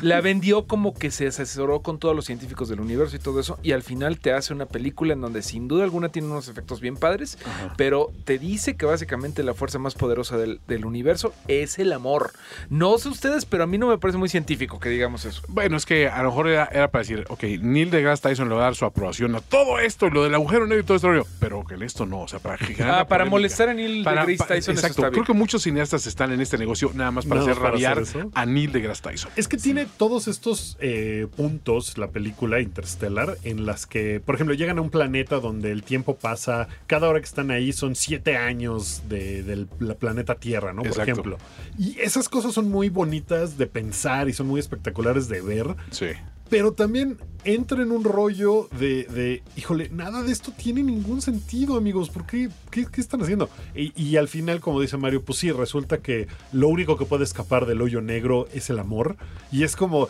la 0.00 0.20
vendió 0.20 0.66
como 0.66 0.94
que 0.94 1.10
se 1.10 1.26
asesoró 1.26 1.80
con 1.80 1.98
todos 1.98 2.14
los 2.16 2.24
científicos 2.24 2.68
del 2.68 2.80
universo 2.80 3.16
y 3.16 3.18
todo 3.18 3.40
eso, 3.40 3.58
y 3.62 3.72
al 3.72 3.82
final 3.82 4.18
te 4.18 4.32
hace 4.32 4.52
una 4.52 4.66
película 4.66 5.12
en 5.12 5.20
donde 5.20 5.42
sin 5.42 5.68
duda 5.68 5.84
alguna 5.84 6.08
tiene 6.10 6.28
unos 6.28 6.48
efectos 6.48 6.80
bien 6.80 6.96
padres, 6.96 7.38
pero 7.76 8.10
te 8.24 8.38
dice 8.38 8.76
que 8.76 8.86
básicamente 8.86 9.42
la 9.42 9.54
fuerza 9.54 9.78
más 9.78 9.94
poderosa 9.94 10.36
del, 10.36 10.60
del 10.68 10.84
universo 10.84 11.34
es 11.48 11.78
el 11.78 11.92
amor. 11.92 12.32
No 12.70 12.98
sé 12.98 13.08
ustedes, 13.08 13.44
pero 13.44 13.64
a 13.64 13.66
mí 13.66 13.78
no 13.78 13.88
me 13.88 13.98
parece 13.98 14.18
muy 14.18 14.28
científico 14.28 14.78
que 14.80 14.88
digamos 14.88 15.24
eso. 15.24 15.42
Bueno, 15.48 15.76
es 15.76 15.86
que 15.86 16.08
a 16.08 16.22
lo 16.22 16.30
mejor 16.30 16.48
era, 16.48 16.64
era 16.72 16.90
para 16.90 17.02
decir, 17.02 17.24
ok, 17.28 17.42
Neil 17.60 17.90
deGrasse 17.90 18.22
Tyson 18.22 18.48
le 18.48 18.54
va 18.54 18.62
a 18.62 18.64
dar 18.64 18.74
su 18.74 18.84
aprobación 18.84 19.34
a 19.34 19.40
todo 19.40 19.78
esto, 19.78 20.08
lo 20.10 20.22
del 20.24 20.34
agujero 20.34 20.66
negro 20.66 20.82
y 20.82 20.84
todo 20.86 20.96
esto, 20.96 21.28
pero 21.40 21.64
que 21.64 21.82
esto 21.84 22.06
no, 22.06 22.20
o 22.22 22.28
sea, 22.28 22.38
para 22.38 22.58
generar 22.58 22.90
Ah, 23.00 23.08
para 23.08 23.24
polémica. 23.24 23.30
molestar 23.30 23.68
a 23.70 23.74
Neil 23.74 24.04
Para- 24.04 24.24
deGrasse 24.24 24.38
pa- 24.38 24.46
Tyson, 24.54 24.72
eso 24.74 24.80
Exacto, 24.86 25.02
está 25.02 25.10
creo 25.10 25.24
que 25.24 25.32
muchos 25.32 25.62
cineastas 25.62 26.06
están 26.06 26.30
en 26.32 26.40
este 26.40 26.58
negocio 26.58 26.92
nada 26.94 27.10
más 27.10 27.26
para 27.26 27.40
hacer 27.40 27.56
rabiar 27.56 28.02
a 28.34 28.46
Neil 28.46 28.70
deGrasse 28.70 29.02
Tyson. 29.02 29.30
Es 29.34 29.48
que 29.48 29.56
tiene 29.56 29.86
todos 29.96 30.28
estos 30.28 30.76
eh, 30.80 31.26
puntos, 31.36 31.96
la 31.96 32.08
película 32.10 32.60
Interstellar, 32.60 33.38
en 33.44 33.64
las 33.64 33.86
que, 33.86 34.20
por 34.20 34.34
ejemplo, 34.34 34.54
llegan 34.54 34.76
a 34.78 34.82
un 34.82 34.90
planeta 34.90 35.40
donde 35.40 35.72
el 35.72 35.82
tiempo 35.82 36.16
pasa, 36.16 36.68
cada 36.86 37.08
hora 37.08 37.18
que 37.18 37.24
están 37.26 37.50
ahí 37.50 37.72
son 37.72 37.94
siete 37.94 38.36
años 38.36 39.02
de- 39.08 39.42
del 39.42 39.66
pla- 39.66 39.94
planeta 39.94 40.34
Tierra, 40.34 40.72
¿no? 40.74 40.82
Por 40.82 40.88
Exacto. 40.88 41.12
ejemplo. 41.12 41.38
Y 41.78 41.98
esas 42.00 42.28
cosas 42.28 42.52
son 42.52 42.68
muy 42.70 42.90
bonitas 42.90 43.56
de 43.56 43.66
pensar 43.66 44.28
y 44.28 44.34
son 44.34 44.48
muy 44.48 44.60
espectaculares 44.60 45.28
de 45.28 45.40
ver. 45.40 45.76
Sí. 45.90 46.08
Pero 46.52 46.74
también 46.74 47.16
entra 47.44 47.82
en 47.82 47.90
un 47.92 48.04
rollo 48.04 48.68
de, 48.78 49.04
de, 49.04 49.42
híjole, 49.56 49.88
nada 49.90 50.22
de 50.22 50.30
esto 50.30 50.52
tiene 50.54 50.82
ningún 50.82 51.22
sentido, 51.22 51.78
amigos. 51.78 52.10
¿Por 52.10 52.26
qué? 52.26 52.50
¿Qué, 52.70 52.84
qué 52.92 53.00
están 53.00 53.22
haciendo? 53.22 53.48
Y, 53.74 53.90
y 54.00 54.18
al 54.18 54.28
final, 54.28 54.60
como 54.60 54.78
dice 54.82 54.98
Mario, 54.98 55.22
pues 55.24 55.38
sí, 55.38 55.50
resulta 55.50 55.96
que 55.98 56.28
lo 56.52 56.68
único 56.68 56.98
que 56.98 57.06
puede 57.06 57.24
escapar 57.24 57.64
del 57.64 57.80
hoyo 57.80 58.02
negro 58.02 58.46
es 58.52 58.68
el 58.68 58.78
amor. 58.78 59.16
Y 59.50 59.62
es 59.64 59.76
como, 59.76 60.08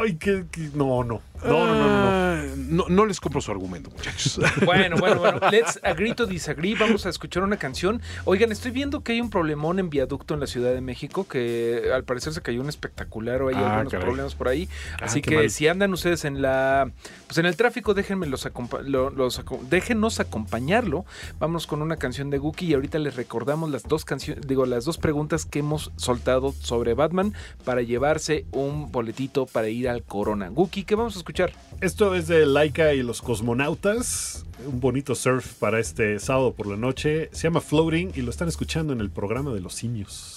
¡ay, 0.00 0.14
qué, 0.14 0.44
qué- 0.52 0.70
No, 0.72 1.02
no. 1.02 1.20
No, 1.44 1.66
no, 1.66 1.74
no, 1.74 1.74
no. 1.74 1.88
no. 1.88 2.06
Ah, 2.08 2.42
no. 2.56 2.86
no 2.88 3.04
les 3.06 3.20
compro 3.20 3.40
su 3.42 3.50
argumento, 3.50 3.90
muchachos. 3.90 4.40
Bueno, 4.64 4.96
bueno, 4.98 5.18
bueno. 5.20 5.40
Let's 5.50 5.78
agree 5.82 6.14
to 6.14 6.26
disagree. 6.26 6.74
Vamos 6.74 7.04
a 7.06 7.10
escuchar 7.10 7.42
una 7.42 7.58
canción. 7.58 8.00
Oigan, 8.24 8.50
estoy 8.52 8.70
viendo 8.70 9.02
que 9.02 9.12
hay 9.12 9.20
un 9.20 9.28
problemón 9.30 9.78
en 9.78 9.90
viaducto 9.90 10.32
en 10.34 10.40
la 10.40 10.46
Ciudad 10.46 10.72
de 10.72 10.80
México 10.80 11.26
que 11.28 11.90
al 11.94 12.04
parecer 12.04 12.32
se 12.32 12.40
cayó 12.40 12.62
un 12.62 12.68
espectacular 12.70 13.42
o 13.42 13.48
hay 13.48 13.54
Ah, 13.56 13.72
algunos 13.74 13.92
caray. 13.92 14.06
problemas 14.06 14.34
por 14.34 14.48
ahí. 14.48 14.68
Ah, 14.94 15.04
Así 15.04 15.20
que 15.20 15.34
mal. 15.36 15.44
Si 15.56 15.68
andan 15.68 15.94
ustedes 15.94 16.26
en 16.26 16.42
la 16.42 16.92
pues 17.26 17.38
en 17.38 17.46
el 17.46 17.56
tráfico, 17.56 17.94
déjenme 17.94 18.26
los, 18.26 18.46
los 18.84 19.42
déjenos 19.70 20.20
acompañarlo. 20.20 21.06
Vámonos 21.38 21.66
con 21.66 21.80
una 21.80 21.96
canción 21.96 22.28
de 22.28 22.36
Guki 22.36 22.66
y 22.66 22.74
ahorita 22.74 22.98
les 22.98 23.16
recordamos 23.16 23.70
las 23.70 23.84
dos 23.84 24.04
canciones, 24.04 24.46
digo, 24.46 24.66
las 24.66 24.84
dos 24.84 24.98
preguntas 24.98 25.46
que 25.46 25.60
hemos 25.60 25.92
soltado 25.96 26.52
sobre 26.52 26.92
Batman 26.92 27.32
para 27.64 27.80
llevarse 27.80 28.44
un 28.52 28.92
boletito 28.92 29.46
para 29.46 29.70
ir 29.70 29.88
al 29.88 30.02
Corona. 30.02 30.50
Guki, 30.50 30.84
¿qué 30.84 30.94
vamos 30.94 31.16
a 31.16 31.20
escuchar? 31.20 31.54
Esto 31.80 32.14
es 32.14 32.28
de 32.28 32.44
Laika 32.44 32.92
y 32.92 33.02
los 33.02 33.22
cosmonautas. 33.22 34.44
Un 34.66 34.80
bonito 34.80 35.14
surf 35.14 35.54
para 35.54 35.80
este 35.80 36.18
sábado 36.18 36.52
por 36.52 36.66
la 36.66 36.76
noche. 36.76 37.30
Se 37.32 37.44
llama 37.44 37.62
Floating 37.62 38.12
y 38.14 38.20
lo 38.20 38.30
están 38.30 38.48
escuchando 38.48 38.92
en 38.92 39.00
el 39.00 39.08
programa 39.08 39.54
de 39.54 39.60
los 39.60 39.72
simios. 39.72 40.35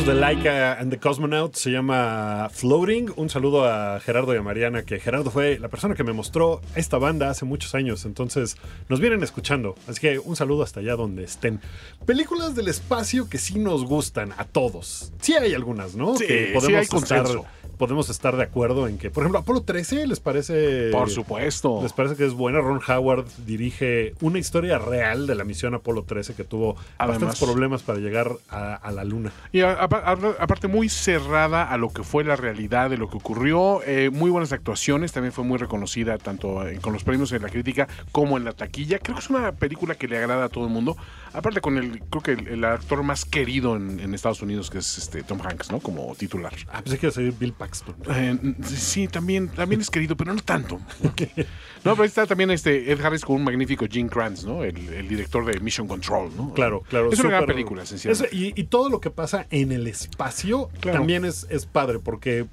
Es 0.00 0.06
de 0.06 0.14
Laika 0.14 0.78
and 0.80 0.90
the 0.90 0.98
Cosmonaut, 0.98 1.54
se 1.56 1.70
llama 1.70 2.48
Floating. 2.50 3.12
Un 3.16 3.28
saludo 3.28 3.66
a 3.66 4.00
Gerardo 4.00 4.34
y 4.34 4.38
a 4.38 4.42
Mariana, 4.42 4.82
que 4.82 4.98
Gerardo 4.98 5.30
fue 5.30 5.58
la 5.58 5.68
persona 5.68 5.94
que 5.94 6.04
me 6.04 6.14
mostró 6.14 6.62
esta 6.74 6.96
banda 6.96 7.28
hace 7.28 7.44
muchos 7.44 7.74
años, 7.74 8.06
entonces 8.06 8.56
nos 8.88 8.98
vienen 8.98 9.22
escuchando. 9.22 9.74
Así 9.86 10.00
que 10.00 10.18
un 10.18 10.36
saludo 10.36 10.62
hasta 10.62 10.80
allá 10.80 10.96
donde 10.96 11.24
estén. 11.24 11.60
Películas 12.06 12.54
del 12.54 12.68
espacio 12.68 13.28
que 13.28 13.36
sí 13.36 13.58
nos 13.58 13.84
gustan 13.84 14.32
a 14.38 14.46
todos. 14.46 15.12
Sí 15.20 15.34
hay 15.34 15.52
algunas, 15.52 15.94
¿no? 15.94 16.16
Sí, 16.16 16.26
que 16.26 16.46
sí 16.46 16.54
podemos 16.54 16.78
hay 16.78 16.84
estar, 16.84 16.98
consenso. 16.98 17.46
Podemos 17.80 18.10
estar 18.10 18.36
de 18.36 18.42
acuerdo 18.42 18.86
en 18.86 18.98
que, 18.98 19.10
por 19.10 19.22
ejemplo, 19.22 19.38
Apolo 19.40 19.62
13 19.62 20.06
les 20.06 20.20
parece... 20.20 20.90
Por 20.92 21.08
supuesto. 21.10 21.80
Les 21.82 21.94
parece 21.94 22.14
que 22.14 22.26
es 22.26 22.34
buena. 22.34 22.60
Ron 22.60 22.80
Howard 22.86 23.24
dirige 23.46 24.12
una 24.20 24.38
historia 24.38 24.78
real 24.78 25.26
de 25.26 25.34
la 25.34 25.44
misión 25.44 25.74
Apolo 25.74 26.02
13 26.04 26.34
que 26.34 26.44
tuvo 26.44 26.76
Además. 26.98 27.20
bastantes 27.22 27.40
problemas 27.40 27.82
para 27.82 27.98
llegar 27.98 28.32
a, 28.50 28.74
a 28.74 28.92
la 28.92 29.02
luna. 29.04 29.32
Y 29.50 29.62
a- 29.62 29.72
a- 29.72 29.84
a- 29.86 30.36
aparte 30.38 30.68
muy 30.68 30.90
cerrada 30.90 31.64
a 31.70 31.78
lo 31.78 31.88
que 31.90 32.02
fue 32.04 32.22
la 32.22 32.36
realidad 32.36 32.90
de 32.90 32.98
lo 32.98 33.08
que 33.08 33.16
ocurrió, 33.16 33.80
eh, 33.86 34.10
muy 34.10 34.30
buenas 34.30 34.52
actuaciones, 34.52 35.12
también 35.12 35.32
fue 35.32 35.44
muy 35.44 35.56
reconocida 35.56 36.18
tanto 36.18 36.68
eh, 36.68 36.78
con 36.82 36.92
los 36.92 37.02
premios 37.02 37.32
en 37.32 37.40
la 37.42 37.48
crítica 37.48 37.88
como 38.12 38.36
en 38.36 38.44
la 38.44 38.52
taquilla. 38.52 38.98
Creo 38.98 39.16
que 39.16 39.22
es 39.22 39.30
una 39.30 39.52
película 39.52 39.94
que 39.94 40.06
le 40.06 40.18
agrada 40.18 40.44
a 40.44 40.48
todo 40.50 40.64
el 40.64 40.70
mundo. 40.70 40.96
Aparte 41.32 41.60
con 41.60 41.78
el, 41.78 42.00
creo 42.10 42.22
que 42.22 42.32
el, 42.32 42.48
el 42.48 42.64
actor 42.64 43.02
más 43.02 43.24
querido 43.24 43.76
en, 43.76 44.00
en 44.00 44.14
Estados 44.14 44.42
Unidos, 44.42 44.68
que 44.70 44.78
es 44.78 44.98
este 44.98 45.22
Tom 45.22 45.40
Hanks, 45.40 45.70
¿no? 45.70 45.78
Como 45.80 46.14
titular. 46.16 46.52
Ah, 46.72 46.82
pensé 46.82 46.98
que 46.98 47.06
iba 47.06 47.10
a 47.10 47.14
salir 47.14 47.32
Bill 47.38 47.52
Paxton. 47.52 47.94
Eh, 48.14 48.38
sí, 48.64 49.06
también, 49.08 49.48
también 49.48 49.80
es 49.80 49.90
querido, 49.90 50.16
pero 50.16 50.34
no 50.34 50.40
tanto. 50.42 50.80
No, 51.84 51.92
pero 51.92 52.02
ahí 52.02 52.08
está 52.08 52.26
también 52.26 52.50
este 52.50 52.90
Ed 52.92 53.00
Harris 53.00 53.24
con 53.24 53.36
un 53.36 53.44
magnífico 53.44 53.86
Gene 53.90 54.08
Kranz, 54.10 54.44
¿no? 54.44 54.64
El, 54.64 54.76
el 54.92 55.08
director 55.08 55.44
de 55.44 55.58
Mission 55.60 55.86
Control, 55.88 56.30
¿no? 56.36 56.52
Claro, 56.52 56.82
claro. 56.88 57.12
Es 57.12 57.20
una 57.20 57.30
gran 57.30 57.46
película, 57.46 57.84
Eso, 57.84 57.94
esencialmente. 57.94 58.36
y, 58.36 58.52
y 58.60 58.64
todo 58.64 58.90
lo 58.90 59.00
que 59.00 59.10
pasa 59.10 59.46
en 59.50 59.72
el 59.72 59.86
espacio 59.86 60.68
Claro. 60.80 60.98
también 60.98 61.24
es, 61.24 61.46
es 61.48 61.64
padre, 61.66 61.98
porque, 62.00 62.46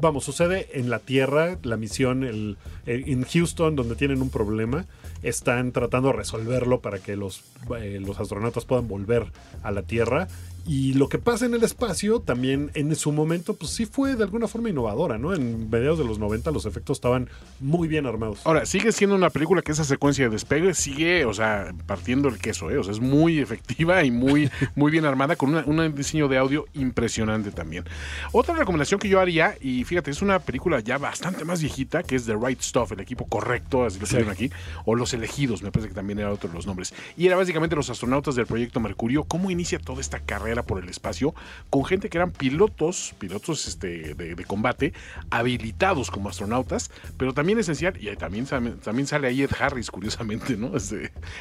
vamos, 0.00 0.24
sucede 0.24 0.68
en 0.72 0.90
la 0.90 0.98
Tierra, 0.98 1.58
la 1.62 1.76
misión 1.76 2.24
el, 2.24 2.56
el- 2.86 3.08
en 3.08 3.24
Houston, 3.24 3.76
donde 3.76 3.94
tienen 3.94 4.22
un 4.22 4.30
problema, 4.30 4.86
están 5.22 5.72
tratando 5.72 6.08
de 6.08 6.14
resolverlo 6.14 6.80
para 6.80 6.98
que 6.98 7.16
los, 7.16 7.42
eh, 7.78 7.98
los 8.00 8.18
astronautas 8.18 8.64
puedan 8.64 8.88
volver 8.88 9.26
a 9.62 9.70
la 9.70 9.82
Tierra. 9.82 10.28
Y 10.66 10.94
lo 10.94 11.08
que 11.08 11.18
pasa 11.18 11.46
en 11.46 11.54
el 11.54 11.62
espacio 11.64 12.20
también 12.20 12.70
en 12.74 12.94
su 12.94 13.10
momento, 13.12 13.54
pues 13.54 13.72
sí 13.72 13.84
fue 13.86 14.14
de 14.14 14.22
alguna 14.22 14.46
forma 14.46 14.70
innovadora, 14.70 15.18
¿no? 15.18 15.34
En 15.34 15.68
mediados 15.68 15.98
de 15.98 16.04
los 16.04 16.18
90 16.18 16.50
los 16.52 16.66
efectos 16.66 16.98
estaban 16.98 17.28
muy 17.60 17.88
bien 17.88 18.06
armados. 18.06 18.40
Ahora, 18.44 18.64
sigue 18.64 18.92
siendo 18.92 19.16
una 19.16 19.30
película 19.30 19.62
que 19.62 19.72
esa 19.72 19.84
secuencia 19.84 20.24
de 20.26 20.30
despegue 20.30 20.74
sigue, 20.74 21.24
o 21.24 21.34
sea, 21.34 21.74
partiendo 21.86 22.28
el 22.28 22.38
queso, 22.38 22.70
¿eh? 22.70 22.78
O 22.78 22.84
sea, 22.84 22.92
es 22.92 23.00
muy 23.00 23.38
efectiva 23.40 24.04
y 24.04 24.10
muy, 24.10 24.50
muy 24.76 24.92
bien 24.92 25.04
armada, 25.04 25.34
con 25.36 25.50
una- 25.50 25.64
un 25.66 25.94
diseño 25.94 26.28
de 26.28 26.38
audio 26.38 26.66
impresionante 26.74 27.50
también. 27.50 27.84
Otra 28.32 28.54
recomendación 28.54 29.00
que 29.00 29.08
yo 29.08 29.18
haría, 29.20 29.56
y 29.60 29.82
fíjate, 29.84 30.10
es 30.10 30.22
una 30.22 30.38
película 30.38 30.78
ya 30.80 30.98
bastante 30.98 31.44
más 31.44 31.60
viejita, 31.60 32.02
que 32.02 32.14
es 32.16 32.24
The 32.26 32.36
Right 32.36 32.60
Stuff, 32.60 32.92
el 32.92 33.00
equipo 33.00 33.26
correcto, 33.26 33.84
así 33.84 33.98
lo 33.98 34.06
Sí. 34.06 34.16
aquí, 34.30 34.50
o 34.84 34.94
Los 34.94 35.14
Elegidos, 35.14 35.62
me 35.62 35.72
parece 35.72 35.88
que 35.88 35.94
también 35.94 36.18
era 36.18 36.30
otro 36.30 36.48
de 36.48 36.54
los 36.54 36.66
nombres. 36.66 36.92
Y 37.16 37.26
era 37.26 37.36
básicamente 37.36 37.74
los 37.74 37.88
astronautas 37.90 38.34
del 38.34 38.46
proyecto 38.46 38.78
Mercurio, 38.78 39.24
cómo 39.24 39.50
inicia 39.50 39.78
toda 39.78 40.00
esta 40.00 40.20
carrera 40.20 40.51
por 40.60 40.82
el 40.82 40.90
espacio, 40.90 41.34
con 41.70 41.86
gente 41.86 42.10
que 42.10 42.18
eran 42.18 42.32
pilotos, 42.32 43.14
pilotos 43.18 43.66
este, 43.66 44.14
de, 44.14 44.44
combate, 44.44 44.92
habilitados 45.30 46.10
como 46.10 46.28
astronautas, 46.28 46.90
pero 47.16 47.32
también 47.32 47.58
esencial, 47.58 47.96
y 47.98 48.14
también, 48.16 48.44
también 48.44 49.06
sale 49.06 49.28
ahí 49.28 49.42
Ed 49.42 49.52
Harris, 49.58 49.90
curiosamente, 49.90 50.58
¿no? 50.58 50.76
Es, 50.82 50.92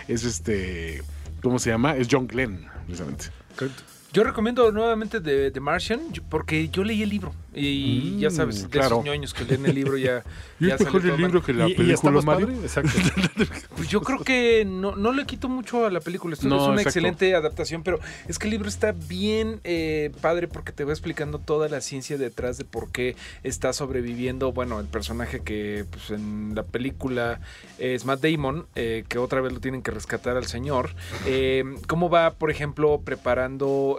es 0.08 0.24
este, 0.24 1.02
¿cómo 1.42 1.58
se 1.58 1.72
llama? 1.72 1.98
Es 1.98 2.08
John 2.10 2.28
Glenn, 2.28 2.68
precisamente. 2.86 3.26
Yo 4.14 4.24
recomiendo 4.24 4.72
nuevamente 4.72 5.22
The, 5.22 5.52
The 5.52 5.60
Martian 5.60 6.02
porque 6.30 6.68
yo 6.70 6.84
leí 6.84 7.02
el 7.02 7.10
libro 7.10 7.34
y 7.54 8.14
Mm, 8.16 8.20
ya 8.20 8.30
sabes, 8.32 8.64
de 8.64 8.70
claro. 8.70 8.96
esos 8.96 9.06
ñoños 9.06 9.34
que 9.34 9.44
leen 9.46 9.66
el 9.66 9.76
libro 9.76 9.98
ya... 9.98 10.24
Y 10.62 10.68
ya 10.68 10.76
es 10.76 10.82
mejor 10.82 11.02
el 11.02 11.18
libro 11.18 11.34
mal. 11.40 11.44
que 11.44 11.54
la 11.54 11.68
Y- 11.68 11.72
y 11.72 11.76
película, 11.76 12.12
más 12.12 12.26
Mario. 12.26 12.50
exacto. 12.62 12.92
Pues 13.76 13.90
yo 13.90 14.02
creo 14.02 14.20
que 14.24 14.64
no, 14.64 14.96
no 14.96 15.12
le 15.12 15.26
quito 15.26 15.50
mucho 15.50 15.86
a 15.88 15.90
la 15.90 16.00
película. 16.02 16.34
Esto 16.36 16.48
No, 16.48 16.56
es 16.58 16.62
una 16.62 16.72
exacto. 16.74 16.90
excelente 16.90 17.34
adaptación, 17.36 17.82
pero 17.82 18.00
es 18.28 18.38
que 18.38 18.46
el 18.46 18.52
libro 18.52 18.70
está 18.70 18.92
bien 18.92 19.60
eh, 19.64 20.12
padre 20.22 20.48
porque 20.48 20.72
te 20.72 20.84
va 20.84 20.92
explicando 20.92 21.40
toda 21.40 21.68
la 21.68 21.82
ciencia 21.82 22.18
detrás 22.20 22.60
de 22.60 22.66
por 22.66 22.92
qué 22.92 23.16
está 23.44 23.74
sobreviviendo. 23.74 24.52
Bueno, 24.52 24.80
el 24.80 24.86
personaje 24.86 25.40
que 25.42 25.86
pues, 25.90 26.12
en 26.12 26.54
la 26.54 26.62
película 26.64 27.42
es 27.80 28.06
Matt 28.06 28.22
Damon, 28.22 28.68
eh, 28.76 29.04
que 29.10 29.18
otra 29.18 29.42
vez 29.42 29.52
lo 29.54 29.60
tienen 29.62 29.82
que 29.82 29.90
rescatar 29.90 30.38
al 30.38 30.46
señor. 30.46 30.92
Eh, 31.26 31.64
¿Cómo 31.88 32.10
va, 32.12 32.36
por 32.36 32.52
ejemplo, 32.52 33.02
preparando... 33.04 33.98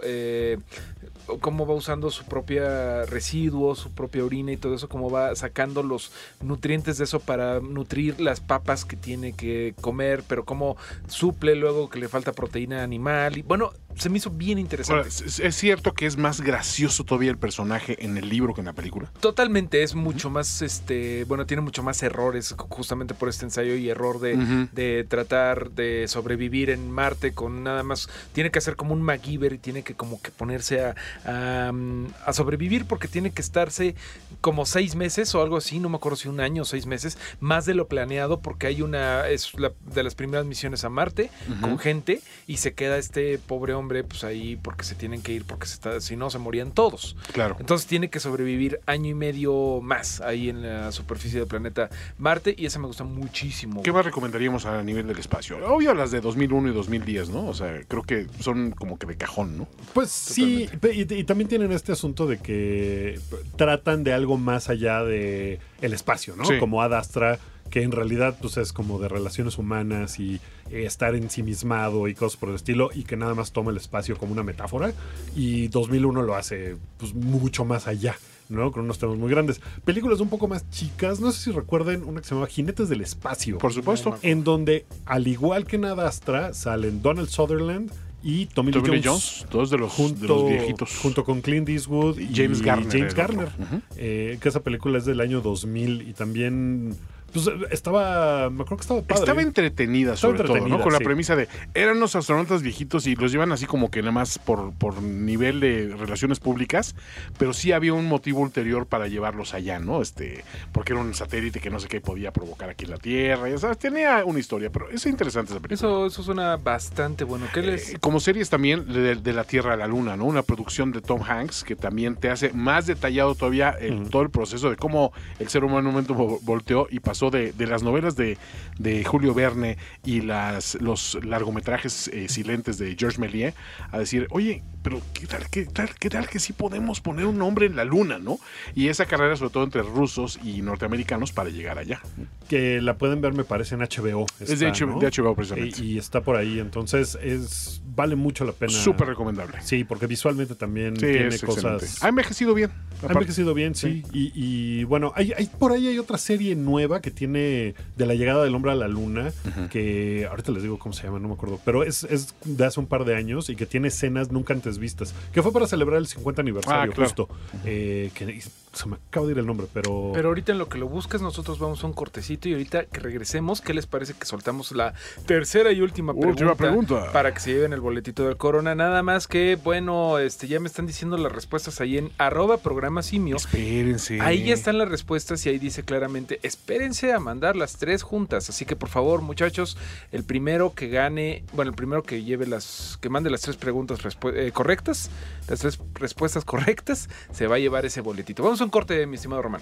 cómo 1.39 1.65
va 1.65 1.73
usando 1.73 2.11
su 2.11 2.25
propia 2.25 3.05
residuo, 3.05 3.75
su 3.75 3.91
propia 3.91 4.23
orina 4.23 4.51
y 4.51 4.57
todo 4.57 4.75
eso, 4.75 4.89
cómo 4.89 5.09
va 5.09 5.35
sacando 5.35 5.83
los 5.83 6.11
nutrientes 6.41 6.97
de 6.97 7.05
eso 7.05 7.19
para 7.19 7.59
nutrir 7.59 8.19
las 8.19 8.39
papas 8.39 8.85
que 8.85 8.95
tiene 8.95 9.33
que 9.33 9.73
comer, 9.81 10.23
pero 10.27 10.45
cómo 10.45 10.77
suple 11.07 11.55
luego 11.55 11.89
que 11.89 11.99
le 11.99 12.07
falta 12.07 12.33
proteína 12.33 12.83
animal. 12.83 13.37
Y 13.37 13.41
bueno, 13.41 13.71
se 13.97 14.09
me 14.09 14.17
hizo 14.17 14.29
bien 14.29 14.59
interesante. 14.59 14.99
Ahora, 14.99 15.07
¿es, 15.09 15.55
cierto 15.55 15.93
que 15.93 16.05
es 16.05 16.17
más 16.17 16.41
gracioso 16.41 17.03
todavía 17.03 17.31
el 17.31 17.37
personaje 17.37 18.03
en 18.03 18.17
el 18.17 18.29
libro 18.29 18.53
que 18.53 18.61
en 18.61 18.65
la 18.65 18.73
película? 18.73 19.11
Totalmente, 19.19 19.83
es 19.83 19.95
mucho 19.95 20.29
más, 20.29 20.61
este, 20.61 21.23
bueno, 21.25 21.45
tiene 21.45 21.61
mucho 21.61 21.83
más 21.83 22.01
errores 22.03 22.55
justamente 22.69 23.13
por 23.13 23.29
este 23.29 23.45
ensayo 23.45 23.75
y 23.75 23.89
error 23.89 24.19
de, 24.19 24.67
de 24.71 25.05
tratar 25.07 25.71
de 25.71 26.07
sobrevivir 26.07 26.69
en 26.69 26.91
Marte 26.91 27.33
con 27.33 27.63
nada 27.63 27.83
más, 27.83 28.09
tiene 28.33 28.51
que 28.51 28.59
hacer 28.59 28.75
como 28.75 28.93
un 28.93 29.01
MacGyver 29.01 29.53
y 29.53 29.57
tiene 29.57 29.83
que 29.83 29.93
como 29.95 30.21
que 30.21 30.31
ponerse 30.31 30.85
a, 30.85 30.95
a, 31.25 31.71
mm, 31.71 32.07
a 32.25 32.33
sobrevivir 32.33 32.85
porque 32.85 33.07
tiene 33.07 33.31
que 33.31 33.41
estarse 33.41 33.95
como 34.41 34.65
seis 34.65 34.95
meses 34.95 35.33
o 35.35 35.41
algo 35.41 35.57
así, 35.57 35.79
no 35.79 35.89
me 35.89 35.97
acuerdo 35.97 36.17
si 36.17 36.27
un 36.27 36.39
año 36.39 36.63
o 36.63 36.65
seis 36.65 36.85
meses, 36.85 37.17
más 37.39 37.65
de 37.65 37.73
lo 37.73 37.87
planeado 37.87 38.39
porque 38.41 38.67
hay 38.67 38.81
una, 38.81 39.27
es 39.27 39.53
la, 39.59 39.71
de 39.93 40.03
las 40.03 40.15
primeras 40.15 40.45
misiones 40.45 40.83
a 40.83 40.89
Marte 40.89 41.29
con 41.61 41.77
gente 41.79 42.21
y 42.47 42.57
se 42.57 42.73
queda 42.73 42.97
este 42.97 43.37
pobre 43.37 43.73
hombre 43.73 43.82
pues 43.87 44.23
ahí 44.23 44.57
porque 44.61 44.83
se 44.83 44.95
tienen 44.95 45.21
que 45.21 45.33
ir 45.33 45.45
porque 45.45 45.67
se 45.67 45.75
está, 45.75 46.01
si 46.01 46.15
no 46.15 46.29
se 46.29 46.39
morían 46.39 46.71
todos. 46.71 47.15
Claro. 47.31 47.57
Entonces 47.59 47.87
tiene 47.87 48.09
que 48.09 48.19
sobrevivir 48.19 48.79
año 48.85 49.09
y 49.09 49.13
medio 49.13 49.79
más 49.81 50.21
ahí 50.21 50.49
en 50.49 50.61
la 50.61 50.91
superficie 50.91 51.39
del 51.39 51.47
planeta 51.47 51.89
Marte 52.17 52.55
y 52.57 52.65
esa 52.65 52.79
me 52.79 52.87
gusta 52.87 53.03
muchísimo. 53.03 53.83
¿Qué 53.83 53.91
más 53.91 54.05
recomendaríamos 54.05 54.65
a 54.65 54.81
nivel 54.83 55.07
del 55.07 55.19
espacio? 55.19 55.57
Obvio 55.67 55.93
las 55.93 56.11
de 56.11 56.21
2001 56.21 56.69
y 56.69 56.73
2010, 56.73 57.29
¿no? 57.29 57.47
O 57.47 57.53
sea, 57.53 57.81
creo 57.87 58.03
que 58.03 58.27
son 58.39 58.71
como 58.71 58.97
que 58.97 59.05
de 59.05 59.17
cajón, 59.17 59.57
¿no? 59.57 59.67
Pues 59.93 60.09
sí, 60.09 60.69
y, 60.91 61.13
y 61.13 61.23
también 61.23 61.47
tienen 61.47 61.71
este 61.71 61.91
asunto 61.91 62.27
de 62.27 62.37
que 62.39 63.19
tratan 63.55 64.03
de 64.03 64.13
algo 64.13 64.37
más 64.37 64.69
allá 64.69 65.03
de 65.03 65.59
el 65.81 65.93
espacio, 65.93 66.35
¿no? 66.35 66.45
Sí. 66.45 66.57
Como 66.59 66.81
Ad 66.81 66.93
Astra, 66.93 67.39
que 67.73 67.81
en 67.81 67.91
realidad 67.91 68.37
pues 68.39 68.57
es 68.57 68.71
como 68.71 68.99
de 68.99 69.07
relaciones 69.07 69.57
humanas 69.57 70.19
y 70.19 70.35
eh, 70.69 70.85
estar 70.85 71.15
ensimismado 71.15 72.07
y 72.07 72.13
cosas 72.13 72.37
por 72.39 72.49
el 72.49 72.55
estilo 72.55 72.91
y 72.93 73.01
que 73.01 73.17
nada 73.17 73.33
más 73.33 73.51
toma 73.51 73.71
el 73.71 73.77
espacio 73.77 74.15
como 74.15 74.31
una 74.31 74.43
metáfora 74.43 74.93
y 75.35 75.69
2001 75.69 76.21
lo 76.21 76.35
hace 76.35 76.75
pues 76.99 77.15
mucho 77.15 77.65
más 77.65 77.87
allá. 77.87 78.15
¿no? 78.47 78.71
Con 78.71 78.83
unos 78.83 78.99
temas 78.99 79.17
muy 79.17 79.31
grandes. 79.31 79.59
Películas 79.85 80.19
un 80.19 80.29
poco 80.29 80.47
más 80.47 80.69
chicas. 80.69 81.19
No 81.19 81.31
sé 81.31 81.45
si 81.45 81.51
recuerden 81.51 82.03
una 82.03 82.21
que 82.21 82.27
se 82.27 82.35
llamaba 82.35 82.47
Jinetes 82.47 82.89
del 82.89 83.01
Espacio. 83.01 83.57
Por 83.57 83.73
supuesto. 83.73 84.19
En 84.21 84.43
donde, 84.43 84.85
al 85.05 85.27
igual 85.27 85.65
que 85.65 85.77
en 85.77 85.85
Ad 85.85 85.99
Astra, 86.01 86.53
salen 86.53 87.01
Donald 87.01 87.29
Sutherland 87.29 87.91
y 88.21 88.45
Tommy, 88.45 88.71
Tommy 88.71 88.97
Lee 88.97 89.01
Jones. 89.03 89.37
Jones, 89.39 89.47
dos 89.49 89.69
de 89.71 89.77
los, 89.79 89.91
junto, 89.91 90.21
de 90.21 90.27
los 90.27 90.47
viejitos. 90.47 90.95
junto 90.97 91.23
con 91.23 91.41
Clint 91.41 91.67
Eastwood 91.69 92.19
y 92.19 92.35
James 92.35 92.61
Garner 92.61 92.91
James 92.91 93.15
Garner, 93.15 93.49
eh, 93.97 94.37
que 94.39 94.49
esa 94.49 94.59
película 94.59 94.99
es 94.99 95.05
del 95.05 95.21
año 95.21 95.41
2000 95.41 96.07
y 96.07 96.13
también 96.13 96.95
pues, 97.33 97.49
estaba, 97.71 98.49
me 98.49 98.61
acuerdo 98.63 98.77
que 98.77 98.81
estaba 98.81 99.01
padre. 99.01 99.19
Estaba 99.21 99.41
entretenida, 99.41 100.13
Estaba 100.13 100.33
sobre 100.37 100.47
todo, 100.47 100.67
¿no? 100.67 100.79
Con 100.81 100.93
la 100.93 100.99
premisa 100.99 101.35
de 101.35 101.47
eran 101.73 101.97
unos 101.97 102.15
astronautas 102.15 102.61
viejitos 102.61 103.07
y 103.07 103.15
los 103.15 103.31
llevan 103.31 103.51
así 103.51 103.65
como 103.65 103.89
que 103.91 104.01
nada 104.01 104.11
más 104.11 104.37
por, 104.39 104.73
por 104.73 105.01
nivel 105.01 105.59
de 105.59 105.95
relaciones 105.97 106.39
públicas, 106.39 106.95
pero 107.37 107.53
sí 107.53 107.71
había 107.71 107.93
un 107.93 108.05
motivo 108.07 108.41
ulterior 108.41 108.85
para 108.85 109.07
llevarlos 109.07 109.53
allá, 109.53 109.79
¿no? 109.79 110.01
Este, 110.01 110.43
porque 110.71 110.93
era 110.93 111.01
un 111.01 111.13
satélite 111.13 111.59
que 111.59 111.69
no 111.69 111.79
sé 111.79 111.87
qué 111.87 112.01
podía 112.01 112.31
provocar 112.31 112.69
aquí 112.69 112.85
en 112.85 112.91
la 112.91 112.97
Tierra, 112.97 113.49
ya 113.49 113.57
sabes, 113.57 113.77
tenía 113.77 114.23
una 114.25 114.39
historia, 114.39 114.69
pero 114.71 114.89
es 114.89 115.05
interesante 115.05 115.51
esa 115.53 115.61
película. 115.61 115.75
Eso, 115.89 116.05
eso 116.07 116.23
suena 116.23 116.55
bastante 116.57 117.23
bueno. 117.23 117.45
¿Qué 117.53 117.61
les...? 117.61 117.93
Eh, 117.93 117.97
como 117.99 118.19
series 118.19 118.49
también 118.49 118.85
de, 118.91 119.15
de 119.15 119.33
la 119.33 119.43
Tierra 119.43 119.73
a 119.73 119.77
la 119.77 119.87
Luna, 119.87 120.15
¿no? 120.17 120.25
Una 120.25 120.43
producción 120.43 120.91
de 120.91 121.01
Tom 121.01 121.21
Hanks 121.23 121.63
que 121.63 121.75
también 121.75 122.15
te 122.15 122.29
hace 122.29 122.53
más 122.53 122.85
detallado 122.85 123.35
todavía 123.35 123.71
el- 123.71 124.09
todo 124.09 124.21
el 124.21 124.29
proceso 124.29 124.69
de 124.69 124.75
cómo 124.75 125.11
el 125.39 125.49
ser 125.49 125.63
humano 125.63 125.79
en 125.81 125.85
un 125.87 125.91
momento 125.93 126.15
vo- 126.15 126.39
volteó 126.43 126.87
y 126.89 126.99
pasó 126.99 127.22
de, 127.29 127.53
las 127.67 127.83
novelas 127.83 128.15
de, 128.15 128.37
de 128.79 129.03
Julio 129.03 129.33
Verne 129.33 129.77
y 130.03 130.21
las, 130.21 130.75
los 130.75 131.17
largometrajes 131.23 132.07
eh, 132.09 132.27
silentes 132.29 132.77
de 132.77 132.95
Georges 132.97 133.19
Méliès 133.19 133.53
a 133.91 133.99
decir, 133.99 134.27
oye, 134.31 134.63
pero 134.83 135.01
¿qué 135.13 135.25
tal, 135.25 135.49
qué, 135.49 135.65
tal, 135.65 135.89
¿qué 135.97 136.09
tal 136.09 136.27
que 136.29 136.39
sí 136.39 136.53
podemos 136.53 137.01
poner 137.01 137.25
un 137.25 137.37
nombre 137.37 137.65
en 137.65 137.75
la 137.75 137.83
Luna, 137.85 138.19
¿no? 138.19 138.37
Y 138.75 138.89
esa 138.89 139.05
carrera 139.05 139.35
sobre 139.35 139.51
todo 139.51 139.63
entre 139.63 139.81
rusos 139.81 140.39
y 140.43 140.61
norteamericanos 140.61 141.31
para 141.31 141.49
llegar 141.49 141.79
allá. 141.79 142.01
que 142.49 142.81
la 142.81 142.97
pueden 142.97 143.21
ver 143.21 143.33
me 143.33 143.43
parece 143.45 143.73
en 143.75 143.81
HBO. 143.81 144.25
Es 144.39 144.59
de 144.59 144.67
HBO 144.71 144.85
¿no? 144.87 144.99
de 144.99 145.07
HBO 145.09 145.33
precisamente. 145.35 145.81
Y, 145.83 145.93
y 145.93 145.97
está 145.97 146.21
por 146.21 146.35
ahí, 146.35 146.59
entonces 146.59 147.17
es 147.23 147.81
vale 147.95 148.15
mucho 148.15 148.43
la 148.45 148.51
pena. 148.51 148.71
Súper 148.71 149.07
recomendable. 149.07 149.57
Sí, 149.63 149.83
porque 149.83 150.05
visualmente 150.07 150.55
también 150.55 150.95
Sí, 150.95 151.01
tiene 151.05 151.27
es 151.27 151.41
excelente. 151.43 151.85
cosas. 151.85 152.03
Ha 152.03 152.09
envejecido 152.09 152.53
bien. 152.53 152.71
Ha 153.07 153.11
envejecido 153.11 153.53
bien, 153.53 153.75
sí. 153.75 154.03
Y, 154.13 154.31
y, 154.35 154.83
bueno, 154.83 155.11
hay, 155.15 155.31
hay- 155.37 155.47
por 155.47 155.71
ahí 155.71 155.87
hay 155.87 155.99
otra 155.99 156.17
serie 156.17 156.55
nueva 156.55 157.01
que 157.01 157.11
tiene 157.11 157.75
de 157.95 158.05
la 158.05 158.13
llegada 158.15 158.43
del 158.43 158.53
hombre 158.55 158.71
a 158.71 158.75
la 158.75 158.87
luna, 158.87 159.31
que 159.69 160.27
ahorita 160.29 160.51
les 160.51 160.63
digo 160.63 160.79
cómo 160.79 160.93
se 160.93 161.03
llama, 161.03 161.19
no 161.19 161.27
me 161.27 161.33
acuerdo, 161.35 161.59
pero 161.63 161.83
es, 161.83 162.03
es 162.05 162.33
de 162.45 162.65
hace 162.65 162.79
un 162.79 162.87
par 162.87 163.05
de 163.05 163.15
años 163.15 163.49
y 163.49 163.55
que 163.55 163.65
tiene 163.65 163.87
escenas 163.89 164.31
nunca 164.31 164.53
antes 164.53 164.72
vistas, 164.77 165.13
que 165.31 165.41
fue 165.41 165.51
para 165.51 165.67
celebrar 165.67 165.97
el 165.99 166.07
50 166.07 166.41
aniversario 166.41 166.91
Ah, 166.91 166.93
claro. 166.93 167.03
justo. 167.09 167.29
Eh, 167.65 168.11
que 168.13 168.41
se 168.73 168.89
me 168.89 168.95
acaba 168.95 169.27
de 169.27 169.33
ir 169.33 169.37
el 169.39 169.45
nombre, 169.45 169.67
pero... 169.71 170.11
Pero 170.13 170.29
ahorita 170.29 170.51
en 170.51 170.57
lo 170.57 170.67
que 170.67 170.77
lo 170.77 170.87
buscas, 170.87 171.21
nosotros 171.21 171.59
vamos 171.59 171.83
a 171.83 171.87
un 171.87 171.93
cortecito 171.93 172.49
y 172.49 172.53
ahorita 172.53 172.85
que 172.85 172.99
regresemos, 172.99 173.61
¿qué 173.61 173.73
les 173.73 173.85
parece 173.85 174.13
que 174.13 174.25
soltamos 174.25 174.71
la 174.71 174.93
tercera 175.25 175.71
y 175.71 175.81
última 175.81 176.13
pregunta? 176.13 176.43
Última 176.43 176.55
pregunta. 176.55 177.11
Para 177.11 177.33
que 177.33 177.39
se 177.39 177.53
lleven 177.53 177.73
el 177.73 177.81
boletito 177.81 178.25
del 178.25 178.37
Corona. 178.37 178.73
Nada 178.73 179.03
más 179.03 179.27
que, 179.27 179.57
bueno, 179.63 180.17
este 180.17 180.47
ya 180.47 180.59
me 180.59 180.67
están 180.67 180.87
diciendo 180.87 181.17
las 181.17 181.31
respuestas 181.31 181.81
ahí 181.81 181.97
en 181.97 182.11
arroba 182.17 182.57
programa 182.57 183.03
simio. 183.03 183.35
Espérense. 183.35 184.19
Ahí 184.21 184.45
ya 184.45 184.53
están 184.53 184.77
las 184.77 184.89
respuestas 184.89 185.45
y 185.45 185.49
ahí 185.49 185.59
dice 185.59 185.83
claramente, 185.83 186.39
espérense 186.41 187.13
a 187.13 187.19
mandar 187.19 187.55
las 187.55 187.77
tres 187.77 188.01
juntas. 188.01 188.49
Así 188.49 188.65
que 188.65 188.75
por 188.75 188.89
favor, 188.89 189.21
muchachos, 189.21 189.77
el 190.11 190.23
primero 190.23 190.73
que 190.73 190.87
gane, 190.87 191.43
bueno, 191.53 191.69
el 191.69 191.75
primero 191.75 192.01
que 192.01 192.23
lleve 192.23 192.47
las, 192.47 192.97
que 193.01 193.09
mande 193.09 193.29
las 193.29 193.41
tres 193.41 193.55
preguntas 193.55 193.99
eh, 194.33 194.51
correctas, 194.51 195.11
las 195.47 195.59
tres 195.59 195.79
respuestas 195.93 196.43
correctas, 196.43 197.07
se 197.31 197.47
va 197.47 197.57
a 197.57 197.59
llevar 197.59 197.85
ese 197.85 198.01
boletito. 198.01 198.41
Vamos 198.41 198.61
a 198.61 198.62
un 198.63 198.69
corte, 198.69 199.05
mi 199.05 199.15
estimado 199.15 199.41
Román. 199.41 199.61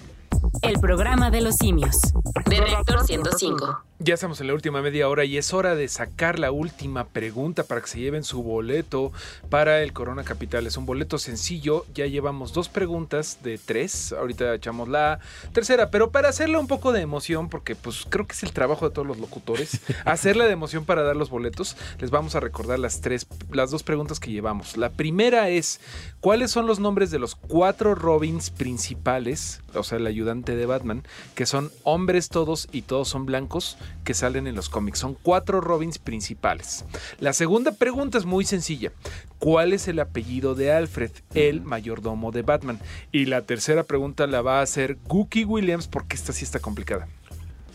El 0.62 0.78
programa 0.80 1.30
de 1.30 1.40
los 1.40 1.56
simios. 1.56 2.00
De 2.46 2.60
Reactor 2.60 3.04
105. 3.04 3.84
Ya 4.04 4.14
estamos 4.14 4.40
en 4.40 4.48
la 4.48 4.54
última 4.54 4.82
media 4.82 5.08
hora 5.08 5.24
y 5.24 5.38
es 5.38 5.54
hora 5.54 5.76
de 5.76 5.86
sacar 5.86 6.40
la 6.40 6.50
última 6.50 7.06
pregunta 7.06 7.62
para 7.62 7.80
que 7.80 7.86
se 7.86 8.00
lleven 8.00 8.24
su 8.24 8.42
boleto 8.42 9.12
para 9.48 9.80
el 9.80 9.92
Corona 9.92 10.24
Capital. 10.24 10.66
Es 10.66 10.76
un 10.76 10.86
boleto 10.86 11.18
sencillo, 11.18 11.86
ya 11.94 12.06
llevamos 12.06 12.52
dos 12.52 12.68
preguntas 12.68 13.38
de 13.44 13.58
tres, 13.58 14.12
ahorita 14.12 14.56
echamos 14.56 14.88
la 14.88 15.20
tercera, 15.52 15.92
pero 15.92 16.10
para 16.10 16.30
hacerle 16.30 16.58
un 16.58 16.66
poco 16.66 16.90
de 16.90 17.00
emoción, 17.00 17.48
porque 17.48 17.76
pues 17.76 18.04
creo 18.08 18.26
que 18.26 18.32
es 18.32 18.42
el 18.42 18.50
trabajo 18.50 18.88
de 18.88 18.92
todos 18.92 19.06
los 19.06 19.20
locutores, 19.20 19.80
hacerle 20.04 20.46
de 20.46 20.50
emoción 20.50 20.84
para 20.84 21.04
dar 21.04 21.14
los 21.14 21.30
boletos, 21.30 21.76
les 22.00 22.10
vamos 22.10 22.34
a 22.34 22.40
recordar 22.40 22.80
las 22.80 23.02
tres, 23.02 23.28
las 23.52 23.70
dos 23.70 23.84
preguntas 23.84 24.18
que 24.18 24.32
llevamos. 24.32 24.76
La 24.76 24.90
primera 24.90 25.48
es, 25.48 25.80
¿cuáles 26.18 26.50
son 26.50 26.66
los 26.66 26.80
nombres 26.80 27.12
de 27.12 27.20
los 27.20 27.36
cuatro 27.36 27.94
Robins 27.94 28.50
principales, 28.50 29.61
o 29.74 29.82
sea, 29.82 29.98
el 29.98 30.06
ayudante 30.06 30.56
de 30.56 30.66
Batman, 30.66 31.02
que 31.34 31.46
son 31.46 31.70
hombres 31.84 32.28
todos 32.28 32.68
y 32.72 32.82
todos 32.82 33.08
son 33.08 33.26
blancos? 33.26 33.76
que 34.04 34.14
salen 34.14 34.46
en 34.46 34.54
los 34.56 34.68
cómics. 34.68 34.98
Son 34.98 35.14
cuatro 35.22 35.60
Robins 35.60 35.98
principales. 35.98 36.84
La 37.20 37.32
segunda 37.32 37.72
pregunta 37.72 38.18
es 38.18 38.24
muy 38.24 38.44
sencilla. 38.44 38.90
¿Cuál 39.38 39.72
es 39.72 39.86
el 39.88 40.00
apellido 40.00 40.54
de 40.54 40.72
Alfred, 40.72 41.10
el 41.34 41.60
mayordomo 41.62 42.32
de 42.32 42.42
Batman? 42.42 42.80
Y 43.12 43.26
la 43.26 43.42
tercera 43.42 43.84
pregunta 43.84 44.26
la 44.26 44.42
va 44.42 44.58
a 44.58 44.62
hacer 44.62 44.98
Gookie 45.06 45.44
Williams 45.44 45.86
porque 45.88 46.16
esta 46.16 46.32
sí 46.32 46.44
está 46.44 46.58
complicada. 46.58 47.06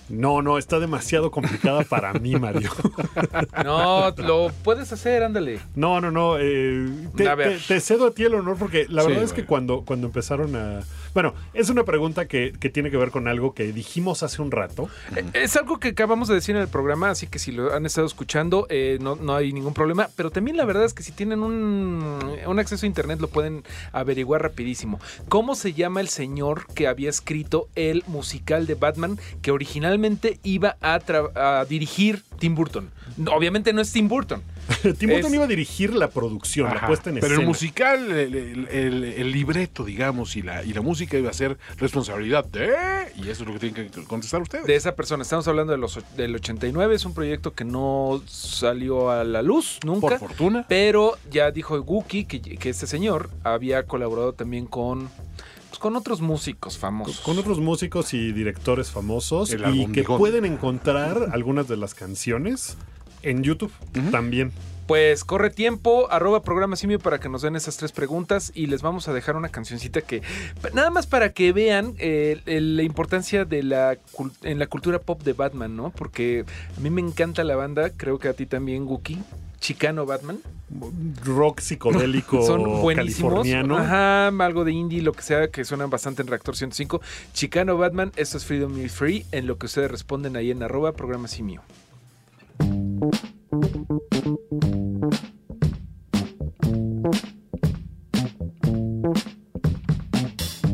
No, 0.09 0.41
no, 0.41 0.57
está 0.57 0.79
demasiado 0.79 1.31
complicada 1.31 1.83
para 1.83 2.13
mí, 2.13 2.35
Mario. 2.37 2.71
No, 3.65 4.11
lo 4.17 4.51
puedes 4.63 4.91
hacer, 4.93 5.23
ándale. 5.23 5.59
No, 5.75 5.99
no, 5.99 6.11
no. 6.11 6.37
eh, 6.39 6.87
te, 7.67 7.79
cedo 7.81 8.07
a 8.07 8.11
ti 8.11 8.23
el 8.23 8.35
honor 8.35 8.57
porque 8.57 8.85
la 8.89 9.01
Sí, 9.01 9.09
verdad 9.09 9.23
es 9.23 9.31
que 9.31 9.41
bueno. 9.41 9.47
cuando, 9.49 9.81
cuando 9.85 10.07
empezaron 10.07 10.55
a... 10.55 10.79
Bueno, 11.17 11.33
es 11.55 11.71
una 11.71 11.83
pregunta 11.83 12.27
que, 12.27 12.51
tiene 12.71 12.91
que 12.91 12.97
ver 12.97 13.09
con 13.09 13.27
algo 13.27 13.55
que 13.55 13.73
dijimos 13.73 14.21
hace 14.21 14.39
un 14.39 14.51
rato. 14.51 14.87
Eh, 15.15 15.25
Es 15.33 15.55
algo 15.57 15.79
que 15.79 15.87
acabamos 15.87 16.27
de 16.27 16.35
decir 16.35 16.55
en 16.55 16.61
el 16.61 16.67
programa, 16.67 17.09
así 17.09 17.25
que 17.25 17.39
si 17.39 17.51
lo 17.51 17.73
han 17.73 17.87
estado 17.87 18.05
escuchando, 18.05 18.67
eh, 18.69 18.99
no, 19.01 19.35
hay 19.35 19.51
ningún 19.51 19.73
problema. 19.73 20.09
Pero 20.15 20.29
también 20.29 20.57
la 20.57 20.65
verdad 20.65 20.85
es 20.85 20.93
que 20.93 21.01
si 21.01 21.11
tienen 21.11 21.41
un, 21.41 22.19
un 22.45 22.59
acceso 22.59 22.85
a 22.85 22.87
internet 22.87 23.19
lo 23.19 23.29
pueden 23.29 23.63
averiguar 23.93 24.43
rapidísimo. 24.43 24.99
¿Cómo 25.27 25.55
se 25.55 25.73
llama 25.73 26.01
el 26.01 26.07
señor 26.07 26.67
que 26.75 26.85
había 26.85 27.09
escrito 27.09 27.67
el 27.73 28.03
musical 28.05 28.67
de 28.67 28.75
Batman 28.75 29.17
que 29.41 29.49
originalmente 29.49 30.39
iba 30.43 30.77
a, 30.81 30.99
a 31.33 31.65
dirigir 31.65 32.21
Tim 32.37 32.53
Burton? 32.53 32.91
Obviamente 33.33 33.73
no 33.73 33.81
es 33.81 33.91
Tim 33.91 34.07
Burton. 34.07 34.43
Tim 34.97 35.09
Burton 35.09 35.27
Es- 35.27 35.33
iba 35.33 35.43
a 35.45 35.47
dirigir 35.47 35.93
la 35.93 36.09
producción, 36.09 36.73
la 36.73 36.85
puesta 36.87 37.09
en 37.09 37.15
Pero 37.15 37.27
escena. 37.27 37.41
el 37.41 37.47
musical, 37.47 38.11
el, 38.11 38.35
el- 38.35 38.67
el- 38.67 39.03
el 39.03 39.31
libreto, 39.31 39.83
digamos, 39.85 40.35
y 40.35 40.41
la, 40.41 40.63
y 40.63 40.73
la 40.73 40.81
música 40.81 41.17
iba 41.17 41.29
a 41.29 41.33
ser 41.33 41.57
responsabilidad 41.77 42.45
de... 42.45 42.73
Y 43.17 43.29
eso 43.29 43.43
es 43.43 43.47
lo 43.47 43.53
que 43.53 43.59
tienen 43.71 43.89
que 43.89 44.03
contestar 44.03 44.41
ustedes. 44.41 44.65
de 44.67 44.75
esa 44.75 44.95
persona. 44.95 45.23
Estamos 45.23 45.47
hablando 45.47 45.71
de 45.71 45.77
los, 45.79 45.99
del 46.15 46.35
89. 46.35 46.95
Es 46.95 47.05
un 47.05 47.13
proyecto 47.13 47.53
que 47.53 47.63
no 47.65 48.21
salió 48.27 49.09
a 49.09 49.23
la 49.23 49.41
luz 49.41 49.79
nunca. 49.85 50.01
Por 50.07 50.19
fortuna. 50.19 50.65
Pero 50.69 51.17
ya 51.31 51.49
dijo 51.51 51.81
Guki 51.81 52.25
que, 52.25 52.39
que 52.41 52.69
este 52.69 52.85
señor 52.87 53.29
había 53.43 53.83
colaborado 53.83 54.33
también 54.33 54.65
con, 54.67 55.09
pues, 55.69 55.79
con 55.79 55.95
otros 55.95 56.21
músicos 56.21 56.77
famosos. 56.77 57.19
Con 57.21 57.37
otros 57.39 57.59
músicos 57.59 58.13
y 58.13 58.31
directores 58.33 58.91
famosos 58.91 59.51
El 59.51 59.75
y 59.75 59.87
que 59.91 60.03
pueden 60.03 60.45
encontrar 60.45 61.29
algunas 61.31 61.67
de 61.67 61.77
las 61.77 61.93
canciones 61.95 62.77
en 63.29 63.43
YouTube 63.43 63.71
también. 64.11 64.51
Pues 64.87 65.25
corre 65.25 65.49
tiempo, 65.49 66.09
arroba 66.09 66.41
programa 66.43 66.77
simio 66.77 66.97
para 66.97 67.19
que 67.19 67.27
nos 67.27 67.41
den 67.41 67.57
esas 67.57 67.75
tres 67.75 67.91
preguntas 67.91 68.53
y 68.55 68.67
les 68.67 68.81
vamos 68.81 69.09
a 69.09 69.13
dejar 69.13 69.35
una 69.35 69.49
cancioncita 69.49 69.99
que 69.99 70.21
nada 70.73 70.89
más 70.91 71.07
para 71.07 71.33
que 71.33 71.51
vean 71.51 71.93
eh, 71.97 72.39
la 72.45 72.83
importancia 72.83 73.43
de 73.43 73.63
la 73.63 73.97
en 74.43 74.59
la 74.59 74.67
cultura 74.67 74.99
pop 74.99 75.21
de 75.23 75.33
Batman, 75.33 75.75
¿no? 75.75 75.89
Porque 75.89 76.45
a 76.77 76.79
mí 76.79 76.89
me 76.89 77.01
encanta 77.01 77.43
la 77.43 77.57
banda, 77.57 77.89
creo 77.89 78.17
que 78.17 78.29
a 78.29 78.33
ti 78.33 78.45
también, 78.45 78.85
Guki. 78.85 79.19
Chicano 79.59 80.05
Batman. 80.05 80.39
Rock 81.25 81.59
psicodélico 81.59 82.45
Son 82.45 82.81
buenísimos. 82.81 83.33
californiano. 83.33 83.77
Ajá, 83.77 84.27
algo 84.27 84.63
de 84.63 84.71
indie, 84.71 85.01
lo 85.01 85.11
que 85.13 85.23
sea, 85.23 85.49
que 85.49 85.65
suenan 85.65 85.89
bastante 85.89 86.21
en 86.21 86.27
Reactor 86.29 86.55
105. 86.55 87.01
Chicano 87.33 87.75
Batman, 87.75 88.11
esto 88.15 88.37
es 88.37 88.45
Freedom 88.45 88.79
is 88.79 88.93
Free, 88.93 89.25
en 89.31 89.47
lo 89.47 89.57
que 89.57 89.65
ustedes 89.65 89.89
responden 89.89 90.37
ahí 90.37 90.51
en 90.51 90.61
arroba 90.63 90.93
programa 90.93 91.27
simio. 91.27 91.61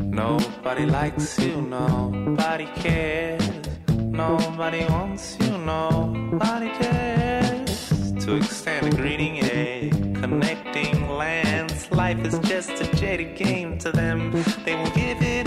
Nobody 0.09 0.85
likes 0.85 1.37
you, 1.39 1.61
nobody 1.61 2.67
cares. 2.75 3.41
Nobody 3.89 4.85
wants 4.85 5.37
you, 5.41 5.57
nobody 5.57 6.69
cares. 6.69 8.13
To 8.23 8.35
extend 8.35 8.93
a 8.93 8.95
greeting, 8.95 9.39
a 9.43 9.89
connecting 10.21 11.09
lands. 11.09 11.91
Life 11.91 12.23
is 12.25 12.39
just 12.39 12.69
a 12.69 12.95
jaded 12.95 13.35
game 13.35 13.77
to 13.79 13.91
them. 13.91 14.31
They 14.63 14.75
will 14.75 14.91
give 14.91 15.21
it 15.21 15.42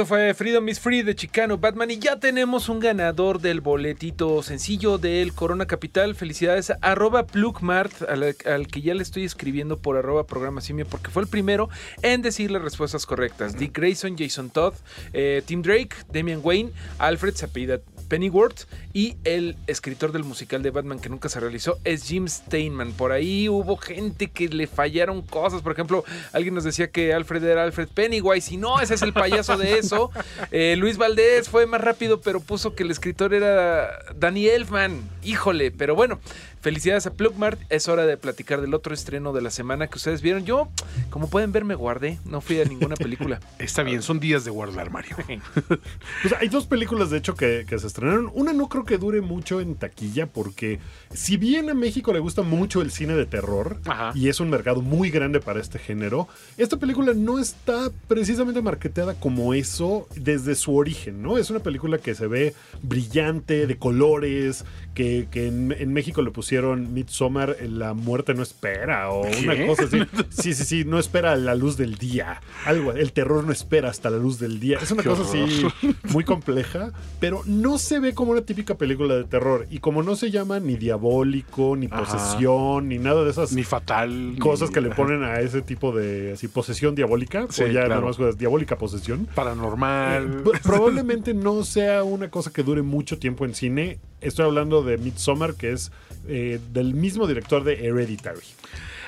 Eso 0.00 0.06
fue 0.06 0.32
Freedom 0.32 0.66
is 0.66 0.80
Free 0.80 1.02
de 1.02 1.14
Chicano 1.14 1.58
Batman 1.58 1.90
y 1.90 1.98
ya 1.98 2.18
tenemos 2.18 2.70
un 2.70 2.80
ganador 2.80 3.38
del 3.38 3.60
boletito 3.60 4.42
sencillo 4.42 4.96
del 4.96 5.34
Corona 5.34 5.66
Capital. 5.66 6.14
Felicidades 6.14 6.72
arroba 6.80 7.26
Plugmart, 7.26 8.08
al, 8.08 8.34
al 8.46 8.66
que 8.68 8.80
ya 8.80 8.94
le 8.94 9.02
estoy 9.02 9.24
escribiendo 9.24 9.76
por 9.76 9.98
arroba 9.98 10.26
programa 10.26 10.62
simio 10.62 10.86
porque 10.86 11.10
fue 11.10 11.20
el 11.20 11.28
primero 11.28 11.68
en 12.00 12.22
decir 12.22 12.50
las 12.50 12.62
respuestas 12.62 13.04
correctas. 13.04 13.58
Dick 13.58 13.76
Grayson, 13.76 14.16
Jason 14.16 14.48
Todd, 14.48 14.72
eh, 15.12 15.42
Tim 15.44 15.60
Drake, 15.60 15.94
Damian 16.10 16.40
Wayne, 16.42 16.72
Alfred 16.96 17.34
Sapida 17.34 17.80
Pennyworth 18.10 18.66
y 18.92 19.16
el 19.22 19.56
escritor 19.68 20.10
del 20.10 20.24
musical 20.24 20.62
de 20.62 20.70
Batman 20.70 20.98
que 20.98 21.08
nunca 21.08 21.28
se 21.28 21.38
realizó 21.38 21.78
es 21.84 22.02
Jim 22.02 22.26
Steinman. 22.26 22.92
Por 22.92 23.12
ahí 23.12 23.48
hubo 23.48 23.76
gente 23.76 24.26
que 24.26 24.48
le 24.48 24.66
fallaron 24.66 25.22
cosas. 25.22 25.62
Por 25.62 25.72
ejemplo, 25.72 26.04
alguien 26.32 26.54
nos 26.54 26.64
decía 26.64 26.90
que 26.90 27.14
Alfred 27.14 27.44
era 27.44 27.62
Alfred 27.62 27.88
Pennywise 27.88 28.52
y 28.52 28.56
no, 28.56 28.80
ese 28.80 28.94
es 28.94 29.02
el 29.02 29.12
payaso 29.12 29.56
de 29.56 29.78
eso. 29.78 30.10
Eh, 30.52 30.74
Luis 30.76 30.96
Valdés 30.96 31.48
fue 31.48 31.66
más 31.66 31.80
rápido, 31.80 32.20
pero 32.20 32.40
puso 32.40 32.74
que 32.74 32.82
el 32.82 32.90
escritor 32.90 33.34
era 33.34 34.00
Danny 34.16 34.48
Elfman. 34.48 35.08
Híjole, 35.22 35.70
pero 35.70 35.94
bueno. 35.94 36.18
Felicidades 36.60 37.06
a 37.06 37.14
Plugmart. 37.14 37.58
Es 37.70 37.88
hora 37.88 38.04
de 38.04 38.18
platicar 38.18 38.60
del 38.60 38.74
otro 38.74 38.92
estreno 38.92 39.32
de 39.32 39.40
la 39.40 39.50
semana 39.50 39.86
que 39.86 39.96
ustedes 39.96 40.20
vieron. 40.20 40.44
Yo, 40.44 40.68
como 41.08 41.30
pueden 41.30 41.52
ver, 41.52 41.64
me 41.64 41.74
guardé. 41.74 42.18
No 42.26 42.42
fui 42.42 42.60
a 42.60 42.64
ninguna 42.66 42.96
película. 42.96 43.40
Está 43.58 43.82
bien, 43.82 44.02
son 44.02 44.20
días 44.20 44.44
de 44.44 44.50
guardar, 44.50 44.90
Mario. 44.90 45.16
Pues 46.22 46.34
hay 46.38 46.48
dos 46.48 46.66
películas, 46.66 47.10
de 47.10 47.18
hecho, 47.18 47.34
que, 47.34 47.64
que 47.66 47.78
se 47.78 47.86
estrenaron. 47.86 48.30
Una 48.34 48.52
no 48.52 48.68
creo 48.68 48.84
que 48.84 48.98
dure 48.98 49.22
mucho 49.22 49.60
en 49.60 49.74
taquilla, 49.74 50.26
porque 50.26 50.78
si 51.14 51.36
bien 51.38 51.70
a 51.70 51.74
México 51.74 52.12
le 52.12 52.18
gusta 52.18 52.42
mucho 52.42 52.82
el 52.82 52.90
cine 52.90 53.14
de 53.14 53.24
terror, 53.24 53.80
y 54.14 54.28
es 54.28 54.40
un 54.40 54.50
mercado 54.50 54.82
muy 54.82 55.10
grande 55.10 55.40
para 55.40 55.60
este 55.60 55.78
género, 55.78 56.28
esta 56.58 56.76
película 56.76 57.14
no 57.14 57.38
está 57.38 57.90
precisamente 58.08 58.60
marketeada 58.60 59.14
como 59.14 59.54
eso 59.54 60.06
desde 60.14 60.54
su 60.54 60.76
origen, 60.76 61.22
¿no? 61.22 61.38
Es 61.38 61.50
una 61.50 61.60
película 61.60 61.98
que 61.98 62.14
se 62.14 62.26
ve 62.26 62.54
brillante, 62.82 63.66
de 63.66 63.78
colores, 63.78 64.64
que, 65.00 65.28
que 65.30 65.46
en, 65.46 65.74
en 65.78 65.92
México 65.94 66.20
le 66.20 66.30
pusieron 66.30 66.92
Midsommar, 66.92 67.56
La 67.68 67.94
muerte 67.94 68.34
no 68.34 68.42
espera, 68.42 69.10
o 69.10 69.22
una 69.26 69.66
cosa 69.66 69.84
así. 69.84 69.98
Sí, 70.30 70.52
sí, 70.54 70.64
sí, 70.64 70.84
no 70.84 70.98
espera 70.98 71.36
la 71.36 71.54
luz 71.54 71.76
del 71.78 71.94
día. 71.96 72.40
Algo, 72.66 72.92
el 72.92 73.12
terror 73.12 73.44
no 73.44 73.52
espera 73.52 73.88
hasta 73.88 74.10
la 74.10 74.18
luz 74.18 74.38
del 74.38 74.60
día. 74.60 74.78
Es 74.82 74.90
una 74.90 75.02
Qué 75.02 75.08
cosa 75.08 75.22
así 75.22 75.64
muy 76.12 76.24
compleja, 76.24 76.92
pero 77.18 77.42
no 77.46 77.78
se 77.78 77.98
ve 77.98 78.12
como 78.14 78.32
una 78.32 78.42
típica 78.42 78.74
película 78.76 79.14
de 79.14 79.24
terror. 79.24 79.66
Y 79.70 79.78
como 79.78 80.02
no 80.02 80.16
se 80.16 80.30
llama 80.30 80.60
ni 80.60 80.76
diabólico, 80.76 81.76
ni 81.76 81.86
Ajá. 81.86 82.00
posesión, 82.04 82.88
ni 82.88 82.98
nada 82.98 83.24
de 83.24 83.30
esas 83.30 83.52
Ni 83.52 83.62
fatal. 83.64 84.36
cosas 84.38 84.68
ni- 84.68 84.74
que 84.74 84.80
le 84.82 84.90
ponen 84.90 85.22
a 85.22 85.40
ese 85.40 85.62
tipo 85.62 85.92
de 85.92 86.32
así, 86.34 86.48
posesión 86.48 86.94
diabólica, 86.94 87.46
Sí, 87.48 87.62
o 87.62 87.66
ya 87.66 87.72
claro. 87.72 87.88
nada 87.88 88.00
más 88.02 88.16
cosas, 88.16 88.36
diabólica 88.38 88.76
posesión. 88.76 89.26
Paranormal. 89.34 90.42
P- 90.42 90.58
Probablemente 90.62 91.32
no 91.34 91.64
sea 91.64 92.02
una 92.04 92.30
cosa 92.30 92.52
que 92.52 92.62
dure 92.62 92.82
mucho 92.82 93.18
tiempo 93.18 93.44
en 93.44 93.54
cine. 93.54 93.98
Estoy 94.20 94.44
hablando 94.46 94.82
de 94.82 94.98
Midsommar, 94.98 95.54
que 95.54 95.72
es 95.72 95.90
eh, 96.28 96.60
del 96.72 96.94
mismo 96.94 97.26
director 97.26 97.64
de 97.64 97.86
Hereditary. 97.86 98.40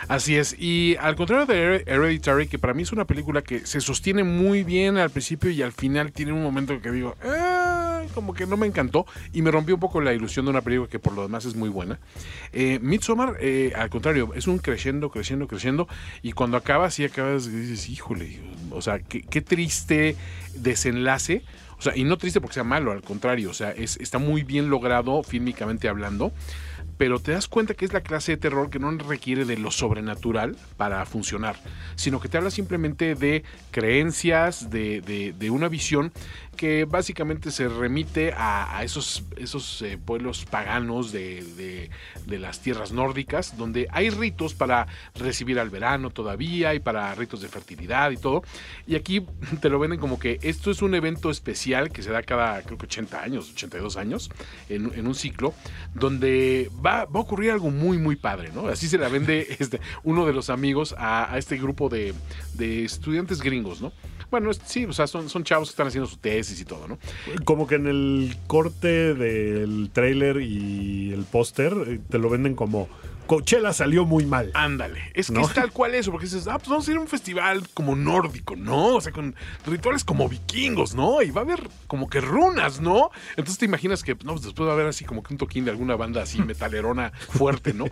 Así 0.09 0.37
es, 0.37 0.57
y 0.59 0.97
al 1.01 1.15
contrario 1.15 1.47
de 1.47 1.55
Her- 1.55 1.85
Hereditary, 1.87 2.49
que 2.49 2.59
para 2.59 2.75
mí 2.75 2.83
es 2.83 2.91
una 2.93 3.05
película 3.05 3.41
que 3.43 3.65
se 3.67 3.81
sostiene 3.81 4.25
muy 4.25 4.65
bien 4.65 4.97
al 4.97 5.11
principio 5.11 5.49
y 5.51 5.63
al 5.63 5.71
final 5.73 6.11
tiene 6.11 6.33
un 6.33 6.43
momento 6.43 6.81
que 6.83 6.91
digo, 6.91 7.17
"Ah", 7.25 8.03
como 8.13 8.35
que 8.35 8.45
no 8.47 8.57
me 8.57 8.67
encantó 8.67 9.07
y 9.33 9.43
me 9.43 9.53
rompió 9.53 9.77
un 9.77 9.81
poco 9.81 10.01
la 10.01 10.13
ilusión 10.13 10.45
de 10.47 10.51
una 10.51 10.61
película 10.61 10.89
que 10.91 10.99
por 10.99 11.13
lo 11.13 11.23
demás 11.23 11.45
es 11.45 11.55
muy 11.55 11.69
buena. 11.69 12.01
Eh, 12.53 12.81
Midsommar, 12.83 13.37
eh, 13.41 13.73
al 13.77 13.91
contrario, 13.91 14.33
es 14.35 14.49
un 14.49 14.59
creciendo, 14.59 15.09
creciendo, 15.09 15.47
creciendo 15.47 15.87
y 16.21 16.33
cuando 16.33 16.57
acabas 16.57 16.99
y 16.99 17.05
acabas 17.05 17.47
dices, 17.51 17.89
híjole, 17.89 18.41
o 18.73 18.83
sea, 18.83 18.99
qué 18.99 19.41
triste 19.41 20.17
desenlace. 20.57 21.43
O 21.83 21.85
sea, 21.85 21.97
y 21.97 22.05
no 22.05 22.17
triste 22.17 22.41
porque 22.41 22.55
sea 22.55 22.63
malo, 22.63 22.93
al 22.93 23.03
contrario, 23.03 23.51
o 23.51 23.55
sea, 23.55 23.73
es, 23.73 23.97
está 23.97 24.19
muy 24.19 24.45
bien 24.45 24.71
logrado 24.71 25.23
fílmicamente 25.25 25.89
hablando 25.89 26.33
pero 26.99 27.19
te 27.19 27.33
das 27.33 27.49
cuenta 27.49 27.75
que 27.75 27.85
es 27.85 27.93
la 27.93 28.03
clase 28.03 28.33
de 28.33 28.37
terror 28.37 28.71
que 28.71 28.79
no 28.79 28.89
requiere 28.93 29.45
de 29.45 29.57
lo 29.57 29.73
sobrenatural 29.73 30.57
para 30.77 31.05
funcionar, 31.05 31.57
sino 31.97 32.21
que 32.21 32.29
te 32.29 32.37
habla 32.37 32.51
simplemente 32.51 33.17
de 33.17 33.43
creencias, 33.73 34.71
de, 34.71 35.01
de- 35.01 35.33
de 35.37 35.51
una 35.51 35.69
visión 35.69 36.13
que 36.57 36.85
básicamente 36.85 37.51
se 37.51 37.69
remite 37.69 38.33
a, 38.37 38.83
esos, 38.85 39.25
esos 39.37 39.83
eh, 39.83 39.99
pueblos 40.03 40.45
paganos 40.45 41.11
de, 41.13 41.43
de- 42.27 42.39
las 42.39 42.61
tierras 42.61 42.93
nórdicas, 42.93 43.57
donde 43.59 43.89
hay 43.91 44.11
ritos 44.11 44.55
para 44.55 44.87
recibir 45.15 45.59
al 45.61 45.71
verano 45.71 46.11
todavía 46.11 46.75
y 46.75 46.81
para 46.81 47.15
ritos 47.15 47.41
de 47.43 47.49
fertilidad 47.49 48.11
y 48.11 48.17
todo. 48.17 48.43
Y 48.87 48.95
aquí 48.95 49.25
te 49.61 49.69
lo 49.69 49.79
venden 49.79 50.01
como 50.01 50.19
que 50.19 50.39
esto 50.43 50.71
es 50.71 50.83
un 50.83 50.95
evento 50.95 51.31
especial 51.31 51.91
que 51.93 52.03
se 52.03 52.11
da 52.11 52.23
cada, 52.23 52.63
creo 52.63 52.79
que 52.79 52.87
80 52.87 53.23
años, 53.23 53.51
82 53.53 53.97
años, 53.97 54.31
en, 54.69 54.93
en 54.95 55.07
un 55.07 55.15
ciclo, 55.15 55.55
donde 55.95 56.71
va, 56.85 57.05
va 57.05 57.21
a 57.21 57.23
ocurrir 57.23 57.51
algo 57.51 57.71
muy, 57.71 57.99
muy 57.99 58.17
padre, 58.17 58.51
¿no? 58.55 58.67
Así 58.69 58.89
se 58.89 58.99
la 58.99 59.09
vende 59.09 59.57
este, 59.59 59.81
uno 60.05 60.27
de 60.27 60.33
los 60.33 60.51
amigos 60.51 60.95
a, 60.99 61.33
a 61.33 61.39
este 61.39 61.57
grupo 61.57 61.89
de, 61.89 62.15
de 62.55 62.85
estudiantes 62.85 63.41
gringos, 63.41 63.81
¿no? 63.81 63.93
Bueno, 64.31 64.51
sí, 64.55 64.87
o 64.87 64.95
sea, 64.95 65.07
son, 65.07 65.29
son 65.29 65.45
chavos 65.45 65.69
que 65.69 65.73
están 65.73 65.89
haciendo 65.89 66.09
su 66.09 66.17
y 66.51 66.65
todo, 66.65 66.89
¿no? 66.89 66.99
Como 67.45 67.67
que 67.67 67.77
en 67.77 67.87
el 67.87 68.37
corte 68.47 69.15
del 69.15 69.91
tráiler 69.93 70.41
y 70.41 71.13
el 71.13 71.25
póster 71.25 71.75
eh, 71.87 72.01
te 72.09 72.19
lo 72.19 72.29
venden 72.31 72.55
como 72.55 72.89
Coachella 73.27 73.73
salió 73.73 74.05
muy 74.05 74.27
mal. 74.27 74.51
Ándale, 74.55 75.01
es 75.15 75.29
que 75.29 75.35
¿No? 75.35 75.43
es 75.43 75.55
tal 75.55 75.73
cual 75.73 75.95
eso, 75.95 76.11
porque 76.11 76.27
dices, 76.27 76.47
ah, 76.49 76.59
pues 76.59 76.69
vamos 76.69 76.87
a 76.87 76.91
ir 76.91 76.97
a 76.97 77.01
un 77.01 77.09
festival 77.09 77.69
como 77.73 77.97
nórdico, 77.97 78.57
¿no? 78.57 78.97
O 78.97 79.01
sea, 79.01 79.13
con 79.13 79.35
rituales 79.67 80.05
como 80.05 80.29
vikingos, 80.29 80.95
¿no? 80.95 81.23
Y 81.23 81.31
va 81.31 81.43
a 81.43 81.45
haber 81.45 81.69
como 81.87 82.09
que 82.09 82.21
runas, 82.21 82.81
¿no? 82.81 83.11
Entonces 83.31 83.59
te 83.59 83.65
imaginas 83.65 84.03
que, 84.03 84.15
no, 84.25 84.33
pues 84.33 84.43
después 84.43 84.67
va 84.67 84.73
a 84.73 84.75
haber 84.75 84.87
así 84.87 85.05
como 85.05 85.23
que 85.23 85.35
un 85.35 85.39
toquín 85.39 85.65
de 85.65 85.71
alguna 85.71 85.97
banda 85.97 86.23
así 86.23 86.43
metalerona 86.43 87.13
fuerte, 87.29 87.73
¿no? 87.73 87.87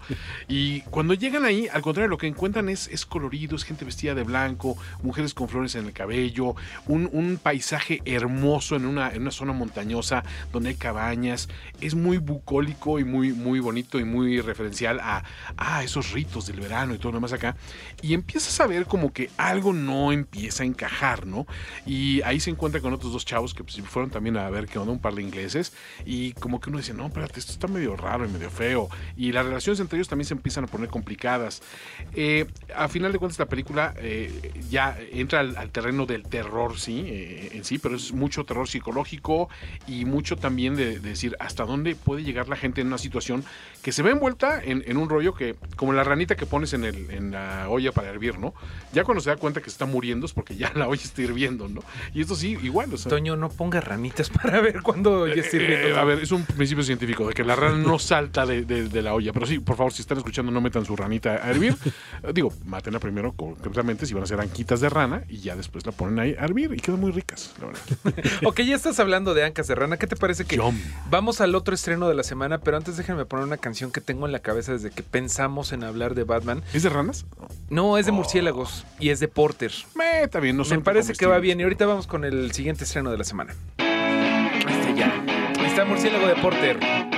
Y 0.48 0.82
cuando 0.82 1.14
llegan 1.14 1.44
ahí, 1.44 1.68
al 1.68 1.82
contrario, 1.82 2.08
lo 2.08 2.18
que 2.18 2.26
encuentran 2.26 2.68
es, 2.68 2.88
es 2.88 3.06
colorido, 3.06 3.56
es 3.56 3.64
gente 3.64 3.84
vestida 3.84 4.14
de 4.14 4.24
blanco, 4.24 4.76
mujeres 5.02 5.34
con 5.34 5.48
flores 5.48 5.74
en 5.74 5.86
el 5.86 5.92
cabello, 5.92 6.54
un, 6.86 7.08
un 7.12 7.38
paisaje 7.42 8.02
hermoso 8.04 8.76
en 8.76 8.86
una, 8.86 9.10
en 9.10 9.22
una 9.22 9.30
zona 9.30 9.52
montañosa 9.52 10.24
donde 10.52 10.70
hay 10.70 10.74
cabañas, 10.74 11.48
es 11.80 11.94
muy 11.94 12.18
bucólico 12.18 12.98
y 12.98 13.04
muy, 13.04 13.32
muy 13.32 13.60
bonito 13.60 13.98
y 13.98 14.04
muy 14.04 14.40
referencial 14.40 15.00
a, 15.00 15.19
a 15.56 15.82
esos 15.82 16.12
ritos 16.12 16.46
del 16.46 16.60
verano 16.60 16.94
y 16.94 16.98
todo 16.98 17.12
lo 17.12 17.18
demás 17.18 17.32
acá. 17.32 17.56
Y 18.02 18.14
empiezas 18.14 18.60
a 18.60 18.66
ver 18.66 18.86
como 18.86 19.12
que 19.12 19.30
algo 19.36 19.72
no 19.72 20.12
empieza 20.12 20.62
a 20.62 20.66
encajar, 20.66 21.26
¿no? 21.26 21.46
Y 21.86 22.22
ahí 22.22 22.40
se 22.40 22.50
encuentra 22.50 22.80
con 22.80 22.92
otros 22.92 23.12
dos 23.12 23.24
chavos 23.24 23.54
que 23.54 23.64
pues, 23.64 23.80
fueron 23.82 24.10
también 24.10 24.36
a 24.36 24.48
ver 24.50 24.66
qué 24.66 24.78
onda, 24.78 24.92
un 24.92 25.00
par 25.00 25.14
de 25.14 25.22
ingleses, 25.22 25.72
y 26.04 26.32
como 26.34 26.60
que 26.60 26.70
uno 26.70 26.78
dice, 26.78 26.94
no, 26.94 27.06
espérate, 27.06 27.40
esto 27.40 27.52
está 27.52 27.66
medio 27.66 27.96
raro 27.96 28.24
y 28.24 28.28
medio 28.28 28.50
feo. 28.50 28.88
Y 29.16 29.32
las 29.32 29.44
relaciones 29.44 29.80
entre 29.80 29.98
ellos 29.98 30.08
también 30.08 30.26
se 30.26 30.34
empiezan 30.34 30.64
a 30.64 30.66
poner 30.66 30.88
complicadas. 30.88 31.62
Eh, 32.14 32.46
a 32.74 32.88
final 32.88 33.12
de 33.12 33.18
cuentas, 33.18 33.38
la 33.38 33.46
película 33.46 33.94
eh, 33.98 34.62
ya 34.70 34.96
entra 35.12 35.40
al, 35.40 35.70
terreno 35.70 36.06
del 36.06 36.22
terror, 36.24 36.78
sí, 36.78 37.04
eh, 37.06 37.50
en 37.52 37.64
sí, 37.64 37.78
pero 37.78 37.96
es 37.96 38.12
mucho 38.12 38.44
terror 38.44 38.68
psicológico 38.68 39.48
y 39.86 40.04
mucho 40.04 40.36
también 40.36 40.76
de, 40.76 40.98
de 40.98 41.10
decir 41.10 41.36
hasta 41.38 41.64
dónde 41.64 41.94
puede 41.94 42.22
llegar 42.22 42.48
la 42.48 42.56
gente 42.56 42.80
en 42.80 42.88
una 42.88 42.98
situación 42.98 43.44
que 43.82 43.92
se 43.92 44.02
ve 44.02 44.10
envuelta 44.10 44.62
en, 44.62 44.82
en 44.86 44.96
un 44.96 45.08
rollo 45.10 45.34
que, 45.34 45.54
como 45.76 45.92
la 45.92 46.02
ranita 46.04 46.36
que 46.36 46.46
pones 46.46 46.72
en, 46.72 46.84
el, 46.84 47.10
en 47.10 47.32
la 47.32 47.68
olla 47.68 47.92
para 47.92 48.08
hervir, 48.08 48.38
¿no? 48.38 48.54
Ya 48.94 49.04
cuando 49.04 49.20
se 49.20 49.28
da 49.30 49.36
cuenta 49.36 49.60
que 49.60 49.66
se 49.68 49.74
está 49.74 49.84
muriendo 49.86 50.24
es 50.26 50.32
porque 50.32 50.56
ya 50.56 50.72
la 50.74 50.88
olla 50.88 51.02
está 51.02 51.20
hirviendo, 51.20 51.68
¿no? 51.68 51.82
Y 52.14 52.22
esto 52.22 52.34
sí, 52.34 52.56
igual, 52.62 52.92
o 52.94 52.96
sea. 52.96 53.10
Toño, 53.10 53.36
no 53.36 53.50
ponga 53.50 53.80
ranitas 53.82 54.30
para 54.42 54.60
ver 54.62 54.80
cuándo 54.82 55.26
ya 55.26 55.34
está 55.42 55.56
hirviendo. 55.56 55.88
Eh, 55.88 55.98
a 55.98 56.04
ver, 56.04 56.20
es 56.20 56.30
un 56.32 56.44
principio 56.44 56.82
científico 56.84 57.26
de 57.28 57.34
que 57.34 57.44
la 57.44 57.56
rana 57.56 57.76
no 57.76 57.98
salta 57.98 58.46
de, 58.46 58.64
de- 58.64 58.88
de 58.88 59.02
la 59.02 59.12
olla. 59.14 59.32
Pero 59.32 59.44
sí, 59.46 59.58
por 59.58 59.76
favor, 59.76 59.92
si 59.92 60.00
están 60.02 60.16
escuchando, 60.18 60.50
no 60.52 60.60
metan 60.60 60.84
su 60.86 60.96
ranita 60.96 61.44
a 61.44 61.50
hervir. 61.50 61.76
Eh, 62.22 62.32
Digo, 62.32 62.52
mátenla 62.64 62.98
primero 63.00 63.32
concretamente 63.32 64.06
si 64.06 64.14
van 64.14 64.22
a 64.22 64.24
hacer 64.24 64.40
anquitas 64.40 64.80
de 64.80 64.88
rana 64.88 65.24
y 65.28 65.38
ya 65.40 65.56
después 65.56 65.84
la 65.84 65.92
ponen 65.92 66.18
ahí 66.20 66.34
a 66.38 66.44
hervir 66.44 66.72
y 66.72 66.76
quedan 66.78 67.00
muy 67.00 67.10
ricas, 67.12 67.52
la 67.60 67.66
verdad. 67.66 67.82
Ok, 68.46 68.60
ya 68.60 68.76
estás 68.76 68.98
hablando 69.00 69.34
de 69.34 69.44
ancas 69.44 69.66
de 69.66 69.74
rana. 69.74 69.96
¿Qué 69.96 70.06
te 70.06 70.16
parece 70.16 70.44
que 70.44 70.60
vamos 71.10 71.40
al 71.40 71.54
otro 71.54 71.74
estreno 71.74 72.08
de 72.08 72.14
la 72.14 72.22
semana? 72.22 72.58
Pero 72.58 72.76
antes 72.76 72.96
déjenme 72.96 73.24
poner 73.26 73.44
una 73.44 73.56
canción 73.56 73.90
que 73.90 74.00
tengo 74.00 74.26
en 74.26 74.32
la 74.32 74.38
cabeza 74.40 74.72
desde 74.72 74.90
que 74.90 74.99
pensamos 75.02 75.72
en 75.72 75.84
hablar 75.84 76.14
de 76.14 76.24
Batman. 76.24 76.62
¿Es 76.72 76.82
de 76.82 76.88
ranas? 76.88 77.26
No, 77.68 77.98
es 77.98 78.06
de 78.06 78.12
murciélagos 78.12 78.84
y 78.98 79.10
es 79.10 79.20
de 79.20 79.28
Porter. 79.28 79.72
Me, 79.94 80.22
está 80.22 80.40
bien, 80.40 80.56
no 80.56 80.64
Me 80.64 80.80
parece 80.80 81.14
que 81.14 81.26
va 81.26 81.38
bien. 81.38 81.60
Y 81.60 81.62
ahorita 81.62 81.86
vamos 81.86 82.06
con 82.06 82.24
el 82.24 82.52
siguiente 82.52 82.84
estreno 82.84 83.10
de 83.10 83.18
la 83.18 83.24
semana. 83.24 83.54
Ya. 84.96 85.24
Está 85.64 85.84
Murciélago 85.84 86.26
de 86.26 86.34
Porter. 86.36 87.09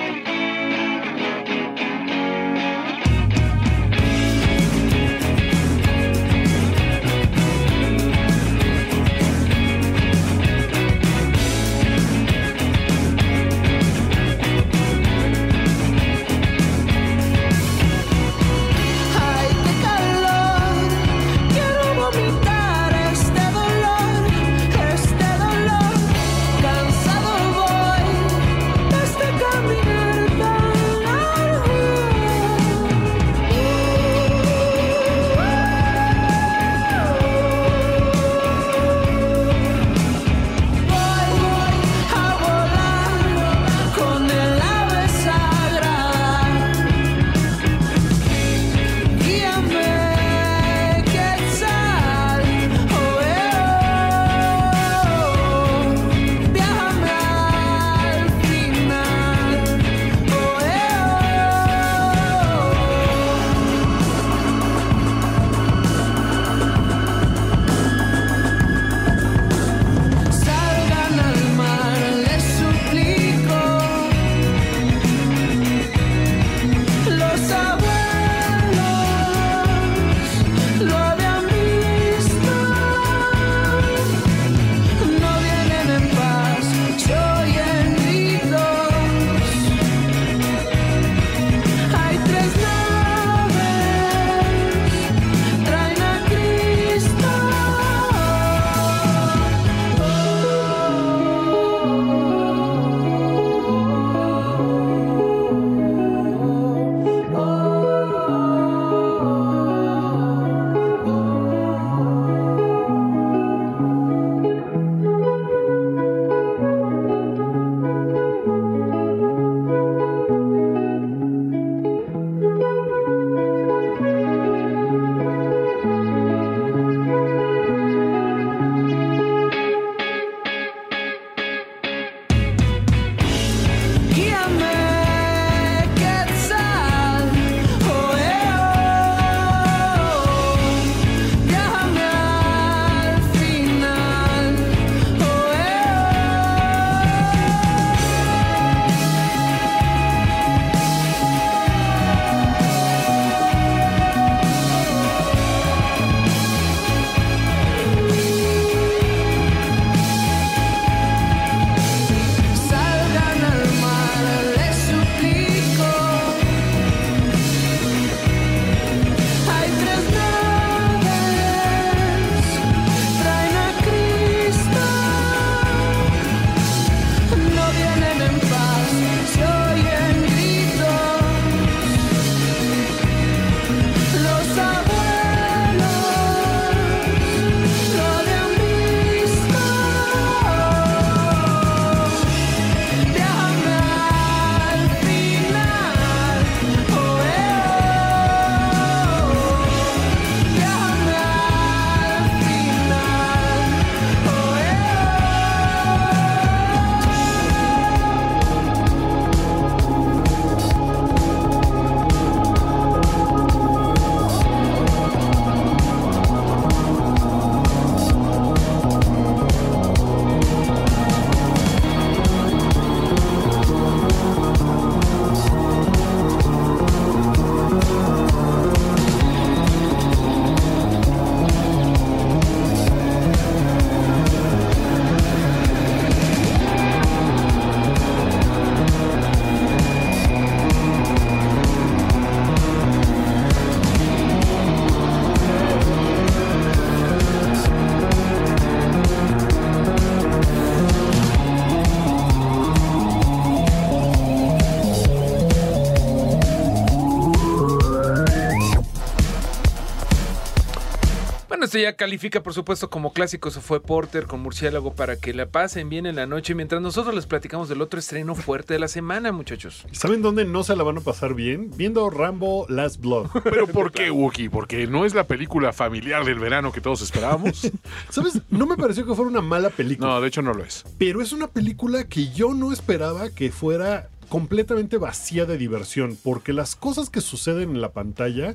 Esto 261.73 261.81
ya 261.81 261.97
califica, 261.97 262.43
por 262.43 262.53
supuesto, 262.53 262.91
como 262.91 263.15
clásico. 263.15 263.51
Se 263.51 263.63
fue 263.63 263.81
Porter 263.81 264.27
con 264.27 264.41
Murciélago 264.41 264.95
para 264.95 265.17
que 265.17 265.33
la 265.33 265.47
pasen 265.47 265.89
bien 265.89 266.05
en 266.05 266.17
la 266.17 266.27
noche 266.27 266.55
mientras 266.55 266.83
nosotros 266.83 267.15
les 267.15 267.25
platicamos 267.25 267.71
del 267.71 267.81
otro 267.81 267.99
estreno 267.99 268.35
fuerte 268.35 268.75
de 268.75 268.79
la 268.79 268.89
semana, 268.89 269.33
muchachos. 269.33 269.87
¿Saben 269.91 270.21
dónde 270.21 270.45
no 270.45 270.65
se 270.65 270.77
la 270.77 270.83
van 270.83 270.99
a 270.99 271.01
pasar 271.01 271.33
bien? 271.33 271.71
Viendo 271.75 272.11
Rambo 272.11 272.67
Last 272.69 273.01
Blood. 273.01 273.29
¿Pero 273.45 273.67
por 273.67 273.91
qué, 273.91 274.11
Wookie? 274.11 274.51
Porque 274.51 274.87
no 274.87 275.07
es 275.07 275.15
la 275.15 275.27
película 275.27 275.73
familiar 275.73 276.27
del 276.27 276.39
verano 276.39 276.73
que 276.73 276.83
todos 276.83 277.01
esperábamos. 277.01 277.73
¿Sabes? 278.11 278.43
No 278.51 278.67
me 278.67 278.77
pareció 278.77 279.07
que 279.07 279.15
fuera 279.15 279.31
una 279.31 279.41
mala 279.41 279.71
película. 279.71 280.09
No, 280.09 280.21
de 280.21 280.29
hecho 280.29 280.43
no 280.43 280.53
lo 280.53 280.63
es. 280.63 280.85
Pero 280.99 281.23
es 281.23 281.33
una 281.33 281.47
película 281.47 282.05
que 282.05 282.31
yo 282.33 282.53
no 282.53 282.71
esperaba 282.71 283.31
que 283.31 283.51
fuera 283.51 284.11
completamente 284.33 284.97
vacía 284.97 285.45
de 285.45 285.59
diversión, 285.59 286.17
porque 286.23 286.55
las 286.55 286.75
cosas 286.75 287.11
que 287.11 287.21
suceden 287.21 287.73
en 287.73 287.83
la 287.83 287.93
pantalla, 287.93 288.55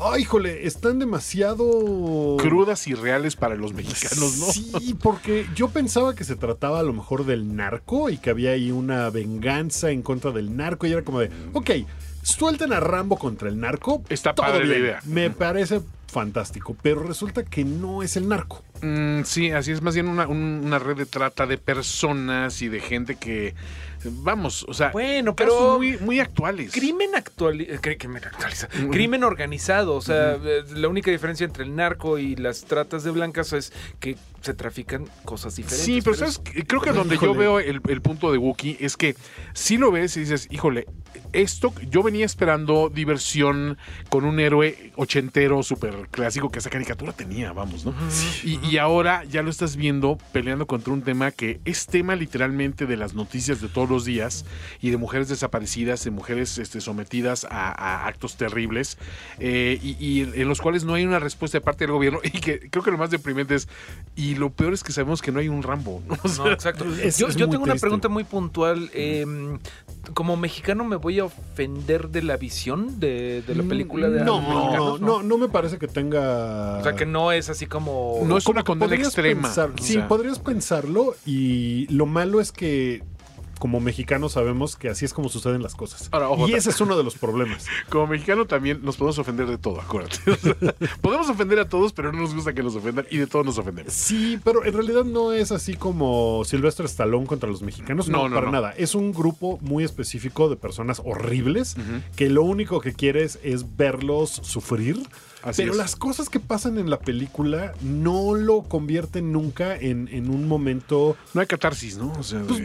ay, 0.00 0.22
híjole, 0.22 0.66
están 0.66 0.98
demasiado 0.98 2.38
Crudas 2.40 2.88
y 2.88 2.94
reales 2.94 3.36
para 3.36 3.54
los 3.54 3.72
mexicanos, 3.72 4.38
¿no? 4.38 4.46
Sí, 4.46 4.96
porque 5.00 5.46
yo 5.54 5.68
pensaba 5.68 6.16
que 6.16 6.24
se 6.24 6.34
trataba 6.34 6.80
a 6.80 6.82
lo 6.82 6.92
mejor 6.92 7.24
del 7.24 7.54
narco 7.54 8.10
y 8.10 8.18
que 8.18 8.30
había 8.30 8.50
ahí 8.50 8.72
una 8.72 9.10
venganza 9.10 9.92
en 9.92 10.02
contra 10.02 10.32
del 10.32 10.56
narco 10.56 10.88
y 10.88 10.92
era 10.92 11.02
como 11.02 11.20
de, 11.20 11.30
ok, 11.52 11.70
suelten 12.24 12.72
a 12.72 12.80
Rambo 12.80 13.16
contra 13.16 13.48
el 13.48 13.60
narco. 13.60 14.02
Está 14.08 14.34
padre 14.34 14.66
la 14.66 14.74
bien. 14.74 14.80
idea. 14.80 15.00
Me 15.04 15.30
parece 15.30 15.82
fantástico, 16.08 16.76
pero 16.82 17.04
resulta 17.04 17.44
que 17.44 17.64
no 17.64 18.02
es 18.02 18.16
el 18.16 18.28
narco. 18.28 18.64
Mm, 18.82 19.22
sí, 19.24 19.50
así 19.52 19.70
es 19.70 19.80
más 19.80 19.94
bien 19.94 20.08
una, 20.08 20.26
un- 20.26 20.62
una 20.64 20.78
red 20.78 20.96
de 20.96 21.06
trata 21.06 21.46
de 21.46 21.56
personas 21.58 22.60
y 22.62 22.68
de 22.68 22.80
gente 22.80 23.14
que, 23.14 23.54
vamos, 24.04 24.64
o 24.68 24.74
sea, 24.74 24.90
Bueno, 24.90 25.36
casos 25.36 25.54
pero- 25.56 25.78
muy, 25.78 25.96
muy 25.98 26.18
actuales. 26.20 26.72
Crimen, 26.72 27.10
actuali- 27.14 27.66
eh, 27.68 27.78
cri- 27.80 27.96
crimen 27.96 28.22
actualiza- 28.24 28.68
crimen 28.90 29.22
organizado. 29.24 29.94
O 29.94 30.00
sea, 30.02 30.32
eh, 30.44 30.64
la 30.74 30.88
única 30.88 31.10
diferencia 31.10 31.44
entre 31.44 31.62
el 31.64 31.76
narco 31.76 32.18
y 32.18 32.34
las 32.36 32.64
tratas 32.64 33.04
de 33.04 33.12
blancas 33.12 33.52
es 33.52 33.72
que 34.00 34.16
se 34.40 34.54
trafican 34.54 35.06
cosas 35.24 35.54
diferentes. 35.54 35.84
Sí, 35.86 36.00
pero, 36.02 36.14
es- 36.14 36.18
¿sabes? 36.34 36.40
creo 36.66 36.80
que 36.80 36.90
donde 36.90 37.16
yo 37.16 37.32
veo 37.34 37.60
el, 37.60 37.80
el 37.88 38.00
punto 38.02 38.32
de 38.32 38.38
Wookiee 38.38 38.76
es 38.80 38.96
que 38.96 39.14
si 39.52 39.76
lo 39.76 39.92
ves 39.92 40.16
y 40.16 40.20
dices, 40.20 40.48
híjole, 40.50 40.86
esto, 41.32 41.72
yo 41.88 42.02
venía 42.02 42.26
esperando 42.26 42.90
diversión 42.92 43.78
con 44.08 44.24
un 44.24 44.40
héroe 44.40 44.92
ochentero 44.96 45.62
súper 45.62 46.08
clásico 46.10 46.50
que 46.50 46.58
esa 46.58 46.70
caricatura 46.70 47.12
tenía, 47.12 47.52
vamos, 47.52 47.84
¿no? 47.84 47.94
Y, 48.42 48.58
y 48.66 48.71
ahora 48.78 49.24
ya 49.24 49.42
lo 49.42 49.50
estás 49.50 49.76
viendo 49.76 50.18
peleando 50.32 50.66
contra 50.66 50.92
un 50.92 51.02
tema 51.02 51.30
que 51.30 51.60
es 51.64 51.86
tema 51.86 52.14
literalmente 52.16 52.86
de 52.86 52.96
las 52.96 53.14
noticias 53.14 53.60
de 53.60 53.68
todos 53.68 53.88
los 53.88 54.04
días 54.04 54.44
y 54.80 54.90
de 54.90 54.96
mujeres 54.96 55.28
desaparecidas, 55.28 56.02
de 56.04 56.10
mujeres 56.10 56.58
este, 56.58 56.80
sometidas 56.80 57.44
a, 57.50 57.70
a 57.72 58.06
actos 58.06 58.36
terribles 58.36 58.98
eh, 59.38 59.78
y, 59.82 59.96
y 60.04 60.20
en 60.40 60.48
los 60.48 60.60
cuales 60.60 60.84
no 60.84 60.94
hay 60.94 61.04
una 61.04 61.18
respuesta 61.18 61.58
de 61.58 61.62
parte 61.62 61.84
del 61.84 61.92
gobierno 61.92 62.20
y 62.24 62.30
que 62.40 62.70
creo 62.70 62.82
que 62.84 62.90
lo 62.90 62.98
más 62.98 63.10
deprimente 63.10 63.54
es, 63.54 63.68
y 64.16 64.34
lo 64.36 64.50
peor 64.50 64.72
es 64.74 64.82
que 64.84 64.92
sabemos 64.92 65.22
que 65.22 65.32
no 65.32 65.40
hay 65.40 65.48
un 65.48 65.62
Rambo, 65.62 66.02
¿no? 66.06 66.16
O 66.24 66.28
sea, 66.28 66.44
No, 66.44 66.50
exacto. 66.52 66.84
Es- 66.94 67.18
yo 67.18 67.28
es 67.28 67.36
yo 67.36 67.46
muy 67.46 67.52
tengo 67.54 67.64
una 67.64 67.74
pregunta 67.76 68.08
muy 68.08 68.24
puntual. 68.24 68.90
eh, 68.94 69.24
como 70.14 70.36
mexicano, 70.36 70.84
¿me 70.84 70.96
voy 70.96 71.20
a 71.20 71.24
ofender 71.24 72.08
de 72.08 72.22
la 72.22 72.36
visión 72.36 72.98
de, 72.98 73.42
de 73.46 73.54
la 73.54 73.62
película 73.62 74.08
de 74.10 74.24
no, 74.24 74.40
los 74.40 74.42
no, 74.42 74.54
mexicanos? 74.60 75.00
no, 75.00 75.22
no 75.22 75.38
me 75.38 75.48
parece 75.48 75.78
que 75.78 75.86
tenga. 75.86 76.78
O 76.78 76.82
sea, 76.82 76.94
que 76.94 77.06
no 77.06 77.30
es 77.30 77.48
así 77.48 77.66
como... 77.66 78.20
No 78.26 78.36
es 78.36 78.44
Como 78.44 78.61
una 78.62 78.80
condena 78.80 79.04
extrema. 79.04 79.42
pensar- 79.48 79.72
sí, 79.80 79.94
sea. 79.94 80.08
podrías 80.08 80.38
pensarlo 80.38 81.14
y 81.26 81.86
lo 81.94 82.06
malo 82.06 82.40
es 82.40 82.52
que 82.52 83.02
como 83.58 83.78
mexicanos 83.78 84.32
sabemos 84.32 84.74
que 84.74 84.88
así 84.88 85.04
es 85.04 85.14
como 85.14 85.28
suceden 85.28 85.62
las 85.62 85.76
cosas. 85.76 86.08
Ahora, 86.10 86.28
ojo, 86.30 86.48
y 86.48 86.54
ese 86.54 86.70
es 86.70 86.80
uno 86.80 86.96
de 86.98 87.04
los 87.04 87.14
problemas. 87.14 87.66
Como 87.90 88.08
mexicano 88.08 88.44
también 88.44 88.80
nos 88.82 88.96
podemos 88.96 89.20
ofender 89.20 89.46
de 89.46 89.56
todo, 89.56 89.80
acuérdate. 89.80 90.18
O 90.32 90.34
sea, 90.36 90.56
podemos 91.00 91.28
ofender 91.30 91.60
a 91.60 91.68
todos, 91.68 91.92
pero 91.92 92.10
no 92.10 92.22
nos 92.22 92.34
gusta 92.34 92.52
que 92.54 92.62
nos 92.64 92.74
ofendan 92.74 93.06
y 93.08 93.18
de 93.18 93.28
todos 93.28 93.46
nos 93.46 93.58
ofendemos. 93.58 93.92
Sí, 93.92 94.40
pero 94.42 94.64
en 94.64 94.72
realidad 94.74 95.04
no 95.04 95.32
es 95.32 95.52
así 95.52 95.74
como 95.74 96.42
Silvestre 96.44 96.86
Stallone 96.86 97.26
contra 97.28 97.48
los 97.48 97.62
mexicanos. 97.62 98.08
No, 98.08 98.22
No, 98.24 98.28
no, 98.30 98.34
para 98.34 98.46
no. 98.46 98.52
nada. 98.52 98.72
Es 98.76 98.96
un 98.96 99.12
grupo 99.12 99.60
muy 99.62 99.84
específico 99.84 100.48
de 100.48 100.56
personas 100.56 101.00
horribles 101.04 101.76
que 102.16 102.30
lo 102.30 102.42
único 102.42 102.80
que 102.80 102.94
quieres 102.94 103.38
es 103.44 103.76
verlos 103.76 104.30
sufrir. 104.42 105.00
Así 105.42 105.62
pero 105.62 105.72
es. 105.72 105.78
las 105.78 105.96
cosas 105.96 106.28
que 106.28 106.38
pasan 106.40 106.78
en 106.78 106.88
la 106.90 106.98
película 107.00 107.74
no 107.82 108.34
lo 108.34 108.62
convierten 108.62 109.32
nunca 109.32 109.76
en, 109.76 110.08
en 110.08 110.30
un 110.30 110.46
momento 110.46 111.16
No 111.34 111.40
hay 111.40 111.46
catarsis, 111.46 111.96
¿no? 111.98 112.12
O 112.12 112.22
sea, 112.22 112.38
de- 112.40 112.46
Pues, 112.46 112.62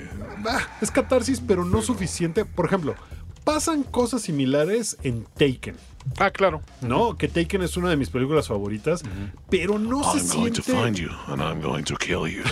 ah, 0.48 0.60
es 0.82 0.92
catarsis, 0.92 1.42
pero 1.46 1.66
no 1.66 1.82
suficiente. 1.82 2.46
Por 2.46 2.66
ejemplo, 2.66 2.96
pasan 3.44 3.84
cosas 3.84 4.22
similares 4.22 4.98
en 5.04 5.26
Taken. 5.38 5.76
Ah, 6.20 6.32
claro. 6.32 6.62
¿No? 6.82 7.18
Que 7.18 7.28
Taken 7.28 7.62
es 7.64 7.76
una 7.78 7.90
de 7.90 7.98
mis 7.98 8.10
películas 8.10 8.48
favoritas, 8.48 9.04
pero 9.50 9.78
no 9.78 10.04
se 10.14 10.20
siente... 10.22 10.62
you 10.94 11.10
and 11.28 11.42
I'm 11.42 11.62
going 11.62 11.84
to 11.84 11.96
kill 11.98 12.28
you. 12.28 12.44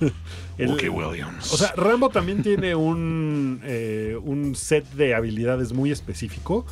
el- 0.58 0.90
Williams. 0.90 1.52
O 1.52 1.56
sea, 1.56 1.72
Rambo 1.76 2.08
también 2.10 2.42
tiene 2.42 2.74
un, 2.74 3.60
eh, 3.64 4.18
un 4.22 4.54
set 4.56 4.84
de 4.92 5.14
habilidades 5.14 5.72
muy 5.72 5.90
específico, 5.92 6.66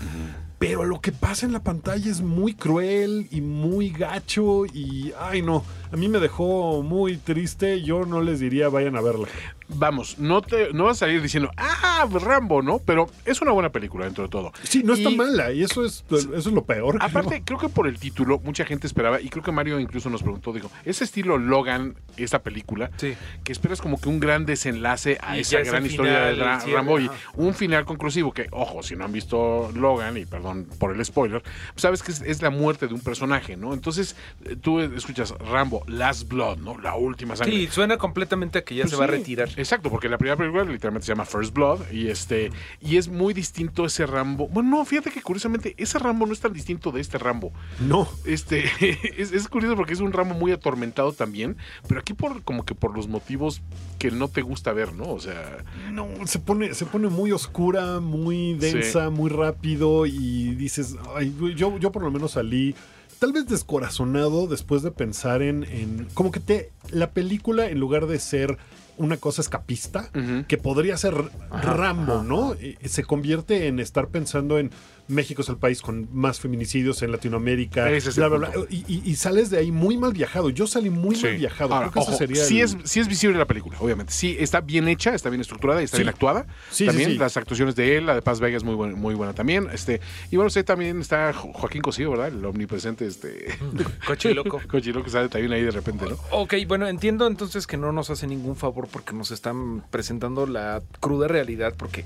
pero 0.62 0.84
lo 0.84 1.00
que 1.00 1.10
pasa 1.10 1.44
en 1.44 1.52
la 1.52 1.64
pantalla 1.64 2.08
es 2.08 2.20
muy 2.20 2.54
cruel 2.54 3.26
y 3.32 3.40
muy 3.40 3.90
gacho 3.90 4.64
y, 4.64 5.12
ay 5.18 5.42
no, 5.42 5.64
a 5.90 5.96
mí 5.96 6.06
me 6.06 6.20
dejó 6.20 6.84
muy 6.84 7.16
triste, 7.16 7.82
yo 7.82 8.06
no 8.06 8.20
les 8.22 8.38
diría 8.38 8.68
vayan 8.68 8.94
a 8.94 9.00
verla. 9.00 9.26
Vamos, 9.74 10.18
no 10.18 10.42
te 10.42 10.72
no 10.72 10.84
vas 10.84 10.98
a 10.98 11.00
salir 11.00 11.22
diciendo, 11.22 11.50
ah, 11.56 12.06
Rambo, 12.12 12.62
¿no? 12.62 12.78
Pero 12.78 13.08
es 13.24 13.40
una 13.42 13.52
buena 13.52 13.70
película 13.70 14.04
dentro 14.04 14.24
de 14.24 14.30
todo. 14.30 14.52
Sí, 14.62 14.82
no 14.84 14.94
está 14.94 15.10
Y- 15.10 15.16
mala 15.16 15.52
y 15.52 15.62
eso 15.62 15.84
es, 15.84 16.04
eso 16.10 16.34
es 16.36 16.46
lo 16.46 16.64
peor. 16.64 16.98
Aparte, 17.00 17.42
creo 17.44 17.58
que 17.58 17.68
por 17.68 17.86
el 17.86 17.98
título, 17.98 18.40
mucha 18.44 18.64
gente 18.64 18.86
esperaba, 18.86 19.20
y 19.20 19.28
creo 19.28 19.42
que 19.42 19.52
Mario 19.52 19.78
incluso 19.80 20.10
nos 20.10 20.22
preguntó, 20.22 20.52
dijo, 20.52 20.70
ese 20.84 21.04
estilo 21.04 21.38
Logan, 21.38 21.94
esta 22.16 22.42
película, 22.42 22.90
Sí. 22.96 23.14
que 23.44 23.52
esperas 23.52 23.80
como 23.80 24.00
que 24.00 24.08
un 24.08 24.20
gran 24.20 24.46
desenlace 24.46 25.18
a 25.22 25.36
Y 25.36 25.40
esa 25.40 25.60
gran 25.60 25.86
historia 25.86 26.12
de 26.20 26.34
Ra- 26.36 26.60
cierre, 26.60 26.76
Rambo 26.76 27.00
y 27.00 27.10
un 27.34 27.54
final 27.54 27.84
conclusivo 27.84 28.32
que, 28.32 28.48
ojo, 28.50 28.82
si 28.82 28.96
no 28.96 29.04
han 29.04 29.12
visto 29.12 29.70
Logan, 29.74 30.16
y 30.16 30.26
perdón 30.26 30.66
por 30.78 30.94
el 30.94 31.04
spoiler, 31.04 31.42
pues 31.42 31.82
sabes 31.82 32.02
que 32.02 32.12
es, 32.12 32.20
es 32.22 32.42
la 32.42 32.50
muerte 32.50 32.88
de 32.88 32.94
un 32.94 33.00
personaje, 33.00 33.56
¿no? 33.56 33.72
Entonces, 33.74 34.16
eh, 34.44 34.56
tú 34.60 34.80
escuchas 34.80 35.32
Rambo, 35.38 35.82
Last 35.86 36.28
Blood, 36.28 36.58
¿no? 36.58 36.78
La 36.78 36.94
última 36.94 37.36
sangre. 37.36 37.54
Sí, 37.56 37.68
suena 37.70 37.96
completamente 37.98 38.58
a 38.58 38.64
que 38.64 38.74
ya 38.74 38.82
Pues 38.82 38.90
se 38.92 38.96
va 38.96 39.04
a 39.04 39.08
sí, 39.08 39.12
retirar. 39.14 39.48
Exacto, 39.62 39.90
porque 39.90 40.08
la 40.08 40.18
primera 40.18 40.36
película 40.36 40.64
literalmente 40.64 41.06
se 41.06 41.12
llama 41.12 41.24
First 41.24 41.54
Blood 41.54 41.92
y 41.92 42.08
este 42.08 42.50
y 42.80 42.96
es 42.96 43.08
muy 43.08 43.32
distinto 43.32 43.84
ese 43.84 44.06
Rambo. 44.06 44.48
Bueno, 44.48 44.70
no, 44.70 44.84
fíjate 44.84 45.10
que 45.10 45.22
curiosamente 45.22 45.74
ese 45.78 46.00
Rambo 46.00 46.26
no 46.26 46.32
es 46.32 46.40
tan 46.40 46.52
distinto 46.52 46.90
de 46.90 47.00
este 47.00 47.16
Rambo. 47.18 47.52
No. 47.78 48.08
Este 48.24 48.64
es, 49.16 49.32
es 49.32 49.48
curioso 49.48 49.76
porque 49.76 49.92
es 49.92 50.00
un 50.00 50.12
Rambo 50.12 50.34
muy 50.34 50.50
atormentado 50.50 51.12
también, 51.12 51.56
pero 51.86 52.00
aquí 52.00 52.12
por 52.12 52.42
como 52.42 52.64
que 52.64 52.74
por 52.74 52.94
los 52.96 53.06
motivos 53.06 53.62
que 54.00 54.10
no 54.10 54.26
te 54.26 54.42
gusta 54.42 54.72
ver, 54.72 54.92
¿no? 54.94 55.10
O 55.10 55.20
sea, 55.20 55.58
No, 55.92 56.08
se 56.26 56.40
pone, 56.40 56.74
se 56.74 56.86
pone 56.86 57.08
muy 57.08 57.30
oscura, 57.30 58.00
muy 58.00 58.54
densa, 58.54 59.10
muy 59.10 59.30
rápido 59.30 60.06
y 60.06 60.56
dices, 60.56 60.96
ay, 61.14 61.32
yo, 61.54 61.78
yo 61.78 61.92
por 61.92 62.02
lo 62.02 62.10
menos 62.10 62.32
salí 62.32 62.74
tal 63.20 63.32
vez 63.32 63.46
descorazonado 63.46 64.48
después 64.48 64.82
de 64.82 64.90
pensar 64.90 65.42
en, 65.42 65.62
en 65.62 66.08
como 66.14 66.32
que 66.32 66.40
te 66.40 66.72
la 66.90 67.12
película 67.12 67.68
en 67.68 67.78
lugar 67.78 68.06
de 68.06 68.18
ser 68.18 68.58
una 68.96 69.16
cosa 69.16 69.40
escapista 69.40 70.10
que 70.48 70.58
podría 70.58 70.96
ser 70.96 71.14
Rambo, 71.50 72.22
¿no? 72.22 72.54
Se 72.84 73.04
convierte 73.04 73.66
en 73.66 73.80
estar 73.80 74.08
pensando 74.08 74.58
en 74.58 74.70
México 75.08 75.42
es 75.42 75.48
el 75.48 75.56
país 75.56 75.82
con 75.82 76.08
más 76.12 76.40
feminicidios 76.40 77.02
en 77.02 77.12
Latinoamérica, 77.12 77.90
Ese 77.90 78.10
es 78.10 78.16
bla. 78.16 78.50
Y, 78.70 78.76
y- 78.86 79.02
y 79.04 79.16
sales 79.16 79.50
de 79.50 79.58
ahí 79.58 79.70
muy 79.72 79.96
mal 79.98 80.12
viajado. 80.12 80.48
Yo 80.50 80.66
salí 80.66 80.90
muy 80.90 81.16
Sí. 81.16 81.24
mal 81.26 81.36
viajado. 81.36 81.74
Ahora, 81.74 81.90
Creo 81.90 81.92
que 81.92 82.00
ese 82.00 82.08
ojo, 82.10 82.18
sería 82.18 82.44
sí, 82.44 82.60
el- 82.60 82.64
es, 82.64 82.76
sí 82.84 83.00
es 83.00 83.08
visible 83.08 83.36
la 83.38 83.46
película, 83.46 83.76
obviamente. 83.80 84.12
Sí, 84.12 84.36
está 84.38 84.60
bien 84.60 84.88
hecha, 84.88 85.14
está 85.14 85.28
bien 85.28 85.40
estructurada 85.40 85.80
y 85.80 85.84
está 85.84 85.96
Sí. 85.96 86.02
bien 86.02 86.08
actuada. 86.10 86.46
Sí, 86.70 86.76
sí, 86.84 86.86
también 86.86 87.10
sí. 87.10 87.18
las 87.18 87.36
actuaciones 87.36 87.74
de 87.76 87.96
él, 87.98 88.06
la 88.06 88.14
de 88.14 88.22
Paz 88.22 88.40
Vega 88.40 88.56
es 88.56 88.64
muy, 88.64 88.74
buena- 88.74 88.96
muy 88.96 89.14
buena 89.14 89.32
también. 89.34 89.68
Este, 89.72 90.00
y 90.30 90.36
bueno, 90.36 90.48
sí, 90.50 90.62
también 90.62 91.00
está 91.00 91.32
Jo- 91.32 91.52
Joaquín 91.52 91.82
Cosío, 91.82 92.10
¿verdad? 92.10 92.28
El 92.28 92.44
omnipresente, 92.44 93.06
este. 93.06 93.46
Cochiloco. 94.06 94.60
Cochiloco 94.68 95.08
sale 95.10 95.28
también 95.28 95.52
ahí 95.52 95.62
de 95.62 95.70
repente, 95.72 96.06
¿no? 96.08 96.16
Ok, 96.30 96.54
bueno, 96.66 96.88
entiendo 96.88 97.26
entonces 97.26 97.66
que 97.66 97.76
no 97.76 97.92
nos 97.92 98.08
hace 98.10 98.26
ningún 98.26 98.56
favor 98.56 98.88
porque 98.90 99.12
nos 99.14 99.30
están 99.30 99.82
presentando 99.90 100.46
la 100.46 100.82
cruda 101.00 101.28
realidad, 101.28 101.74
porque 101.76 102.04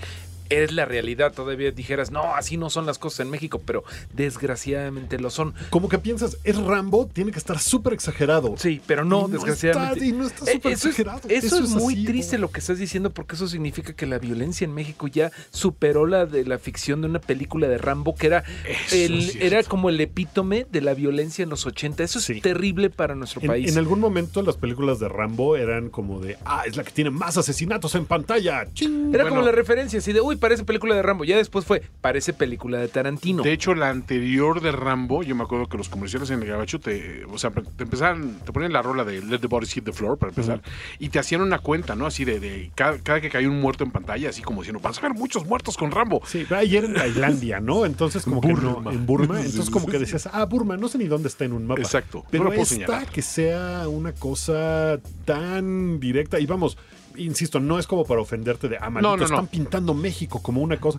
es 0.50 0.72
la 0.72 0.84
realidad. 0.84 1.32
Todavía 1.32 1.70
dijeras, 1.70 2.10
no, 2.10 2.34
así 2.34 2.56
no 2.56 2.70
son 2.70 2.86
las 2.86 2.98
cosas 2.98 3.20
en 3.20 3.30
México, 3.30 3.60
pero 3.64 3.84
desgraciadamente 4.14 5.18
lo 5.18 5.30
son. 5.30 5.54
Como 5.70 5.88
que 5.88 5.98
piensas, 5.98 6.38
es 6.44 6.56
Rambo, 6.56 7.06
tiene 7.12 7.32
que 7.32 7.38
estar 7.38 7.58
súper 7.58 7.92
exagerado. 7.94 8.54
Sí, 8.56 8.80
pero 8.86 9.04
no, 9.04 9.28
desgraciadamente. 9.28 9.94
está- 9.94 10.06
y 10.06 10.12
no 10.12 10.26
está 10.26 10.38
súper 10.46 10.72
eso 10.72 10.88
es, 10.88 10.98
exagerado. 10.98 11.20
eso 11.28 11.46
Eso 11.46 11.58
es 11.58 11.64
es 11.64 11.70
muy 11.70 11.94
así, 11.94 12.04
triste 12.04 12.36
¿no? 12.36 12.42
lo 12.42 12.50
que 12.50 12.60
estás 12.60 12.78
diciendo, 12.78 13.10
porque 13.10 13.36
eso 13.36 13.48
significa 13.48 13.92
que 13.94 14.06
la 14.06 14.18
violencia 14.18 14.64
en 14.64 14.74
México 14.74 15.06
ya 15.08 15.32
superó 15.50 16.06
la 16.06 16.26
de 16.26 16.44
la 16.44 16.58
ficción 16.58 17.00
de 17.00 17.08
una 17.08 17.20
película 17.20 17.68
de 17.68 17.78
Rambo, 17.78 18.14
que 18.14 18.26
era, 18.26 18.44
el, 18.92 19.32
era 19.40 19.62
como 19.62 19.88
el 19.88 20.00
epítome 20.00 20.66
de 20.70 20.80
la 20.80 20.94
violencia 20.94 21.42
en 21.42 21.48
los 21.50 21.66
80. 21.66 22.02
Eso 22.04 22.18
es 22.18 22.24
Sí. 22.26 22.40
terrible 22.40 22.90
para 22.90 23.14
nuestro 23.14 23.40
En, 23.40 23.46
país. 23.48 23.70
en 23.72 23.78
algún 23.78 24.00
momento 24.00 24.42
las 24.42 24.56
películas 24.56 24.98
de 24.98 25.08
Rambo 25.08 25.56
eran 25.56 25.88
como 25.90 26.20
de, 26.20 26.36
ah, 26.44 26.64
es 26.66 26.76
la 26.76 26.84
que 26.84 26.90
tiene 26.90 27.10
más 27.10 27.36
asesinatos 27.36 27.94
en 27.94 28.04
pantalla. 28.06 28.66
¡Ching! 28.74 29.14
Era 29.14 29.24
Bueno. 29.24 29.28
como 29.36 29.42
la 29.42 29.52
referencia, 29.52 29.98
así 30.00 30.12
de, 30.12 30.20
uy, 30.20 30.35
uy, 30.36 30.40
parece 30.40 30.64
película 30.64 30.94
de 30.94 31.02
Rambo. 31.02 31.24
Ya 31.24 31.36
después 31.36 31.64
fue, 31.64 31.82
parece 32.00 32.32
película 32.32 32.78
de 32.78 32.88
Tarantino. 32.88 33.42
De 33.42 33.52
hecho, 33.52 33.74
la 33.74 33.90
anterior 33.90 34.60
de 34.60 34.72
Rambo, 34.72 35.22
yo 35.22 35.34
me 35.34 35.42
acuerdo 35.44 35.66
que 35.66 35.76
los 35.76 35.88
comerciales 35.88 36.30
en 36.30 36.42
el 36.42 36.48
gabacho 36.48 36.78
te, 36.78 37.24
o 37.24 37.38
sea, 37.38 37.50
te 37.50 37.84
empezaban, 37.84 38.38
te 38.44 38.52
ponían 38.52 38.72
la 38.72 38.82
rola 38.82 39.04
de 39.04 39.22
Let 39.22 39.38
the 39.40 39.46
Bodies 39.46 39.72
Hit 39.72 39.84
the 39.84 39.92
Floor 39.92 40.18
para 40.18 40.30
empezar, 40.30 40.62
y 40.98 41.08
te 41.08 41.18
hacían 41.18 41.40
una 41.40 41.58
cuenta, 41.58 41.94
¿no? 41.94 42.06
Así 42.06 42.24
de, 42.24 42.40
de 42.40 42.70
cada, 42.74 42.98
cada 42.98 43.20
que 43.20 43.30
caía 43.30 43.48
un 43.48 43.60
muerto 43.60 43.84
en 43.84 43.90
pantalla, 43.90 44.30
así 44.30 44.42
como 44.42 44.60
diciendo, 44.60 44.80
vas 44.82 44.98
a 44.98 45.02
ver 45.02 45.14
muchos 45.14 45.46
muertos 45.46 45.76
con 45.76 45.90
Rambo. 45.90 46.22
Sí, 46.26 46.46
ayer 46.50 46.84
en 46.84 46.94
Tailandia, 46.94 47.60
¿no? 47.60 47.86
Entonces 47.86 48.24
como 48.24 48.40
que 48.40 48.48
no, 48.48 48.74
Burma. 48.74 48.92
en 48.92 49.06
Burma, 49.06 49.40
entonces 49.40 49.70
como 49.70 49.86
que 49.86 49.98
decías, 49.98 50.28
ah, 50.32 50.44
Burma, 50.44 50.76
no 50.76 50.88
sé 50.88 50.98
ni 50.98 51.06
dónde 51.06 51.28
está 51.28 51.44
en 51.44 51.52
un 51.52 51.66
mapa. 51.66 51.80
Exacto, 51.80 52.18
no 52.18 52.24
Pero 52.30 52.44
puedo 52.46 52.62
esta 52.62 52.74
señalar. 52.74 53.06
que 53.06 53.22
sea 53.22 53.88
una 53.88 54.12
cosa 54.12 55.00
tan 55.24 56.00
directa, 56.00 56.38
y 56.40 56.46
vamos, 56.46 56.76
insisto, 57.18 57.60
no 57.60 57.78
es 57.78 57.86
como 57.86 58.04
para 58.04 58.20
ofenderte 58.20 58.68
de, 58.68 58.76
ah, 58.78 58.90
maldito, 58.90 59.02
No, 59.02 59.16
no, 59.16 59.16
no. 59.16 59.24
están 59.24 59.46
pintando 59.48 59.94
México 59.94 60.42
como 60.42 60.60
una 60.62 60.78
cosa. 60.78 60.98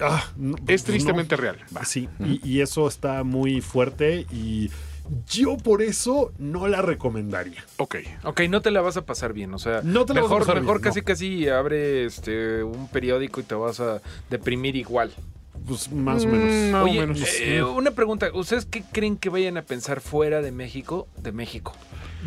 Ah, 0.00 0.24
no, 0.36 0.56
Es 0.66 0.82
no. 0.82 0.86
tristemente 0.92 1.36
real. 1.36 1.58
Va. 1.76 1.84
Sí, 1.84 2.08
y, 2.20 2.40
y 2.48 2.60
eso 2.60 2.88
está 2.88 3.22
muy 3.24 3.60
fuerte 3.60 4.26
y 4.32 4.70
yo 5.28 5.56
por 5.58 5.82
eso 5.82 6.32
no 6.38 6.66
la 6.66 6.80
recomendaría. 6.82 7.64
Ok. 7.76 7.96
Ok, 8.24 8.40
no 8.48 8.60
te 8.62 8.70
la 8.70 8.80
vas 8.80 8.96
a 8.96 9.04
pasar 9.04 9.32
bien, 9.32 9.52
o 9.54 9.58
sea, 9.58 9.82
No 9.84 10.04
te 10.06 10.14
la 10.14 10.22
vas 10.22 10.30
a 10.30 10.34
mejor, 10.34 10.46
pasar 10.46 10.60
mejor 10.62 10.76
bien, 10.78 10.82
casi 10.84 11.00
no. 11.00 11.04
casi 11.04 11.48
abre 11.48 12.04
este 12.06 12.62
un 12.64 12.88
periódico 12.88 13.40
y 13.40 13.44
te 13.44 13.54
vas 13.54 13.80
a 13.80 14.00
deprimir 14.30 14.76
igual. 14.76 15.12
Pues 15.66 15.90
más 15.92 16.24
o 16.24 16.28
menos. 16.28 16.72
más 16.72 16.82
o 16.82 16.84
Oye, 16.84 17.00
menos. 17.06 17.20
eh, 17.40 17.62
una 17.62 17.92
pregunta, 17.92 18.28
¿ustedes 18.34 18.66
qué 18.66 18.82
creen 18.92 19.16
que 19.16 19.28
vayan 19.28 19.56
a 19.56 19.62
pensar 19.62 20.00
fuera 20.00 20.42
de 20.42 20.50
México, 20.52 21.06
de 21.16 21.30
México? 21.32 21.72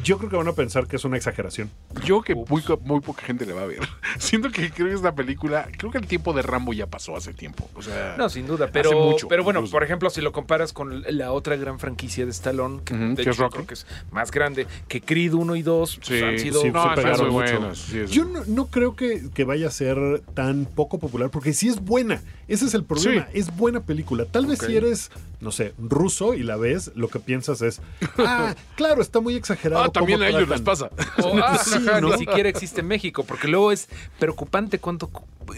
Yo 0.04 0.18
creo 0.18 0.30
que 0.30 0.36
van 0.36 0.48
a 0.48 0.54
pensar 0.54 0.88
que 0.88 0.96
es 0.96 1.06
una 1.06 1.18
exageración. 1.18 1.70
Yo 2.06 2.22
que 2.22 2.36
muy, 2.36 2.64
muy 2.84 3.00
poca 3.02 3.22
gente 3.24 3.46
le 3.46 3.54
va 3.54 3.64
a 3.64 3.66
ver. 3.66 3.80
Siento 4.20 4.50
que 4.52 4.70
creo 4.72 4.88
que 4.88 4.94
esta 4.94 5.14
película, 5.16 5.68
creo 5.78 5.92
que 5.92 5.98
el 5.98 6.08
tiempo 6.08 6.34
de 6.34 6.42
Rambo 6.42 6.74
ya 6.74 6.88
pasó 6.88 7.16
hace 7.16 7.34
tiempo. 7.34 7.70
O 7.76 7.82
sea, 7.82 8.16
No, 8.18 8.30
sin 8.30 8.46
duda, 8.48 8.66
hace 8.66 8.74
pero, 8.74 8.92
mucho, 8.92 9.28
pero 9.28 9.44
bueno, 9.44 9.60
incluso. 9.60 9.72
por 9.74 9.84
ejemplo, 9.84 10.10
si 10.10 10.22
lo 10.22 10.32
comparas 10.32 10.74
con 10.74 11.04
la 11.10 11.32
otra 11.32 11.56
gran 11.56 11.80
franquicia 11.80 12.26
de 12.26 12.32
Stallone, 12.32 12.82
que 12.84 12.94
de 12.96 13.16
que 13.16 13.22
hecho 13.24 13.32
es 13.46 13.52
creo 13.52 13.66
que 13.68 13.74
es 13.74 13.86
más 14.12 14.32
grande, 14.32 14.68
que 14.88 15.02
Creed 15.02 15.34
1 15.34 15.56
y 15.56 15.62
2 15.64 15.96
pues, 15.98 16.08
Sí, 16.08 16.24
han 16.24 16.40
sido 16.40 16.62
sí, 16.62 16.72
no, 16.72 16.84
se 16.84 16.90
están 16.90 17.04
pegaron 17.04 17.30
muy 17.34 17.44
mucho. 17.44 17.60
buenas. 17.60 17.78
sí, 17.80 18.00
es- 18.00 18.12
Yo 18.12 18.26
no, 18.26 18.44
no 18.46 18.68
creo 18.68 18.96
que, 18.96 19.30
que 19.34 19.44
vaya 19.46 19.68
a 19.68 19.72
ser 19.72 20.22
tan 20.34 20.66
poco 20.66 21.00
popular, 21.00 21.30
porque 21.30 21.54
sí 21.54 21.68
es 21.70 21.80
buena. 21.82 22.22
Ese 22.48 22.66
es 22.66 22.74
el 22.74 22.84
problema. 22.86 23.28
Es 23.34 23.56
buena 23.58 23.82
película. 23.82 24.24
Tal 24.26 24.46
vez 24.46 24.60
si 24.60 24.76
eres, 24.78 25.12
no 25.42 25.52
sé, 25.52 25.74
ruso 25.78 26.34
y 26.34 26.44
la 26.44 26.56
ves, 26.56 26.92
lo 26.96 27.10
que 27.10 27.20
piensas 27.20 27.62
es, 27.62 27.82
ah, 28.20 28.56
claro, 28.76 29.02
está 29.02 29.20
muy 29.20 29.36
exagerado. 29.36 29.87
Ah, 29.88 29.92
también 29.92 30.22
a 30.24 30.28
ellos 30.30 30.48
les 30.48 30.64
tratan". 30.64 30.90
pasa. 30.90 31.24
O, 31.24 31.38
ah, 31.38 31.58
Sí, 31.64 31.80
ni 32.02 32.14
siquiera 32.18 32.50
existe 32.50 32.82
en 32.82 32.88
México, 32.88 33.24
porque 33.24 33.48
luego 33.48 33.72
es 33.72 33.88
preocupante 34.20 34.80
cuánto 34.80 35.10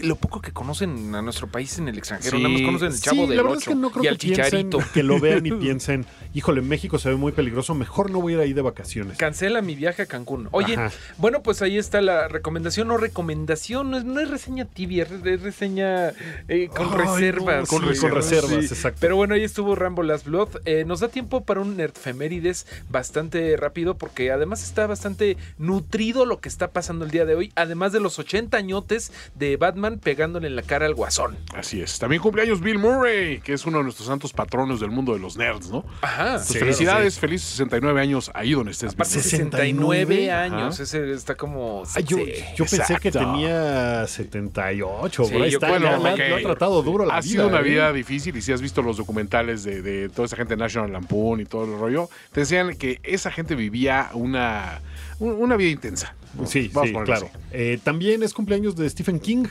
lo 0.02 0.16
poco 0.16 0.40
que 0.40 0.52
conocen 0.52 1.14
a 1.14 1.22
nuestro 1.22 1.46
país 1.48 1.78
en 1.78 1.88
el 1.88 1.98
extranjero. 1.98 2.36
Sí. 2.36 2.42
Nada 2.42 2.52
más 2.54 2.62
conocen 2.62 2.88
el 2.92 3.00
chavo 3.00 3.22
sí, 3.22 3.26
del 3.28 3.36
la 3.36 3.42
verdad 3.42 3.58
es 3.58 3.62
Ocho 3.66 3.70
que 3.70 3.76
no 3.76 3.90
creo 3.90 4.02
y 4.02 4.04
que 4.04 4.08
al 4.10 4.16
piensen, 4.18 4.44
chicharito. 4.44 4.78
que 4.92 5.02
lo 5.02 5.20
vean 5.20 5.46
y 5.46 5.52
piensen, 5.60 6.06
híjole, 6.34 6.62
México 6.62 6.98
se 6.98 7.08
ve 7.10 7.16
muy 7.16 7.32
peligroso, 7.32 7.74
mejor 7.74 8.10
no 8.10 8.20
voy 8.20 8.32
a 8.34 8.36
ir 8.36 8.42
ahí 8.42 8.52
de 8.52 8.62
vacaciones. 8.62 9.18
Cancela 9.18 9.62
mi 9.62 9.74
viaje 9.74 10.02
a 10.02 10.06
Cancún. 10.06 10.48
Oye, 10.52 10.74
Ajá. 10.74 10.90
bueno, 11.18 11.42
pues 11.42 11.62
ahí 11.62 11.78
está 11.78 12.00
la 12.00 12.28
recomendación 12.28 12.90
o 12.90 12.96
recomendación. 12.96 13.90
No 13.90 13.96
es, 13.98 14.04
no 14.04 14.20
es 14.20 14.30
reseña 14.30 14.64
tibia, 14.64 15.02
es 15.04 15.10
re- 15.20 15.34
es 15.34 15.42
reseña 15.42 16.12
eh, 16.48 16.68
con 16.74 16.88
Ay, 16.92 16.98
reservas. 17.06 17.60
no, 17.72 17.78
con 17.78 17.94
Sí, 17.94 18.00
con 18.00 18.10
reservas, 18.12 18.50
sí. 18.66 18.74
exacto. 18.74 18.98
Pero 19.00 19.16
bueno, 19.16 19.34
ahí 19.34 19.42
estuvo 19.44 19.74
Rambo 19.74 20.02
Last 20.02 20.26
Blood. 20.26 20.48
Eh, 20.64 20.84
nos 20.86 21.00
da 21.00 21.08
tiempo 21.08 21.44
para 21.44 21.60
un 21.60 21.76
nerdfemérides 21.76 22.66
bastante 22.90 23.56
rápido 23.56 23.96
porque 23.96 24.30
además 24.30 24.62
está 24.62 24.86
bastante 24.86 25.36
nutrido 25.58 26.26
lo 26.26 26.40
que 26.40 26.48
está 26.48 26.68
pasando 26.68 27.04
el 27.04 27.10
día 27.10 27.24
de 27.24 27.34
hoy. 27.34 27.52
Además 27.56 27.92
de 27.92 28.00
los 28.00 28.18
80 28.18 28.56
añotes 28.56 29.12
de 29.34 29.56
Batman 29.56 29.79
pegándole 29.98 30.46
en 30.46 30.56
la 30.56 30.62
cara 30.62 30.86
al 30.86 30.94
guasón. 30.94 31.36
Así 31.54 31.80
es. 31.80 31.98
También 31.98 32.20
cumpleaños 32.22 32.60
Bill 32.60 32.78
Murray, 32.78 33.40
que 33.40 33.52
es 33.54 33.64
uno 33.66 33.78
de 33.78 33.84
nuestros 33.84 34.06
santos 34.08 34.32
patronos 34.32 34.80
del 34.80 34.90
mundo 34.90 35.12
de 35.14 35.18
los 35.18 35.36
nerds, 35.36 35.70
¿no? 35.70 35.84
Ajá. 36.02 36.34
Pues 36.34 36.46
Sí, 36.46 36.58
felicidades, 36.58 37.18
feliz 37.18 37.42
69 37.42 38.00
años 38.00 38.30
ahí 38.34 38.52
donde 38.52 38.72
estés. 38.72 38.94
Bill 38.94 39.02
Aparte, 39.02 39.14
Murray. 39.16 39.30
69 39.30 40.30
Ajá. 40.30 40.42
años. 40.42 40.80
Ese 40.80 41.12
está 41.12 41.34
como. 41.34 41.82
Ay, 41.94 42.04
yo, 42.04 42.18
pensé 42.64 42.96
que 43.00 43.10
tenía 43.10 44.06
78, 44.06 45.24
Sí, 45.24 45.32
por 45.32 45.42
ahí 45.42 45.50
yo 45.50 45.56
está, 45.58 45.68
creo- 45.68 45.80
ya 45.80 45.96
Bueno, 45.98 46.16
lo 46.28 46.36
ha 46.36 46.40
tratado 46.42 46.82
duro 46.82 47.06
la 47.06 47.14
ha 47.16 47.20
vida. 47.20 47.30
sido 47.32 47.48
una 47.48 47.60
¿eh? 47.60 47.62
vida 47.62 47.92
difícil 47.92 48.36
y 48.36 48.42
si 48.42 48.52
has 48.52 48.60
visto 48.60 48.82
los 48.82 48.96
documentales 48.96 49.62
de, 49.64 49.82
de 49.82 50.08
toda 50.08 50.26
esa 50.26 50.36
gente 50.36 50.54
de 50.54 50.58
National 50.58 50.92
Lampoon 50.92 51.40
y 51.40 51.44
todo 51.44 51.64
el 51.64 51.78
rollo, 51.78 52.08
te 52.32 52.40
decían 52.40 52.76
que 52.76 53.00
esa 53.02 53.30
gente 53.30 53.54
vivía 53.54 54.10
una, 54.14 54.80
un- 55.18 55.32
una 55.34 55.56
vida 55.56 55.70
intensa. 55.70 56.14
Sí, 56.46 56.70
Vamos 56.72 56.90
sí, 56.90 56.96
claro. 57.04 57.28
Eh, 57.50 57.78
también 57.82 58.22
es 58.22 58.32
cumpleaños 58.34 58.76
de 58.76 58.88
Stephen 58.88 59.18
King, 59.18 59.46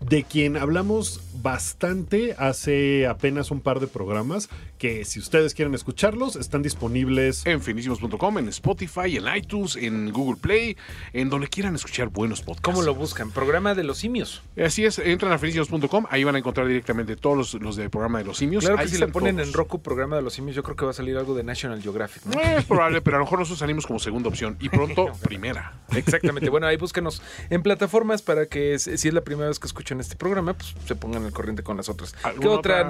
de 0.00 0.22
quien 0.22 0.56
hablamos 0.56 1.20
bastante 1.42 2.34
hace 2.38 3.06
apenas 3.06 3.50
un 3.50 3.60
par 3.60 3.80
de 3.80 3.86
programas, 3.86 4.48
que 4.78 5.04
si 5.04 5.18
ustedes 5.18 5.54
quieren 5.54 5.74
escucharlos, 5.74 6.36
están 6.36 6.62
disponibles. 6.62 7.46
En 7.46 7.60
finísimos.com, 7.60 8.38
en 8.38 8.48
Spotify, 8.48 9.16
en 9.16 9.36
iTunes, 9.36 9.76
en 9.76 10.12
Google 10.12 10.38
Play, 10.40 10.76
en 11.12 11.30
donde 11.30 11.48
quieran 11.48 11.74
escuchar 11.74 12.08
buenos 12.08 12.40
podcasts. 12.42 12.62
¿Cómo 12.62 12.82
lo 12.82 12.94
buscan? 12.94 13.30
Programa 13.30 13.74
de 13.74 13.84
los 13.84 13.98
simios. 13.98 14.42
Así 14.62 14.84
es, 14.84 14.98
entran 14.98 15.32
a 15.32 15.38
finísimos.com, 15.38 16.06
ahí 16.10 16.24
van 16.24 16.34
a 16.34 16.38
encontrar 16.38 16.66
directamente 16.66 17.16
todos 17.16 17.36
los, 17.36 17.54
los 17.62 17.76
del 17.76 17.90
programa 17.90 18.18
de 18.18 18.24
los 18.24 18.38
simios. 18.38 18.64
Claro 18.64 18.78
que 18.78 18.88
si 18.88 18.98
le 18.98 19.08
ponen 19.08 19.36
todos. 19.36 19.48
en 19.48 19.54
Roku 19.54 19.80
programa 19.82 20.16
de 20.16 20.22
los 20.22 20.34
simios, 20.34 20.56
yo 20.56 20.62
creo 20.62 20.76
que 20.76 20.84
va 20.84 20.90
a 20.90 20.94
salir 20.94 21.16
algo 21.16 21.34
de 21.34 21.44
National 21.44 21.80
Geographic. 21.82 22.24
¿no? 22.26 22.40
Eh, 22.40 22.56
Es 22.58 22.64
probable, 22.66 23.00
pero 23.00 23.16
a 23.16 23.20
lo 23.20 23.24
mejor 23.24 23.38
nosotros 23.38 23.58
salimos 23.58 23.86
como 23.86 23.98
segunda 23.98 24.28
opción 24.28 24.56
y 24.60 24.68
pronto 24.68 25.12
primera. 25.22 25.74
Exactamente. 25.94 26.50
Bueno, 26.50 26.66
ahí 26.66 26.76
búsquenos 26.76 27.22
en 27.50 27.62
plataformas 27.62 28.22
para 28.22 28.46
que 28.46 28.78
si 28.78 28.92
es 28.92 29.14
la 29.14 29.22
primera 29.22 29.48
vez 29.48 29.58
que 29.58 29.66
escuchan 29.66 30.00
este 30.00 30.16
programa, 30.16 30.54
pues 30.54 30.74
se 30.86 30.94
pongan 30.94 31.24
al 31.24 31.32
corriente 31.32 31.62
con 31.62 31.76
las 31.76 31.88
otras. 31.88 32.12
¿Qué 32.12 32.28
¿Alguna 32.28 32.50
otra, 32.50 32.74
otra? 32.82 32.88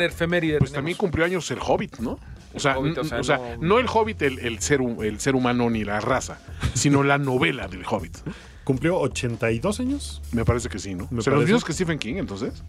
Pues 0.59 0.71
tenemos? 0.71 0.73
también 0.73 0.97
cumplió 0.97 1.25
años 1.25 1.51
el 1.51 1.59
Hobbit, 1.75 1.99
¿no? 1.99 2.19
O 2.55 2.61
sea, 2.61 2.79
Hobbit, 2.79 2.99
o 2.99 3.05
sea, 3.05 3.19
o 3.21 3.25
sea, 3.25 3.39
no- 3.39 3.67
no... 3.67 3.79
el 3.79 3.87
Hobbit, 3.93 4.23
el, 4.23 4.39
el 4.39 4.61
ser, 4.61 4.81
el 4.81 5.19
ser 5.21 5.35
humano 5.35 5.69
ni 5.71 5.85
la 5.85 6.01
raza, 6.01 6.39
sino 6.75 7.03
la 7.03 7.19
novela 7.19 7.67
del 7.69 7.83
Hobbit. 7.85 8.17
Cumplió 8.63 8.99
82 9.01 9.81
años. 9.81 10.23
Me 10.33 10.45
parece 10.45 10.69
que 10.71 10.79
sí, 10.79 10.95
¿no? 10.95 11.05
Me 11.05 11.09
¿Se 11.09 11.15
los 11.17 11.25
parece. 11.27 11.45
mismos 11.45 11.65
que 11.65 11.73
Stephen 11.75 11.99
King, 11.99 12.15
entonces? 12.17 12.63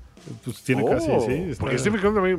Pues 0.43 0.61
tiene 0.63 0.81
Oh, 0.83 0.89
casi, 0.89 1.05
sí. 1.25 1.31
está- 1.51 1.61
Porque 1.61 1.77
Stephen 1.77 2.01
King 2.01 2.13
también 2.15 2.37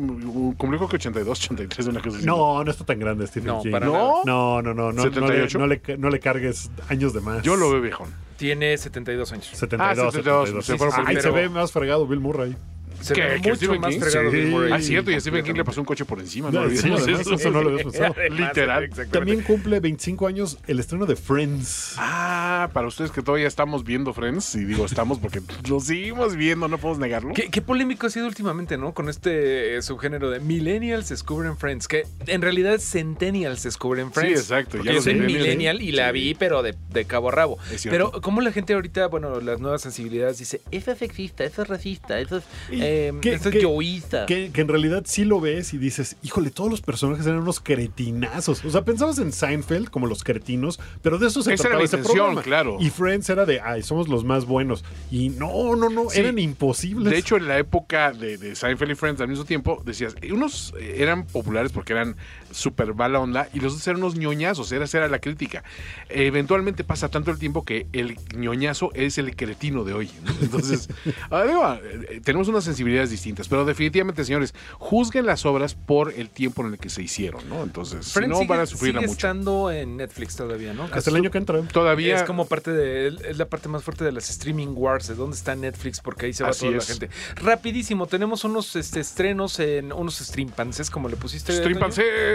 cumplió 0.59 0.79
creo 0.81 0.89
que 0.89 0.97
82, 0.97 1.39
83, 1.45 1.87
una 1.87 2.03
cosa 2.03 2.17
así. 2.19 2.27
No, 2.27 2.63
no 2.65 2.71
está 2.71 2.85
tan 2.85 2.99
grande 2.99 3.27
Stephen 3.29 3.47
No, 3.47 3.63
King. 3.63 3.71
para 3.71 3.87
¿No? 3.87 4.23
No, 4.27 4.61
no, 4.61 4.75
no, 4.75 4.93
no, 4.93 4.93
no, 4.93 5.05
le, 5.05 5.11
78. 5.15 5.59
no, 5.59 5.67
le, 5.69 5.81
no 5.97 6.11
le 6.11 6.21
cargues 6.21 6.71
años 6.89 7.15
de 7.15 7.21
más. 7.21 7.43
Yo 7.43 7.57
lo 7.57 7.71
veo 7.71 7.81
viejón. 7.81 8.11
Tiene 8.37 8.77
72 8.77 9.33
años. 9.33 9.47
72, 9.55 9.81
Ah, 9.81 9.95
72, 9.95 10.49
72. 10.49 10.67
se 10.67 10.77
fueron 10.77 10.95
por 10.97 11.09
Ahí 11.09 11.15
mí, 11.15 11.23
se 11.23 11.29
pero- 11.31 11.35
ve 11.43 11.49
más 11.49 11.73
fregado 11.73 12.07
Bill 12.07 12.21
Murray. 12.21 12.57
Se 13.01 13.15
¿Qué? 13.15 13.21
ve 13.23 13.41
¿Que 13.41 13.49
mucho 13.51 13.57
Stephen 13.57 13.81
más 13.81 13.91
King? 13.95 14.01
fregado 14.01 14.31
Sí. 14.31 14.37
Bill 14.37 14.47
Murray. 14.49 14.73
Ah, 14.73 14.81
cierto, 14.81 15.11
y 15.11 15.15
a 15.15 15.21
Stephen 15.21 15.45
King 15.45 15.55
le 15.55 15.65
pasó 15.65 15.81
un 15.81 15.87
coche 15.87 16.05
por 16.05 16.19
encima. 16.21 16.51
No, 16.51 16.61
Sí, 16.61 16.67
olvidemos 16.79 17.03
además, 17.03 17.21
eso. 17.21 17.35
eso 17.35 17.51
no 17.51 17.63
lo 17.63 17.69
habías 17.71 17.83
pensado. 17.85 18.15
Literal. 18.31 18.85
Exactamente. 18.85 19.19
También 19.19 19.43
cumple 19.43 19.81
25 19.81 20.27
años 20.27 20.59
el 20.67 20.81
estreno 20.81 21.07
de 21.07 21.17
Friends. 21.17 21.95
Ah, 21.99 22.71
para 22.73 22.87
ustedes 22.89 23.11
que 23.11 23.23
todavía 23.23 23.47
estamos 23.47 23.85
viendo 23.85 24.13
Friends, 24.13 24.55
y 24.55 24.65
digo 24.65 24.85
estamos 24.87 25.19
porque 25.19 25.41
lo 25.69 25.81
seguimos 25.81 26.37
viendo, 26.37 26.69
no 26.69 26.79
podemos 26.79 26.99
negarlo. 26.99 27.33
¿Qué, 27.35 27.49
qué 27.51 27.63
polémico 27.63 28.07
ha 28.07 28.11
sido 28.11 28.27
últimamente, 28.27 28.77
¿no? 28.79 28.93
Con 28.95 29.09
este 29.09 29.77
eh, 29.77 29.83
subgénero 29.83 30.31
de 30.31 30.41
Millennials 30.41 31.09
descubren 31.09 31.57
Friends, 31.57 31.89
que 31.89 32.05
en 32.27 32.43
realidad 32.43 32.75
es 32.75 32.91
Centennials 32.91 33.63
descubren 33.63 34.13
Friends. 34.13 34.41
exacto, 34.41 34.73
ya 34.73 34.79
Porque 34.79 34.89
yo 34.91 34.95
los 34.97 35.05
soy 35.05 35.15
millennials, 35.15 35.43
Millennial 35.45 35.83
y 35.83 35.93
la 35.93 36.07
sí. 36.09 36.13
vi, 36.13 36.35
pero 36.35 36.63
de, 36.63 36.75
de 36.93 37.05
cabo 37.05 37.29
a 37.29 37.33
rabo. 37.33 37.59
Es 37.73 37.83
cierto. 37.83 38.11
Pero 38.13 38.21
como 38.23 38.41
la 38.41 38.53
gente 38.53 38.75
ahorita, 38.75 39.07
bueno, 39.09 39.41
las 39.41 39.61
nuevas 39.61 39.83
sensibilidades 39.83 40.39
dice, 40.39 40.61
eso 40.71 40.93
es 40.93 40.99
sexista, 40.99 41.45
eso 41.45 41.63
es 41.63 41.69
racista, 41.69 42.19
eso 42.21 42.39
es, 42.39 42.45
Y 42.71 42.83
eh, 42.87 43.13
que- 43.21 43.39
que- 43.39 43.61
yoísta. 43.61 44.27
Que, 44.27 44.51
que 44.53 44.61
en 44.61 44.69
realidad 44.69 45.03
sí 45.07 45.25
lo 45.25 45.41
ves 45.41 45.75
y 45.75 45.79
dices, 45.79 46.17
híjole, 46.23 46.51
todos 46.51 46.71
los 46.71 46.81
personajes 46.81 47.27
eran 47.27 47.41
unos 47.41 47.61
cretinazos. 47.61 48.65
O 48.65 48.71
sea, 48.71 48.83
pensabas 48.85 49.19
en 49.19 49.33
Seinfeld 49.33 49.89
como 49.91 50.07
los 50.07 50.23
cretinos, 50.25 50.79
pero 51.03 51.19
de 51.19 51.29
eso 51.29 51.43
se 51.43 51.55
Esa 51.55 51.69
era 51.69 51.79
trataba 51.79 51.79
la 51.81 51.85
ese 51.85 51.99
programa. 51.99 52.43
claro. 52.43 52.77
Y 52.81 52.91
Friends 52.91 53.29
era 53.31 53.45
de, 53.47 53.61
ay, 53.61 53.83
somos 53.83 54.09
los 54.09 54.25
más 54.25 54.45
buenos. 54.47 54.85
Y 55.11 55.31
no, 55.31 55.77
no, 55.77 55.89
no, 55.89 56.11
Sí. 56.11 56.21
eran 56.21 56.39
imposibles. 56.39 57.13
De 57.13 57.19
hecho, 57.19 57.37
en 57.37 57.49
la 57.49 57.59
época 57.59 58.13
de, 58.13 58.39
de 58.39 58.55
Seinfeld 58.55 58.93
y 58.93 58.95
Friends 58.95 59.21
al 59.21 59.29
mismo 59.29 59.45
tiempo, 59.45 59.83
decías, 59.85 60.15
unos 60.33 60.75
eh, 60.79 60.97
eran 60.99 61.27
populares 61.27 61.73
porque 61.73 61.93
eran 61.93 62.17
súper 62.51 62.93
bala 62.93 63.21
onda 63.21 63.49
y 63.53 63.61
los 63.61 63.73
otros 63.75 63.87
eran 63.87 64.03
unos 64.03 64.17
ñoñazos, 64.17 64.71
era, 64.73 64.85
esa 64.85 64.99
era 64.99 65.09
la 65.09 65.19
crítica. 65.19 65.65
eventualmente 66.09 66.85
pasa 66.85 67.09
tanto 67.09 67.31
el 67.31 67.39
tiempo 67.39 67.65
que 67.65 67.87
el 67.93 68.17
ñoñazo 68.37 68.91
es 68.95 69.19
el 69.19 69.35
cretino 69.37 69.85
de 69.85 69.95
hoy. 69.95 70.11
¿no? 70.25 70.33
Entonces, 70.41 70.89
ah, 71.31 71.45
digo, 71.45 71.79
eh, 71.83 72.21
tenemos 72.25 72.49
unas 72.49 72.65
sensibilidades 72.65 73.11
distintas, 73.11 73.49
pero 73.49 73.65
definitivamente, 73.65 74.25
señores, 74.25 74.55
juzguen 74.79 75.27
las 75.27 75.47
obras 75.47 75.75
por 75.75 76.13
el 76.13 76.31
tiempo 76.31 76.65
en 76.65 76.73
el 76.73 76.79
que 76.79 76.91
se 76.91 77.03
hicieron, 77.03 77.49
¿no? 77.49 77.63
Entonces, 77.63 78.07
si 78.07 78.13
Friends 78.13 78.31
no, 78.31 78.37
sigue, 78.39 78.49
van 78.49 78.61
a 78.61 78.67
sufrirla 78.67 79.01
sigue 79.01 79.09
mucho. 79.09 79.19
estando 79.19 79.71
en 79.71 79.97
Netflix 79.97 80.37
todavía, 80.37 80.73
¿no? 80.75 80.85
Hasta 80.93 81.11
el 81.11 81.17
año 81.17 81.31
que 81.31 81.39
entra. 81.39 81.63
Todavía 81.63 82.17
Es 82.17 82.23
como 82.23 82.47
parte 82.47 82.73
de. 82.73 83.09
Es 83.09 83.39
la 83.39 83.47
parte 83.47 83.69
más 83.69 83.83
fuerte 83.83 84.05
de 84.05 84.13
las 84.13 84.29
streaming 84.31 84.75
wars, 84.75 85.09
de 85.09 85.15
dónde 85.15 85.37
está 85.37 85.55
Netflix, 85.55 86.01
porque 86.01 86.27
ahí 86.27 86.33
se 86.33 86.45
va 86.45 86.51
Así 86.51 86.67
toda 86.67 86.79
es. 86.79 86.89
la 86.89 86.95
gente. 86.95 87.11
Rapidísimo, 87.37 88.07
tenemos 88.07 88.45
unos 88.45 88.77
este, 88.77 89.01
estrenos 89.01 89.59
en 89.61 89.93
unos 89.93 90.17
streampances, 90.19 90.91
como 90.91 91.09
le 91.09 91.17
pusiste. 91.17 91.53
Toño. 91.61 91.65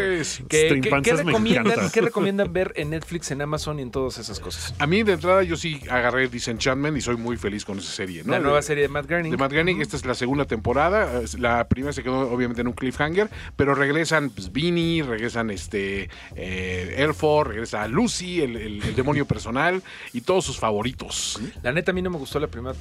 Streampances. 0.01 0.37
¿Qué, 0.37 0.45
qué- 0.47 0.61
qué 0.61 0.67
Streampances 0.79 1.13
me 1.25 1.31
recomiendan, 1.31 1.65
encanta. 1.73 1.91
¿Qué 1.91 2.01
recomiendan 2.01 2.53
ver 2.53 2.73
en 2.75 2.89
Netflix, 2.91 3.31
en 3.31 3.41
Amazon 3.41 3.79
y 3.79 3.81
en 3.83 3.91
todas 3.91 4.17
esas 4.17 4.39
cosas? 4.39 4.73
A 4.79 4.87
mí 4.87 5.03
de 5.03 5.13
entrada 5.13 5.43
yo 5.43 5.55
sí 5.57 5.81
agarré 5.89 6.27
Disenchantment 6.27 6.97
y 6.97 7.01
soy 7.01 7.17
muy 7.17 7.37
feliz 7.37 7.65
con 7.65 7.79
esa 7.79 7.91
serie. 7.91 8.23
¿no? 8.23 8.31
La 8.33 8.39
nueva 8.39 8.57
De- 8.57 8.63
serie 8.63 8.83
de 8.83 8.89
Matt 8.89 9.07
Groening. 9.07 9.31
De 9.31 9.37
Matt 9.37 9.51
Groening, 9.51 9.81
esta 9.81 9.95
es 9.97 10.05
la 10.05 10.15
segunda 10.15 10.45
temporada. 10.45 11.21
La 11.37 11.67
primera 11.67 11.93
se 11.93 12.03
quedó 12.03 12.31
obviamente 12.31 12.61
en 12.61 12.67
un 12.67 12.73
cliffhanger, 12.73 13.29
pero 13.55 13.75
regresan 13.75 14.29
pues, 14.29 14.51
Vinny, 14.51 15.01
regresan 15.01 15.49
este 15.49 16.09
eh, 16.35 16.95
Elford, 16.97 17.49
regresa 17.49 17.87
Lucy, 17.87 18.41
el, 18.41 18.55
el- 18.57 18.81
el 18.83 18.95
demonio 18.95 19.25
personal 19.25 19.81
y 20.13 20.21
todos 20.21 20.45
sus 20.45 20.57
favoritos. 20.57 21.39
La 21.63 21.71
neta, 21.71 21.91
a 21.91 21.93
mí 21.93 22.01
no 22.01 22.09
me 22.09 22.17
gustó 22.17 22.39
la 22.39 22.47
primera. 22.47 22.75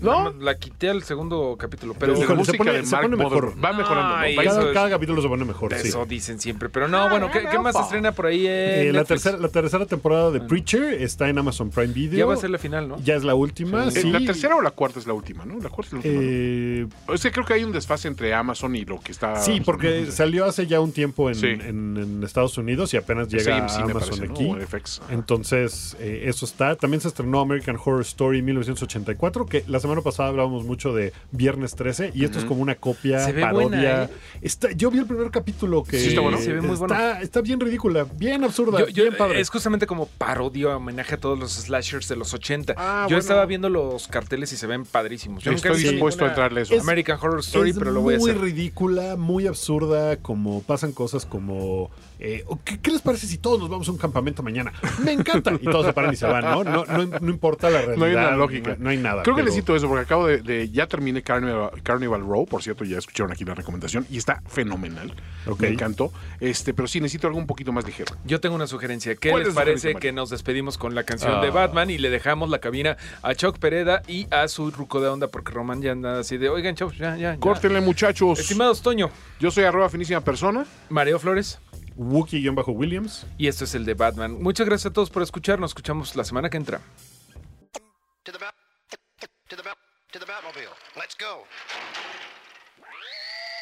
¿No? 0.00 0.32
La 0.32 0.56
quité 0.58 0.88
al 0.90 1.02
segundo 1.02 1.56
capítulo, 1.58 1.94
pero. 1.98 2.12
La 2.12 2.18
Híjole, 2.18 2.28
se 2.44 2.52
música 2.52 2.58
pone- 2.58 2.72
de 2.72 2.84
se 2.84 2.90
Mark 2.92 3.02
pone 3.10 3.16
mejor. 3.16 3.64
Va 3.64 3.72
mejorando. 3.72 4.24
eso 4.24 4.42
Cada, 4.44 4.68
es- 4.68 4.74
cada 4.74 4.90
capítulo 4.90 5.22
se 5.22 5.28
pone 5.28 5.44
mejor, 5.44 5.74
sí. 5.74 5.88
Eso 5.88 6.04
dicen 6.06 6.38
siempre. 6.40 6.55
Pero 6.58 6.88
no, 6.88 7.08
bueno, 7.08 7.30
¿qué, 7.32 7.44
qué 7.50 7.58
más 7.58 7.74
se 7.76 7.82
estrena 7.82 8.12
por 8.12 8.26
ahí? 8.26 8.46
en 8.46 8.52
Eh, 8.52 8.90
la, 8.92 9.04
tercera, 9.04 9.36
la 9.38 9.48
tercera 9.48 9.86
temporada 9.86 10.30
de 10.30 10.40
Preacher 10.40 10.94
está 11.02 11.28
en 11.28 11.38
Amazon 11.38 11.70
Prime 11.70 11.92
Video. 11.92 12.18
Ya 12.18 12.26
va 12.26 12.34
a 12.34 12.36
ser 12.36 12.50
la 12.50 12.58
final, 12.58 12.88
¿no? 12.88 12.98
Ya 13.02 13.14
es 13.14 13.24
la 13.24 13.34
última. 13.34 13.90
Sí. 13.90 14.10
¿La 14.10 14.20
tercera 14.20 14.56
o 14.56 14.62
la 14.62 14.70
cuarta 14.70 14.98
es 14.98 15.06
la 15.06 15.12
última, 15.12 15.44
no? 15.44 15.58
La 15.60 15.68
cuarta 15.68 15.96
es 15.98 16.04
la 16.04 16.10
última. 16.10 16.20
Eh, 16.22 16.86
¿no? 17.08 17.14
Es 17.14 17.22
que 17.22 17.30
creo 17.30 17.44
que 17.44 17.54
hay 17.54 17.64
un 17.64 17.72
desfase 17.72 18.08
entre 18.08 18.32
Amazon 18.34 18.74
y 18.76 18.84
lo 18.84 19.00
que 19.00 19.12
está. 19.12 19.36
sí, 19.36 19.60
porque 19.64 20.10
salió 20.10 20.44
hace 20.44 20.66
ya 20.66 20.80
un 20.80 20.92
tiempo 20.92 21.28
en, 21.28 21.34
Sí. 21.36 21.46
en- 21.46 21.96
en 21.96 22.22
Estados 22.24 22.56
Unidos 22.58 22.92
y 22.94 22.96
apenas 22.96 23.28
llega 23.28 23.56
AMC, 23.56 23.82
a 23.82 23.84
me 23.86 23.92
Amazon 23.92 24.30
aquí. 24.30 24.50
FX. 24.66 25.02
Entonces, 25.10 25.96
eh, 26.00 26.22
eso 26.26 26.44
está. 26.46 26.76
También 26.76 27.00
se 27.00 27.08
estrenó 27.08 27.40
American 27.40 27.76
Horror 27.76 28.02
Story 28.02 28.42
1984, 28.42 29.46
que 29.46 29.64
la 29.66 29.80
semana 29.80 30.00
pasada 30.00 30.28
hablábamos 30.30 30.64
mucho 30.64 30.94
de 30.94 31.12
Viernes 31.32 31.74
13, 31.74 32.12
y 32.14 32.24
esto 32.24 32.38
es 32.38 32.44
como 32.44 32.62
una 32.62 32.74
copia, 32.76 33.20
Se 33.20 33.32
ve 33.32 33.40
parodia. 33.42 33.66
buena, 33.68 34.02
¿eh? 34.04 34.08
Está, 34.42 34.70
yo 34.72 34.90
vi 34.90 34.98
el 34.98 35.06
primer 35.06 35.30
capítulo 35.30 35.82
que 35.84 35.98
Sí, 35.98 36.08
está 36.08 36.20
bueno. 36.20 36.38
Se 36.46 36.52
ve 36.54 36.60
muy 36.62 36.74
está, 36.74 36.86
bueno. 36.86 37.20
está 37.22 37.40
bien 37.40 37.60
ridícula, 37.60 38.06
bien 38.16 38.44
absurda, 38.44 38.78
Yo- 38.80 38.88
yo- 38.88 39.04
bien 39.04 39.16
padre. 39.16 39.40
es 39.40 39.50
justamente 39.50 39.86
como 39.86 40.06
parodia, 40.06 40.76
homenaje 40.76 41.14
a 41.14 41.18
todos 41.18 41.38
los 41.38 41.52
slashers 41.52 42.08
de 42.08 42.16
los 42.16 42.32
80. 42.34 42.74
Ah, 42.76 43.02
yo 43.02 43.06
bueno. 43.08 43.18
estaba 43.18 43.44
viendo 43.46 43.68
los 43.68 44.08
carteles 44.08 44.52
y 44.52 44.56
se 44.56 44.66
ven 44.66 44.84
padrísimos. 44.84 45.42
Yo 45.44 45.52
nunca 45.52 45.70
Estoy 45.70 45.90
dispuesto 45.92 46.24
a 46.24 46.28
entrarle 46.28 46.60
a 46.60 46.62
eso. 46.64 46.74
Es- 46.74 46.82
American 46.82 47.18
Horror 47.20 47.40
Story, 47.40 47.70
es 47.70 47.78
pero 47.78 47.90
lo 47.90 48.00
voy 48.00 48.14
a 48.14 48.18
muy 48.18 48.30
hacer. 48.30 48.42
ridícula, 48.42 49.16
muy 49.16 49.46
absurda, 49.46 50.16
como 50.16 50.62
pasan 50.62 50.92
cosas 50.92 51.26
como... 51.26 51.90
eh, 52.18 52.44
¿qué, 52.64 52.78
qué 52.80 52.90
les 52.90 53.02
parece 53.02 53.26
si 53.26 53.38
todos 53.38 53.58
nos 53.60 53.68
vamos 53.68 53.88
a 53.88 53.92
un 53.92 53.98
campamento 53.98 54.42
mañana? 54.42 54.72
Me 55.04 55.12
encanta. 55.12 55.52
Y 55.60 55.64
todos 55.64 55.86
se 55.86 55.92
paran 55.92 56.12
y 56.12 56.16
se 56.16 56.26
van, 56.26 56.44
¿no? 56.44 56.64
No, 56.64 56.84
no, 56.84 57.04
no 57.20 57.30
importa 57.30 57.68
la 57.70 57.78
realidad. 57.82 57.96
No 57.98 58.04
hay 58.06 58.12
una 58.14 58.30
lógica. 58.32 58.70
No, 58.78 58.84
no 58.84 58.90
hay 58.90 58.96
nada. 58.96 59.22
Creo 59.22 59.34
que 59.36 59.42
pero- 59.42 59.46
necesito 59.52 59.76
eso 59.76 59.88
porque 59.88 60.02
acabo 60.04 60.26
de, 60.26 60.38
de- 60.42 60.70
ya 60.70 60.86
terminé 60.86 61.22
Carnival, 61.22 61.70
Carnival 61.82 62.20
Row, 62.22 62.46
por 62.46 62.62
cierto, 62.62 62.84
ya 62.84 62.98
escucharon 62.98 63.32
aquí 63.32 63.44
la 63.44 63.54
recomendación 63.54 64.06
y 64.10 64.16
está 64.18 64.42
fenomenal. 64.46 65.12
Ok. 65.46 65.60
Me 65.60 65.68
encantó. 65.68 66.12
Este, 66.40 66.74
pero 66.74 66.88
sí 66.88 67.00
necesito 67.00 67.26
algo 67.26 67.38
un 67.38 67.46
poquito 67.46 67.72
más 67.72 67.84
ligero. 67.84 68.14
Yo 68.24 68.40
tengo 68.40 68.54
una 68.56 68.66
sugerencia. 68.66 69.14
¿Qué 69.16 69.30
¿Cuál 69.30 69.44
les 69.44 69.54
parece 69.54 69.94
que 69.94 70.12
nos 70.12 70.30
despedimos 70.30 70.78
con 70.78 70.94
la 70.94 71.04
canción 71.04 71.40
de 71.40 71.48
Ah. 71.48 71.50
Batman 71.52 71.90
y 71.90 71.98
le 71.98 72.10
dejamos 72.10 72.50
la 72.50 72.58
cabina 72.58 72.96
a 73.22 73.34
Chuck 73.34 73.58
Pereda 73.58 74.02
y 74.08 74.26
a 74.32 74.48
su 74.48 74.70
ruco 74.70 75.00
de 75.00 75.08
onda 75.08 75.28
porque 75.28 75.52
Román 75.52 75.82
ya 75.82 75.92
anda 75.92 76.18
así 76.20 76.36
de, 76.38 76.48
oigan, 76.48 76.74
chavos, 76.74 76.96
ya, 76.98 77.16
ya. 77.16 77.34
ya". 77.34 77.40
Córtenle, 77.40 77.80
muchachos. 77.80 78.38
Estimados 78.40 78.82
Toño, 78.82 79.10
Yo 79.40 79.50
soy 79.50 79.64
arroba 79.64 79.88
finísima 79.88 80.20
persona. 80.20 80.64
Mareo 80.88 81.18
Flores 81.18 81.58
Wookie-Williams. 81.96 83.26
y 83.38 83.48
esto 83.48 83.64
es 83.64 83.74
el 83.74 83.84
de 83.84 83.94
Batman. 83.94 84.42
Muchas 84.42 84.66
gracias 84.66 84.90
a 84.90 84.92
todos 84.92 85.10
por 85.10 85.22
escuchar. 85.22 85.58
Nos 85.58 85.70
escuchamos 85.70 86.16
la 86.16 86.24
semana 86.24 86.50
que 86.50 86.56
entra. 86.56 86.80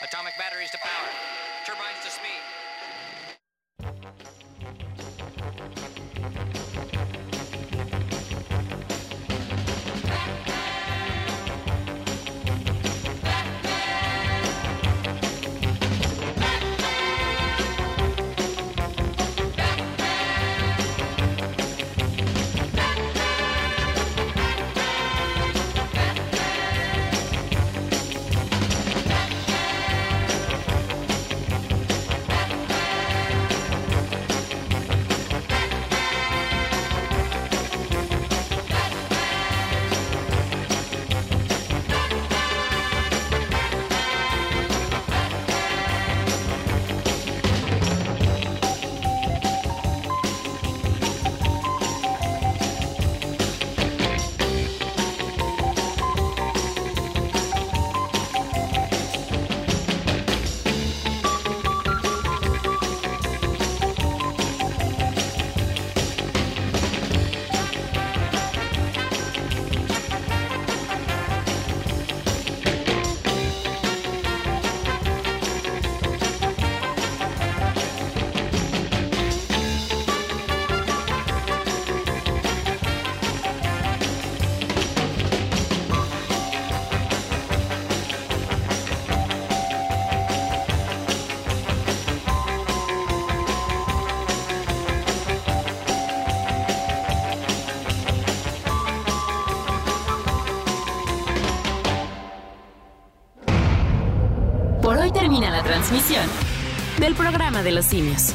Atomic 0.04 0.36
batteries 0.36 0.70
to 0.70 0.78
power. 0.78 1.08
Turbines 1.64 2.04
to 2.04 2.10
speed. 2.10 2.53
Programa 107.34 107.64
de 107.64 107.72
los 107.72 107.86
simios. 107.86 108.32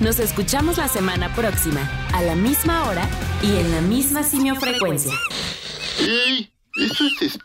Nos 0.00 0.18
escuchamos 0.18 0.76
la 0.76 0.86
semana 0.86 1.34
próxima, 1.34 1.90
a 2.12 2.20
la 2.20 2.34
misma 2.34 2.86
hora 2.86 3.08
y 3.42 3.56
en 3.56 3.70
la 3.70 3.80
misma 3.80 4.24
simiofrecuencia. 4.24 5.14
¡Ey! 6.00 6.52
Es. 6.76 7.38